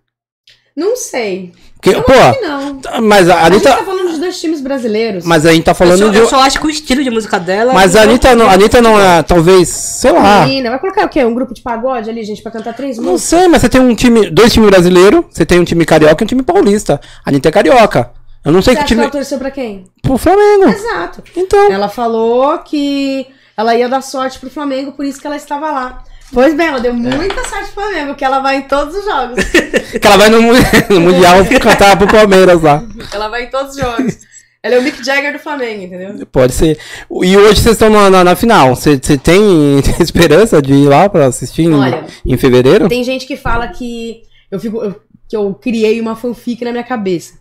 Não 0.76 0.96
sei. 0.96 1.52
Eu 1.84 2.02
pô, 2.02 2.12
acho 2.12 2.38
que 2.38 2.46
não. 2.46 2.80
mas 3.02 3.28
a 3.28 3.40
A 3.40 3.50
gente 3.50 3.66
Anitta. 3.66 3.76
tá 3.76 3.84
falando 3.84 4.01
dois 4.32 4.40
times 4.40 4.60
brasileiros. 4.60 5.24
Mas 5.24 5.44
a 5.44 5.52
gente 5.52 5.64
tá 5.64 5.72
Eu 5.72 5.74
falando 5.74 5.98
só, 5.98 6.08
de. 6.08 6.18
eu 6.18 6.26
só 6.26 6.40
acho 6.40 6.58
que 6.58 6.66
o 6.66 6.70
estilo 6.70 7.04
de 7.04 7.10
música 7.10 7.38
dela. 7.38 7.72
Mas 7.74 7.94
a 7.94 8.02
Anitta 8.02 8.34
não, 8.34 8.48
a 8.48 8.52
Anitta 8.54 8.80
não 8.80 8.98
é, 8.98 9.22
talvez, 9.22 9.68
sei 9.68 10.10
lá. 10.12 10.46
Menina, 10.46 10.70
vai 10.70 10.78
colocar 10.78 11.04
o 11.04 11.08
quê? 11.08 11.22
Um 11.24 11.34
grupo 11.34 11.52
de 11.54 11.60
pagode 11.60 12.08
ali, 12.08 12.24
gente, 12.24 12.42
pra 12.42 12.50
cantar 12.50 12.74
três 12.74 12.96
Não 12.96 13.12
músicas? 13.12 13.40
sei, 13.40 13.48
mas 13.48 13.60
você 13.60 13.68
tem 13.68 13.80
um 13.80 13.94
time, 13.94 14.30
dois 14.30 14.52
times 14.52 14.70
brasileiros, 14.70 15.24
você 15.30 15.44
tem 15.44 15.60
um 15.60 15.64
time 15.64 15.84
carioca 15.84 16.22
e 16.22 16.24
um 16.24 16.28
time 16.28 16.42
paulista. 16.42 17.00
A 17.24 17.30
Anitta 17.30 17.48
é 17.48 17.52
carioca. 17.52 18.10
Eu 18.44 18.50
não 18.50 18.60
sei 18.60 18.74
Você 18.74 18.80
que 18.80 18.86
time. 18.88 19.02
ela 19.02 19.10
torceu 19.10 19.38
pra 19.38 19.50
quem? 19.52 19.84
Pro 20.02 20.18
Flamengo. 20.18 20.68
Exato. 20.68 21.22
Então. 21.36 21.70
Ela 21.70 21.88
falou 21.88 22.58
que 22.58 23.26
ela 23.56 23.72
ia 23.76 23.88
dar 23.88 24.00
sorte 24.00 24.38
pro 24.40 24.50
Flamengo, 24.50 24.92
por 24.92 25.04
isso 25.04 25.20
que 25.20 25.26
ela 25.28 25.36
estava 25.36 25.70
lá. 25.70 26.02
Pois 26.32 26.54
bem, 26.54 26.66
ela 26.68 26.80
deu 26.80 26.94
muita 26.94 27.44
sorte 27.48 27.70
pro 27.72 27.82
Flamengo, 27.84 28.14
que 28.14 28.24
ela 28.24 28.40
vai 28.40 28.56
em 28.56 28.62
todos 28.62 28.94
os 28.96 29.04
jogos. 29.04 29.44
Que 30.00 30.06
ela 30.06 30.16
vai 30.16 30.30
no, 30.30 30.40
no 30.40 31.00
Mundial 31.00 31.44
cantar 31.60 31.98
pro 31.98 32.08
Palmeiras 32.08 32.62
lá. 32.62 32.82
ela 33.12 33.28
vai 33.28 33.44
em 33.44 33.50
todos 33.50 33.72
os 33.76 33.80
jogos. 33.80 34.18
Ela 34.62 34.76
é 34.76 34.78
o 34.78 34.82
Mick 34.82 35.04
Jagger 35.04 35.32
do 35.34 35.38
Flamengo, 35.38 35.82
entendeu? 35.82 36.26
Pode 36.26 36.52
ser. 36.54 36.78
E 37.22 37.36
hoje 37.36 37.60
vocês 37.60 37.74
estão 37.74 37.90
na, 37.90 38.08
na, 38.08 38.24
na 38.24 38.34
final. 38.36 38.74
Você 38.74 38.96
você 38.96 39.18
tem 39.18 39.80
esperança 40.00 40.62
de 40.62 40.72
ir 40.72 40.88
lá 40.88 41.08
pra 41.08 41.26
assistir 41.26 41.62
em, 41.64 41.74
Olha, 41.74 42.06
em 42.24 42.36
fevereiro? 42.38 42.88
Tem 42.88 43.04
gente 43.04 43.26
que 43.26 43.36
fala 43.36 43.68
que 43.68 44.22
eu 44.50 44.58
fico 44.58 44.78
eu- 44.82 45.00
que 45.28 45.36
eu 45.36 45.52
criei 45.54 46.00
uma 46.00 46.14
fanfic 46.16 46.62
na 46.64 46.70
minha 46.72 46.84
cabeça. 46.84 47.34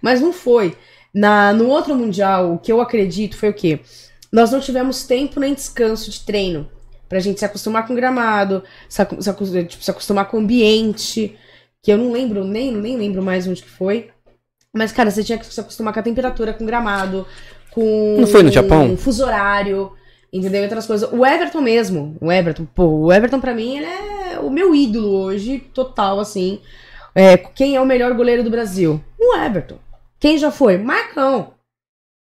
Mas 0.00 0.20
não 0.20 0.32
foi. 0.32 0.76
Na, 1.12 1.52
no 1.52 1.66
outro 1.66 1.94
mundial, 1.94 2.54
o 2.54 2.58
que 2.58 2.70
eu 2.70 2.80
acredito 2.80 3.36
foi 3.36 3.48
o 3.48 3.54
quê? 3.54 3.80
Nós 4.32 4.50
não 4.52 4.60
tivemos 4.60 5.02
tempo 5.04 5.40
nem 5.40 5.52
descanso 5.54 6.10
de 6.10 6.20
treino. 6.20 6.68
Pra 7.08 7.20
gente 7.20 7.38
se 7.38 7.44
acostumar 7.44 7.86
com 7.86 7.94
gramado, 7.94 8.62
se, 8.88 9.00
acu- 9.02 9.20
se 9.22 9.30
acu- 9.30 9.64
tipo, 9.64 9.82
se 9.82 9.90
acostumar 9.90 10.26
com 10.28 10.36
o 10.36 10.40
ambiente. 10.40 11.36
Que 11.82 11.92
eu 11.92 11.98
não 11.98 12.12
lembro, 12.12 12.44
nem, 12.44 12.72
nem 12.72 12.96
lembro 12.96 13.22
mais 13.22 13.46
onde 13.46 13.62
que 13.62 13.68
foi. 13.70 14.08
Mas, 14.74 14.92
cara, 14.92 15.10
você 15.10 15.22
tinha 15.24 15.38
que 15.38 15.46
se 15.46 15.60
acostumar 15.60 15.94
com 15.94 16.00
a 16.00 16.02
temperatura, 16.02 16.52
com 16.52 16.66
gramado, 16.66 17.26
com 17.70 18.16
Não 18.18 18.26
foi 18.26 18.42
no 18.42 18.50
Japão? 18.50 18.92
o 18.92 18.96
fuso 18.96 19.24
horário, 19.24 19.92
entendeu? 20.32 20.62
Outras 20.62 20.86
coisas. 20.86 21.08
O 21.12 21.24
Everton 21.24 21.60
mesmo, 21.60 22.16
o 22.20 22.30
Everton, 22.30 22.66
pô, 22.74 22.84
o 22.84 23.12
Everton 23.12 23.40
pra 23.40 23.54
mim, 23.54 23.78
ele 23.78 23.86
é 23.86 24.40
o 24.40 24.50
meu 24.50 24.74
ídolo 24.74 25.08
hoje, 25.22 25.60
total, 25.72 26.20
assim. 26.20 26.60
É, 27.14 27.36
quem 27.36 27.76
é 27.76 27.80
o 27.80 27.86
melhor 27.86 28.12
goleiro 28.14 28.44
do 28.44 28.50
Brasil? 28.50 29.00
O 29.18 29.34
Everton. 29.36 29.78
Quem 30.20 30.36
já 30.36 30.50
foi? 30.50 30.76
Marcão. 30.76 31.52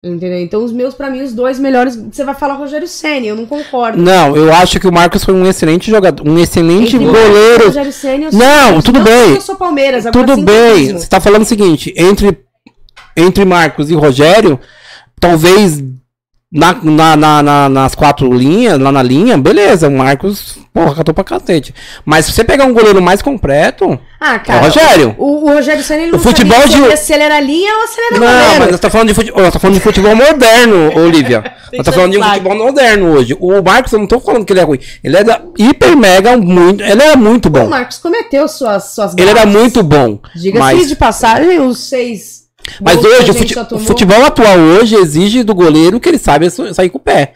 Entendeu? 0.02 0.40
Então, 0.40 0.64
os 0.64 0.72
meus, 0.72 0.94
pra 0.94 1.10
mim, 1.10 1.22
os 1.22 1.34
dois 1.34 1.60
melhores. 1.60 1.96
Você 1.96 2.24
vai 2.24 2.34
falar 2.34 2.54
Rogério 2.54 2.88
Senna, 2.88 3.26
eu 3.26 3.36
não 3.36 3.46
concordo. 3.46 4.02
Não, 4.02 4.34
eu 4.34 4.54
acho 4.54 4.80
que 4.80 4.88
o 4.88 4.94
Marcos 4.94 5.26
foi 5.26 5.34
um 5.34 5.46
excelente 5.46 5.92
jogador, 5.92 6.26
um 6.26 6.40
excelente 6.40 6.96
Entre 6.96 7.06
goleiro. 7.06 7.66
Rogério 7.66 7.92
Senna, 7.92 8.26
eu 8.28 8.32
Não, 8.32 8.82
tudo 8.82 9.00
não 9.00 9.06
bem. 9.06 9.36
Eu 9.36 9.42
sou 9.42 9.56
Palmeiras, 9.56 10.06
agora 10.06 10.26
Tudo 10.26 10.42
bem. 10.42 10.94
Você 10.94 11.08
tá 11.08 11.20
falando 11.20 11.42
o 11.42 11.46
seguinte, 11.46 11.94
entre 11.98 12.46
entre 13.18 13.44
Marcos 13.44 13.90
e 13.90 13.94
Rogério, 13.94 14.58
talvez 15.20 15.84
na, 16.52 16.74
na, 16.82 17.16
na- 17.16 17.44
na- 17.44 17.70
nas 17.70 17.94
quatro 17.94 18.34
linhas, 18.34 18.80
lá 18.80 18.92
na 18.92 19.04
linha, 19.04 19.38
beleza, 19.38 19.88
o 19.88 19.92
Marcos, 19.96 20.58
porra, 20.74 20.96
catou 20.96 21.14
pra 21.14 21.24
cacete. 21.24 21.76
Mas 22.04 22.26
se 22.26 22.32
você 22.34 22.44
pegar 22.44 22.66
um 22.66 22.74
goleiro 22.74 23.00
mais 23.02 23.22
completo, 23.22 24.00
Ah, 24.20 24.34
é 24.34 24.38
o 24.38 24.40
cara. 24.44 24.60
Rogério. 24.62 25.16
O, 25.20 25.46
o 25.46 25.54
Rogério 25.54 25.84
Senna 25.84 26.08
não 26.08 26.18
O 26.18 26.20
futebol 26.20 26.68
de- 26.68 26.98
se 26.98 27.14
ele 27.14 27.22
era 27.22 27.40
linha 27.40 27.72
ou 27.82 27.88
se 27.88 28.02
ele 28.02 28.08
era 28.08 28.20
Não, 28.20 28.28
goleiro. 28.42 28.60
mas 28.62 28.72
nós 28.72 28.80
tá 28.80 28.90
falando 28.90 29.08
de 29.10 29.14
futebol, 29.14 29.42
nós 29.44 29.54
tá 29.54 29.60
falando 29.60 29.76
de 29.76 29.80
futebol 29.84 30.16
moderno, 30.16 30.98
Olivia. 31.00 31.44
Nós 31.72 31.86
tá 31.86 31.92
falando 31.92 32.12
de 32.14 32.18
Claro. 32.18 32.34
futebol 32.34 32.58
moderno 32.58 33.12
hoje. 33.14 33.38
O 33.40 33.62
Marcos, 33.62 33.92
eu 33.94 34.00
não 34.00 34.08
tô 34.08 34.20
falando 34.20 34.44
que 34.44 34.52
ele 34.52 34.60
é 34.60 34.64
ruim. 34.64 34.80
Ele 35.04 35.18
é 35.18 35.24
da 35.24 35.42
hiper 35.56 35.96
mega 35.96 36.36
muito, 36.36 36.84
ele 36.84 37.04
era 37.04 37.16
muito 37.16 37.46
O 37.46 37.50
bom. 37.52 37.68
Marcos 37.68 38.00
cometeu 38.00 38.48
suas, 38.48 38.86
suas 38.96 39.14
Ele 39.16 39.30
era 39.30 39.46
muito 39.46 39.84
bom. 39.84 40.20
Diga-se 40.36 40.58
mas 40.60 40.88
de 40.88 40.96
passagem, 40.96 41.60
os 41.60 41.78
seis. 41.78 42.40
Mas 42.82 42.96
gols 42.96 43.08
que 43.08 43.14
a 43.14 43.20
hoje, 43.20 43.32
o, 43.32 43.34
fute- 43.34 43.60
o 43.60 43.66
tomou- 43.66 43.86
futebol 43.86 44.24
atual 44.26 44.58
hoje 44.60 44.96
exige 44.96 45.44
do 45.44 45.54
goleiro 45.56 46.00
que 46.00 46.08
ele 46.10 46.18
sabe 46.20 46.50
sa- 46.50 46.74
sair 46.74 46.90
com 46.90 46.98
o 46.98 47.02
pé. 47.02 47.34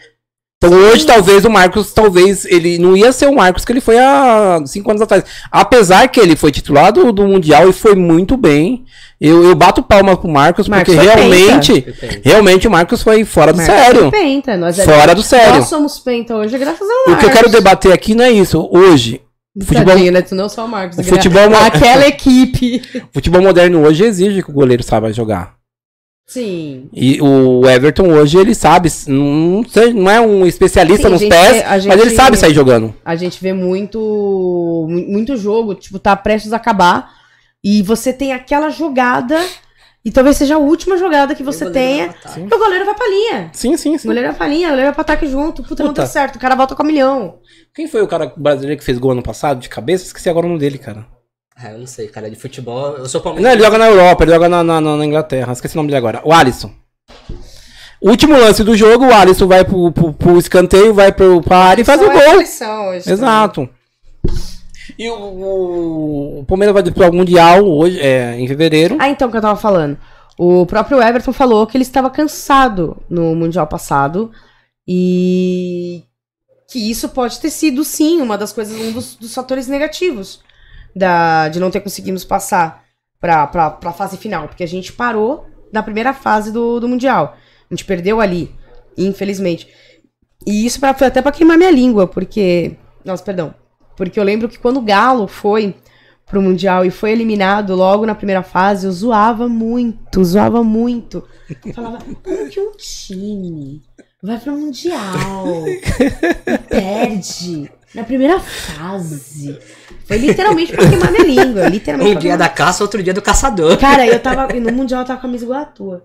Então 0.56 0.72
hoje, 0.78 1.04
talvez, 1.04 1.44
o 1.44 1.50
Marcos, 1.50 1.92
talvez, 1.92 2.46
ele 2.46 2.78
não 2.78 2.96
ia 2.96 3.12
ser 3.12 3.26
o 3.26 3.34
Marcos 3.34 3.66
que 3.66 3.72
ele 3.72 3.82
foi 3.82 3.98
há 3.98 4.62
cinco 4.64 4.90
anos 4.90 5.02
atrás. 5.02 5.22
Apesar 5.52 6.08
que 6.08 6.18
ele 6.18 6.36
foi 6.36 6.50
titular 6.50 6.90
do, 6.90 7.12
Mundial 7.26 7.68
e 7.68 7.72
foi 7.72 7.94
muito 7.94 8.34
bem. 8.36 8.84
Eu, 9.20 9.44
eu 9.44 9.54
bato 9.54 9.82
palma 9.82 10.16
pro 10.16 10.28
Marcos, 10.28 10.66
Marcos 10.68 10.94
porque 10.94 11.06
realmente, 11.06 11.82
penta. 11.82 12.20
realmente 12.24 12.66
o 12.66 12.70
Marcos 12.70 13.02
foi 13.02 13.24
fora 13.26 13.52
do 13.52 13.58
Marcos 13.58 13.74
sério. 13.74 14.10
Penta, 14.10 14.56
nós 14.56 14.78
é- 14.78 14.84
Fora 14.84 15.14
do 15.14 15.22
sério. 15.22 15.56
Nós 15.56 15.68
somos 15.68 15.98
penta 15.98 16.34
hoje, 16.34 16.56
graças 16.56 16.80
ao 16.80 16.86
O 16.86 17.10
Marcos. 17.10 17.18
que 17.18 17.30
eu 17.30 17.30
quero 17.34 17.50
debater 17.50 17.92
aqui 17.92 18.14
não 18.14 18.24
é 18.24 18.30
isso. 18.32 18.66
Hoje, 18.72 19.20
futebol- 19.62 19.94
Tadinho, 19.94 20.12
né? 20.12 20.22
Tu 20.22 20.34
não 20.34 20.48
só 20.48 20.64
o 20.64 20.68
Marcos. 20.68 20.98
O 20.98 21.02
né? 21.02 21.06
futebol- 21.06 21.54
Aquela 21.54 22.06
equipe. 22.08 22.82
futebol 23.12 23.42
moderno 23.42 23.82
hoje 23.86 24.04
exige 24.04 24.42
que 24.42 24.50
o 24.50 24.54
goleiro 24.54 24.82
saiba 24.82 25.12
jogar. 25.12 25.54
Sim. 26.26 26.88
E 26.92 27.20
o 27.20 27.68
Everton 27.68 28.08
hoje, 28.08 28.38
ele 28.38 28.54
sabe, 28.54 28.88
não, 29.06 29.62
não 29.94 30.10
é 30.10 30.20
um 30.20 30.46
especialista 30.46 31.06
Sim, 31.06 31.12
nos 31.12 31.20
gente 31.20 31.30
pés, 31.30 31.62
a 31.62 31.68
mas 31.70 31.84
ele 31.86 32.04
gente- 32.04 32.16
sabe 32.16 32.36
sair 32.38 32.54
jogando. 32.54 32.94
A 33.04 33.14
gente 33.14 33.38
vê 33.42 33.52
muito, 33.52 33.98
mu- 34.88 35.06
muito 35.06 35.36
jogo, 35.36 35.74
tipo, 35.74 35.98
tá 35.98 36.16
prestes 36.16 36.52
a 36.52 36.56
acabar. 36.56 37.12
E 37.62 37.82
você 37.82 38.12
tem 38.12 38.32
aquela 38.32 38.70
jogada. 38.70 39.38
E 40.04 40.10
talvez 40.12 40.36
seja 40.36 40.56
a 40.56 40.58
última 40.58 40.98
jogada 40.98 41.34
que 41.34 41.42
você 41.42 41.70
tenha. 41.70 42.14
E 42.36 42.40
o 42.40 42.58
goleiro 42.58 42.84
vai 42.84 42.94
pra 42.94 43.08
linha. 43.08 43.50
Sim, 43.54 43.74
sim, 43.76 43.94
O 43.94 43.98
sim. 43.98 44.06
goleiro 44.08 44.28
vai 44.28 44.36
pra 44.36 44.46
linha, 44.48 44.66
o 44.66 44.70
goleiro 44.70 44.88
vai 44.88 44.94
pra 44.94 45.00
ataque 45.00 45.26
junto. 45.26 45.62
Puta, 45.62 45.82
não 45.82 45.90
Puta. 45.92 46.02
deu 46.02 46.10
certo. 46.10 46.36
O 46.36 46.38
cara 46.38 46.54
volta 46.54 46.74
com 46.76 46.82
a 46.82 46.86
milhão. 46.86 47.38
Quem 47.74 47.88
foi 47.88 48.02
o 48.02 48.06
cara 48.06 48.30
brasileiro 48.36 48.78
que 48.78 48.84
fez 48.84 48.98
gol 48.98 49.12
ano 49.12 49.22
passado, 49.22 49.60
de 49.60 49.68
cabeça? 49.68 50.04
Esqueci 50.04 50.28
agora 50.28 50.44
o 50.44 50.48
nome 50.50 50.60
dele, 50.60 50.76
cara. 50.76 51.06
Ah, 51.56 51.70
eu 51.72 51.78
não 51.78 51.86
sei, 51.86 52.08
cara. 52.08 52.28
De 52.28 52.36
futebol, 52.36 52.96
eu 52.98 53.06
sou 53.08 53.18
Não, 53.20 53.24
palmeirense. 53.24 53.56
ele 53.56 53.64
joga 53.64 53.78
na 53.78 53.86
Europa, 53.88 54.24
ele 54.24 54.32
joga 54.32 54.48
na, 54.48 54.62
na, 54.62 54.80
na- 54.80 55.04
Inglaterra. 55.06 55.52
Esqueci 55.52 55.74
o 55.74 55.78
nome 55.78 55.88
dele 55.88 55.98
agora. 55.98 56.20
O 56.24 56.32
Alisson. 56.34 56.70
Último 58.02 58.36
lance 58.36 58.62
do 58.62 58.76
jogo, 58.76 59.06
o 59.06 59.14
Alisson 59.14 59.46
vai 59.46 59.64
pro, 59.64 59.90
pro, 59.90 60.12
pro 60.12 60.38
escanteio, 60.38 60.92
vai 60.92 61.10
pro, 61.12 61.40
pra 61.40 61.56
área 61.56 61.80
e 61.80 61.84
faz 61.84 62.02
o 62.02 62.10
gol. 62.10 62.92
Exato. 63.06 63.68
E 64.98 65.08
o, 65.08 66.40
o, 66.40 66.44
Palmeiras 66.46 66.72
vai 66.72 66.82
disputar 66.82 67.10
o 67.10 67.14
Mundial 67.14 67.64
hoje, 67.64 68.00
é, 68.00 68.38
em 68.38 68.46
fevereiro. 68.46 68.96
Ah, 68.98 69.08
então, 69.08 69.30
que 69.30 69.36
eu 69.36 69.42
tava 69.42 69.58
falando. 69.58 69.98
O 70.38 70.66
próprio 70.66 71.02
Everton 71.02 71.32
falou 71.32 71.66
que 71.66 71.76
ele 71.76 71.82
estava 71.82 72.10
cansado 72.10 72.96
no 73.08 73.34
Mundial 73.34 73.66
passado. 73.66 74.30
E 74.86 76.04
que 76.68 76.90
isso 76.90 77.08
pode 77.08 77.40
ter 77.40 77.50
sido, 77.50 77.84
sim, 77.84 78.20
uma 78.20 78.36
das 78.36 78.52
coisas, 78.52 78.78
um 78.78 78.92
dos, 78.92 79.14
dos 79.16 79.34
fatores 79.34 79.66
negativos 79.68 80.42
da, 80.94 81.48
de 81.48 81.60
não 81.60 81.70
ter 81.70 81.80
conseguido 81.80 82.20
passar 82.26 82.84
pra, 83.20 83.46
pra, 83.46 83.70
pra 83.70 83.92
fase 83.92 84.16
final. 84.16 84.48
Porque 84.48 84.64
a 84.64 84.68
gente 84.68 84.92
parou 84.92 85.46
na 85.72 85.82
primeira 85.82 86.12
fase 86.12 86.52
do, 86.52 86.80
do 86.80 86.88
Mundial. 86.88 87.36
A 87.70 87.74
gente 87.74 87.84
perdeu 87.84 88.20
ali, 88.20 88.54
infelizmente. 88.96 89.68
E 90.46 90.66
isso 90.66 90.78
pra, 90.78 90.94
foi 90.94 91.06
até 91.06 91.22
pra 91.22 91.32
queimar 91.32 91.56
minha 91.56 91.70
língua, 91.70 92.06
porque. 92.06 92.76
Nossa, 93.04 93.22
perdão. 93.22 93.54
Porque 93.96 94.18
eu 94.18 94.24
lembro 94.24 94.48
que 94.48 94.58
quando 94.58 94.78
o 94.78 94.82
Galo 94.82 95.26
foi 95.26 95.74
pro 96.26 96.42
Mundial 96.42 96.84
e 96.84 96.90
foi 96.90 97.12
eliminado 97.12 97.74
logo 97.74 98.06
na 98.06 98.14
primeira 98.14 98.42
fase, 98.42 98.86
eu 98.86 98.92
zoava 98.92 99.48
muito, 99.48 100.24
zoava 100.24 100.62
muito. 100.64 101.22
Eu 101.64 101.72
falava, 101.74 101.98
como 102.22 102.48
que 102.48 102.60
um 102.60 102.72
time 102.72 103.82
vai 104.22 104.38
pro 104.38 104.52
Mundial 104.52 105.64
e 105.68 106.58
perde 106.68 107.70
na 107.94 108.02
primeira 108.04 108.40
fase? 108.40 109.58
Foi 110.06 110.16
literalmente 110.16 110.72
pra 110.72 110.88
queimar 110.88 111.12
minha 111.12 111.24
língua, 111.24 111.68
literalmente. 111.68 112.16
Um 112.16 112.18
dia 112.18 112.36
da 112.36 112.48
caça, 112.48 112.82
outro 112.82 113.02
dia 113.02 113.14
do 113.14 113.22
caçador. 113.22 113.76
Cara, 113.78 114.06
eu 114.06 114.18
tava. 114.18 114.52
No 114.54 114.72
Mundial 114.72 115.02
eu 115.02 115.06
tava 115.06 115.20
com 115.20 115.26
a 115.26 115.30
camisa 115.30 115.44
igual 115.44 115.60
a 115.60 115.64
tua. 115.66 116.02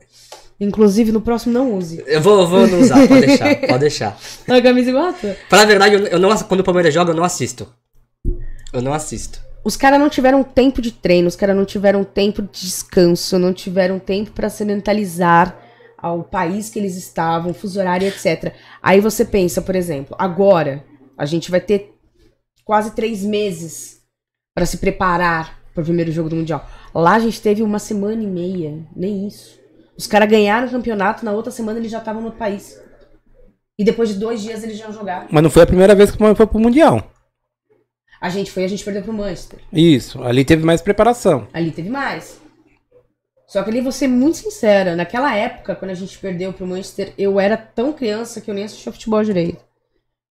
Inclusive, 0.59 1.11
no 1.11 1.21
próximo 1.21 1.53
não 1.53 1.73
use. 1.73 2.03
Eu 2.05 2.21
vou, 2.21 2.45
vou 2.45 2.67
não 2.67 2.81
usar, 2.81 3.07
pode 3.07 3.25
deixar, 3.25 3.55
pode 3.67 3.79
deixar. 3.79 4.19
A 4.47 4.61
camisa 4.61 4.89
igual 4.89 5.05
a 5.05 5.13
tua. 5.13 5.35
Pra 5.49 5.63
verdade, 5.63 5.95
eu, 5.95 6.05
eu 6.07 6.19
não, 6.19 6.37
quando 6.37 6.59
o 6.59 6.63
Palmeiras 6.63 6.93
joga, 6.93 7.11
eu 7.11 7.15
não 7.15 7.23
assisto. 7.23 7.67
Eu 8.73 8.81
não 8.81 8.93
assisto. 8.93 9.39
Os 9.63 9.77
caras 9.77 9.99
não 9.99 10.09
tiveram 10.09 10.43
tempo 10.43 10.81
de 10.81 10.91
treino, 10.91 11.27
os 11.27 11.35
caras 11.35 11.55
não 11.55 11.65
tiveram 11.65 12.03
tempo 12.03 12.41
de 12.41 12.61
descanso, 12.61 13.39
não 13.39 13.53
tiveram 13.53 13.99
tempo 13.99 14.31
pra 14.31 14.49
se 14.49 14.65
mentalizar 14.65 15.57
ao 15.97 16.23
país 16.23 16.69
que 16.69 16.79
eles 16.79 16.95
estavam, 16.95 17.53
fuso 17.53 17.79
horário, 17.79 18.07
etc. 18.07 18.53
Aí 18.81 19.01
você 19.01 19.25
pensa, 19.25 19.61
por 19.61 19.75
exemplo, 19.75 20.15
agora 20.17 20.83
a 21.17 21.25
gente 21.25 21.51
vai 21.51 21.59
ter 21.59 21.93
quase 22.63 22.91
três 22.91 23.23
meses 23.23 23.99
pra 24.55 24.65
se 24.65 24.77
preparar 24.77 25.59
pro 25.73 25.83
primeiro 25.83 26.11
jogo 26.11 26.29
do 26.29 26.35
Mundial. 26.37 26.65
Lá 26.93 27.15
a 27.15 27.19
gente 27.19 27.41
teve 27.41 27.61
uma 27.61 27.79
semana 27.79 28.23
e 28.23 28.27
meia, 28.27 28.85
nem 28.95 29.27
isso. 29.27 29.58
Os 29.99 30.07
caras 30.07 30.29
ganharam 30.29 30.65
o 30.65 30.71
campeonato, 30.71 31.25
na 31.25 31.33
outra 31.33 31.51
semana 31.51 31.77
eles 31.77 31.91
já 31.91 31.97
estavam 31.97 32.21
no 32.21 32.31
país. 32.31 32.81
E 33.77 33.83
depois 33.83 34.07
de 34.07 34.15
dois 34.15 34.41
dias 34.41 34.63
eles 34.63 34.77
já 34.77 34.85
iam 34.85 34.93
jogar. 34.93 35.27
Mas 35.29 35.43
não 35.43 35.49
foi 35.49 35.63
a 35.63 35.67
primeira 35.67 35.93
vez 35.93 36.09
que 36.09 36.15
o 36.15 36.19
Palmeiras 36.19 36.37
foi 36.37 36.47
pro 36.47 36.57
Mundial. 36.57 37.11
A 38.21 38.29
gente 38.29 38.49
foi, 38.49 38.63
a 38.63 38.67
gente 38.69 38.81
perdeu 38.81 39.03
pro 39.03 39.11
Manchester. 39.11 39.59
Isso, 39.73 40.23
ali 40.23 40.45
teve 40.45 40.63
mais 40.63 40.81
preparação. 40.81 41.49
Ali 41.51 41.71
teve 41.71 41.89
mais. 41.89 42.39
Só 43.45 43.61
que 43.61 43.69
ali 43.69 43.81
vou 43.81 43.91
ser 43.91 44.07
muito 44.07 44.37
sincera, 44.37 44.95
naquela 44.95 45.35
época, 45.35 45.75
quando 45.75 45.91
a 45.91 45.95
gente 45.95 46.17
perdeu 46.17 46.53
pro 46.53 46.65
Manchester, 46.65 47.13
eu 47.17 47.37
era 47.37 47.57
tão 47.57 47.91
criança 47.91 48.39
que 48.39 48.49
eu 48.49 48.55
nem 48.55 48.63
assistia 48.63 48.93
futebol 48.93 49.21
direito. 49.21 49.61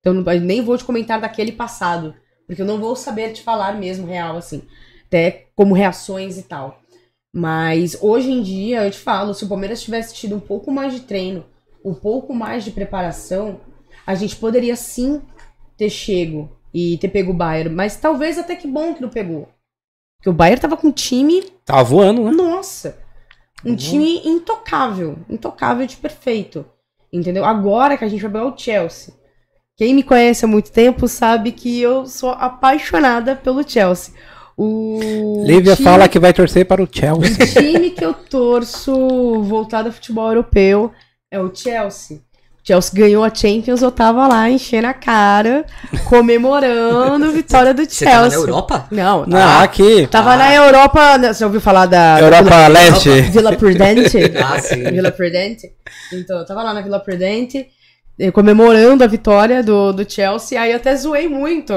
Então 0.01 0.15
nem 0.15 0.63
vou 0.63 0.79
te 0.79 0.85
comentar 0.85 1.21
daquele 1.21 1.53
passado, 1.53 2.15
porque 2.47 2.63
eu 2.63 2.67
não 2.67 2.81
vou 2.81 2.97
saber 2.97 3.35
te 3.35 3.43
falar 3.43 3.75
mesmo 3.79 4.07
real, 4.07 4.39
assim. 4.39 4.63
Até 5.07 5.49
como 5.55 5.75
reações 5.75 6.39
e 6.39 6.43
tal. 6.43 6.81
Mas 7.35 7.97
hoje 8.01 8.31
em 8.31 8.43
dia, 8.43 8.85
eu 8.85 8.91
te 8.91 8.99
falo, 8.99 9.35
se 9.35 9.45
o 9.45 9.49
Palmeiras 9.49 9.83
tivesse 9.83 10.15
tido 10.15 10.35
um 10.35 10.41
pouco 10.41 10.71
mais 10.71 10.95
de 10.95 11.01
treino, 11.01 11.45
um 11.85 11.95
pouco 11.95 12.35
mais 12.35 12.65
de 12.65 12.71
preparação, 12.71 13.61
a 14.07 14.15
gente 14.15 14.37
poderia 14.37 14.77
sim 14.77 15.23
ter 15.77 15.91
chego 15.91 16.51
e 16.73 16.99
ter 16.99 17.09
pego 17.09 17.33
o 17.33 17.37
Bayern. 17.37 17.75
Mas 17.75 17.97
talvez 17.97 18.39
até 18.39 18.57
que 18.57 18.67
bom 18.67 18.95
que 18.95 19.03
não 19.03 19.09
pegou. 19.09 19.49
Porque 20.19 20.31
o 20.31 20.33
Bayern 20.33 20.61
tava 20.61 20.77
com 20.77 20.89
um 20.89 20.93
time 20.93 21.43
Tava 21.65 21.85
voando, 21.85 22.25
né? 22.25 22.31
nossa! 22.31 22.99
Um 23.65 23.75
time 23.75 24.21
intocável. 24.25 25.19
Intocável 25.29 25.87
de 25.87 25.97
perfeito. 25.97 26.65
Entendeu? 27.13 27.45
Agora 27.45 27.97
que 27.97 28.05
a 28.05 28.09
gente 28.09 28.23
vai 28.23 28.31
pegar 28.31 28.47
o 28.47 28.57
Chelsea. 28.57 29.15
Quem 29.77 29.95
me 29.95 30.03
conhece 30.03 30.45
há 30.45 30.49
muito 30.49 30.73
tempo 30.73 31.07
sabe 31.07 31.53
que 31.53 31.81
eu 31.81 32.07
sou 32.07 32.31
apaixonada 32.31 33.37
pelo 33.37 33.69
Chelsea. 33.69 34.15
O 34.61 35.45
Lívia 35.47 35.77
time- 35.77 35.89
fala 35.89 36.09
que 36.09 36.19
vai 36.19 36.33
torcer 36.33 36.65
para 36.67 36.83
o 36.83 36.89
Chelsea. 36.91 37.45
o 37.45 37.63
time 37.63 37.91
que 37.91 38.05
eu 38.05 38.13
torço 38.13 39.41
voltado 39.45 39.89
ao 39.89 39.93
futebol 39.95 40.27
europeu 40.29 40.91
é 41.31 41.39
o 41.41 41.55
Chelsea. 41.55 42.17
O 42.19 42.67
Chelsea 42.69 42.93
ganhou 43.01 43.23
a 43.25 43.33
Champions, 43.35 43.81
eu 43.81 43.91
tava 43.93 44.27
lá 44.27 44.51
enchendo 44.51 44.89
a 44.89 44.93
cara, 44.93 45.65
comemorando 46.09 47.25
a 47.27 47.31
vitória 47.31 47.73
do 47.73 47.85
Você 47.85 48.05
tá 48.05 48.11
na 48.11 48.21
Chelsea. 48.23 48.39
Europa? 48.41 48.87
Não, 48.91 49.25
Não, 49.27 49.39
ah, 49.39 49.63
aqui. 49.63 50.07
Tava 50.09 50.37
na 50.37 50.53
Europa. 50.55 51.17
né, 51.19 51.33
Você 51.33 51.45
ouviu 51.45 51.61
falar 51.61 51.87
da. 51.87 52.19
Europa 52.21 52.51
da 52.51 52.67
Leste. 52.67 53.09
Vila, 53.09 53.31
Vila 53.31 53.53
Prudente? 53.57 54.19
Ah, 54.45 54.59
sim. 54.61 54.83
Vila 54.83 55.11
Prudente. 55.13 55.69
Então, 56.13 56.39
eu 56.39 56.45
tava 56.47 56.63
lá 56.63 56.75
na 56.75 56.81
Vila 56.83 56.99
Prudente, 57.01 57.67
eh, 58.19 58.31
comemorando 58.31 59.03
a 59.05 59.07
vitória 59.07 59.63
do, 59.63 59.93
do 59.93 60.11
Chelsea. 60.11 60.61
Aí 60.61 60.73
eu 60.73 60.77
até 60.77 60.95
zoei 60.97 61.29
muito 61.29 61.73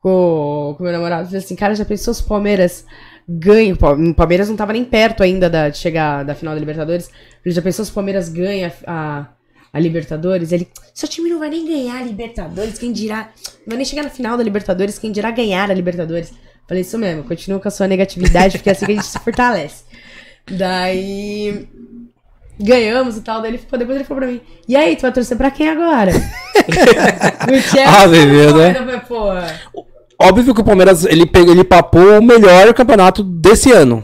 com, 0.00 0.76
meu 0.80 0.92
namorado. 0.92 1.26
Falei 1.26 1.42
assim, 1.42 1.56
cara, 1.56 1.74
já 1.74 1.84
pensou 1.84 2.14
se 2.14 2.22
o 2.22 2.26
Palmeiras 2.26 2.84
ganha? 3.28 3.74
O 3.74 4.14
Palmeiras 4.14 4.48
não 4.48 4.56
tava 4.56 4.72
nem 4.72 4.84
perto 4.84 5.22
ainda 5.22 5.50
da, 5.50 5.68
de 5.68 5.78
chegar 5.78 6.24
da 6.24 6.34
final 6.34 6.54
da 6.54 6.60
Libertadores. 6.60 7.10
Ele 7.44 7.54
já 7.54 7.62
pensou 7.62 7.84
se 7.84 7.90
o 7.90 7.94
Palmeiras 7.94 8.28
ganha 8.28 8.72
a, 8.86 9.26
a 9.72 9.80
Libertadores? 9.80 10.52
Ele, 10.52 10.68
seu 10.94 11.08
time 11.08 11.28
não 11.28 11.38
vai 11.38 11.50
nem 11.50 11.66
ganhar 11.66 12.00
a 12.00 12.04
Libertadores, 12.04 12.78
quem 12.78 12.92
dirá. 12.92 13.30
Não 13.60 13.68
vai 13.68 13.76
nem 13.76 13.84
chegar 13.84 14.02
na 14.02 14.10
final 14.10 14.36
da 14.36 14.42
Libertadores, 14.42 14.98
quem 14.98 15.12
dirá 15.12 15.30
ganhar 15.30 15.70
a 15.70 15.74
Libertadores. 15.74 16.32
Falei 16.68 16.82
isso 16.82 16.98
mesmo, 16.98 17.22
continua 17.24 17.60
com 17.60 17.68
a 17.68 17.70
sua 17.70 17.86
negatividade, 17.86 18.58
porque 18.58 18.68
é 18.68 18.72
assim 18.72 18.86
que 18.86 18.92
a 18.92 18.94
gente 18.96 19.06
se 19.06 19.18
fortalece. 19.20 19.84
Daí. 20.50 21.68
Ganhamos 22.58 23.16
e 23.16 23.20
tal, 23.20 23.40
daí 23.42 23.50
ele 23.50 23.58
ficou, 23.58 23.78
depois 23.78 23.96
ele 23.96 24.04
falou 24.04 24.22
pra 24.22 24.32
mim, 24.32 24.40
e 24.66 24.74
aí, 24.76 24.96
tu 24.96 25.02
vai 25.02 25.12
torcer 25.12 25.36
pra 25.36 25.50
quem 25.50 25.68
agora? 25.68 26.10
o 27.48 27.52
Chelsea, 27.60 27.84
Ah, 27.86 28.08
bebê, 28.08 28.52
né? 28.52 29.02
Óbvio 30.18 30.54
que 30.54 30.60
o 30.62 30.64
Palmeiras 30.64 31.04
ele, 31.04 31.26
pegou, 31.26 31.52
ele 31.52 31.64
papou 31.64 32.18
o 32.18 32.22
melhor 32.22 32.72
campeonato 32.72 33.22
desse 33.22 33.70
ano. 33.70 34.02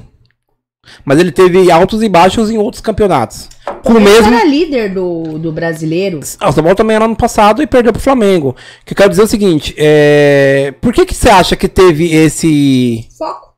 Mas 1.04 1.18
ele 1.18 1.32
teve 1.32 1.70
altos 1.70 2.02
e 2.02 2.08
baixos 2.08 2.50
em 2.50 2.58
outros 2.58 2.82
campeonatos. 2.82 3.48
Com 3.82 3.94
o 3.94 3.96
Ele 3.96 4.04
mesmo. 4.04 4.34
era 4.34 4.44
líder 4.44 4.92
do, 4.92 5.38
do 5.38 5.50
brasileiro. 5.52 6.20
Ah, 6.38 6.48
O 6.50 6.52
São 6.52 6.62
Paulo 6.62 6.76
também 6.76 6.96
era 6.96 7.08
no 7.08 7.16
passado 7.16 7.62
e 7.62 7.66
perdeu 7.66 7.92
pro 7.92 8.02
Flamengo. 8.02 8.50
O 8.50 8.84
que 8.84 8.92
eu 8.92 8.96
quero 8.96 9.08
dizer 9.08 9.22
é 9.22 9.24
o 9.24 9.28
seguinte: 9.28 9.74
é... 9.78 10.74
por 10.80 10.92
que, 10.92 11.06
que 11.06 11.14
você 11.14 11.30
acha 11.30 11.56
que 11.56 11.68
teve 11.68 12.12
esse. 12.12 13.08
Foco. 13.16 13.52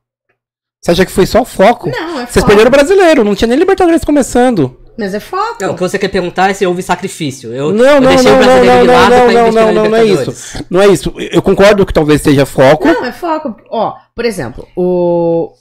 Você 0.81 0.91
acha 0.91 1.05
que 1.05 1.11
foi 1.11 1.25
só 1.25 1.43
foco? 1.43 1.89
Não, 1.89 2.21
é 2.21 2.25
Vocês 2.27 2.35
foco. 2.35 2.47
perderam 2.47 2.69
o 2.69 2.71
brasileiro, 2.71 3.23
não 3.23 3.33
tinha 3.35 3.47
nem 3.47 3.57
Libertadores 3.57 4.05
começando. 4.05 4.77
Mas 4.97 5.13
é 5.13 5.19
foco. 5.19 5.57
Não, 5.61 5.71
o 5.71 5.75
que 5.75 5.81
você 5.81 5.99
quer 5.99 6.07
perguntar 6.07 6.49
é 6.49 6.53
se 6.53 6.65
houve 6.65 6.81
sacrifício. 6.81 7.53
Eu, 7.53 7.73
Não, 7.73 7.85
eu 7.85 8.01
não, 8.01 8.09
deixei 8.09 8.31
não, 8.31 8.39
o 8.39 8.43
brasileiro 8.43 8.75
não, 8.75 8.81
de 8.81 8.87
não, 8.87 8.93
lado 8.93 9.09
não, 9.09 9.25
pra 9.25 9.33
não, 9.33 9.51
não, 9.51 9.73
não, 9.73 9.89
não 9.89 9.95
é 9.95 10.03
Libertadores. 10.03 10.63
Não 10.69 10.81
é 10.81 10.87
isso. 10.87 11.13
Eu 11.17 11.41
concordo 11.41 11.85
que 11.85 11.93
talvez 11.93 12.21
seja 12.21 12.45
foco. 12.45 12.87
Não, 12.87 13.03
é 13.03 13.11
foco. 13.11 13.55
Ó, 13.69 13.95
por 14.15 14.25
exemplo, 14.25 14.67
o. 14.75 15.53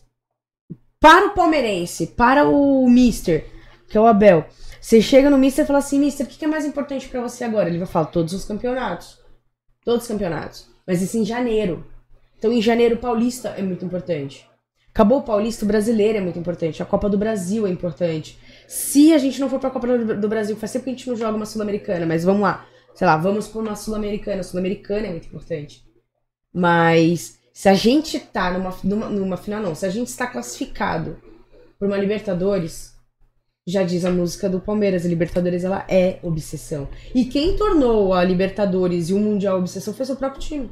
Para 1.00 1.26
o 1.26 1.30
palmeirense, 1.34 2.06
para 2.06 2.48
o 2.48 2.88
Mister, 2.88 3.44
que 3.88 3.98
é 3.98 4.00
o 4.00 4.06
Abel, 4.06 4.46
você 4.80 5.02
chega 5.02 5.28
no 5.28 5.36
Mister 5.36 5.64
e 5.64 5.66
fala 5.66 5.80
assim: 5.80 5.98
Mister, 5.98 6.24
o 6.24 6.28
que 6.28 6.38
que 6.38 6.44
é 6.44 6.48
mais 6.48 6.64
importante 6.64 7.08
pra 7.08 7.20
você 7.20 7.44
agora? 7.44 7.68
Ele 7.68 7.78
vai 7.78 7.86
falar: 7.86 8.06
todos 8.06 8.32
os 8.32 8.44
campeonatos. 8.44 9.18
Todos 9.84 10.02
os 10.02 10.08
campeonatos. 10.08 10.66
Mas 10.86 11.02
isso 11.02 11.18
em 11.18 11.24
janeiro. 11.24 11.84
Então, 12.38 12.52
em 12.52 12.60
janeiro, 12.60 12.96
o 12.96 12.98
Paulista 12.98 13.54
é 13.56 13.62
muito 13.62 13.84
importante. 13.84 14.46
Acabou 14.94 15.18
o 15.18 15.22
Paulista, 15.22 15.64
o 15.64 15.68
brasileiro 15.68 16.18
é 16.18 16.20
muito 16.20 16.38
importante. 16.38 16.82
A 16.82 16.86
Copa 16.86 17.08
do 17.08 17.18
Brasil 17.18 17.66
é 17.66 17.70
importante. 17.70 18.38
Se 18.66 19.12
a 19.12 19.18
gente 19.18 19.40
não 19.40 19.48
for 19.48 19.58
pra 19.58 19.70
Copa 19.70 19.86
do 19.98 20.28
Brasil, 20.28 20.56
faz 20.56 20.72
tempo 20.72 20.84
que 20.84 20.90
a 20.90 20.94
gente 20.94 21.08
não 21.08 21.16
joga 21.16 21.36
uma 21.36 21.46
Sul-Americana, 21.46 22.06
mas 22.06 22.24
vamos 22.24 22.42
lá. 22.42 22.66
Sei 22.94 23.06
lá, 23.06 23.16
vamos 23.16 23.48
por 23.48 23.62
uma 23.62 23.76
Sul-Americana. 23.76 24.42
Sul-Americana 24.42 25.06
é 25.06 25.10
muito 25.10 25.26
importante. 25.26 25.84
Mas 26.52 27.38
se 27.52 27.68
a 27.68 27.74
gente 27.74 28.18
tá 28.18 28.52
numa, 28.52 28.76
numa, 28.82 29.08
numa 29.08 29.36
final, 29.36 29.60
não, 29.60 29.74
se 29.74 29.86
a 29.86 29.90
gente 29.90 30.08
está 30.08 30.26
classificado 30.26 31.16
por 31.78 31.88
uma 31.88 31.96
Libertadores, 31.96 32.94
já 33.66 33.82
diz 33.82 34.04
a 34.04 34.10
música 34.10 34.48
do 34.48 34.60
Palmeiras, 34.60 35.04
a 35.04 35.08
Libertadores 35.08 35.64
ela 35.64 35.84
é 35.88 36.18
obsessão. 36.22 36.88
E 37.14 37.24
quem 37.24 37.56
tornou 37.56 38.12
a 38.12 38.22
Libertadores 38.22 39.08
e 39.08 39.14
o 39.14 39.18
Mundial 39.18 39.58
obsessão 39.58 39.94
foi 39.94 40.04
seu 40.04 40.16
próprio 40.16 40.40
time. 40.40 40.70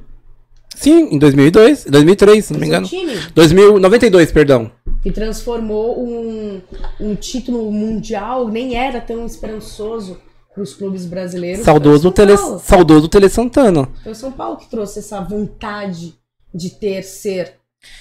Sim, 0.74 1.14
em 1.14 1.18
2002, 1.18 1.84
2003, 1.84 2.44
se 2.44 2.52
não 2.52 2.60
me 2.60 2.66
engano. 2.66 2.86
time 2.86 3.14
2092, 3.34 4.32
perdão. 4.32 4.70
Que 5.02 5.10
transformou 5.10 6.00
um, 6.00 6.62
um 7.00 7.14
título 7.14 7.70
mundial, 7.72 8.48
nem 8.48 8.76
era 8.76 9.00
tão 9.00 9.26
esperançoso 9.26 10.18
para 10.54 10.62
os 10.62 10.74
clubes 10.74 11.06
brasileiros. 11.06 11.64
Saudoso 11.64 12.08
o 12.08 12.12
Tele, 12.12 12.36
saudoso 12.36 13.08
Tele 13.08 13.28
Santana. 13.28 13.88
Foi 14.02 14.12
o 14.12 14.14
São 14.14 14.30
Paulo 14.30 14.56
que 14.58 14.70
trouxe 14.70 15.00
essa 15.00 15.20
vontade 15.20 16.14
de 16.54 16.70
ter, 16.70 17.02
ser. 17.02 17.54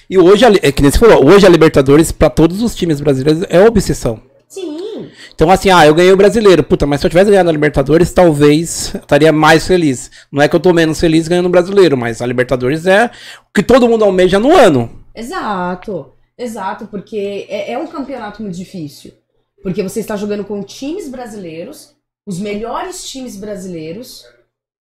E 0.09 0.17
hoje, 0.17 0.45
é 0.45 0.71
que 0.71 0.81
nem 0.81 0.91
você 0.91 0.99
falou, 0.99 1.25
hoje 1.25 1.45
a 1.45 1.49
Libertadores, 1.49 2.11
pra 2.11 2.29
todos 2.29 2.61
os 2.61 2.75
times 2.75 3.01
brasileiros, 3.01 3.43
é 3.49 3.59
obsessão. 3.65 4.21
Sim, 4.47 5.09
Então, 5.33 5.49
assim, 5.49 5.69
ah, 5.69 5.87
eu 5.87 5.95
ganhei 5.95 6.11
o 6.11 6.17
brasileiro. 6.17 6.61
Puta, 6.61 6.85
mas 6.85 6.99
se 6.99 7.07
eu 7.07 7.09
tivesse 7.09 7.31
ganhado 7.31 7.49
a 7.49 7.53
Libertadores, 7.53 8.11
talvez 8.11 8.93
eu 8.93 8.99
estaria 8.99 9.31
mais 9.31 9.65
feliz. 9.65 10.11
Não 10.31 10.41
é 10.41 10.47
que 10.47 10.55
eu 10.55 10.59
tô 10.59 10.73
menos 10.73 10.99
feliz 10.99 11.27
ganhando 11.27 11.45
o 11.45 11.49
brasileiro, 11.49 11.97
mas 11.97 12.21
a 12.21 12.25
Libertadores 12.27 12.85
é 12.85 13.05
o 13.05 13.53
que 13.53 13.63
todo 13.63 13.87
mundo 13.87 14.03
almeja 14.03 14.37
no 14.37 14.55
ano. 14.55 14.91
Exato, 15.15 16.11
exato, 16.41 16.88
porque 16.88 17.45
é, 17.49 17.72
é 17.72 17.77
um 17.77 17.88
campeonato 17.88 18.41
muito 18.41 18.55
difícil. 18.55 19.13
Porque 19.61 19.84
você 19.84 19.99
está 19.99 20.15
jogando 20.15 20.43
com 20.43 20.63
times 20.63 21.07
brasileiros, 21.09 21.95
os 22.26 22.39
melhores 22.39 23.09
times 23.09 23.38
brasileiros 23.38 24.26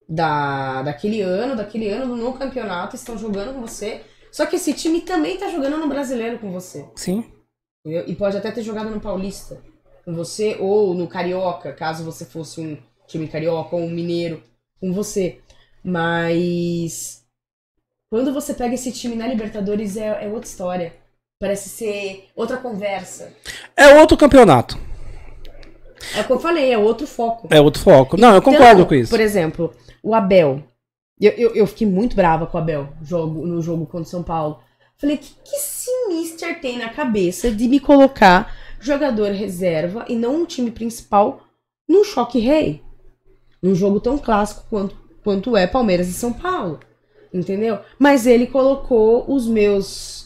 da, 0.08 0.82
daquele 0.82 1.20
ano, 1.20 1.54
daquele 1.56 1.88
ano 1.88 2.16
no 2.16 2.32
campeonato 2.32 2.96
estão 2.96 3.16
jogando 3.16 3.54
com 3.54 3.60
você. 3.60 4.02
Só 4.32 4.46
que 4.46 4.56
esse 4.56 4.72
time 4.72 5.00
também 5.02 5.34
está 5.34 5.48
jogando 5.48 5.76
no 5.76 5.88
brasileiro 5.88 6.38
com 6.38 6.50
você. 6.50 6.88
Sim. 6.96 7.24
entendeu? 7.84 8.04
E 8.06 8.14
pode 8.14 8.36
até 8.36 8.50
ter 8.50 8.62
jogado 8.62 8.90
no 8.90 9.00
Paulista 9.00 9.62
com 10.04 10.14
você, 10.14 10.56
ou 10.58 10.94
no 10.94 11.06
Carioca, 11.06 11.72
caso 11.72 12.04
você 12.04 12.24
fosse 12.24 12.60
um 12.60 12.78
time 13.06 13.28
carioca 13.28 13.76
ou 13.76 13.82
um 13.82 13.90
mineiro 13.90 14.42
com 14.80 14.92
você. 14.92 15.40
Mas 15.84 17.24
quando 18.10 18.32
você 18.32 18.54
pega 18.54 18.74
esse 18.74 18.92
time 18.92 19.14
na 19.14 19.26
Libertadores 19.26 19.96
é, 19.96 20.24
é 20.24 20.28
outra 20.28 20.48
história. 20.48 20.99
Parece 21.40 21.70
ser 21.70 22.26
outra 22.36 22.58
conversa. 22.58 23.32
É 23.74 23.98
outro 23.98 24.14
campeonato. 24.14 24.78
É 26.14 26.20
o 26.20 26.24
que 26.24 26.32
eu 26.32 26.38
falei, 26.38 26.70
é 26.70 26.76
outro 26.76 27.06
foco. 27.06 27.48
É 27.50 27.58
outro 27.58 27.82
foco. 27.82 28.18
Não, 28.18 28.32
eu 28.32 28.40
Então, 28.40 28.52
concordo 28.52 28.84
com 28.84 28.94
isso. 28.94 29.08
Por 29.08 29.20
exemplo, 29.20 29.72
o 30.02 30.14
Abel. 30.14 30.62
Eu, 31.18 31.32
eu, 31.32 31.54
eu 31.54 31.66
fiquei 31.66 31.86
muito 31.86 32.14
brava 32.14 32.46
com 32.46 32.58
o 32.58 32.60
Abel 32.60 32.88
jogo, 33.02 33.46
no 33.46 33.62
jogo 33.62 33.86
contra 33.86 34.02
o 34.02 34.04
São 34.04 34.22
Paulo. 34.22 34.60
Falei, 34.98 35.16
que, 35.16 35.30
que 35.42 35.56
esse 35.56 35.90
Mister 36.08 36.60
tem 36.60 36.76
na 36.76 36.90
cabeça 36.90 37.50
de 37.50 37.66
me 37.68 37.80
colocar 37.80 38.54
jogador 38.78 39.32
reserva 39.32 40.04
e 40.10 40.16
não 40.16 40.42
um 40.42 40.44
time 40.44 40.70
principal 40.70 41.40
num 41.88 42.04
choque 42.04 42.38
rei? 42.38 42.82
Num 43.62 43.74
jogo 43.74 43.98
tão 43.98 44.18
clássico 44.18 44.64
quanto, 44.68 44.94
quanto 45.24 45.56
é 45.56 45.66
Palmeiras 45.66 46.06
e 46.06 46.12
São 46.12 46.34
Paulo. 46.34 46.80
Entendeu? 47.32 47.78
Mas 47.98 48.26
ele 48.26 48.46
colocou 48.46 49.24
os 49.26 49.46
meus 49.46 50.19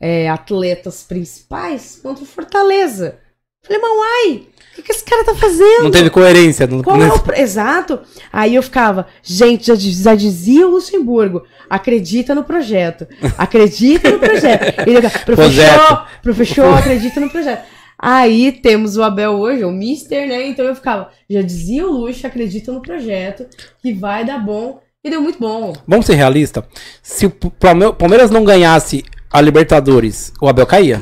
é, 0.00 0.28
atletas 0.28 1.02
principais 1.02 2.00
contra 2.02 2.24
o 2.24 2.26
Fortaleza. 2.26 3.18
Falei, 3.62 3.80
mas 3.82 3.90
uai, 3.90 4.36
o 4.72 4.74
que, 4.76 4.82
que 4.82 4.92
esse 4.92 5.04
cara 5.04 5.24
tá 5.24 5.34
fazendo? 5.34 5.82
Não 5.84 5.90
teve 5.90 6.08
coerência. 6.08 6.66
Não, 6.66 6.82
Qual 6.82 7.00
é 7.02 7.08
o 7.08 7.32
Exato. 7.36 8.00
Aí 8.32 8.54
eu 8.54 8.62
ficava, 8.62 9.06
gente, 9.22 9.66
já, 9.66 9.74
já 9.74 10.14
dizia 10.14 10.66
o 10.66 10.70
Luxemburgo, 10.70 11.42
acredita 11.68 12.34
no 12.34 12.42
projeto. 12.42 13.06
Acredita 13.36 14.10
no 14.10 14.18
projeto. 14.18 14.80
Ele 14.86 15.02
ficava, 15.02 15.24
professor, 15.24 16.06
professor, 16.22 16.74
acredita 16.78 17.20
no 17.20 17.28
projeto. 17.28 17.64
Aí 17.98 18.50
temos 18.50 18.96
o 18.96 19.02
Abel 19.02 19.32
hoje, 19.32 19.62
o 19.62 19.70
Mister, 19.70 20.26
né? 20.26 20.46
Então 20.46 20.64
eu 20.64 20.74
ficava, 20.74 21.10
já 21.28 21.42
dizia 21.42 21.86
o 21.86 21.92
Luxo, 21.92 22.26
acredita 22.26 22.72
no 22.72 22.80
projeto, 22.80 23.46
que 23.82 23.92
vai 23.92 24.24
dar 24.24 24.38
bom. 24.38 24.80
E 25.04 25.10
deu 25.10 25.20
muito 25.20 25.38
bom. 25.38 25.74
Vamos 25.86 26.06
ser 26.06 26.14
realistas. 26.14 26.62
Se 27.02 27.26
o 27.26 27.30
Palme- 27.30 27.92
Palmeiras 27.92 28.30
não 28.30 28.44
ganhasse 28.44 29.02
a 29.32 29.40
Libertadores, 29.40 30.32
o 30.40 30.48
Abel 30.48 30.66
caía. 30.66 31.00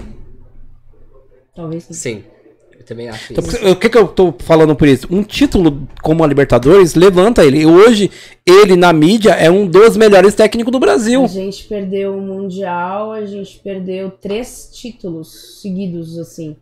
Talvez 1.54 1.84
sim. 1.84 1.94
Sim, 1.94 2.24
eu 2.78 2.84
também 2.84 3.08
acho 3.08 3.32
Então, 3.32 3.44
isso. 3.44 3.68
o 3.70 3.76
que, 3.76 3.88
que 3.88 3.98
eu 3.98 4.06
tô 4.08 4.32
falando 4.38 4.76
por 4.76 4.86
isso? 4.86 5.06
Um 5.10 5.22
título 5.22 5.88
como 6.02 6.22
a 6.22 6.26
Libertadores 6.26 6.94
levanta 6.94 7.44
ele. 7.44 7.60
E 7.60 7.66
hoje, 7.66 8.10
ele 8.46 8.76
na 8.76 8.92
mídia 8.92 9.32
é 9.32 9.50
um 9.50 9.66
dos 9.66 9.96
melhores 9.96 10.34
técnicos 10.34 10.70
do 10.72 10.78
Brasil. 10.78 11.24
A 11.24 11.26
gente 11.26 11.64
perdeu 11.64 12.16
o 12.16 12.20
Mundial, 12.20 13.12
a 13.12 13.24
gente 13.26 13.58
perdeu 13.58 14.10
três 14.10 14.70
títulos 14.72 15.60
seguidos, 15.60 16.18
assim, 16.18 16.56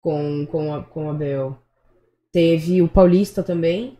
com, 0.00 0.46
com, 0.46 0.74
a, 0.74 0.82
com 0.82 1.06
o 1.06 1.10
Abel. 1.10 1.58
Teve 2.32 2.80
o 2.82 2.88
Paulista 2.88 3.42
também. 3.42 3.98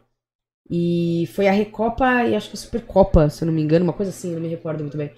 E 0.68 1.28
foi 1.32 1.46
a 1.46 1.52
Recopa 1.52 2.24
e 2.24 2.34
acho 2.34 2.50
que 2.50 2.56
a 2.56 2.58
Supercopa, 2.58 3.30
se 3.30 3.44
eu 3.44 3.46
não 3.46 3.52
me 3.54 3.62
engano, 3.62 3.84
uma 3.84 3.92
coisa 3.92 4.10
assim, 4.10 4.30
eu 4.30 4.34
não 4.34 4.42
me 4.42 4.48
recordo 4.48 4.80
muito 4.80 4.96
bem. 4.96 5.10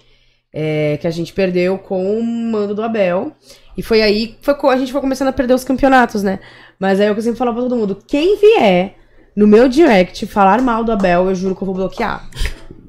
É, 0.51 0.97
que 0.97 1.05
a 1.05 1.11
gente 1.11 1.31
perdeu 1.31 1.77
com 1.77 2.17
o 2.17 2.23
mando 2.23 2.73
do 2.73 2.81
Abel. 2.81 3.33
E 3.77 3.83
foi 3.83 4.01
aí 4.01 4.27
que 4.27 4.51
a 4.67 4.77
gente 4.77 4.91
foi 4.91 5.01
começando 5.01 5.27
a 5.27 5.33
perder 5.33 5.53
os 5.53 5.63
campeonatos, 5.63 6.23
né? 6.23 6.39
Mas 6.79 6.99
aí 6.99 7.07
é 7.07 7.11
o 7.11 7.13
que 7.13 7.19
eu 7.19 7.23
sempre 7.23 7.37
falava 7.37 7.59
pra 7.59 7.69
todo 7.69 7.79
mundo: 7.79 7.97
quem 8.07 8.37
vier 8.37 8.95
no 9.35 9.47
meu 9.47 9.69
direct 9.69 10.25
falar 10.27 10.61
mal 10.61 10.83
do 10.83 10.91
Abel, 10.91 11.29
eu 11.29 11.35
juro 11.35 11.55
que 11.55 11.61
eu 11.61 11.65
vou 11.65 11.75
bloquear. 11.75 12.29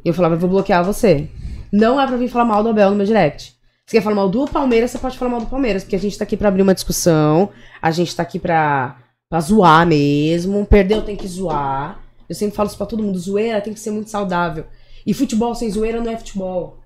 E 0.05 0.09
eu 0.09 0.15
falava, 0.15 0.35
eu 0.35 0.39
vou 0.39 0.49
bloquear 0.49 0.83
você. 0.83 1.29
Não 1.73 2.01
é 2.01 2.07
pra 2.07 2.17
vir 2.17 2.29
falar 2.29 2.45
mal 2.45 2.63
do 2.63 2.71
Abel 2.71 2.91
no 2.91 2.97
meu 2.97 3.07
direct. 3.07 3.55
Se 3.87 3.97
quer 3.97 4.03
falar 4.03 4.17
mal 4.17 4.29
do 4.29 4.47
Palmeiras, 4.47 4.91
você 4.91 4.99
pode 4.99 5.19
falar 5.19 5.31
mal 5.31 5.41
do 5.41 5.47
Palmeiras, 5.47 5.85
porque 5.85 5.97
a 5.97 5.99
gente 5.99 6.17
tá 6.17 6.25
aqui 6.25 6.37
pra 6.37 6.49
abrir 6.49 6.63
uma 6.63 6.75
discussão, 6.75 7.51
a 7.83 7.91
gente 7.91 8.15
tá 8.17 8.23
aqui 8.23 8.39
pra, 8.39 8.97
pra 9.29 9.41
zoar 9.41 9.87
mesmo. 9.87 10.65
Perdeu, 10.65 11.03
tem 11.03 11.17
que 11.17 11.29
zoar. 11.29 12.01
Eu 12.29 12.35
sempre 12.35 12.57
falo 12.57 12.69
isso 12.69 12.77
pra 12.77 12.87
todo 12.87 13.03
mundo: 13.03 13.19
zoeira 13.19 13.61
tem 13.61 13.75
que 13.75 13.81
ser 13.81 13.91
muito 13.91 14.11
saudável. 14.11 14.65
E 15.07 15.15
futebol 15.15 15.55
sem 15.55 15.71
zoeira 15.71 16.01
não 16.01 16.11
é 16.11 16.17
futebol. 16.17 16.80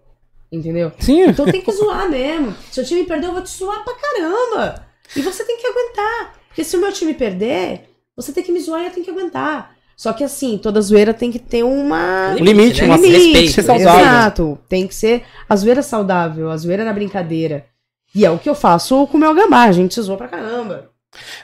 Entendeu? 0.55 0.93
Sim. 0.98 1.22
Então 1.22 1.47
tem 1.47 1.60
que 1.60 1.72
zoar 1.72 2.09
mesmo. 2.09 2.55
Se 2.70 2.81
o 2.81 2.85
time 2.85 3.05
perder, 3.05 3.26
eu 3.26 3.32
vou 3.32 3.43
te 3.43 3.51
zoar 3.51 3.85
pra 3.85 3.94
caramba. 3.94 4.86
E 5.16 5.20
você 5.20 5.44
tem 5.44 5.59
que 5.59 5.66
aguentar. 5.66 6.35
Porque 6.48 6.64
se 6.64 6.76
o 6.76 6.81
meu 6.81 6.93
time 6.93 7.14
perder, 7.14 7.89
você 8.16 8.32
tem 8.32 8.44
que 8.44 8.52
me 8.52 8.60
zoar 8.60 8.82
e 8.82 8.86
eu 8.86 8.93
tenho 8.93 9.05
que 9.05 9.10
aguentar. 9.10 9.74
Só 9.97 10.12
que 10.12 10.24
assim, 10.24 10.59
toda 10.59 10.81
zoeira 10.81 11.14
tem 11.14 11.31
que 11.31 11.39
ter 11.39 11.62
uma. 11.62 12.31
Um 12.39 12.44
limite, 12.44 12.81
né? 12.81 12.89
uma 12.89 12.97
limite. 12.97 13.18
respeito, 13.18 13.52
ser 13.52 13.62
saudável. 13.62 14.01
Exato. 14.01 14.59
Tem 14.68 14.86
que 14.86 14.94
ser 14.94 15.24
a 15.48 15.55
zoeira 15.56 15.82
saudável, 15.82 16.51
a 16.51 16.56
zoeira 16.56 16.85
na 16.85 16.93
brincadeira. 16.93 17.66
E 18.14 18.24
é 18.24 18.31
o 18.31 18.39
que 18.39 18.48
eu 18.48 18.55
faço 18.55 19.06
com 19.09 19.16
o 19.16 19.20
meu 19.20 19.35
gambá. 19.35 19.62
A 19.64 19.72
gente 19.72 20.01
zoa 20.01 20.16
pra 20.16 20.28
caramba. 20.28 20.90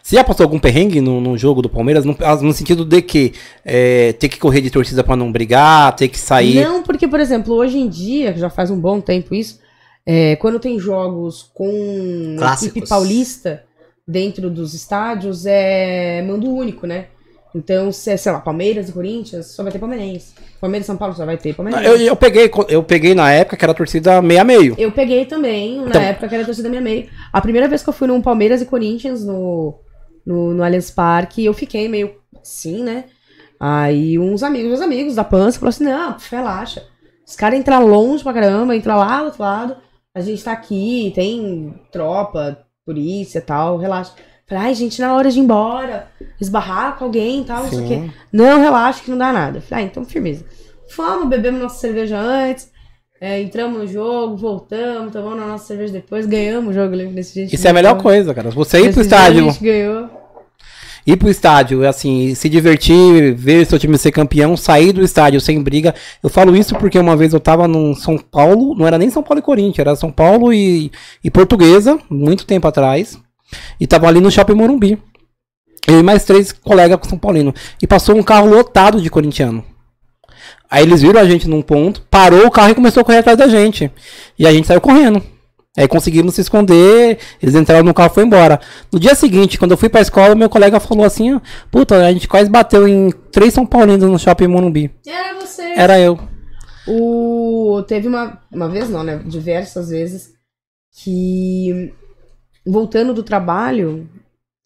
Você 0.02 0.16
já 0.16 0.24
passou 0.24 0.44
algum 0.44 0.58
perrengue 0.58 1.00
no, 1.00 1.20
no 1.20 1.36
jogo 1.36 1.62
do 1.62 1.68
Palmeiras? 1.68 2.04
No, 2.04 2.16
no 2.42 2.52
sentido 2.52 2.84
de 2.84 3.02
que 3.02 3.32
é, 3.64 4.12
ter 4.14 4.28
que 4.28 4.38
correr 4.38 4.60
de 4.60 4.70
torcida 4.70 5.04
pra 5.04 5.16
não 5.16 5.30
brigar, 5.30 5.94
ter 5.96 6.08
que 6.08 6.18
sair. 6.18 6.62
Não, 6.64 6.82
porque, 6.82 7.06
por 7.06 7.20
exemplo, 7.20 7.54
hoje 7.54 7.78
em 7.78 7.88
dia, 7.88 8.32
que 8.32 8.40
já 8.40 8.50
faz 8.50 8.70
um 8.70 8.80
bom 8.80 9.00
tempo 9.00 9.34
isso, 9.34 9.60
é, 10.04 10.36
quando 10.36 10.58
tem 10.58 10.78
jogos 10.78 11.50
com 11.54 12.36
Clássicos. 12.38 12.76
equipe 12.76 12.88
paulista 12.88 13.64
dentro 14.06 14.50
dos 14.50 14.74
estádios, 14.74 15.46
é 15.46 16.22
mando 16.22 16.50
único, 16.50 16.86
né? 16.86 17.06
Então, 17.54 17.90
se 17.90 18.10
é, 18.10 18.16
sei 18.16 18.30
lá, 18.30 18.38
Palmeiras 18.40 18.88
e 18.88 18.92
Corinthians, 18.92 19.46
só 19.46 19.62
vai 19.62 19.72
ter 19.72 19.78
palmeirense. 19.78 20.34
Palmeiras 20.60 20.84
e 20.84 20.88
São 20.88 20.96
Paulo 20.96 21.14
só 21.14 21.26
vai 21.26 21.36
ter 21.36 21.54
palmeirense. 21.54 21.84
Eu, 21.84 21.96
eu, 21.96 22.14
peguei, 22.16 22.50
eu 22.68 22.82
peguei 22.82 23.14
na 23.14 23.32
época 23.32 23.56
que 23.56 23.64
era 23.64 23.72
a 23.72 23.74
torcida 23.74 24.22
meio 24.22 24.40
a 24.40 24.44
meio. 24.44 24.74
Eu 24.78 24.92
peguei 24.92 25.24
também, 25.24 25.80
na 25.80 25.88
Então- 25.88 26.00
época 26.02 26.28
que 26.28 26.34
era 26.34 26.42
a 26.42 26.46
torcida 26.46 26.68
meia 26.68 26.80
meio. 26.80 27.08
A 27.32 27.40
primeira 27.40 27.66
vez 27.66 27.82
que 27.82 27.88
eu 27.88 27.92
fui 27.92 28.06
num 28.06 28.22
Palmeiras 28.22 28.62
e 28.62 28.66
Corinthians 28.66 29.24
no, 29.24 29.74
no, 30.24 30.54
no 30.54 30.62
Allianz 30.62 30.90
Parque, 30.90 31.44
eu 31.44 31.52
fiquei 31.52 31.88
meio 31.88 32.14
assim, 32.40 32.82
né? 32.84 33.06
Aí 33.58 34.18
uns 34.18 34.42
amigos, 34.42 34.68
meus 34.68 34.80
amigos 34.80 35.14
da 35.16 35.24
Pança, 35.24 35.58
falaram 35.58 35.68
assim: 35.76 35.84
não, 35.84 36.16
relaxa. 36.30 36.82
Os 37.26 37.36
caras 37.36 37.58
entram 37.58 37.86
longe 37.86 38.22
pra 38.22 38.32
caramba, 38.32 38.74
entram 38.74 38.96
lá 38.96 39.18
do 39.20 39.24
outro 39.26 39.42
lado. 39.42 39.76
A 40.14 40.20
gente 40.20 40.42
tá 40.42 40.52
aqui, 40.52 41.12
tem 41.14 41.74
tropa, 41.92 42.58
polícia 42.86 43.38
e 43.38 43.42
tal, 43.42 43.76
relaxa. 43.76 44.12
Falei, 44.50 44.64
ai, 44.64 44.74
gente, 44.74 45.00
na 45.00 45.14
hora 45.14 45.30
de 45.30 45.38
ir 45.38 45.42
embora, 45.42 46.08
esbarrar 46.40 46.98
com 46.98 47.04
alguém 47.04 47.42
e 47.42 47.44
tal, 47.44 47.62
não 47.62 47.70
sei 47.70 47.78
o 47.78 47.86
quê. 47.86 48.10
Não, 48.32 48.60
relaxa 48.60 49.00
que 49.04 49.08
não 49.08 49.16
dá 49.16 49.32
nada. 49.32 49.60
Falei, 49.60 49.84
ah, 49.84 49.86
então 49.86 50.04
firmeza. 50.04 50.44
Fomos, 50.88 51.28
bebemos 51.28 51.60
nossa 51.60 51.78
cerveja 51.78 52.18
antes, 52.18 52.68
é, 53.20 53.40
entramos 53.40 53.78
no 53.78 53.86
jogo, 53.86 54.36
voltamos, 54.36 55.12
tomamos 55.12 55.40
a 55.40 55.46
nossa 55.46 55.66
cerveja 55.66 55.92
depois, 55.92 56.26
ganhamos 56.26 56.70
o 56.70 56.72
jogo, 56.72 56.96
lembra 56.96 57.14
desse 57.14 57.34
dia? 57.46 57.54
Isso 57.54 57.64
é 57.64 57.70
a 57.70 57.74
melhor 57.74 58.02
coisa, 58.02 58.34
cara. 58.34 58.50
Você 58.50 58.78
ir 58.78 58.80
pro 58.80 58.88
Nesse 58.88 59.00
estádio, 59.02 59.48
A 59.48 59.52
gente 59.52 59.64
ganhou. 59.64 60.10
ir 61.06 61.16
pro 61.16 61.28
estádio, 61.30 61.86
assim, 61.86 62.34
se 62.34 62.48
divertir, 62.48 63.32
ver 63.36 63.64
seu 63.66 63.78
time 63.78 63.96
ser 63.96 64.10
campeão, 64.10 64.56
sair 64.56 64.90
do 64.92 65.00
estádio 65.00 65.40
sem 65.40 65.62
briga. 65.62 65.94
Eu 66.20 66.28
falo 66.28 66.56
isso 66.56 66.74
porque 66.74 66.98
uma 66.98 67.16
vez 67.16 67.32
eu 67.32 67.38
tava 67.38 67.68
no 67.68 67.94
São 67.94 68.18
Paulo, 68.18 68.74
não 68.74 68.84
era 68.84 68.98
nem 68.98 69.10
São 69.10 69.22
Paulo 69.22 69.38
e 69.38 69.42
Corinthians, 69.42 69.78
era 69.78 69.94
São 69.94 70.10
Paulo 70.10 70.52
e, 70.52 70.90
e 71.22 71.30
Portuguesa, 71.30 72.00
muito 72.10 72.44
tempo 72.44 72.66
atrás. 72.66 73.16
E 73.78 73.86
tava 73.86 74.06
ali 74.06 74.20
no 74.20 74.30
Shopping 74.30 74.54
Morumbi. 74.54 74.98
Eu 75.88 76.00
e 76.00 76.02
mais 76.02 76.24
três 76.24 76.52
colegas 76.52 76.98
com 76.98 77.08
São 77.08 77.18
Paulino. 77.18 77.54
E 77.82 77.86
passou 77.86 78.16
um 78.16 78.22
carro 78.22 78.48
lotado 78.48 79.00
de 79.00 79.10
corintiano. 79.10 79.64
Aí 80.70 80.84
eles 80.84 81.02
viram 81.02 81.20
a 81.20 81.24
gente 81.24 81.48
num 81.48 81.62
ponto, 81.62 82.02
parou 82.08 82.46
o 82.46 82.50
carro 82.50 82.70
e 82.70 82.74
começou 82.74 83.00
a 83.00 83.04
correr 83.04 83.18
atrás 83.18 83.36
da 83.36 83.48
gente. 83.48 83.90
E 84.38 84.46
a 84.46 84.52
gente 84.52 84.68
saiu 84.68 84.80
correndo. 84.80 85.20
Aí 85.76 85.86
conseguimos 85.88 86.34
se 86.34 86.40
esconder, 86.40 87.18
eles 87.40 87.54
entraram 87.54 87.84
no 87.84 87.94
carro 87.94 88.10
e 88.10 88.14
foi 88.14 88.24
embora. 88.24 88.60
No 88.92 88.98
dia 88.98 89.14
seguinte, 89.14 89.58
quando 89.58 89.72
eu 89.72 89.76
fui 89.76 89.88
pra 89.88 90.00
escola, 90.00 90.34
meu 90.34 90.48
colega 90.48 90.78
falou 90.80 91.04
assim: 91.04 91.40
Puta, 91.70 92.06
a 92.06 92.12
gente 92.12 92.28
quase 92.28 92.50
bateu 92.50 92.86
em 92.86 93.10
três 93.32 93.54
São 93.54 93.64
Paulinos 93.64 94.08
no 94.08 94.18
shopping 94.18 94.48
Morumbi. 94.48 94.90
Era 95.06 95.40
você. 95.40 95.62
Era 95.62 95.98
eu. 95.98 96.18
O... 96.86 97.82
Teve 97.86 98.08
uma, 98.08 98.40
uma 98.52 98.68
vez, 98.68 98.88
não, 98.88 99.04
né? 99.04 99.22
Diversas 99.24 99.90
vezes, 99.90 100.32
que 101.02 101.92
voltando 102.66 103.14
do 103.14 103.22
trabalho, 103.22 104.08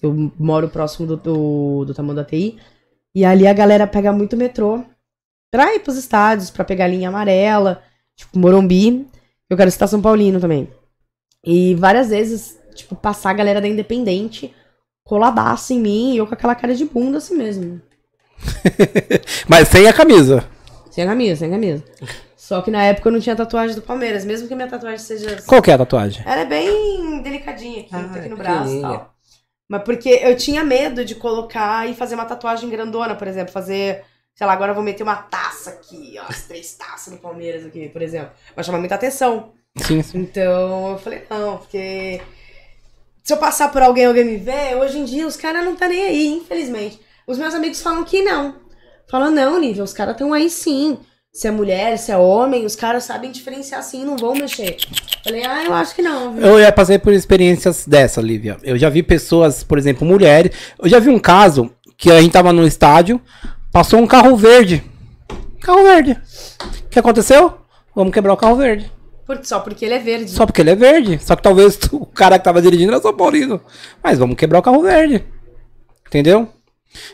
eu 0.02 0.32
moro 0.38 0.68
próximo 0.68 1.06
do, 1.06 1.16
do, 1.16 1.84
do 1.86 1.94
tamanho 1.94 2.16
da 2.16 2.24
TI, 2.24 2.58
e 3.14 3.24
ali 3.24 3.46
a 3.46 3.52
galera 3.52 3.86
pega 3.86 4.12
muito 4.12 4.36
metrô 4.36 4.84
pra 5.50 5.74
ir 5.74 5.80
pros 5.80 5.96
estádios, 5.96 6.50
pra 6.50 6.64
pegar 6.64 6.86
a 6.86 6.88
linha 6.88 7.08
amarela, 7.08 7.82
tipo 8.16 8.38
Morumbi. 8.38 9.06
Eu 9.48 9.56
quero 9.56 9.70
citar 9.70 9.88
São 9.88 10.02
Paulino 10.02 10.40
também. 10.40 10.68
E 11.44 11.74
várias 11.76 12.08
vezes, 12.08 12.58
tipo, 12.74 12.96
passar 12.96 13.30
a 13.30 13.34
galera 13.34 13.60
da 13.60 13.68
Independente 13.68 14.52
coladaço 15.04 15.72
em 15.72 15.80
mim 15.80 16.14
e 16.14 16.16
eu 16.16 16.26
com 16.26 16.34
aquela 16.34 16.54
cara 16.54 16.74
de 16.74 16.84
bunda 16.86 17.18
assim 17.18 17.36
mesmo. 17.36 17.80
Mas 19.46 19.68
sem 19.68 19.86
a 19.86 19.92
camisa. 19.92 20.44
Sem 20.90 21.06
camisa, 21.06 21.36
sem 21.36 21.50
camisa. 21.50 21.84
Só 22.44 22.60
que 22.60 22.70
na 22.70 22.84
época 22.84 23.08
eu 23.08 23.12
não 23.12 23.20
tinha 23.20 23.34
tatuagem 23.34 23.74
do 23.74 23.80
Palmeiras, 23.80 24.22
mesmo 24.22 24.46
que 24.46 24.52
a 24.52 24.56
minha 24.56 24.68
tatuagem 24.68 24.98
seja. 24.98 25.42
Qual 25.46 25.62
que 25.62 25.70
é 25.70 25.74
a 25.74 25.78
tatuagem? 25.78 26.22
Ela 26.26 26.42
é 26.42 26.44
bem 26.44 27.22
delicadinha 27.22 27.80
aqui, 27.80 27.88
Ah, 27.90 28.04
tá 28.12 28.18
aqui 28.18 28.28
no 28.28 28.34
é 28.34 28.38
braço 28.38 28.74
e 28.74 28.80
tal. 28.82 29.14
Mas 29.66 29.82
porque 29.82 30.10
eu 30.10 30.36
tinha 30.36 30.62
medo 30.62 31.06
de 31.06 31.14
colocar 31.14 31.88
e 31.88 31.94
fazer 31.94 32.14
uma 32.16 32.26
tatuagem 32.26 32.68
grandona, 32.68 33.14
por 33.14 33.26
exemplo, 33.26 33.50
fazer. 33.50 34.04
Sei 34.34 34.46
lá, 34.46 34.52
agora 34.52 34.72
eu 34.72 34.74
vou 34.74 34.84
meter 34.84 35.02
uma 35.02 35.16
taça 35.16 35.70
aqui, 35.70 36.16
ó, 36.18 36.26
as 36.28 36.42
três 36.42 36.74
taças 36.74 37.14
do 37.14 37.18
Palmeiras 37.18 37.64
aqui, 37.64 37.88
por 37.88 38.02
exemplo. 38.02 38.32
Vai 38.54 38.62
chamar 38.62 38.78
muita 38.78 38.96
atenção. 38.96 39.54
Sim, 39.78 40.02
sim. 40.02 40.18
Então 40.18 40.90
eu 40.90 40.98
falei, 40.98 41.24
não, 41.30 41.56
porque 41.56 42.20
se 43.22 43.32
eu 43.32 43.38
passar 43.38 43.72
por 43.72 43.80
alguém 43.80 44.04
alguém 44.04 44.22
me 44.26 44.36
ver, 44.36 44.76
hoje 44.76 44.98
em 44.98 45.06
dia 45.06 45.26
os 45.26 45.38
caras 45.38 45.64
não 45.64 45.74
tá 45.74 45.88
nem 45.88 46.02
aí, 46.02 46.28
infelizmente. 46.28 47.00
Os 47.26 47.38
meus 47.38 47.54
amigos 47.54 47.80
falam 47.80 48.04
que 48.04 48.20
não. 48.20 48.56
Falam, 49.10 49.30
não, 49.30 49.58
Nível, 49.58 49.84
os 49.84 49.94
caras 49.94 50.12
estão 50.12 50.30
aí 50.34 50.50
sim. 50.50 50.98
Se 51.34 51.48
é 51.48 51.50
mulher, 51.50 51.98
se 51.98 52.12
é 52.12 52.16
homem, 52.16 52.64
os 52.64 52.76
caras 52.76 53.02
sabem 53.02 53.32
diferenciar 53.32 53.82
sim, 53.82 54.04
não 54.04 54.16
vão 54.16 54.34
mexer. 54.34 54.76
Falei, 55.24 55.44
ah, 55.44 55.64
eu 55.64 55.74
acho 55.74 55.92
que 55.92 56.00
não, 56.00 56.32
viu? 56.32 56.44
Eu 56.46 56.60
já 56.62 56.70
passei 56.70 56.96
por 56.96 57.12
experiências 57.12 57.84
dessa, 57.88 58.20
Lívia. 58.22 58.56
Eu 58.62 58.78
já 58.78 58.88
vi 58.88 59.02
pessoas, 59.02 59.64
por 59.64 59.76
exemplo, 59.76 60.06
mulheres. 60.06 60.52
Eu 60.78 60.88
já 60.88 61.00
vi 61.00 61.08
um 61.08 61.18
caso 61.18 61.72
que 61.98 62.08
a 62.08 62.22
gente 62.22 62.30
tava 62.30 62.52
no 62.52 62.64
estádio, 62.64 63.20
passou 63.72 63.98
um 63.98 64.06
carro 64.06 64.36
verde. 64.36 64.84
Carro 65.60 65.82
verde. 65.82 66.12
O 66.86 66.88
que 66.88 67.00
aconteceu? 67.00 67.54
Vamos 67.96 68.14
quebrar 68.14 68.32
o 68.34 68.36
carro 68.36 68.54
verde. 68.54 68.92
Por- 69.26 69.40
só 69.44 69.58
porque 69.58 69.84
ele 69.84 69.94
é 69.94 69.98
verde. 69.98 70.30
Só 70.30 70.46
porque 70.46 70.60
ele 70.60 70.70
é 70.70 70.76
verde. 70.76 71.18
Só 71.20 71.34
que 71.34 71.42
talvez 71.42 71.76
o 71.90 72.06
cara 72.06 72.38
que 72.38 72.44
tava 72.44 72.62
dirigindo 72.62 72.92
era 72.92 73.02
São 73.02 73.12
Paulino. 73.12 73.60
Mas 74.00 74.20
vamos 74.20 74.36
quebrar 74.36 74.60
o 74.60 74.62
carro 74.62 74.82
verde. 74.82 75.24
Entendeu? 76.06 76.48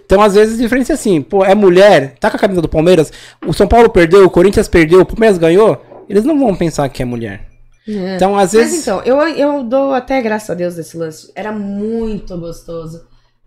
Então, 0.05 0.21
às 0.21 0.35
vezes, 0.35 0.59
a 0.59 0.63
diferença 0.63 0.93
é 0.93 0.95
assim, 0.95 1.23
pô, 1.23 1.45
é 1.45 1.55
mulher, 1.55 2.15
tá 2.21 2.31
com 2.31 2.37
a 2.37 2.41
camisa 2.41 2.63
do 2.63 2.69
Palmeiras, 2.69 3.13
o 3.47 3.53
São 3.53 3.67
Paulo 3.67 3.91
perdeu, 3.91 4.25
o 4.25 4.31
Corinthians 4.31 4.69
perdeu, 4.69 5.01
o 5.01 5.07
Palmeiras 5.07 5.39
ganhou, 5.39 5.81
eles 6.09 6.25
não 6.25 6.39
vão 6.39 6.55
pensar 6.55 6.89
que 6.89 7.03
é 7.03 7.05
mulher. 7.05 7.49
É. 7.89 8.17
Então, 8.17 8.37
às 8.37 8.53
Mas 8.53 8.65
vezes. 8.65 8.83
então, 8.83 9.03
eu, 9.05 9.19
eu 9.21 9.63
dou 9.65 9.95
até 9.95 10.21
graças 10.21 10.51
a 10.51 10.55
Deus 10.55 10.75
desse 10.75 10.97
lance. 10.97 11.33
Era 11.35 11.51
muito 11.53 12.37
gostoso 12.39 13.07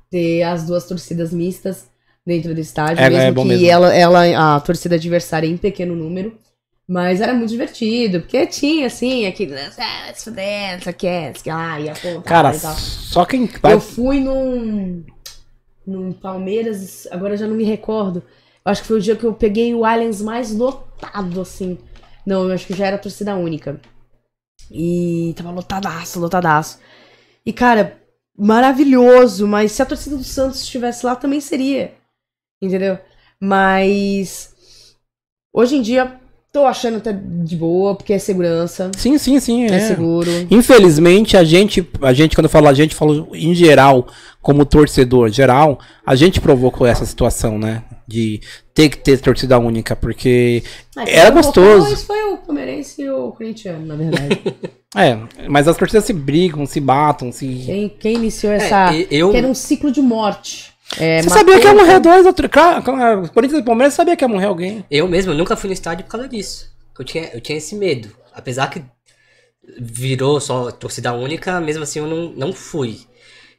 ter 0.10 0.44
as 0.44 0.64
duas 0.64 0.86
torcidas 0.86 1.32
mistas 1.32 1.86
dentro 2.26 2.54
do 2.54 2.60
estádio, 2.60 3.04
É, 3.04 3.10
mesmo 3.10 3.26
é 3.26 3.32
bom 3.32 3.44
que 3.44 3.50
mesmo. 3.50 3.66
Ela, 3.68 3.96
ela, 3.96 4.56
a 4.56 4.60
torcida 4.60 4.96
adversária 4.96 5.48
em 5.48 5.58
pequeno 5.58 5.96
número. 5.96 6.38
Mas 6.86 7.22
era 7.22 7.34
muito 7.34 7.50
divertido, 7.50 8.20
porque 8.20 8.46
tinha, 8.46 8.88
assim, 8.88 9.26
aquele 9.26 9.54
lance, 9.56 9.80
ah, 9.80 10.12
se 10.14 10.26
fuder, 10.26 10.74
não 10.74 10.82
sei 10.82 10.92
o 10.92 10.96
que, 10.96 11.08
não 11.08 11.22
sei 11.22 11.32
o 11.32 11.44
que 11.44 11.50
lá, 11.50 11.80
ia 11.80 11.92
apontar 11.94 12.24
Cara, 12.24 12.56
e 12.56 12.60
tal. 12.60 12.76
só 12.76 13.24
quem. 13.26 13.50
Eu 13.64 13.80
fui 13.80 14.20
num. 14.20 15.02
Num 15.86 16.14
Palmeiras, 16.14 17.08
agora 17.12 17.38
já 17.38 17.48
não 17.48 17.56
me 17.56 17.64
recordo. 17.64 18.24
Acho 18.66 18.82
que 18.82 18.88
foi 18.88 18.98
o 18.98 19.02
dia 19.02 19.16
que 19.16 19.26
eu 19.26 19.34
peguei 19.34 19.74
o 19.76 19.84
Allianz 19.86 20.22
mais 20.22 20.54
lotado, 20.54 21.42
assim. 21.42 21.78
Não, 22.26 22.48
eu 22.48 22.54
acho 22.54 22.66
que 22.66 22.74
já 22.74 22.88
era 22.88 22.98
torcida 22.98 23.36
única. 23.36 23.80
E 24.72 25.34
tava 25.36 25.52
lotadaço, 25.52 26.20
lotadaço. 26.20 26.80
E, 27.46 27.52
cara, 27.52 28.02
maravilhoso, 28.38 29.48
mas 29.48 29.74
se 29.74 29.82
a 29.82 29.86
torcida 29.86 30.16
do 30.18 30.24
Santos 30.24 30.62
estivesse 30.62 31.06
lá, 31.06 31.16
também 31.16 31.42
seria. 31.42 31.96
Entendeu? 32.62 32.98
Mas. 33.40 34.56
Hoje 35.54 35.76
em 35.76 35.82
dia, 35.82 36.20
tô 36.54 36.66
achando 36.68 36.98
até 36.98 37.12
de 37.12 37.56
boa, 37.56 37.96
porque 37.96 38.14
é 38.14 38.20
segurança. 38.20 38.92
Sim, 38.96 39.18
sim, 39.18 39.40
sim. 39.40 39.66
É, 39.66 39.76
É. 39.76 39.80
seguro. 39.80 40.30
Infelizmente, 40.52 41.36
a 41.36 41.44
gente, 41.44 41.86
a 42.02 42.14
gente, 42.14 42.36
quando 42.36 42.46
eu 42.46 42.50
falo 42.50 42.68
a 42.68 42.74
gente, 42.74 42.94
falo 42.94 43.28
em 43.34 43.56
geral, 43.56 44.08
como 44.40 44.64
torcedor 44.64 45.30
geral, 45.30 45.80
a 46.06 46.14
gente 46.16 46.40
provocou 46.40 46.86
essa 46.86 47.06
situação, 47.06 47.58
né? 47.58 47.84
De 48.08 48.40
ter 48.74 48.90
que 48.90 48.98
ter 48.98 49.20
torcida 49.20 49.58
única, 49.58 49.96
porque 49.96 50.62
Ah, 50.96 51.04
Era 51.08 51.32
quem 51.32 51.42
gostoso. 51.42 51.92
Isso 51.92 52.06
foi 52.06 52.22
o 52.32 52.38
palmeirense 52.38 53.02
e 53.02 53.10
o 53.10 53.32
corintiano, 53.32 53.86
na 53.86 53.96
verdade. 53.96 54.40
É, 54.96 55.18
mas 55.50 55.68
as 55.68 55.76
torcidas 55.76 56.06
se 56.06 56.14
brigam, 56.14 56.68
se 56.68 56.80
batam, 56.80 57.32
se. 57.32 57.64
quem, 57.66 57.90
quem 57.90 58.14
iniciou 58.14 58.54
essa. 58.54 58.94
e- 58.94 59.08
eu- 59.10 59.32
Que 59.32 59.38
era 59.38 59.48
um 59.48 59.54
ciclo 59.56 59.92
de 59.92 60.04
morte. 60.04 60.72
É, 60.98 61.22
Você 61.22 61.30
matou- 61.30 61.40
sabia 61.40 61.60
que 61.60 61.66
ia 61.68 61.74
morrer 61.74 62.00
dois 62.00 62.26
outros. 62.26 62.50
Claro, 62.52 62.84
claro, 62.84 63.30
Corinthians 63.34 63.62
e 63.62 63.66
Palmeiras 63.66 63.94
sabia 63.94 64.16
que 64.16 64.24
ia 64.24 64.28
morrer 64.28 64.46
alguém. 64.46 64.86
Eu 64.92 65.08
mesmo 65.08 65.32
eu 65.32 65.38
nunca 65.38 65.56
fui 65.56 65.68
no 65.68 65.74
estádio 65.74 66.06
por 66.06 66.12
causa 66.12 66.28
disso. 66.28 66.72
Eu 66.98 67.04
tinha, 67.06 67.30
eu 67.34 67.42
tinha 67.42 67.58
esse 67.58 67.76
medo. 67.76 68.16
Apesar 68.34 68.68
que 68.70 68.84
virou 69.80 70.40
só 70.40 70.72
torcida 70.72 71.14
única, 71.14 71.60
mesmo 71.60 71.84
assim 71.84 72.00
eu 72.00 72.08
não, 72.08 72.30
não 72.36 72.54
fui. 72.54 73.02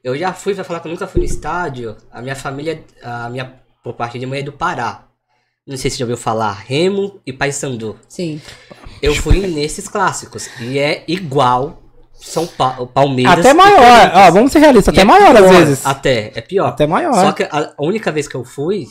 Eu 0.03 0.17
já 0.17 0.33
fui 0.33 0.55
pra 0.55 0.63
falar 0.65 0.81
que 0.81 0.87
eu 0.87 0.93
nunca 0.93 1.07
fui 1.07 1.21
no 1.21 1.27
estádio. 1.27 1.97
A 2.11 2.21
minha 2.21 2.37
família, 2.37 2.85
a 3.03 3.29
minha 3.31 3.55
por 3.83 3.95
parte 3.95 4.19
de 4.19 4.27
mãe 4.27 4.41
é 4.41 4.43
do 4.43 4.53
Pará. 4.53 5.07
Não 5.67 5.77
sei 5.79 5.91
se 5.91 5.99
já 5.99 6.05
ouviu 6.05 6.17
falar, 6.19 6.53
Remo 6.53 7.21
e 7.27 7.33
Paysandu. 7.33 7.99
Sim. 8.07 8.41
Eu 9.01 9.15
fui 9.15 9.47
nesses 9.47 9.89
clássicos 9.89 10.49
e 10.61 10.79
é 10.79 11.05
igual 11.09 11.83
São 12.25 12.47
Paulo, 12.47 12.87
Palmeiras. 12.87 13.39
Até 13.39 13.53
maior. 13.55 14.33
Vamos 14.33 14.51
ser 14.53 14.59
realistas, 14.61 14.93
até 14.93 15.03
é 15.03 15.05
maior 15.05 15.37
às 15.37 15.43
pior, 15.43 15.53
vezes. 15.55 15.87
Até, 15.87 16.33
é 16.35 16.41
pior. 16.41 16.69
Até 16.69 16.87
maior. 16.87 17.13
Só 17.15 17.33
que 17.33 17.43
a 17.45 17.75
única 17.79 18.11
vez 18.11 18.27
que 18.27 18.35
eu 18.35 18.45
fui, 18.45 18.87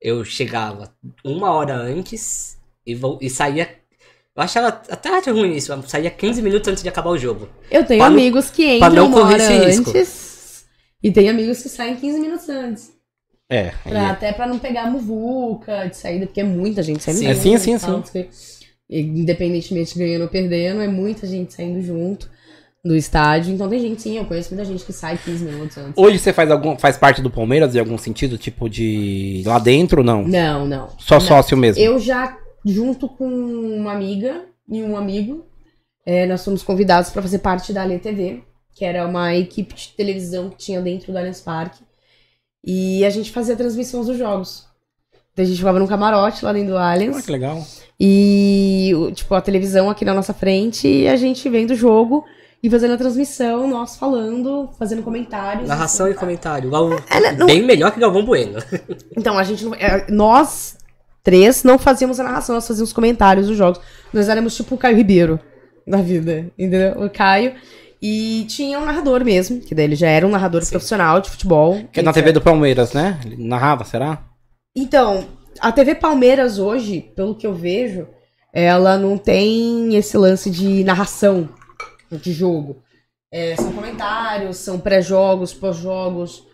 eu 0.00 0.24
chegava 0.24 0.92
uma 1.24 1.50
hora 1.52 1.74
antes 1.74 2.56
e, 2.86 2.94
vou, 2.94 3.18
e 3.20 3.28
saía. 3.28 3.68
Eu 4.34 4.42
achava 4.42 4.68
até 4.68 5.08
ruim 5.30 5.54
isso, 5.56 5.72
eu 5.72 5.82
saía 5.82 6.10
15 6.10 6.40
minutos 6.40 6.68
antes 6.68 6.82
de 6.82 6.88
acabar 6.88 7.10
o 7.10 7.18
jogo. 7.18 7.48
Eu 7.70 7.84
tenho 7.84 8.00
Pra 8.00 8.08
não- 8.08 8.16
amigos 8.16 8.50
que 8.50 8.76
entram 8.76 8.90
não 8.94 9.06
uma 9.08 9.24
hora 9.26 9.36
esse 9.42 9.52
risco. 9.66 9.90
antes. 9.90 10.64
E 11.02 11.10
tem 11.12 11.28
amigos 11.28 11.62
que 11.62 11.68
saem 11.68 11.96
15 11.96 12.18
minutos 12.20 12.48
antes. 12.48 12.92
É. 13.50 13.72
Pra- 13.82 14.10
Até 14.10 14.32
pra 14.32 14.46
não 14.46 14.58
pegar 14.58 14.82
a 14.84 14.90
muvuca 14.90 15.86
de 15.88 15.96
saída, 15.96 16.26
porque 16.26 16.40
é 16.40 16.44
muita 16.44 16.82
gente 16.82 17.02
saindo 17.02 17.18
Sim. 17.18 17.26
junto. 17.26 17.38
É, 17.38 17.58
sim, 17.58 17.78
sim, 17.78 18.58
Independentemente 18.90 19.94
de 19.94 19.98
ganhando 20.00 20.22
ou 20.22 20.28
perdendo, 20.28 20.80
é 20.80 20.88
muita 20.88 21.26
gente 21.26 21.52
saindo 21.52 21.82
junto. 21.82 22.30
Do 22.84 22.94
estádio. 22.96 23.54
Então 23.54 23.68
tem 23.68 23.80
gente, 23.80 24.00
sim, 24.02 24.16
eu 24.18 24.24
conheço 24.24 24.54
muita 24.54 24.64
gente 24.70 24.84
que 24.84 24.92
sai 24.92 25.18
15 25.18 25.44
minutos 25.44 25.76
antes. 25.78 25.92
Hoje 25.96 26.18
você 26.18 26.32
faz 26.32 26.50
algum 26.50 26.78
faz 26.78 26.96
parte 26.96 27.20
do 27.20 27.30
Palmeiras 27.30 27.74
em 27.74 27.78
algum 27.80 27.98
sentido, 27.98 28.38
tipo 28.38 28.68
de 28.68 29.42
lá 29.46 29.58
dentro 29.58 30.02
não? 30.04 30.22
Não, 30.26 30.66
não. 30.66 30.88
Só 30.98 31.16
Não. 31.16 31.20
sócio 31.20 31.56
mesmo. 31.56 31.82
Eu 31.82 31.98
já, 31.98 32.36
junto 32.64 33.08
com 33.08 33.26
uma 33.28 33.92
amiga 33.92 34.44
e 34.70 34.82
um 34.82 34.96
amigo, 34.96 35.44
é, 36.06 36.26
nós 36.26 36.44
fomos 36.44 36.62
convidados 36.62 37.10
para 37.10 37.22
fazer 37.22 37.38
parte 37.40 37.72
da 37.72 37.82
Alê 37.82 37.98
TV, 37.98 38.42
que 38.74 38.84
era 38.84 39.06
uma 39.06 39.34
equipe 39.34 39.74
de 39.74 39.88
televisão 39.96 40.48
que 40.50 40.56
tinha 40.56 40.80
dentro 40.80 41.12
do 41.12 41.18
Allianz 41.18 41.40
Parque. 41.40 41.82
E 42.64 43.04
a 43.04 43.10
gente 43.10 43.30
fazia 43.30 43.56
transmissões 43.56 44.06
dos 44.06 44.16
jogos. 44.18 44.66
Então 45.32 45.44
a 45.44 45.48
gente 45.48 45.58
ficava 45.58 45.78
num 45.78 45.86
camarote 45.86 46.44
lá 46.44 46.52
dentro 46.52 46.70
do 46.70 46.76
Ah, 46.76 46.92
Allianz. 46.92 47.24
que 47.24 47.30
legal. 47.32 47.64
E, 48.00 48.92
tipo, 49.14 49.34
a 49.34 49.40
televisão 49.40 49.90
aqui 49.90 50.04
na 50.04 50.14
nossa 50.14 50.32
frente 50.32 50.86
e 50.86 51.08
a 51.08 51.16
gente 51.16 51.48
vendo 51.48 51.70
o 51.72 51.76
jogo 51.76 52.24
e 52.62 52.68
fazendo 52.68 52.94
a 52.94 52.96
transmissão, 52.96 53.68
nós 53.68 53.96
falando, 53.96 54.68
fazendo 54.78 55.02
comentários. 55.02 55.68
Narração 55.68 56.08
e 56.08 56.14
comentário. 56.14 56.70
Gal- 56.70 56.90
É, 57.10 57.32
não- 57.32 57.46
Bem 57.46 57.62
melhor 57.62 57.92
que 57.92 58.00
Galvão 58.00 58.24
Bueno. 58.24 58.58
Então, 59.16 59.38
a 59.38 59.44
gente 59.44 59.64
não. 59.64 59.74
é, 59.74 60.06
Nós 60.10 60.76
três 61.22 61.62
não 61.62 61.78
fazíamos 61.78 62.18
a 62.18 62.24
narração, 62.24 62.54
nós 62.54 62.66
fazíamos 62.66 62.90
os 62.90 62.94
comentários 62.94 63.46
dos 63.48 63.56
jogos. 63.56 63.80
Nós 64.12 64.28
éramos 64.28 64.54
tipo 64.56 64.74
o 64.74 64.78
Caio 64.78 64.96
Ribeiro 64.96 65.38
da 65.86 65.98
vida, 65.98 66.50
entendeu? 66.58 67.02
O 67.04 67.10
Caio. 67.10 67.54
E 68.00 68.44
tinha 68.48 68.78
um 68.78 68.84
narrador 68.84 69.24
mesmo, 69.24 69.60
que 69.60 69.74
daí 69.74 69.84
ele 69.86 69.96
já 69.96 70.08
era 70.08 70.24
um 70.26 70.30
narrador 70.30 70.64
profissional 70.68 71.20
de 71.20 71.30
futebol. 71.30 71.80
Que 71.92 71.98
é 72.00 72.02
na. 72.02 72.12
TV 72.12 72.30
do 72.32 72.40
Palmeiras, 72.40 72.92
né? 72.92 73.18
Ele 73.24 73.36
narrava, 73.48 73.84
será? 73.84 74.22
Então, 74.76 75.26
a 75.60 75.72
TV 75.72 75.96
Palmeiras 75.96 76.58
hoje, 76.60 77.10
pelo 77.16 77.34
que 77.34 77.44
eu 77.46 77.52
vejo, 77.54 78.06
ela 78.52 78.96
não 78.96 79.18
tem 79.18 79.96
esse 79.96 80.16
lance 80.16 80.48
de 80.48 80.84
narração 80.84 81.48
de 82.10 82.32
jogo. 82.32 82.82
É, 83.30 83.54
são 83.56 83.72
comentários, 83.72 84.56
são 84.56 84.78
pré-jogos, 84.78 85.52
pós-jogos, 85.52 86.44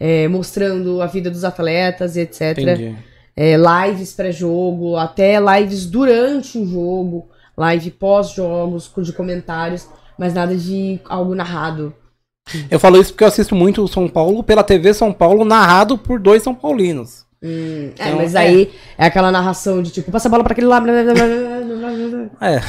é, 0.00 0.26
mostrando 0.26 1.00
a 1.00 1.06
vida 1.06 1.30
dos 1.30 1.44
atletas 1.44 2.16
e 2.16 2.20
etc. 2.20 2.96
É, 3.36 3.56
lives 3.56 4.12
pré-jogo, 4.12 4.96
até 4.96 5.38
lives 5.40 5.86
durante 5.86 6.58
o 6.58 6.66
jogo, 6.66 7.28
live 7.56 7.90
pós-jogos, 7.92 8.90
de 8.98 9.12
comentários, 9.12 9.88
mas 10.18 10.34
nada 10.34 10.56
de 10.56 11.00
algo 11.04 11.34
narrado. 11.34 11.94
Eu 12.70 12.78
falo 12.78 13.00
isso 13.00 13.12
porque 13.12 13.24
eu 13.24 13.28
assisto 13.28 13.54
muito 13.54 13.82
o 13.82 13.88
São 13.88 14.08
Paulo 14.08 14.42
pela 14.42 14.62
TV 14.62 14.92
São 14.92 15.12
Paulo, 15.12 15.44
narrado 15.44 15.96
por 15.96 16.20
dois 16.20 16.42
São 16.42 16.54
Paulinos. 16.54 17.23
Hum, 17.44 17.90
é, 17.98 18.06
Então, 18.08 18.16
mas 18.16 18.34
é. 18.34 18.38
aí 18.38 18.72
é 18.96 19.06
aquela 19.06 19.30
narração 19.30 19.82
de 19.82 19.90
tipo, 19.90 20.10
passa 20.10 20.28
a 20.28 20.30
bola 20.30 20.42
pra 20.42 20.52
aquele 20.52 20.66
lá. 20.66 20.80
blá, 20.80 20.92
blá, 20.92 21.02
blá, 21.02 21.14
blá, 21.14 21.26
blá, 21.26 21.90
blá, 21.90 22.08
blá. 22.08 22.48
É. 22.48 22.60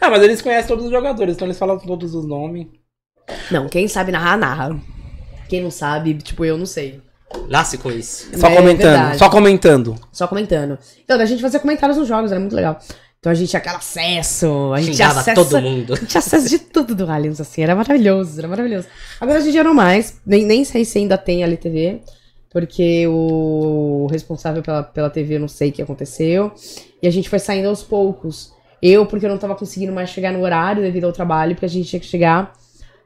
ah, 0.00 0.10
mas 0.10 0.22
eles 0.22 0.42
conhecem 0.42 0.66
todos 0.68 0.86
os 0.86 0.90
jogadores, 0.90 1.36
então 1.36 1.46
eles 1.46 1.58
falam 1.58 1.78
todos 1.78 2.14
os 2.14 2.26
nomes. 2.26 2.66
Não, 3.50 3.68
quem 3.68 3.86
sabe 3.88 4.10
narrar, 4.12 4.36
narra. 4.36 4.76
Quem 5.48 5.62
não 5.62 5.70
sabe, 5.70 6.14
tipo, 6.14 6.44
eu 6.44 6.58
não 6.58 6.66
sei. 6.66 7.00
Nasce 7.48 7.78
com 7.78 7.90
isso. 7.90 8.28
Só 8.36 8.48
É 8.48 8.56
comentando, 8.56 8.78
verdade. 8.90 9.18
só 9.18 9.28
comentando. 9.28 9.96
Só 10.12 10.26
comentando. 10.28 10.78
Então, 11.04 11.20
a 11.20 11.24
gente 11.24 11.42
fazia 11.42 11.60
comentários 11.60 11.98
nos 11.98 12.08
jogos, 12.08 12.30
era 12.30 12.40
muito 12.40 12.54
legal. 12.56 12.78
Então 13.18 13.32
a 13.32 13.34
gente 13.34 13.48
tinha 13.50 13.58
aquele 13.58 13.76
acesso, 13.76 14.72
a 14.72 14.80
gente 14.80 14.94
tinha 14.94 15.08
Xingava 15.08 15.20
acesso. 15.20 15.44
todo 15.48 15.60
mundo. 15.60 15.94
A 15.94 15.96
gente 15.96 16.06
tinha 16.08 16.18
acesso 16.20 16.48
de 16.48 16.58
tudo 16.60 16.94
do 16.94 17.10
Aliens, 17.10 17.40
assim, 17.40 17.62
era 17.62 17.74
maravilhoso, 17.74 18.38
era 18.38 18.46
maravilhoso. 18.46 18.86
Agora 19.20 19.38
a 19.38 19.40
gente 19.40 19.54
já 19.54 19.64
não 19.64 19.74
mais, 19.74 20.20
nem, 20.24 20.44
nem 20.44 20.64
sei 20.64 20.84
se 20.84 20.98
ainda 20.98 21.18
tem 21.18 21.42
a 21.42 21.46
LTV, 21.46 22.02
porque 22.50 23.06
o 23.06 24.06
responsável 24.10 24.62
pela, 24.62 24.82
pela 24.82 25.10
TV 25.10 25.36
eu 25.36 25.40
não 25.40 25.48
sei 25.48 25.70
o 25.70 25.72
que 25.72 25.82
aconteceu. 25.82 26.52
E 27.02 27.06
a 27.06 27.10
gente 27.10 27.28
foi 27.28 27.38
saindo 27.38 27.68
aos 27.68 27.82
poucos. 27.82 28.52
Eu, 28.80 29.06
porque 29.06 29.26
eu 29.26 29.30
não 29.30 29.38
tava 29.38 29.54
conseguindo 29.54 29.92
mais 29.92 30.10
chegar 30.10 30.32
no 30.32 30.42
horário 30.42 30.82
devido 30.82 31.04
ao 31.04 31.12
trabalho, 31.12 31.54
porque 31.54 31.66
a 31.66 31.68
gente 31.68 31.88
tinha 31.88 32.00
que 32.00 32.06
chegar, 32.06 32.52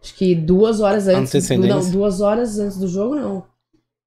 acho 0.02 0.14
que 0.14 0.34
duas 0.34 0.80
horas 0.80 1.08
antes. 1.08 1.48
Do, 1.48 1.58
não, 1.58 1.90
duas 1.90 2.20
horas 2.20 2.58
antes 2.58 2.76
do 2.76 2.88
jogo, 2.88 3.14
não. 3.14 3.44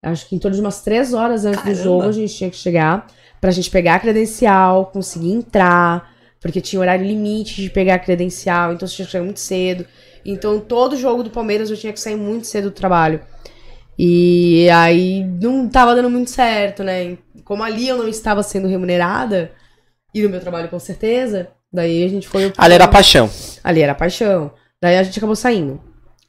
Acho 0.03 0.27
que 0.27 0.35
em 0.35 0.39
torno 0.39 0.55
de 0.55 0.61
umas 0.61 0.81
três 0.81 1.14
horas 1.14 1.45
antes 1.45 1.61
Caramba. 1.61 1.77
do 1.77 1.84
jogo 1.84 2.03
a 2.03 2.11
gente 2.11 2.35
tinha 2.35 2.49
que 2.49 2.57
chegar 2.57 3.07
pra 3.43 3.51
gente 3.51 3.69
pegar 3.69 3.95
a 3.95 3.99
credencial, 3.99 4.85
conseguir 4.85 5.31
entrar, 5.31 6.14
porque 6.39 6.61
tinha 6.61 6.80
horário 6.80 7.05
limite 7.05 7.61
de 7.61 7.69
pegar 7.69 7.95
a 7.95 7.99
credencial, 7.99 8.72
então 8.72 8.88
você 8.88 8.95
tinha 8.95 9.05
que 9.05 9.11
chegar 9.11 9.26
muito 9.26 9.41
cedo. 9.41 9.85
Então 10.26 10.61
todo 10.61 10.95
jogo 10.95 11.23
do 11.23 11.30
Palmeiras 11.30 11.69
eu 11.69 11.76
tinha 11.76 11.91
que 11.91 11.99
sair 11.99 12.15
muito 12.15 12.47
cedo 12.47 12.69
do 12.69 12.72
trabalho. 12.72 13.19
E 13.98 14.68
aí 14.70 15.24
não 15.24 15.68
tava 15.68 15.95
dando 15.95 16.10
muito 16.10 16.30
certo, 16.30 16.84
né? 16.84 17.18
Como 17.44 17.64
ali 17.64 17.88
eu 17.88 17.98
não 17.98 18.07
estava 18.07 18.41
sendo 18.41 18.68
remunerada, 18.68 19.52
e 20.14 20.22
no 20.22 20.30
meu 20.30 20.40
trabalho 20.40 20.70
com 20.70 20.80
certeza, 20.80 21.49
daí 21.72 22.03
a 22.03 22.07
gente 22.07 22.28
foi. 22.28 22.53
Ali 22.57 22.74
era 22.74 22.88
paixão. 22.88 23.30
Ali 23.64 23.82
era 23.82 23.95
paixão. 23.95 24.52
Daí 24.82 24.98
a 24.98 25.03
gente 25.03 25.18
acabou 25.18 25.36
saindo. 25.36 25.82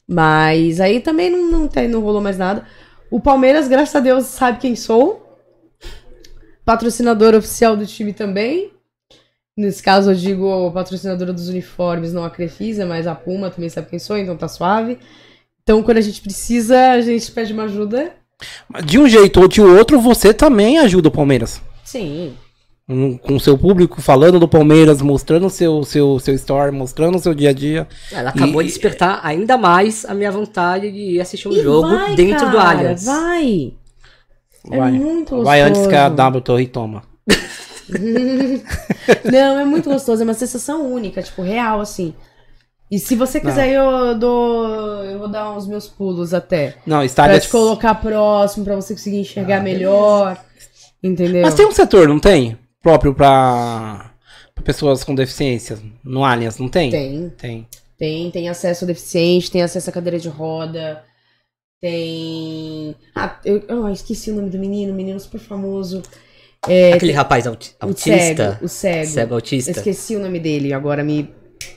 Mas 0.07 0.81
aí 0.81 1.01
também 1.01 1.31
não, 1.31 1.51
não, 1.51 1.69
tem, 1.69 1.89
não 1.89 2.01
rolou 2.01 2.21
mais 2.21 2.39
nada. 2.39 2.65
O 3.11 3.21
Palmeiras, 3.21 3.69
graças 3.69 3.95
a 3.95 4.01
Deus, 4.01 4.27
sabe 4.27 4.59
quem 4.59 4.77
sou. 4.77 5.23
Patrocinador 6.65 7.35
oficial 7.35 7.77
do 7.77 7.87
time 7.87 8.13
também. 8.13 8.73
Nesse 9.57 9.83
caso, 9.83 10.11
eu 10.11 10.15
digo 10.15 10.71
patrocinadora 10.73 11.33
dos 11.33 11.49
uniformes, 11.49 12.13
não 12.13 12.25
a 12.25 12.31
Crefisa, 12.31 12.85
mas 12.85 13.07
a 13.07 13.15
Puma 13.15 13.51
também 13.51 13.69
sabe 13.69 13.89
quem 13.89 13.99
sou, 13.99 14.19
então 14.19 14.37
tá 14.37 14.49
suave. 14.49 14.99
Então, 15.65 15.83
quando 15.83 15.97
a 15.97 16.03
gente 16.03 16.21
precisa, 16.21 16.91
a 16.91 17.01
gente 17.01 17.33
pede 17.33 17.55
uma 17.55 17.63
ajuda. 17.65 18.13
De 18.85 18.99
um 18.99 19.09
jeito 19.09 19.41
ou 19.41 19.49
de 19.49 19.63
outro, 19.63 19.99
você 19.99 20.35
também 20.35 20.79
ajuda 20.79 21.09
o 21.09 21.11
Palmeiras. 21.11 21.63
Sim. 21.83 22.35
Um- 22.87 23.17
Com 23.17 23.37
o 23.37 23.41
seu 23.41 23.57
público 23.57 24.03
falando 24.03 24.39
do 24.39 24.47
Palmeiras, 24.47 25.01
mostrando 25.01 25.47
o 25.47 25.51
seu, 25.51 25.83
seu, 25.85 26.19
seu 26.21 26.35
story, 26.35 26.71
mostrando 26.71 27.17
o 27.17 27.19
seu 27.19 27.33
dia 27.35 27.49
a 27.49 27.53
dia. 27.55 27.89
Ela 28.13 28.29
acabou 28.29 28.61
E- 28.61 28.67
de 28.67 28.73
despertar 28.73 29.21
ainda 29.25 29.57
mais 29.57 30.05
a 30.05 30.13
minha 30.13 30.31
vontade 30.31 30.93
de 30.93 30.99
ir 31.15 31.21
assistir 31.23 31.49
um 31.49 31.53
E 31.53 31.63
jogo 31.63 31.89
vai, 31.89 32.15
dentro 32.15 32.51
do 32.51 32.57
cara, 32.59 32.79
Allianz. 32.81 33.05
Vai! 33.07 33.73
É 34.71 34.77
Vai. 34.79 34.93
muito 34.93 35.43
Vai 35.43 35.63
antes 35.63 35.87
que 35.87 35.95
a. 35.95 36.11
W 36.11 36.43
Torre 36.43 36.67
toma. 36.67 37.03
Não, 39.25 39.59
é 39.59 39.65
muito 39.65 39.89
gostoso, 39.89 40.21
é 40.21 40.25
uma 40.25 40.35
sensação 40.35 40.93
única, 40.93 41.23
tipo, 41.23 41.41
real, 41.41 41.81
assim. 41.81 42.13
E 42.95 42.99
se 42.99 43.17
você 43.17 43.41
quiser, 43.41 43.71
eu 43.71 44.15
dou. 44.19 44.67
Eu 45.05 45.19
vou 45.19 45.29
dar 45.29 45.57
os 45.57 45.67
meus 45.67 45.89
pulos 45.89 46.33
até. 46.33 46.77
Não, 46.87 46.99
Pra 46.99 47.05
estádio. 47.07 47.41
te 47.41 47.49
colocar 47.49 47.95
próximo, 47.97 48.65
pra 48.65 48.77
você 48.77 48.95
conseguir 48.95 49.19
enxergar 49.19 49.61
melhor. 49.63 50.39
Entendeu? 51.03 51.43
Mas 51.43 51.55
tem 51.55 51.67
um 51.67 51.73
setor, 51.73 52.07
não 52.09 52.21
tem? 52.21 52.57
Próprio 52.83 53.15
pra, 53.15 54.13
pra 54.55 54.65
pessoas 54.65 55.03
com 55.03 55.15
deficiências. 55.15 55.81
No 56.05 56.25
Allianz, 56.25 56.59
não 56.59 56.69
tem? 56.69 56.91
Tem, 56.91 57.29
Tem. 57.37 57.69
tem, 57.99 58.31
tem 58.31 58.49
acesso 58.49 58.85
ao 58.85 58.89
deficiente, 58.89 59.51
tem 59.51 59.63
acesso 59.63 59.91
à 59.91 59.93
cadeira 59.93 60.19
de 60.19 60.29
roda. 60.29 61.03
Tem. 61.81 62.95
Ah, 63.15 63.39
eu, 63.45 63.63
eu 63.69 63.89
esqueci 63.91 64.31
o 64.31 64.35
nome 64.37 64.51
do 64.51 64.59
menino, 64.59 64.95
menino 64.95 65.19
super 65.21 65.41
famoso. 65.41 66.03
Aquele 66.95 67.13
rapaz 67.13 67.47
auti- 67.47 67.75
O 67.83 67.87
autista. 67.87 68.19
cego. 68.53 68.65
O 68.65 68.69
cego. 68.69 69.07
Cego 69.11 69.31
Eu 69.33 69.37
autista. 69.37 69.71
esqueci 69.71 70.17
o 70.17 70.21
nome 70.21 70.41
dele, 70.41 70.73
agora 70.73 71.05
me 71.05 71.29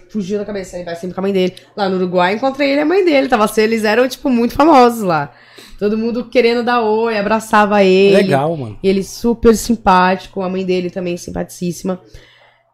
fugiu 0.09 0.39
da 0.39 0.45
cabeça. 0.45 0.75
Ele 0.75 0.85
vai 0.85 0.95
sempre 0.95 1.13
com 1.13 1.21
a 1.21 1.23
mãe 1.23 1.33
dele. 1.33 1.55
Lá 1.75 1.89
no 1.89 1.97
Uruguai 1.97 2.33
encontrei 2.33 2.69
ele 2.69 2.79
e 2.79 2.83
a 2.83 2.85
mãe 2.85 3.03
dele. 3.03 3.27
Tava 3.27 3.45
assim, 3.45 3.61
eles 3.61 3.83
eram, 3.83 4.07
tipo, 4.07 4.29
muito 4.29 4.53
famosos 4.53 5.03
lá. 5.03 5.33
Todo 5.77 5.97
mundo 5.97 6.25
querendo 6.25 6.63
dar 6.63 6.81
oi, 6.81 7.17
abraçava 7.17 7.83
ele. 7.83 8.15
Legal, 8.15 8.55
mano. 8.57 8.79
E 8.81 8.87
ele 8.87 9.03
super 9.03 9.55
simpático, 9.55 10.41
a 10.41 10.49
mãe 10.49 10.65
dele 10.65 10.89
também 10.89 11.15
simpaticíssima. 11.17 12.01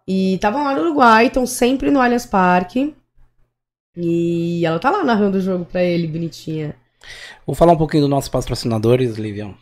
E 0.07 0.35
estavam 0.35 0.64
lá 0.64 0.73
no 0.73 0.81
Uruguai, 0.81 1.27
estão 1.27 1.45
sempre 1.45 1.91
no 1.91 1.99
Allianz 1.99 2.26
Parque. 2.26 2.95
E 3.95 4.65
ela 4.65 4.80
tá 4.80 4.89
lá 4.89 5.03
narrando 5.03 5.38
o 5.38 5.41
jogo 5.41 5.65
pra 5.65 5.84
ele, 5.84 6.07
bonitinha. 6.07 6.76
Vou 7.45 7.55
falar 7.55 7.73
um 7.73 7.77
pouquinho 7.77 8.03
dos 8.03 8.10
nossos 8.10 8.30
patrocinadores, 8.30 9.18
Livião, 9.18 9.53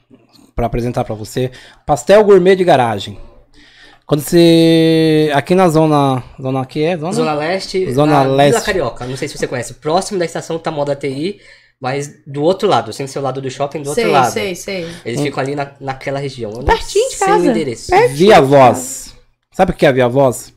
para 0.56 0.68
apresentar 0.68 1.04
para 1.04 1.16
você. 1.16 1.52
Pastel 1.86 2.24
Gourmet 2.24 2.56
de 2.56 2.64
Garagem. 2.64 3.18
Quando 4.12 4.24
você 4.24 5.32
aqui 5.34 5.56
na 5.56 5.70
zona, 5.70 6.22
zona 6.42 6.62
aqui 6.62 6.84
é 6.84 6.98
zona, 6.98 7.14
Zona 7.14 7.34
Leste, 7.34 7.94
Zona 7.94 8.12
na 8.12 8.24
Leste. 8.24 8.52
Vila 8.52 8.66
Carioca. 8.66 9.08
Não 9.08 9.16
sei 9.16 9.30
se 9.30 9.38
você 9.38 9.48
conhece. 9.48 9.76
Próximo 9.76 10.20
da 10.20 10.26
estação 10.26 10.60
Tamoda 10.60 10.94
TI, 10.98 11.40
mas 11.80 12.14
do 12.28 12.44
outro 12.44 12.68
lado, 12.68 12.92
sem 12.92 13.08
ser 13.08 13.20
o 13.20 13.22
lado 13.22 13.42
do 13.42 13.50
shopping, 13.50 13.82
do 13.82 13.88
outro 13.88 14.04
sei, 14.04 14.12
lado. 14.12 14.34
sei, 14.34 14.54
sei. 14.54 14.90
Eles 15.06 15.22
ficam 15.22 15.42
ali 15.42 15.56
na, 15.56 15.72
naquela 15.80 16.20
região. 16.20 16.52
Pertinho 16.62 17.10
de 17.10 17.16
sei 17.16 17.26
casa. 17.26 17.42
o 17.42 17.52
endereço. 17.52 17.90
Pertinho. 17.90 18.18
Via 18.18 18.42
Voz. 18.42 19.16
Sabe 19.50 19.72
o 19.72 19.74
que 19.74 19.86
é 19.86 19.90
a 19.90 19.94
Via 19.94 20.10
Voz? 20.10 20.52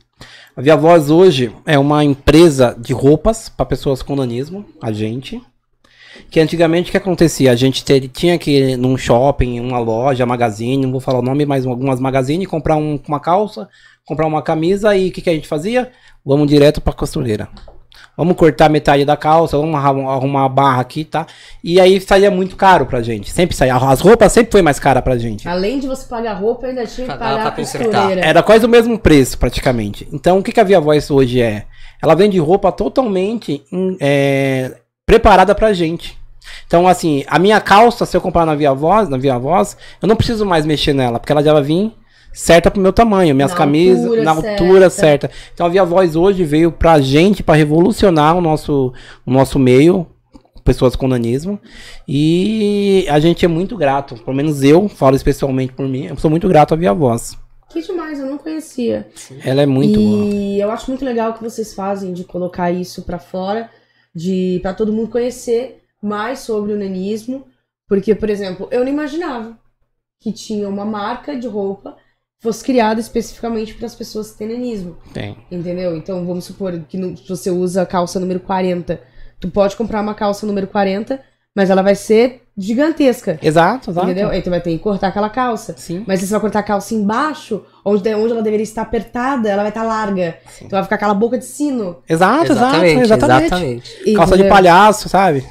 A 0.53 0.61
Via 0.61 0.75
Voz 0.75 1.09
hoje 1.09 1.55
é 1.65 1.79
uma 1.79 2.03
empresa 2.03 2.75
de 2.77 2.91
roupas 2.91 3.47
para 3.47 3.65
pessoas 3.65 4.01
com 4.01 4.17
nanismo, 4.17 4.65
a 4.83 4.91
gente. 4.91 5.41
Que 6.29 6.39
antigamente 6.39 6.89
o 6.89 6.91
que 6.91 6.97
acontecia? 6.97 7.51
A 7.51 7.55
gente 7.55 7.83
ter- 7.83 8.07
tinha 8.09 8.37
que 8.37 8.51
ir 8.51 8.77
num 8.77 8.97
shopping, 8.97 9.59
uma 9.59 9.79
loja, 9.79 10.25
magazine, 10.25 10.83
não 10.83 10.91
vou 10.91 10.99
falar 11.01 11.19
o 11.19 11.23
nome, 11.23 11.45
mas 11.45 11.65
algumas 11.65 11.99
magazine, 11.99 12.45
comprar 12.45 12.75
um- 12.75 12.99
uma 13.07 13.19
calça, 13.19 13.67
comprar 14.05 14.25
uma 14.27 14.41
camisa 14.41 14.95
e 14.95 15.09
o 15.09 15.11
que, 15.11 15.21
que 15.21 15.29
a 15.29 15.33
gente 15.33 15.47
fazia? 15.47 15.91
Vamos 16.25 16.47
direto 16.47 16.81
pra 16.81 16.93
costureira. 16.93 17.47
Vamos 18.17 18.37
cortar 18.37 18.69
metade 18.69 19.03
da 19.03 19.17
calça, 19.17 19.57
vamos 19.57 19.75
arrumar 19.75 20.45
a 20.45 20.49
barra 20.49 20.79
aqui, 20.81 21.03
tá? 21.03 21.25
E 21.61 21.81
aí 21.81 21.99
saía 21.99 22.31
muito 22.31 22.55
caro 22.55 22.85
pra 22.85 23.01
gente. 23.01 23.29
Sempre 23.29 23.55
saía. 23.55 23.75
As 23.75 23.99
roupas 23.99 24.31
sempre 24.31 24.53
foi 24.53 24.61
mais 24.61 24.79
cara 24.79 25.01
pra 25.01 25.17
gente. 25.17 25.45
Além 25.47 25.79
de 25.79 25.87
você 25.87 26.07
pagar 26.07 26.33
roupa, 26.35 26.67
ainda 26.67 26.85
tinha 26.85 27.05
que 27.07 27.11
Pagar 27.13 27.39
a 27.39 27.41
pra 27.41 27.51
consertar. 27.51 27.91
costureira. 28.03 28.21
Era 28.25 28.41
quase 28.41 28.65
o 28.65 28.69
mesmo 28.69 28.97
preço, 28.97 29.37
praticamente. 29.37 30.07
Então, 30.13 30.37
o 30.39 30.43
que, 30.43 30.53
que 30.53 30.59
a 30.61 30.63
Via 30.63 30.79
Voz 30.79 31.11
hoje 31.11 31.41
é? 31.41 31.65
ela 32.01 32.13
vende 32.15 32.37
roupa 32.37 32.71
totalmente 32.71 33.63
é, 33.99 34.75
preparada 35.05 35.53
pra 35.53 35.73
gente. 35.73 36.17
Então, 36.67 36.87
assim, 36.87 37.23
a 37.27 37.37
minha 37.37 37.61
calça, 37.61 38.05
se 38.05 38.15
eu 38.15 38.21
comprar 38.21 38.45
na 38.45 38.55
Via 38.55 38.73
Voz, 38.73 39.07
na 39.07 39.17
Via 39.17 39.37
Voz, 39.37 39.77
eu 40.01 40.07
não 40.07 40.15
preciso 40.15 40.45
mais 40.45 40.65
mexer 40.65 40.93
nela, 40.93 41.19
porque 41.19 41.31
ela 41.31 41.43
já 41.43 41.53
vai 41.53 41.63
vir 41.63 41.91
certa 42.33 42.69
pro 42.69 42.81
meu 42.81 42.91
tamanho, 42.91 43.33
minhas 43.33 43.51
Na 43.51 43.57
camisas, 43.57 44.03
altura 44.03 44.23
na 44.23 44.31
altura 44.31 44.89
certa. 44.89 45.31
Então 45.53 45.65
a 45.65 45.69
Via 45.69 45.85
Voz 45.85 46.15
hoje 46.15 46.43
veio 46.43 46.71
pra 46.71 46.99
gente, 46.99 47.41
pra 47.41 47.55
revolucionar 47.55 48.35
o 48.35 48.41
nosso, 48.41 48.93
o 49.25 49.31
nosso 49.31 49.57
meio, 49.57 50.05
pessoas 50.63 50.95
com 50.95 51.07
nanismo. 51.07 51.59
E 52.07 53.05
a 53.09 53.19
gente 53.19 53.45
é 53.45 53.47
muito 53.47 53.77
grato, 53.77 54.15
pelo 54.15 54.35
menos 54.35 54.63
eu, 54.63 54.89
falo 54.89 55.15
especialmente 55.15 55.71
por 55.73 55.87
mim, 55.87 56.07
eu 56.07 56.17
sou 56.17 56.29
muito 56.29 56.47
grato 56.47 56.73
à 56.73 56.77
Via 56.77 56.93
Voz. 56.93 57.37
Que 57.69 57.81
demais, 57.81 58.19
eu 58.19 58.27
não 58.27 58.37
conhecia. 58.37 59.07
Ela 59.43 59.63
é 59.63 59.65
muito 59.65 59.99
boa. 59.99 60.25
e 60.25 60.59
eu 60.59 60.71
acho 60.71 60.89
muito 60.89 61.03
legal 61.03 61.31
o 61.31 61.33
que 61.33 61.43
vocês 61.43 61.73
fazem 61.73 62.13
de 62.13 62.23
colocar 62.23 62.71
isso 62.71 63.01
pra 63.01 63.19
fora, 63.19 63.69
de 64.15 64.59
para 64.63 64.73
todo 64.73 64.93
mundo 64.93 65.09
conhecer 65.09 65.83
mais 66.01 66.39
sobre 66.39 66.73
o 66.73 66.77
nanismo, 66.79 67.45
porque, 67.87 68.15
por 68.15 68.29
exemplo, 68.29 68.67
eu 68.71 68.81
não 68.81 68.87
imaginava 68.91 69.57
que 70.21 70.31
tinha 70.31 70.67
uma 70.69 70.85
marca 70.85 71.35
de 71.35 71.47
roupa 71.47 71.91
que 72.37 72.43
fosse 72.43 72.63
criada 72.63 72.99
especificamente 72.99 73.73
para 73.73 73.85
as 73.85 73.95
pessoas 73.95 74.31
que 74.31 74.37
têm 74.37 74.47
nanismo, 74.47 74.97
Tem. 75.13 75.37
entendeu? 75.51 75.95
Então, 75.95 76.25
vamos 76.25 76.45
supor 76.45 76.79
que 76.87 76.97
no- 76.97 77.15
você 77.27 77.49
usa 77.51 77.81
a 77.81 77.85
calça 77.85 78.19
número 78.19 78.39
40, 78.39 79.01
tu 79.39 79.49
pode 79.51 79.75
comprar 79.75 80.01
uma 80.01 80.13
calça 80.15 80.45
número 80.45 80.67
40, 80.67 81.21
mas 81.55 81.69
ela 81.69 81.81
vai 81.81 81.95
ser 81.95 82.41
gigantesca. 82.57 83.39
Exato, 83.41 83.91
exato. 83.91 84.05
Entendeu? 84.07 84.29
Aí 84.29 84.41
tu 84.41 84.49
vai 84.49 84.59
ter 84.61 84.71
que 84.71 84.79
cortar 84.79 85.07
aquela 85.07 85.29
calça. 85.29 85.73
Sim. 85.77 86.03
Mas 86.07 86.19
se 86.19 86.27
você 86.27 86.31
vai 86.33 86.41
cortar 86.41 86.59
a 86.59 86.63
calça 86.63 86.93
embaixo, 86.93 87.63
onde, 87.83 88.13
onde 88.13 88.31
ela 88.33 88.41
deveria 88.41 88.63
estar 88.63 88.81
apertada, 88.81 89.49
ela 89.49 89.61
vai 89.63 89.69
estar 89.69 89.83
larga. 89.83 90.37
Sim. 90.49 90.65
Então 90.65 90.77
vai 90.77 90.83
ficar 90.83 90.95
aquela 90.95 91.13
boca 91.13 91.37
de 91.37 91.45
sino. 91.45 91.97
Exato, 92.07 92.51
exatamente, 92.51 93.01
exato, 93.01 93.25
exatamente. 93.25 93.45
exatamente. 93.45 94.13
Calça 94.13 94.35
de 94.35 94.41
Entendeu? 94.41 94.49
palhaço, 94.49 95.09
sabe? 95.09 95.45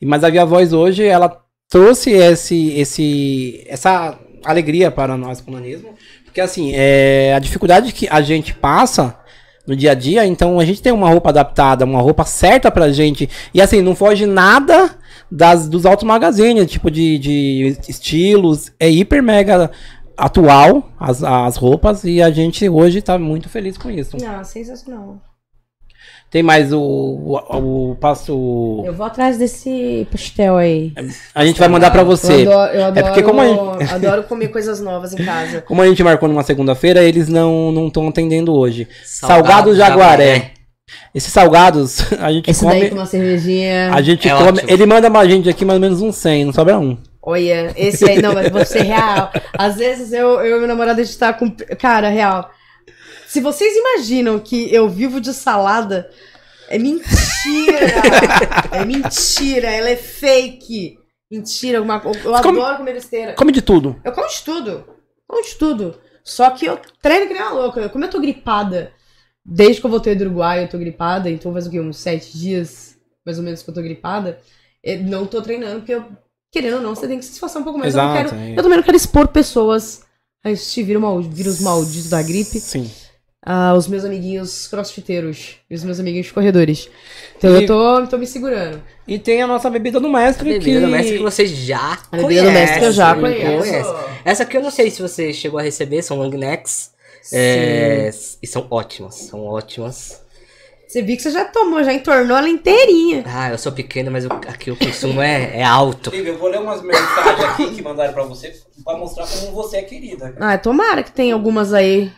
E- 0.00 0.06
Mas 0.06 0.24
a 0.24 0.30
Via 0.30 0.44
Voz 0.44 0.72
hoje, 0.72 1.04
ela 1.04 1.40
trouxe 1.68 2.10
esse, 2.10 2.70
esse, 2.78 3.64
essa 3.68 4.18
alegria 4.44 4.90
para 4.90 5.16
nós 5.16 5.40
com 5.40 5.50
o 5.50 5.54
nanismo. 5.54 5.90
Porque 6.24 6.40
assim, 6.40 6.72
é, 6.74 7.34
a 7.34 7.38
dificuldade 7.38 7.92
que 7.92 8.08
a 8.08 8.20
gente 8.20 8.54
passa 8.54 9.16
no 9.66 9.76
dia 9.76 9.92
a 9.92 9.94
dia, 9.94 10.26
então 10.26 10.58
a 10.58 10.64
gente 10.64 10.82
tem 10.82 10.92
uma 10.92 11.08
roupa 11.08 11.28
adaptada, 11.28 11.84
uma 11.84 12.00
roupa 12.00 12.24
certa 12.24 12.70
pra 12.70 12.90
gente. 12.90 13.28
E 13.54 13.60
assim, 13.60 13.80
não 13.80 13.94
foge 13.94 14.26
nada 14.26 14.90
das, 15.30 15.68
dos 15.68 15.86
altos 15.86 16.04
magazines, 16.04 16.70
tipo 16.70 16.90
de, 16.90 17.18
de 17.18 17.76
estilos. 17.88 18.72
É 18.78 18.90
hiper 18.90 19.22
mega 19.22 19.70
atual 20.16 20.90
as, 20.98 21.22
as 21.22 21.56
roupas 21.56 22.04
e 22.04 22.20
a 22.20 22.30
gente 22.30 22.68
hoje 22.68 23.00
tá 23.00 23.18
muito 23.18 23.48
feliz 23.48 23.78
com 23.78 23.90
isso. 23.90 24.16
Ah, 24.24 24.44
sensacional. 24.44 25.20
Tem 26.32 26.42
mais 26.42 26.72
o, 26.72 26.80
o, 26.80 27.90
o 27.90 27.96
passo. 27.96 28.82
Eu 28.86 28.94
vou 28.94 29.04
atrás 29.04 29.36
desse 29.36 30.08
pastel 30.10 30.56
aí. 30.56 30.90
A 31.34 31.44
gente 31.44 31.58
vai 31.60 31.68
mandar 31.68 31.90
pra 31.90 32.02
você. 32.02 32.46
Eu 32.46 32.52
adoro, 32.58 32.72
eu 32.72 32.84
adoro, 32.86 32.98
É 32.98 33.02
porque 33.10 33.22
como 33.22 33.40
a 33.42 33.46
gente- 33.46 33.92
adoro 33.92 34.22
comer 34.22 34.48
coisas 34.48 34.80
novas 34.80 35.12
em 35.12 35.22
casa. 35.22 35.60
Como 35.68 35.82
a 35.82 35.86
gente 35.86 36.02
marcou 36.02 36.28
numa 36.30 36.42
segunda-feira, 36.42 37.02
eles 37.02 37.28
não 37.28 37.70
não 37.70 37.88
estão 37.88 38.08
atendendo 38.08 38.54
hoje. 38.54 38.88
Salgado 39.04 39.44
Salgado 39.46 39.74
Jaguaré. 39.74 40.24
Jaguaré. 40.34 40.50
Esses 41.14 41.32
salgados, 41.32 42.12
a 42.18 42.32
gente 42.32 42.50
Esse 42.50 42.64
come. 42.64 42.80
daí 42.80 42.88
com 42.88 42.96
uma 42.96 43.06
cervejinha. 43.06 43.92
A 43.92 44.00
gente 44.00 44.26
É 44.26 44.32
come. 44.34 44.48
ótimo. 44.48 44.70
Ele 44.70 44.86
manda 44.86 45.10
pra 45.10 45.26
gente 45.26 45.48
aqui 45.50 45.64
mais 45.66 45.76
ou 45.76 45.80
menos 45.82 46.00
uns 46.00 46.16
100, 46.16 46.46
não 46.46 46.52
sobra 46.54 46.78
um. 46.78 46.96
Olha, 47.22 47.72
esse 47.76 48.08
aí, 48.08 48.20
não, 48.22 48.32
mas 48.32 48.48
vou 48.50 48.64
ser 48.64 48.82
real. 48.82 49.30
Às 49.56 49.76
vezes 49.76 50.12
eu, 50.14 50.40
eu 50.40 50.56
e 50.56 50.58
meu 50.60 50.68
namorado, 50.68 51.00
a 51.00 51.04
gente 51.04 51.16
tá 51.18 51.32
com. 51.34 51.50
Cara, 51.78 52.08
real. 52.08 52.50
Se 53.32 53.40
vocês 53.40 53.74
imaginam 53.74 54.38
que 54.38 54.70
eu 54.74 54.90
vivo 54.90 55.18
de 55.18 55.32
salada, 55.32 56.10
é 56.68 56.78
mentira! 56.78 57.78
é 58.72 58.84
mentira, 58.84 59.68
ela 59.70 59.88
é 59.88 59.96
fake. 59.96 60.98
Mentira, 61.30 61.80
co- 62.00 62.10
Eu 62.10 62.30
Você 62.30 62.42
come- 62.42 62.60
adoro 62.60 62.76
comer 62.76 62.92
besteira. 62.92 63.32
Come 63.32 63.50
de 63.50 63.62
tudo. 63.62 63.98
Eu 64.04 64.12
como 64.12 64.28
de 64.28 64.42
tudo. 64.44 64.84
Como 65.26 65.42
de 65.42 65.54
tudo. 65.54 65.98
Só 66.22 66.50
que 66.50 66.66
eu 66.66 66.78
treino 67.00 67.26
que 67.26 67.32
nem 67.32 67.42
uma 67.42 67.52
louca. 67.52 67.88
Como 67.88 68.04
eu 68.04 68.10
tô 68.10 68.20
gripada, 68.20 68.92
desde 69.42 69.80
que 69.80 69.86
eu 69.86 69.90
voltei 69.90 70.14
do 70.14 70.24
Uruguai, 70.24 70.62
eu 70.64 70.68
tô 70.68 70.76
gripada, 70.76 71.30
então 71.30 71.54
faz 71.54 71.66
o 71.66 71.70
quê? 71.70 71.80
Uns 71.80 71.96
sete 71.96 72.36
dias, 72.36 72.98
mais 73.24 73.38
ou 73.38 73.44
menos, 73.44 73.62
que 73.62 73.70
eu 73.70 73.74
tô 73.74 73.80
gripada. 73.80 74.38
Eu 74.84 75.04
não 75.04 75.26
tô 75.26 75.40
treinando, 75.40 75.76
porque 75.78 75.94
eu, 75.94 76.04
querendo 76.52 76.76
ou 76.76 76.82
não, 76.82 76.94
você 76.94 77.08
tem 77.08 77.18
que 77.18 77.24
se 77.24 77.32
esforçar 77.32 77.62
um 77.62 77.64
pouco 77.64 77.78
mais. 77.78 77.94
eu, 77.94 78.02
não 78.02 78.12
Exato, 78.14 78.28
quero, 78.34 78.42
é. 78.42 78.52
eu 78.58 78.62
também 78.62 78.76
não 78.76 78.84
quero 78.84 78.96
expor 78.98 79.26
pessoas 79.28 80.02
a 80.44 80.50
este 80.50 80.82
vírus 80.82 81.60
maldito 81.60 82.10
da 82.10 82.20
gripe. 82.20 82.60
Sim. 82.60 82.90
Ah, 83.44 83.74
os 83.74 83.88
meus 83.88 84.04
amiguinhos 84.04 84.68
crossfiteiros 84.68 85.56
e 85.68 85.74
os 85.74 85.82
meus 85.82 85.98
amiguinhos 85.98 86.30
corredores. 86.30 86.88
Então 87.36 87.50
E- 87.56 87.62
eu 87.62 87.66
tô, 87.66 88.06
tô 88.06 88.16
me 88.16 88.26
segurando. 88.26 88.80
E 89.06 89.18
tem 89.18 89.42
a 89.42 89.48
nossa 89.48 89.68
bebida 89.68 89.98
do 89.98 90.08
mestre 90.08 90.48
A 90.48 90.52
que. 90.52 90.58
bebida 90.60 90.80
do 90.82 90.86
mestre 90.86 91.16
que 91.16 91.22
vocês 91.24 91.50
já 91.50 91.98
A 92.12 92.16
bebida 92.18 92.42
do 92.44 92.50
mestre 92.52 92.78
que 92.78 92.84
eu 92.86 92.92
já 92.92 93.14
conhecem, 93.16 93.58
conheço. 93.58 93.94
Essa 94.24 94.44
aqui 94.44 94.56
eu 94.56 94.62
não 94.62 94.70
sei 94.70 94.90
se 94.92 95.02
você 95.02 95.32
chegou 95.32 95.58
a 95.58 95.62
receber, 95.62 96.02
são 96.02 96.18
long 96.18 96.30
necks. 96.30 96.92
É, 97.32 98.10
e 98.42 98.46
são 98.46 98.66
ótimas, 98.70 99.14
são 99.16 99.40
ótimas. 99.44 100.20
Você 100.86 101.00
viu 101.02 101.16
que 101.16 101.22
você 101.22 101.30
já 101.30 101.44
tomou, 101.46 101.82
já 101.82 101.92
entornou 101.92 102.36
ela 102.36 102.48
inteirinha. 102.48 103.24
Ah, 103.26 103.50
eu 103.50 103.58
sou 103.58 103.72
pequeno, 103.72 104.10
mas 104.10 104.24
o- 104.26 104.32
aqui 104.32 104.70
o 104.70 104.76
consumo 104.76 105.22
é, 105.22 105.58
é 105.60 105.64
alto. 105.64 106.14
Eu 106.14 106.36
vou 106.38 106.48
ler 106.48 106.60
umas 106.60 106.82
mensagens 106.82 107.44
aqui 107.44 107.74
que 107.74 107.82
mandaram 107.82 108.12
pra 108.12 108.24
você 108.24 108.52
pra 108.84 108.96
mostrar 108.98 109.26
como 109.26 109.52
você 109.52 109.78
é 109.78 109.82
querida. 109.82 110.34
Ah, 110.38 110.58
tomara 110.58 111.02
que 111.02 111.10
tem 111.10 111.32
algumas 111.32 111.72
aí. 111.72 112.12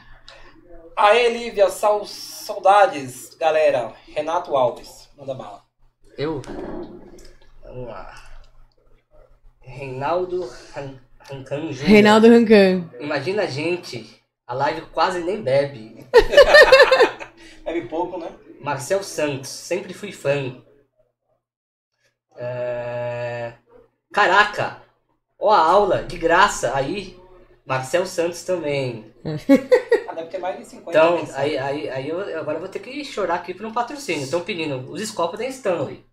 Aê, 0.97 1.29
Lívia, 1.31 1.69
sal- 1.71 2.05
saudades, 2.07 3.35
galera. 3.35 3.93
Renato 4.09 4.57
Alves, 4.57 5.09
manda 5.17 5.35
bala. 5.35 5.63
Eu. 6.17 6.41
Vamos 7.65 7.89
lá. 7.89 8.15
Reinaldo 9.61 10.49
Ran- 10.73 10.99
Rancan 11.21 11.73
Júnior. 11.73 11.89
Reinaldo 11.89 12.29
Rancan. 12.29 12.91
Imagina 13.01 13.43
a 13.43 13.47
gente, 13.47 14.23
a 14.47 14.55
live 14.55 14.83
quase 14.93 15.21
nem 15.21 15.43
bebe. 15.43 16.07
Bebe 17.65 17.89
pouco, 17.89 18.19
né? 18.19 18.31
Marcel 18.61 19.03
Santos, 19.03 19.49
sempre 19.49 19.95
fui 19.95 20.13
fã. 20.13 20.63
É, 22.37 23.55
Caraca, 24.13 24.83
ó 25.39 25.51
a 25.51 25.59
aula, 25.59 26.03
de 26.05 26.19
graça, 26.19 26.77
aí. 26.77 27.19
Marcel 27.65 28.05
Santos 28.07 28.45
também. 28.45 29.13
Ter 30.35 30.41
mais 30.41 30.59
de 30.59 30.65
50 30.65 30.91
Então, 30.91 31.37
aí, 31.37 31.57
aí, 31.57 31.89
aí 31.89 32.09
eu 32.09 32.21
eu 32.21 32.41
agora 32.41 32.59
vou 32.59 32.69
ter 32.69 32.81
que 32.81 33.05
chorar 33.05 33.37
aqui 33.37 33.55
por 33.55 33.65
um 33.67 33.73
patrocínio. 33.73 34.25
Estão 34.25 34.41
pedindo 34.41 34.91
os 34.91 35.01
scopos 35.09 35.39
da 35.39 35.47
Stanley. 35.47 36.05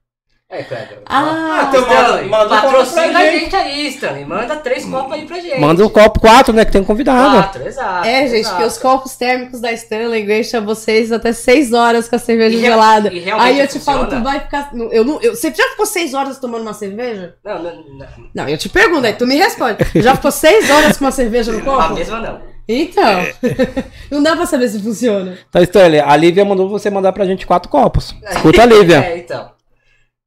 É, 0.54 0.64
Cleber. 0.64 1.00
Ah, 1.06 1.68
então 1.70 1.82
manda- 1.82 1.94
Stanley, 2.02 2.30
manda 2.30 2.44
um 2.46 2.50
copo 2.50 2.62
patrocina 2.74 3.20
a 3.20 3.26
gente. 3.26 3.40
gente 3.40 3.56
aí, 3.56 3.88
Stanley. 3.88 4.26
Manda 4.26 4.56
três 4.58 4.84
copos 4.84 5.14
aí 5.14 5.26
pra 5.26 5.40
gente. 5.40 5.60
Manda 5.62 5.86
o 5.86 5.90
copo 5.90 6.20
4, 6.20 6.54
né? 6.54 6.66
Que 6.66 6.74
tem 6.74 6.82
um 6.82 6.84
convidado. 6.84 7.38
Quatro, 7.38 7.66
exato. 7.66 8.06
É, 8.06 8.28
gente, 8.28 8.40
exato. 8.42 8.58
que 8.58 8.64
os 8.64 8.78
copos 8.78 9.16
térmicos 9.16 9.62
da 9.62 9.72
Stanley 9.72 10.26
deixam 10.26 10.66
vocês 10.66 11.10
até 11.14 11.32
6 11.32 11.72
horas 11.72 12.10
com 12.10 12.18
a 12.18 12.20
cerveja 12.20 12.58
E 12.58 12.60
real- 12.60 12.74
gelada. 12.74 13.14
e 13.14 13.32
Aí 13.32 13.60
eu 13.62 13.68
te 13.68 13.80
falo, 13.80 14.00
funciona? 14.04 14.22
tu 14.22 14.24
vai 14.30 14.40
ficar. 14.42 14.72
Eu 14.92 15.06
não, 15.06 15.22
eu, 15.22 15.34
você 15.34 15.54
já 15.56 15.70
ficou 15.70 15.86
6 15.86 16.14
horas 16.14 16.38
tomando 16.38 16.64
uma 16.64 16.74
cerveja? 16.74 17.34
Não, 17.46 17.64
não, 17.64 17.72
não. 17.98 18.08
Não, 18.36 18.50
eu 18.50 18.58
te 18.58 18.68
pergunto, 18.68 19.06
aí 19.08 19.14
tu 19.14 19.26
me 19.26 19.38
responde. 19.38 19.78
Já 19.96 20.16
ficou 20.16 20.32
6 20.32 20.70
horas 20.70 20.98
com 20.98 21.06
uma 21.06 21.12
cerveja 21.12 21.54
no 21.54 21.60
A 21.72 21.78
copo? 21.84 21.94
mesma 21.96 22.20
não. 22.20 22.42
Então. 22.68 23.26
não 24.12 24.22
dá 24.22 24.36
pra 24.36 24.46
saber 24.46 24.68
se 24.68 24.82
funciona. 24.82 25.38
Tá, 25.50 25.62
Stanley, 25.62 26.02
a 26.02 26.16
Lívia 26.18 26.44
mandou 26.44 26.68
você 26.68 26.90
mandar 26.90 27.14
pra 27.14 27.24
gente 27.26 27.48
quatro 27.48 27.70
copos. 27.70 28.14
Escuta 28.30 28.64
a 28.64 28.66
Lívia. 28.66 28.98
É, 28.98 29.18
então. 29.18 29.50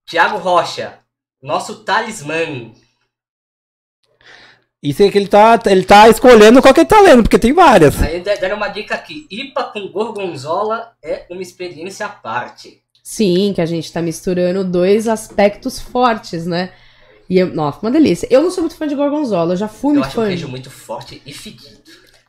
Tiago 0.06 0.38
Rocha, 0.38 0.98
nosso 1.42 1.76
talismã. 1.84 2.72
Isso 4.82 5.02
é 5.02 5.10
que 5.10 5.16
ele 5.16 5.28
tá, 5.28 5.58
ele 5.66 5.84
tá 5.84 6.08
escolhendo 6.10 6.60
qual 6.60 6.74
que 6.74 6.80
ele 6.80 6.88
tá 6.88 7.00
lendo, 7.00 7.22
porque 7.22 7.38
tem 7.38 7.54
várias. 7.54 8.00
Aí 8.02 8.20
de- 8.20 8.36
deram 8.36 8.56
uma 8.56 8.68
dica 8.68 8.94
aqui. 8.94 9.26
IPA 9.30 9.64
com 9.64 9.88
gorgonzola 9.88 10.92
é 11.02 11.24
uma 11.30 11.40
experiência 11.40 12.04
à 12.04 12.08
parte. 12.10 12.82
Sim, 13.02 13.52
que 13.54 13.62
a 13.62 13.66
gente 13.66 13.90
tá 13.90 14.02
misturando 14.02 14.62
dois 14.62 15.08
aspectos 15.08 15.78
fortes, 15.80 16.46
né? 16.46 16.72
E 17.30 17.38
eu, 17.38 17.46
nossa, 17.54 17.78
uma 17.80 17.90
delícia. 17.90 18.28
Eu 18.30 18.42
não 18.42 18.50
sou 18.50 18.62
muito 18.62 18.76
fã 18.76 18.86
de 18.86 18.94
gorgonzola, 18.94 19.54
eu 19.54 19.56
já 19.56 19.68
fui 19.68 19.92
Eu 19.92 19.94
muito 20.00 20.06
acho 20.08 20.18
o 20.20 20.22
fã. 20.22 20.28
queijo 20.28 20.48
muito 20.48 20.70
forte 20.70 21.22
e 21.24 21.32
fedido. 21.32 21.82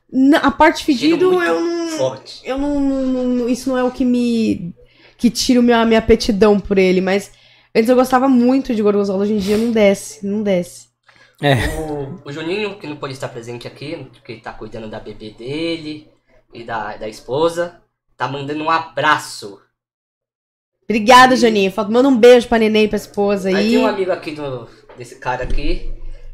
Na- 0.09 0.37
a 0.39 0.51
parte 0.51 0.85
fedido, 0.85 1.41
eu 1.43 1.59
não. 1.59 1.89
Forte. 1.97 2.39
Eu 2.45 2.57
não, 2.57 2.79
não- 2.79 3.23
não- 3.23 3.49
Isso 3.49 3.67
não 3.67 3.77
é 3.77 3.83
o 3.83 3.91
que 3.91 4.05
me. 4.05 4.73
que 5.17 5.29
tira 5.29 5.59
a 5.59 5.85
minha 5.85 5.99
apetidão 5.99 6.57
por 6.57 6.77
ele, 6.77 7.01
mas. 7.01 7.31
Antes 7.75 7.89
eu 7.89 7.95
gostava 7.95 8.27
muito 8.29 8.73
de 8.73 8.81
gorgonzola, 8.81 9.23
hoje 9.23 9.33
em 9.33 9.37
dia 9.37 9.57
não 9.57 9.71
desce, 9.71 10.25
não 10.25 10.41
desce. 10.41 10.87
O, 11.77 12.29
o 12.29 12.31
Juninho, 12.31 12.79
que 12.79 12.87
não 12.87 12.95
pôde 12.95 13.13
estar 13.13 13.27
presente 13.27 13.67
aqui, 13.67 14.07
porque 14.13 14.31
ele 14.31 14.41
tá 14.41 14.53
cuidando 14.53 14.89
da 14.89 14.99
bebê 14.99 15.31
dele 15.31 16.09
e 16.53 16.63
da, 16.63 16.95
da 16.95 17.09
esposa, 17.09 17.81
tá 18.15 18.27
mandando 18.27 18.63
um 18.63 18.69
abraço. 18.69 19.59
Obrigada, 20.85 21.35
Janinho. 21.35 21.71
Falta- 21.71 21.91
Manda 21.91 22.07
um 22.07 22.17
beijo 22.17 22.47
pra 22.47 22.59
neném 22.59 22.85
e 22.85 22.87
pra 22.87 22.95
esposa 22.95 23.49
Aí 23.49 23.55
aí. 23.55 23.69
tem 23.71 23.79
um 23.79 23.87
amigo 23.87 24.11
aqui 24.11 24.31
do, 24.31 24.69
desse 24.97 25.15
cara 25.15 25.43
aqui, 25.43 25.91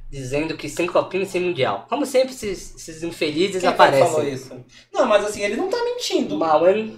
dizendo 0.10 0.56
que 0.56 0.70
sem 0.70 0.86
copinho 0.86 1.26
sem 1.26 1.42
mundial. 1.42 1.88
Como 1.90 2.06
sempre, 2.06 2.34
esses, 2.34 2.76
esses 2.76 3.02
infelizes 3.02 3.64
aparecem. 3.64 4.32
isso? 4.34 4.64
Não, 4.94 5.08
mas 5.08 5.26
assim, 5.26 5.42
ele 5.42 5.56
não 5.56 5.70
tá 5.70 5.84
mentindo. 5.84 6.38
Mauan 6.38 6.92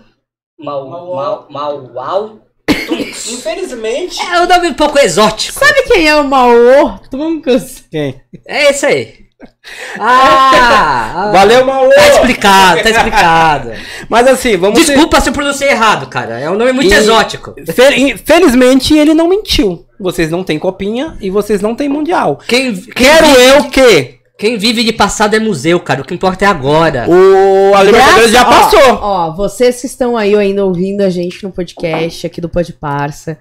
Mau, 0.59 0.89
mau, 0.89 1.47
mau, 1.49 1.93
mau. 1.93 2.47
Infelizmente. 2.69 4.19
É 4.21 4.41
um 4.41 4.47
nome 4.47 4.69
um 4.69 4.73
pouco 4.73 4.99
exótico. 4.99 5.57
Sabe 5.59 5.83
quem 5.83 6.07
é 6.07 6.15
o 6.15 6.23
Maô 6.23 6.97
Tuncas? 7.09 7.83
Quem? 7.91 8.21
É 8.47 8.69
esse 8.69 8.85
aí. 8.85 9.23
Ah! 9.99 11.11
ah. 11.15 11.31
Valeu, 11.31 11.65
Maô! 11.65 11.89
Tá 11.89 12.07
explicado, 12.07 12.81
tá 12.81 12.89
explicado. 12.89 13.71
Mas 14.09 14.27
assim, 14.27 14.55
vamos. 14.57 14.85
Desculpa 14.85 15.19
se 15.21 15.29
eu 15.29 15.33
pronunciei 15.33 15.69
errado, 15.69 16.07
cara. 16.07 16.39
É 16.39 16.49
um 16.49 16.55
nome 16.55 16.71
muito 16.71 16.93
E- 16.93 16.95
exótico. 16.95 17.53
Fel- 17.73 18.17
Felizmente 18.25 18.97
ele 18.97 19.13
não 19.13 19.27
mentiu. 19.27 19.85
Vocês 19.99 20.29
não 20.29 20.43
têm 20.43 20.57
copinha 20.59 21.17
e 21.21 21.29
vocês 21.29 21.61
não 21.61 21.75
têm 21.75 21.87
mundial. 21.89 22.39
Quem, 22.47 22.73
quem, 22.73 22.93
Quero 22.93 23.25
vive, 23.27 23.41
eu 23.49 23.63
que 23.65 24.15
quem 24.43 24.57
vive 24.57 24.83
de 24.83 24.91
passado 24.91 25.37
é 25.37 25.39
museu, 25.39 25.79
cara. 25.79 26.01
O 26.01 26.03
que 26.03 26.13
importa 26.13 26.43
é 26.43 26.47
agora. 26.49 27.05
o 27.07 27.73
a 27.73 27.81
Libertadores 27.81 28.29
já 28.29 28.43
passou. 28.43 28.95
Ó, 28.95 29.29
ó, 29.29 29.31
vocês 29.33 29.79
que 29.79 29.87
estão 29.87 30.17
aí 30.17 30.35
ainda 30.35 30.65
ouvindo 30.65 30.99
a 30.99 31.09
gente 31.09 31.41
no 31.45 31.49
podcast 31.49 32.27
aqui 32.27 32.41
do 32.41 32.49
Pod 32.49 32.73
Parça, 32.73 33.39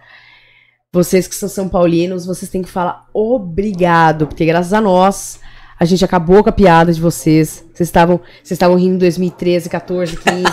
vocês 0.93 1.27
que 1.27 1.35
são 1.35 1.49
São 1.49 1.69
Paulinos, 1.69 2.25
vocês 2.25 2.49
têm 2.49 2.63
que 2.63 2.71
falar 2.71 3.09
obrigado, 3.13 4.29
porque 4.29 4.47
graças 4.47 4.73
a 4.73 4.81
nós 4.81 5.41
a 5.77 5.85
gente 5.85 6.05
acabou 6.05 6.41
com 6.41 6.51
a 6.51 6.53
piada 6.53 6.93
de 6.93 7.01
vocês. 7.01 7.65
Vocês 7.75 7.89
estavam, 7.89 8.19
vocês 8.37 8.53
estavam 8.53 8.77
rindo 8.77 8.95
em 8.95 8.99
2013, 8.99 9.69
14, 9.69 10.17
15. 10.17 10.45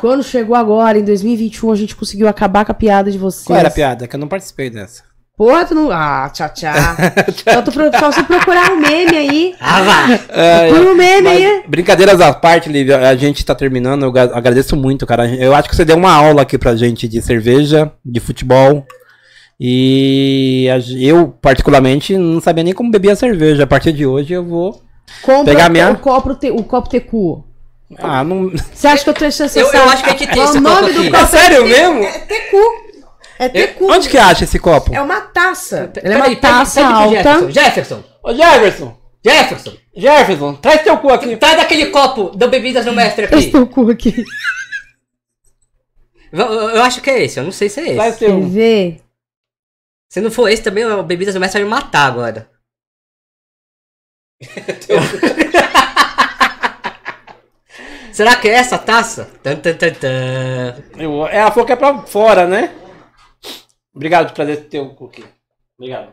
Quando 0.00 0.24
chegou 0.24 0.56
agora, 0.56 0.98
em 0.98 1.04
2021, 1.04 1.70
a 1.70 1.76
gente 1.76 1.94
conseguiu 1.94 2.28
acabar 2.28 2.64
com 2.64 2.72
a 2.72 2.74
piada 2.74 3.10
de 3.10 3.18
vocês. 3.18 3.44
Qual 3.44 3.58
era 3.58 3.68
a 3.68 3.70
piada? 3.70 4.08
Que 4.08 4.16
eu 4.16 4.20
não 4.20 4.26
participei 4.26 4.70
dessa. 4.70 5.11
Porra, 5.42 5.64
tu 5.64 5.74
não. 5.74 5.90
Ah, 5.90 6.30
tchau, 6.32 6.48
tchau. 6.54 6.72
só, 7.52 7.62
tu, 7.62 7.72
pro- 7.72 7.90
só 7.98 8.12
se 8.12 8.22
procurar 8.22 8.70
um 8.70 8.76
meme 8.76 9.16
aí. 9.16 9.54
Ah, 9.60 9.82
vá. 9.82 10.18
Procura 10.70 10.92
um 10.92 10.94
meme 10.94 11.22
Mas, 11.22 11.36
aí. 11.44 11.62
brincadeiras 11.66 12.20
à 12.20 12.32
parte, 12.32 12.68
Lívia, 12.68 13.08
a 13.08 13.16
gente 13.16 13.44
tá 13.44 13.52
terminando. 13.52 14.04
Eu 14.04 14.16
agradeço 14.16 14.76
muito, 14.76 15.04
cara. 15.04 15.26
Eu 15.34 15.52
acho 15.52 15.68
que 15.68 15.74
você 15.74 15.84
deu 15.84 15.96
uma 15.96 16.12
aula 16.12 16.42
aqui 16.42 16.56
pra 16.56 16.76
gente 16.76 17.08
de 17.08 17.20
cerveja, 17.20 17.90
de 18.04 18.20
futebol. 18.20 18.86
E 19.58 20.68
eu, 21.00 21.34
particularmente, 21.42 22.16
não 22.16 22.40
sabia 22.40 22.62
nem 22.62 22.72
como 22.72 22.92
beber 22.92 23.10
a 23.10 23.16
cerveja. 23.16 23.64
A 23.64 23.66
partir 23.66 23.92
de 23.92 24.06
hoje 24.06 24.32
eu 24.32 24.44
vou. 24.44 24.80
Compra 25.22 25.44
Pegar 25.54 25.68
minha- 25.68 25.90
o, 25.90 25.96
copo, 25.98 26.36
te- 26.36 26.52
o 26.52 26.62
copo 26.62 26.88
TQ. 26.88 27.42
Ah, 27.98 28.22
não. 28.22 28.48
Você 28.72 28.86
acha 28.86 29.02
que 29.02 29.10
eu 29.10 29.14
tô 29.14 29.28
seu 29.30 29.46
Eu, 29.66 29.72
eu 29.72 29.90
acho 29.90 30.04
que 30.04 30.08
a 30.08 30.12
gente 30.12 30.26
tem 30.28 30.42
esse 30.42 30.56
o 30.58 30.62
copo 30.62 30.80
nome 30.80 30.92
do 30.92 31.04
copo 31.10 31.16
É 31.16 31.26
sério 31.26 31.64
mesmo? 31.66 32.04
É 32.04 32.18
TQ. 32.20 32.81
É 33.44 33.48
TQ. 33.48 33.84
Onde 33.84 34.08
que 34.08 34.18
acha 34.18 34.44
esse 34.44 34.58
copo? 34.58 34.94
É 34.94 35.00
uma 35.00 35.20
taça. 35.20 35.90
Ela 36.02 36.14
é 36.14 36.16
uma 36.18 36.36
taça 36.36 36.84
alta. 36.86 37.16
Jefferson. 37.16 37.50
Jefferson. 37.50 38.04
Ô 38.22 38.34
Jefferson! 38.34 38.98
Jefferson. 39.24 39.76
Jefferson, 39.96 40.54
traz 40.54 40.82
teu 40.82 40.96
cu 40.98 41.10
aqui. 41.12 41.36
Traz 41.36 41.56
daquele 41.56 41.86
copo 41.86 42.30
do 42.30 42.48
Bebidas 42.48 42.86
no 42.86 42.92
Mestre 42.92 43.24
aqui. 43.26 43.34
estou 43.36 43.66
com 43.66 43.88
aqui. 43.88 44.24
Eu, 46.32 46.82
acho 46.82 47.00
que 47.02 47.10
é 47.10 47.24
esse, 47.24 47.38
eu 47.38 47.44
não 47.44 47.52
sei 47.52 47.68
se 47.68 47.80
é 47.80 47.94
Traz 47.94 48.14
esse. 48.14 48.18
Quer 48.24 48.26
teu. 48.26 48.42
ver? 48.48 49.00
Se 50.08 50.20
não 50.20 50.30
for 50.30 50.48
esse 50.48 50.62
também, 50.62 50.84
o 50.84 51.02
Bebidas 51.02 51.34
no 51.34 51.40
Mestre 51.40 51.62
vai 51.62 51.68
me 51.68 51.74
matar 51.82 52.06
agora. 52.06 52.48
Será 58.12 58.36
que 58.36 58.48
é 58.48 58.52
essa 58.52 58.76
taça? 58.78 59.30
Tan, 59.42 59.56
tan, 59.56 59.74
tan, 59.74 59.90
tan. 59.94 60.82
Eu- 60.98 61.26
Ela 61.28 61.50
falou 61.50 61.64
que 61.64 61.72
é 61.72 61.76
pra 61.76 61.98
fora, 62.02 62.46
né? 62.46 62.70
Obrigado 63.94 64.28
por 64.28 64.34
trazer 64.34 64.56
teu 64.68 64.90
cu 64.90 65.06
aqui. 65.06 65.24
Obrigado. 65.78 66.12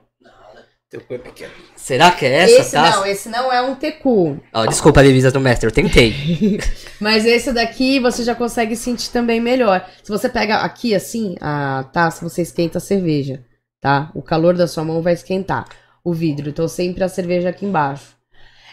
Teu 0.90 1.02
cu 1.02 1.14
é 1.14 1.18
pequeno. 1.20 1.52
Será 1.76 2.12
que 2.12 2.26
é 2.26 2.34
essa 2.34 2.62
esse 2.62 2.72
taça? 2.72 2.98
não, 2.98 3.06
esse 3.06 3.30
não 3.30 3.54
é 3.54 3.62
um 3.62 3.76
TQ. 3.76 4.40
Ó, 4.52 4.66
desculpa, 4.66 5.04
Bebidas 5.04 5.32
no 5.32 5.40
Mestre, 5.40 5.68
eu 5.68 5.72
tentei. 5.72 6.16
Mas 7.00 7.26
esse 7.26 7.54
daqui 7.54 8.00
você 8.00 8.24
já 8.24 8.34
consegue 8.34 8.76
sentir 8.76 9.12
também 9.12 9.40
melhor. 9.40 9.88
Se 10.04 10.10
você 10.10 10.28
pega 10.28 10.58
aqui 10.58 10.96
assim, 10.96 11.36
a 11.40 11.84
taça, 11.94 12.28
você 12.28 12.42
esquenta 12.42 12.80
a 12.80 12.82
cerveja, 12.82 13.46
tá? 13.80 14.12
O 14.16 14.24
calor 14.24 14.56
da 14.56 14.68
sua 14.68 14.84
mão 14.84 15.00
vai 15.00 15.14
esquentar 15.14 15.68
o 16.04 16.12
vidro. 16.12 16.50
Então 16.50 16.68
sempre 16.68 17.04
a 17.04 17.08
cerveja 17.08 17.50
aqui 17.50 17.68
embaixo. 17.68 18.18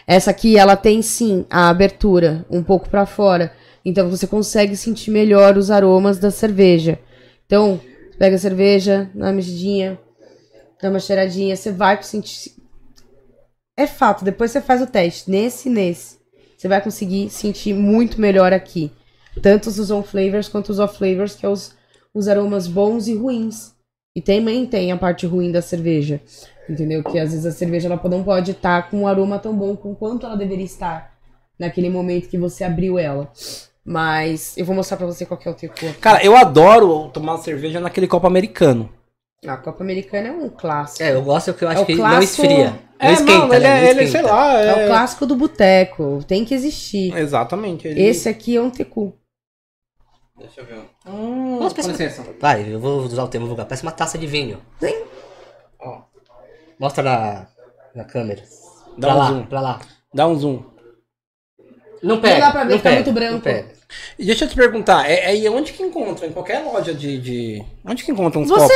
Essa 0.07 0.31
aqui, 0.31 0.57
ela 0.57 0.75
tem 0.75 1.03
sim 1.03 1.45
a 1.49 1.69
abertura 1.69 2.45
um 2.49 2.63
pouco 2.63 2.89
pra 2.89 3.05
fora. 3.05 3.53
Então 3.85 4.09
você 4.09 4.25
consegue 4.25 4.75
sentir 4.75 5.11
melhor 5.11 5.55
os 5.55 5.69
aromas 5.69 6.17
da 6.17 6.31
cerveja. 6.31 6.97
Então, 7.45 7.79
pega 8.17 8.35
a 8.35 8.39
cerveja, 8.39 9.09
dá 9.13 9.25
uma 9.25 9.33
mexidinha, 9.33 9.99
dá 10.81 10.89
uma 10.89 10.99
cheiradinha, 10.99 11.55
você 11.55 11.71
vai 11.71 12.01
sentir. 12.03 12.53
É 13.75 13.85
fato, 13.85 14.25
depois 14.25 14.51
você 14.51 14.61
faz 14.61 14.81
o 14.81 14.87
teste. 14.87 15.29
Nesse 15.29 15.69
e 15.69 15.71
nesse. 15.71 16.17
Você 16.57 16.67
vai 16.67 16.81
conseguir 16.81 17.29
sentir 17.29 17.73
muito 17.73 18.19
melhor 18.19 18.51
aqui. 18.51 18.91
Tanto 19.41 19.67
os 19.69 19.91
on 19.91 20.01
flavors 20.01 20.49
quanto 20.49 20.69
os 20.69 20.79
off 20.79 20.97
flavors, 20.97 21.35
que 21.35 21.45
é 21.45 21.49
os, 21.49 21.75
os 22.13 22.27
aromas 22.27 22.65
bons 22.65 23.07
e 23.07 23.13
ruins. 23.13 23.75
E 24.15 24.21
também 24.21 24.65
tem 24.65 24.91
a 24.91 24.97
parte 24.97 25.27
ruim 25.27 25.51
da 25.51 25.61
cerveja. 25.61 26.19
Entendeu? 26.67 27.03
Que 27.03 27.19
às 27.19 27.31
vezes 27.31 27.45
a 27.45 27.51
cerveja 27.51 27.87
ela 27.87 28.01
não 28.09 28.23
pode 28.23 28.51
estar 28.51 28.89
com 28.89 29.01
um 29.01 29.07
aroma 29.07 29.37
tão 29.37 29.55
bom 29.55 29.75
quanto 29.75 30.25
ela 30.25 30.35
deveria 30.35 30.65
estar 30.65 31.15
naquele 31.59 31.89
momento 31.89 32.27
que 32.27 32.37
você 32.37 32.63
abriu 32.63 32.97
ela. 32.97 33.31
Mas 33.89 34.57
eu 34.57 34.65
vou 34.65 34.75
mostrar 34.75 34.97
pra 34.97 35.05
você 35.05 35.25
qual 35.25 35.37
que 35.37 35.47
é 35.47 35.51
o 35.51 35.53
teco. 35.53 35.73
aqui. 35.73 35.93
Cara, 35.93 36.21
eu 36.23 36.35
adoro 36.35 37.07
tomar 37.09 37.37
cerveja 37.37 37.79
naquele 37.79 38.05
copo 38.07 38.27
americano. 38.27 38.91
a 39.47 39.55
Copa 39.55 39.81
Americana 39.81 40.27
é 40.27 40.31
um 40.31 40.49
clássico. 40.49 41.03
É, 41.03 41.13
eu 41.13 41.21
gosto 41.21 41.53
que 41.53 41.63
eu 41.63 41.69
acho 41.69 41.79
É 41.79 41.83
o 41.83 41.85
que 41.85 41.95
não 41.95 42.01
clássico- 42.01 42.41
esfria. 42.45 42.69
Não 42.71 43.09
é, 43.09 43.13
esquenta, 43.13 43.31
não, 43.37 43.53
ele, 43.53 43.59
né? 43.63 43.69
é, 43.77 43.81
Não 43.81 43.89
ele 43.91 44.03
esquenta. 44.03 44.27
sei 44.27 44.35
lá. 44.35 44.61
É, 44.61 44.67
É, 44.67 44.85
o 44.85 44.87
clássico 44.89 45.25
do 45.25 45.35
boteco. 45.37 46.19
Tem 46.27 46.43
que 46.43 46.53
existir. 46.53 47.15
Exatamente. 47.15 47.87
Ele... 47.87 48.01
Esse 48.03 48.27
aqui 48.27 48.57
é 48.57 48.61
um 48.61 48.69
tecu. 48.69 49.13
Deixa 50.37 50.59
eu 50.61 50.65
ver. 50.65 50.81
Hum, 51.07 51.59
Nossa, 51.59 51.75
com 51.75 51.81
parece- 51.83 52.03
licença. 52.03 52.25
Vai, 52.41 52.73
eu 52.73 52.79
vou 52.79 52.99
usar 53.03 53.23
o 53.23 53.27
termo 53.29 53.47
vulgar. 53.47 53.65
Parece 53.65 53.83
uma 53.83 53.91
taça 53.93 54.17
de 54.17 54.27
vinho. 54.27 54.59
Sim. 54.81 55.01
Ó. 55.79 56.01
Mostra 56.79 57.03
na, 57.03 57.47
na 57.95 58.03
câmera. 58.03 58.43
Dá 58.97 59.07
pra 59.07 59.15
um 59.15 59.17
lá, 59.19 59.27
zoom. 59.29 59.45
pra 59.45 59.61
lá. 59.61 59.79
Dá 60.13 60.27
um 60.27 60.35
zoom. 60.35 60.63
Não 62.03 62.19
pega. 62.19 62.39
dá 62.39 62.51
pra 62.51 62.63
ver, 62.63 62.69
não 62.71 62.77
fica 62.77 62.89
pega, 62.89 62.95
muito 62.95 63.11
branco. 63.11 63.33
Não 63.33 63.39
pega. 63.39 63.77
E 64.19 64.25
deixa 64.25 64.43
eu 64.43 64.49
te 64.49 64.55
perguntar, 64.55 65.09
é, 65.09 65.45
é 65.45 65.49
onde 65.49 65.71
que 65.71 65.81
encontra? 65.81 66.27
Em 66.27 66.31
qualquer 66.31 66.59
loja 66.59 66.93
de. 66.93 67.17
de... 67.17 67.63
Onde 67.85 68.03
que 68.03 68.11
encontra 68.11 68.37
uns 68.39 68.49
Você 68.49 68.73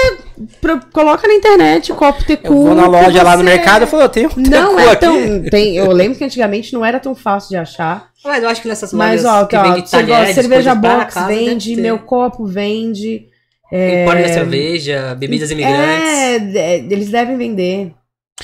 copos? 0.62 0.86
coloca 0.94 1.28
na 1.28 1.34
internet 1.34 1.92
copo 1.94 2.24
tecu. 2.24 2.48
Eu 2.48 2.62
vou 2.62 2.76
na 2.76 2.88
loja 2.88 3.22
lá 3.22 3.32
no 3.36 3.44
você- 3.44 3.50
mercado 3.50 3.84
e 3.84 3.88
falo, 3.88 4.04
eu 4.04 4.10
tenho 4.10 4.30
um 4.30 4.42
Não 4.42 4.80
é 4.80 4.96
tão. 4.96 5.44
Tem, 5.44 5.76
eu 5.76 5.92
lembro 5.92 6.18
que 6.18 6.24
antigamente 6.24 6.72
não 6.74 6.86
era 6.86 7.00
tão 7.00 7.14
fácil 7.14 7.50
de 7.50 7.58
achar. 7.58 8.10
Mas 8.24 8.42
eu 8.42 8.50
acho 8.50 8.62
que 8.62 8.68
nessas 8.70 8.94
Mas, 8.94 9.24
lojas 9.24 9.42
ó, 9.42 9.46
que 9.46 9.56
tá, 9.56 9.64
vendem 9.64 9.86
você 9.86 9.98
gosta 9.98 10.06
de 10.06 10.12
talheres, 10.12 10.36
cerveja 10.36 10.76
box, 10.76 11.14
casa, 11.14 11.28
vende, 11.28 11.76
meu 11.76 12.00
copo 12.00 12.46
vende. 12.46 13.28
Empório 13.74 14.22
da 14.28 14.34
cerveja, 14.34 15.16
bebidas 15.16 15.50
imigrantes. 15.52 16.10
É, 16.10 16.36
é, 16.58 16.78
eles 16.78 17.10
devem 17.10 17.38
vender. 17.38 17.94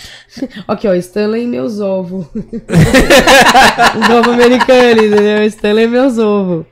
Aqui, 0.68 0.88
ó, 0.88 0.94
Stanley 0.96 1.44
e 1.44 1.48
meus 1.48 1.80
ovos. 1.80 2.26
um 2.36 4.02
copo 4.08 4.30
americano, 4.32 5.04
entendeu? 5.04 5.44
Stanley 5.46 5.86
e 5.86 5.88
meus 5.88 6.18
ovos. 6.18 6.66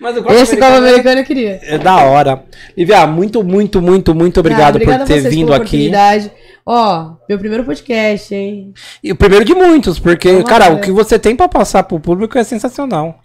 Mas 0.00 0.16
o 0.16 0.22
copo 0.22 0.34
Esse 0.34 0.56
copo 0.56 0.64
americano 0.64 0.88
americano 0.88 1.20
eu 1.20 1.24
queria. 1.24 1.60
é, 1.62 1.74
é 1.74 1.78
da 1.78 1.96
hora. 2.04 2.42
Lívia, 2.76 3.06
muito, 3.06 3.44
muito, 3.44 3.80
muito, 3.80 4.14
muito 4.14 4.40
obrigado 4.40 4.76
Ah, 4.76 4.80
por 4.80 4.88
ter 4.88 5.06
vocês 5.06 5.24
vindo 5.26 5.52
aqui. 5.52 5.62
oportunidade. 5.62 6.30
Ó, 6.64 7.12
meu 7.28 7.38
primeiro 7.38 7.64
podcast, 7.64 8.34
hein? 8.34 8.72
E 9.02 9.10
o 9.12 9.16
primeiro 9.16 9.44
de 9.44 9.54
muitos, 9.54 9.98
porque, 9.98 10.30
Vamos 10.32 10.48
cara, 10.48 10.68
lá, 10.68 10.74
o 10.74 10.80
que 10.80 10.90
você 10.92 11.18
tem 11.18 11.34
pra 11.36 11.48
passar 11.48 11.82
pro 11.84 11.98
público 12.00 12.38
é 12.38 12.44
sensacional. 12.44 13.20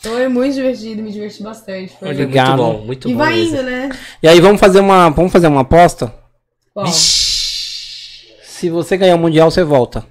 Foi 0.00 0.28
muito 0.28 0.54
divertido, 0.54 1.02
me 1.02 1.10
diverti 1.10 1.42
bastante. 1.42 1.92
Foi. 1.98 2.10
Obrigado. 2.12 2.62
muito 2.62 2.78
bom, 2.78 2.86
muito 2.86 3.08
E 3.08 3.12
bom. 3.12 3.18
vai 3.18 3.34
mesmo. 3.36 3.54
indo, 3.56 3.62
né? 3.64 3.88
E 4.22 4.28
aí, 4.28 4.40
vamos 4.40 4.60
fazer 4.60 4.80
uma, 4.80 5.08
vamos 5.10 5.32
fazer 5.32 5.46
uma 5.48 5.62
aposta? 5.62 6.12
Qual? 6.72 6.86
Se 8.58 8.70
você 8.70 8.96
ganhar 8.96 9.14
o 9.14 9.18
Mundial, 9.18 9.50
você 9.50 9.62
volta. 9.62 10.04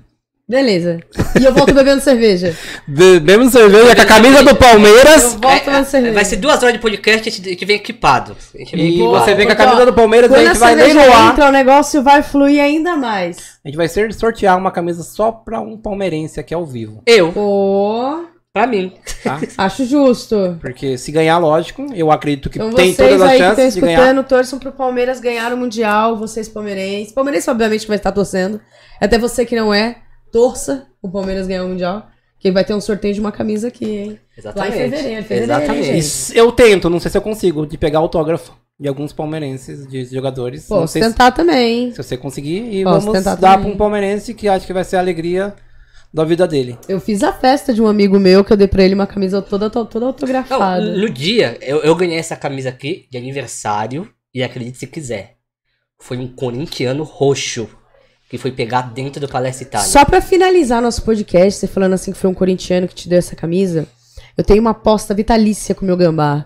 Beleza. 0.50 1.02
E 1.38 1.44
eu 1.44 1.54
volto 1.54 1.74
bebendo 1.74 2.00
cerveja. 2.02 2.56
Bebemos 2.88 3.52
cerveja 3.52 3.94
com 3.94 4.02
a 4.02 4.06
camisa 4.06 4.42
do 4.44 4.52
Eu 4.52 4.56
Palmeiras. 4.56 5.34
volto 5.34 5.66
bebendo 5.66 5.86
cerveja. 5.86 6.14
Vai 6.14 6.24
ser 6.24 6.38
duas 6.38 6.64
horas 6.64 6.72
de 6.74 6.80
podcast 6.80 7.28
e 7.28 7.30
a 7.30 7.34
gente- 7.36 7.46
a 7.48 7.52
gente 7.52 7.66
vem 7.66 7.76
equipado. 7.76 8.38
A 8.56 8.58
gente 8.58 8.74
vem 8.78 8.86
E 8.86 8.90
equipado. 8.96 9.26
você 9.26 9.36
vem 9.36 9.46
com 9.46 9.52
a 9.52 9.56
ó, 9.56 9.58
camisa 9.58 9.86
do 9.86 9.94
Palmeiras, 9.94 10.32
a 10.32 10.36
Quando 10.36 10.46
a 10.48 10.50
gente 10.54 10.60
vai 10.60 10.76
cerveja 10.78 11.00
leiloar. 11.02 11.32
entra, 11.34 11.50
o 11.50 11.52
negócio 11.52 12.02
vai 12.02 12.24
fluir 12.24 12.62
ainda 12.64 12.96
mais. 12.96 13.38
A 13.66 13.68
gente 13.68 13.76
vai 13.76 13.90
ser 13.90 14.14
sortear 14.14 14.58
uma 14.58 14.72
camisa 14.72 15.04
só 15.04 15.34
pra 15.34 15.60
um 15.60 15.76
palmeirense 15.78 16.40
aqui 16.40 16.54
ao 16.54 16.66
vivo, 16.66 17.02
Eu, 17.06 17.34
Pô, 17.34 18.24
pra 18.58 18.68
mim. 18.68 18.94
tá? 19.24 19.40
acho 19.58 19.86
justo. 19.86 20.58
Porque 20.60 20.98
se 20.98 21.12
ganhar, 21.12 21.38
lógico, 21.38 21.86
eu 21.94 22.12
acredito 22.12 22.50
que 22.50 22.58
Então 22.58 22.74
tem 22.74 22.94
vocês 22.94 22.98
todas 23.10 23.22
as 23.22 23.30
aí 23.30 23.38
que 23.38 23.44
estão 23.44 23.56
chances 23.56 23.74
de 23.76 23.82
ganhar. 23.82 24.00
escutando, 24.00 24.28
torçam 24.28 24.60
pro 24.60 24.72
Palmeiras 24.72 25.20
ganhar 25.20 25.54
o 25.54 25.58
Mundial, 25.58 26.18
vocês 26.18 26.50
palmeirenses. 26.50 27.14
Palmeirense, 27.14 27.50
obviamente, 27.50 27.82
que 27.82 27.88
vai 27.88 27.98
estar 27.98 28.12
torcendo. 28.12 28.60
Até 29.00 29.18
você 29.18 29.46
que 29.46 29.56
não 29.56 29.74
é, 29.74 29.98
torça 30.32 30.88
o 31.02 31.10
Palmeiras 31.10 31.48
ganhar 31.48 31.64
o 31.64 31.70
Mundial. 31.70 32.08
Que 32.40 32.52
vai 32.52 32.64
ter 32.64 32.76
um 32.76 32.82
sorteio 32.82 33.16
de 33.16 33.20
uma 33.20 33.32
camisa 33.32 33.68
aqui, 33.70 33.86
hein? 33.86 34.20
Exatamente. 34.38 34.70
Lá 34.70 34.86
em 34.86 34.90
fevereiro, 34.92 35.24
fevereiro, 35.24 35.44
Exatamente. 35.64 36.38
Eu 36.38 36.52
tento, 36.52 36.88
não 36.90 37.00
sei 37.00 37.10
se 37.10 37.18
eu 37.18 37.22
consigo, 37.22 37.66
de 37.66 37.78
pegar 37.80 37.98
autógrafo 37.98 38.54
de 38.80 38.88
alguns 38.88 39.12
palmeirenses, 39.12 39.88
de 39.88 40.06
jogadores. 40.06 40.70
não 40.70 40.82
Posso 40.82 40.94
sei 40.94 41.02
se, 41.02 41.10
tentar 41.10 41.32
também. 41.32 41.90
se 41.92 41.98
você 41.98 42.16
conseguir. 42.16 42.60
E 42.72 42.84
Posso 42.84 43.00
vamos 43.08 43.18
tentar 43.18 43.34
dar 43.36 43.54
também. 43.54 43.66
pra 43.66 43.74
um 43.74 43.78
palmeirense 43.78 44.36
que 44.36 44.48
acho 44.48 44.68
que 44.68 44.74
vai 44.74 44.84
ser 44.84 44.98
a 44.98 45.00
alegria 45.00 45.56
da 46.18 46.26
vida 46.26 46.48
dele. 46.48 46.78
Eu 46.90 47.00
fiz 47.00 47.24
a 47.24 47.32
festa 47.32 47.74
de 47.74 47.82
um 47.82 47.88
amigo 47.88 48.20
meu 48.20 48.44
que 48.44 48.52
eu 48.52 48.58
dei 48.58 48.68
pra 48.68 48.84
ele 48.84 48.96
uma 48.96 49.08
camisa 49.08 49.42
toda, 49.42 49.70
toda 49.70 50.00
Não, 50.00 50.08
autografada. 50.08 50.98
no 50.98 51.10
dia, 51.10 51.58
eu, 51.62 51.78
eu 51.80 51.96
ganhei 51.96 52.18
essa 52.18 52.36
camisa 52.36 52.70
aqui 52.70 53.08
de 53.10 53.18
aniversário, 53.18 54.10
e 54.34 54.44
acredite 54.44 54.78
se 54.78 54.88
quiser, 54.88 55.38
foi 56.00 56.18
um 56.18 56.28
corintiano 56.28 57.04
roxo, 57.04 57.68
que 58.30 58.38
foi 58.38 58.52
pegar 58.52 58.94
dentro 58.94 59.22
do 59.22 59.28
Palestra 59.28 59.66
Itália. 59.68 59.88
Só 59.88 60.04
pra 60.04 60.20
finalizar 60.20 60.82
nosso 60.82 61.02
podcast, 61.04 61.60
você 61.60 61.68
falando 61.68 61.94
assim 61.94 62.12
que 62.12 62.18
foi 62.18 62.30
um 62.30 62.34
corintiano 62.34 62.88
que 62.88 62.96
te 62.96 63.08
deu 63.08 63.18
essa 63.18 63.36
camisa, 63.36 63.88
eu 64.38 64.44
tenho 64.44 64.60
uma 64.60 64.72
aposta 64.72 65.14
vitalícia 65.14 65.74
com 65.74 65.84
o 65.84 65.86
meu 65.86 65.96
gambá. 65.96 66.46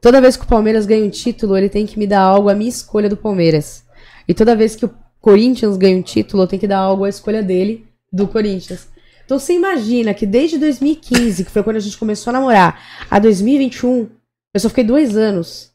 Toda 0.00 0.20
vez 0.20 0.36
que 0.36 0.44
o 0.44 0.48
Palmeiras 0.48 0.86
ganha 0.86 1.04
um 1.04 1.10
título, 1.10 1.56
ele 1.56 1.68
tem 1.68 1.86
que 1.86 1.98
me 1.98 2.06
dar 2.06 2.20
algo 2.20 2.48
à 2.48 2.54
minha 2.54 2.68
escolha 2.68 3.08
do 3.08 3.16
Palmeiras. 3.16 3.84
E 4.26 4.34
toda 4.34 4.56
vez 4.56 4.74
que 4.76 4.84
o 4.86 4.94
Corinthians 5.20 5.76
ganha 5.76 5.96
um 5.96 6.02
título, 6.02 6.42
eu 6.42 6.46
tenho 6.46 6.60
que 6.60 6.66
dar 6.68 6.78
algo 6.78 7.04
à 7.04 7.08
escolha 7.08 7.42
dele, 7.42 7.86
do 8.14 8.28
Corinthians. 8.28 8.86
Então 9.24 9.38
você 9.38 9.54
imagina 9.54 10.14
que 10.14 10.26
desde 10.26 10.58
2015, 10.58 11.44
que 11.44 11.50
foi 11.50 11.62
quando 11.62 11.76
a 11.76 11.80
gente 11.80 11.96
começou 11.98 12.30
a 12.30 12.34
namorar, 12.34 12.80
a 13.10 13.18
2021, 13.18 14.08
eu 14.54 14.60
só 14.60 14.68
fiquei 14.68 14.84
dois 14.84 15.16
anos 15.16 15.72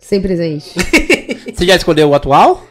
sem 0.00 0.20
presente. 0.20 0.74
Você 1.54 1.66
já 1.66 1.74
escolheu 1.74 2.08
o 2.10 2.14
atual? 2.14 2.64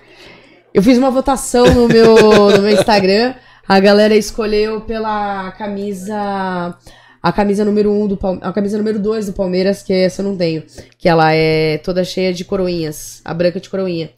Eu 0.74 0.82
fiz 0.82 0.98
uma 0.98 1.12
votação 1.12 1.74
no 1.74 1.88
meu, 1.88 2.16
no 2.52 2.62
meu 2.62 2.70
Instagram. 2.72 3.36
A 3.68 3.80
galera 3.80 4.16
escolheu 4.16 4.82
pela 4.82 5.52
camisa. 5.52 6.78
A 7.22 7.32
camisa 7.34 7.66
número 7.66 7.92
1 7.92 8.04
um 8.04 8.08
do 8.08 8.16
Palme- 8.16 8.40
A 8.42 8.54
camisa 8.54 8.78
número 8.78 8.98
2 8.98 9.26
do 9.26 9.34
Palmeiras, 9.34 9.84
que 9.84 9.92
essa 9.92 10.22
eu 10.22 10.26
não 10.26 10.38
tenho. 10.38 10.64
Que 10.98 11.10
ela 11.10 11.34
é 11.34 11.78
toda 11.80 12.04
cheia 12.04 12.34
de 12.34 12.46
coroinhas. 12.46 13.22
A 13.26 13.34
branca 13.34 13.60
de 13.60 13.70
coroinha. 13.70 14.10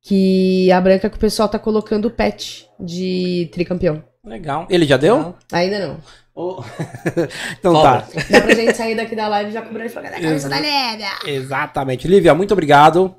Que 0.00 0.70
a 0.72 0.80
branca 0.80 1.10
que 1.10 1.16
o 1.16 1.20
pessoal 1.20 1.48
tá 1.48 1.58
colocando 1.58 2.06
o 2.06 2.10
pet 2.10 2.66
de 2.80 3.48
tricampeão. 3.52 4.02
Legal. 4.24 4.66
Ele 4.70 4.84
já 4.86 4.96
deu? 4.96 5.34
Ainda 5.52 5.86
não. 5.88 5.96
Oh. 6.34 6.62
então 7.58 7.80
tá. 7.82 8.06
Dá 8.30 8.40
pra 8.40 8.54
gente 8.54 8.76
sair 8.76 8.96
daqui 8.96 9.14
da 9.14 9.28
live 9.28 9.50
e 9.50 9.52
já 9.52 9.62
cobrar 9.62 9.86
e 9.86 9.88
falar 9.88 10.10
da 10.10 10.20
camisa 10.20 10.48
da 10.48 10.56
Lívia. 10.58 11.08
Exatamente. 11.26 12.08
Lívia, 12.08 12.34
muito 12.34 12.52
obrigado. 12.52 13.14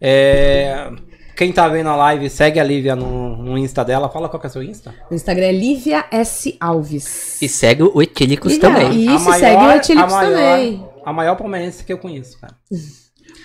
É, 0.00 0.90
Quem 1.36 1.50
tá 1.52 1.66
vendo 1.68 1.88
a 1.88 1.96
live, 1.96 2.28
segue 2.28 2.60
a 2.60 2.64
Lívia 2.64 2.94
no, 2.94 3.36
no 3.36 3.56
Insta 3.56 3.84
dela. 3.84 4.08
Fala 4.10 4.28
qual 4.28 4.38
que 4.40 4.46
é 4.46 4.50
o 4.50 4.52
seu 4.52 4.62
Insta. 4.62 4.94
No 5.10 5.16
Instagram 5.16 5.46
é 5.46 5.52
Lívia 5.52 6.04
S. 6.10 6.56
Alves. 6.60 7.40
E 7.40 7.48
segue 7.48 7.84
o 7.84 8.02
Etílicos 8.02 8.52
E- 8.54 8.58
também. 8.58 9.04
E 9.04 9.08
A 9.08 9.14
isso, 9.14 9.24
maior- 9.24 9.38
segue 9.40 9.62
o 9.64 9.70
Etílicos 9.72 10.12
a 10.12 10.16
maior- 10.16 10.32
também. 10.32 10.86
A 11.06 11.12
maior 11.12 11.36
palmeirense 11.36 11.84
que 11.84 11.92
eu 11.92 11.98
conheço, 11.98 12.38
cara. 12.38 12.54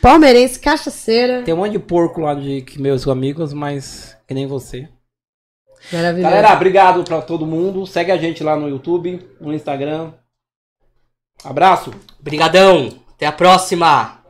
Palmeirense, 0.02 0.60
cachaceira. 0.60 1.44
Tem 1.44 1.54
um 1.54 1.58
monte 1.58 1.72
de 1.74 1.80
porco 1.80 2.20
lá 2.22 2.34
de 2.34 2.62
que 2.62 2.82
meus 2.82 3.08
amigos, 3.08 3.54
mas 3.54 4.18
que 4.28 4.34
nem 4.34 4.46
você. 4.48 4.90
Maravilhoso. 5.92 6.30
Galera, 6.30 6.54
obrigado 6.54 7.04
pra 7.04 7.22
todo 7.22 7.46
mundo. 7.46 7.86
Segue 7.86 8.12
a 8.12 8.18
gente 8.18 8.44
lá 8.44 8.56
no 8.56 8.70
YouTube, 8.70 9.26
no 9.40 9.54
Instagram. 9.54 10.12
Abraço. 11.44 11.92
Obrigadão. 12.20 12.90
Até 13.16 13.26
a 13.26 13.32
próxima. 13.32 14.23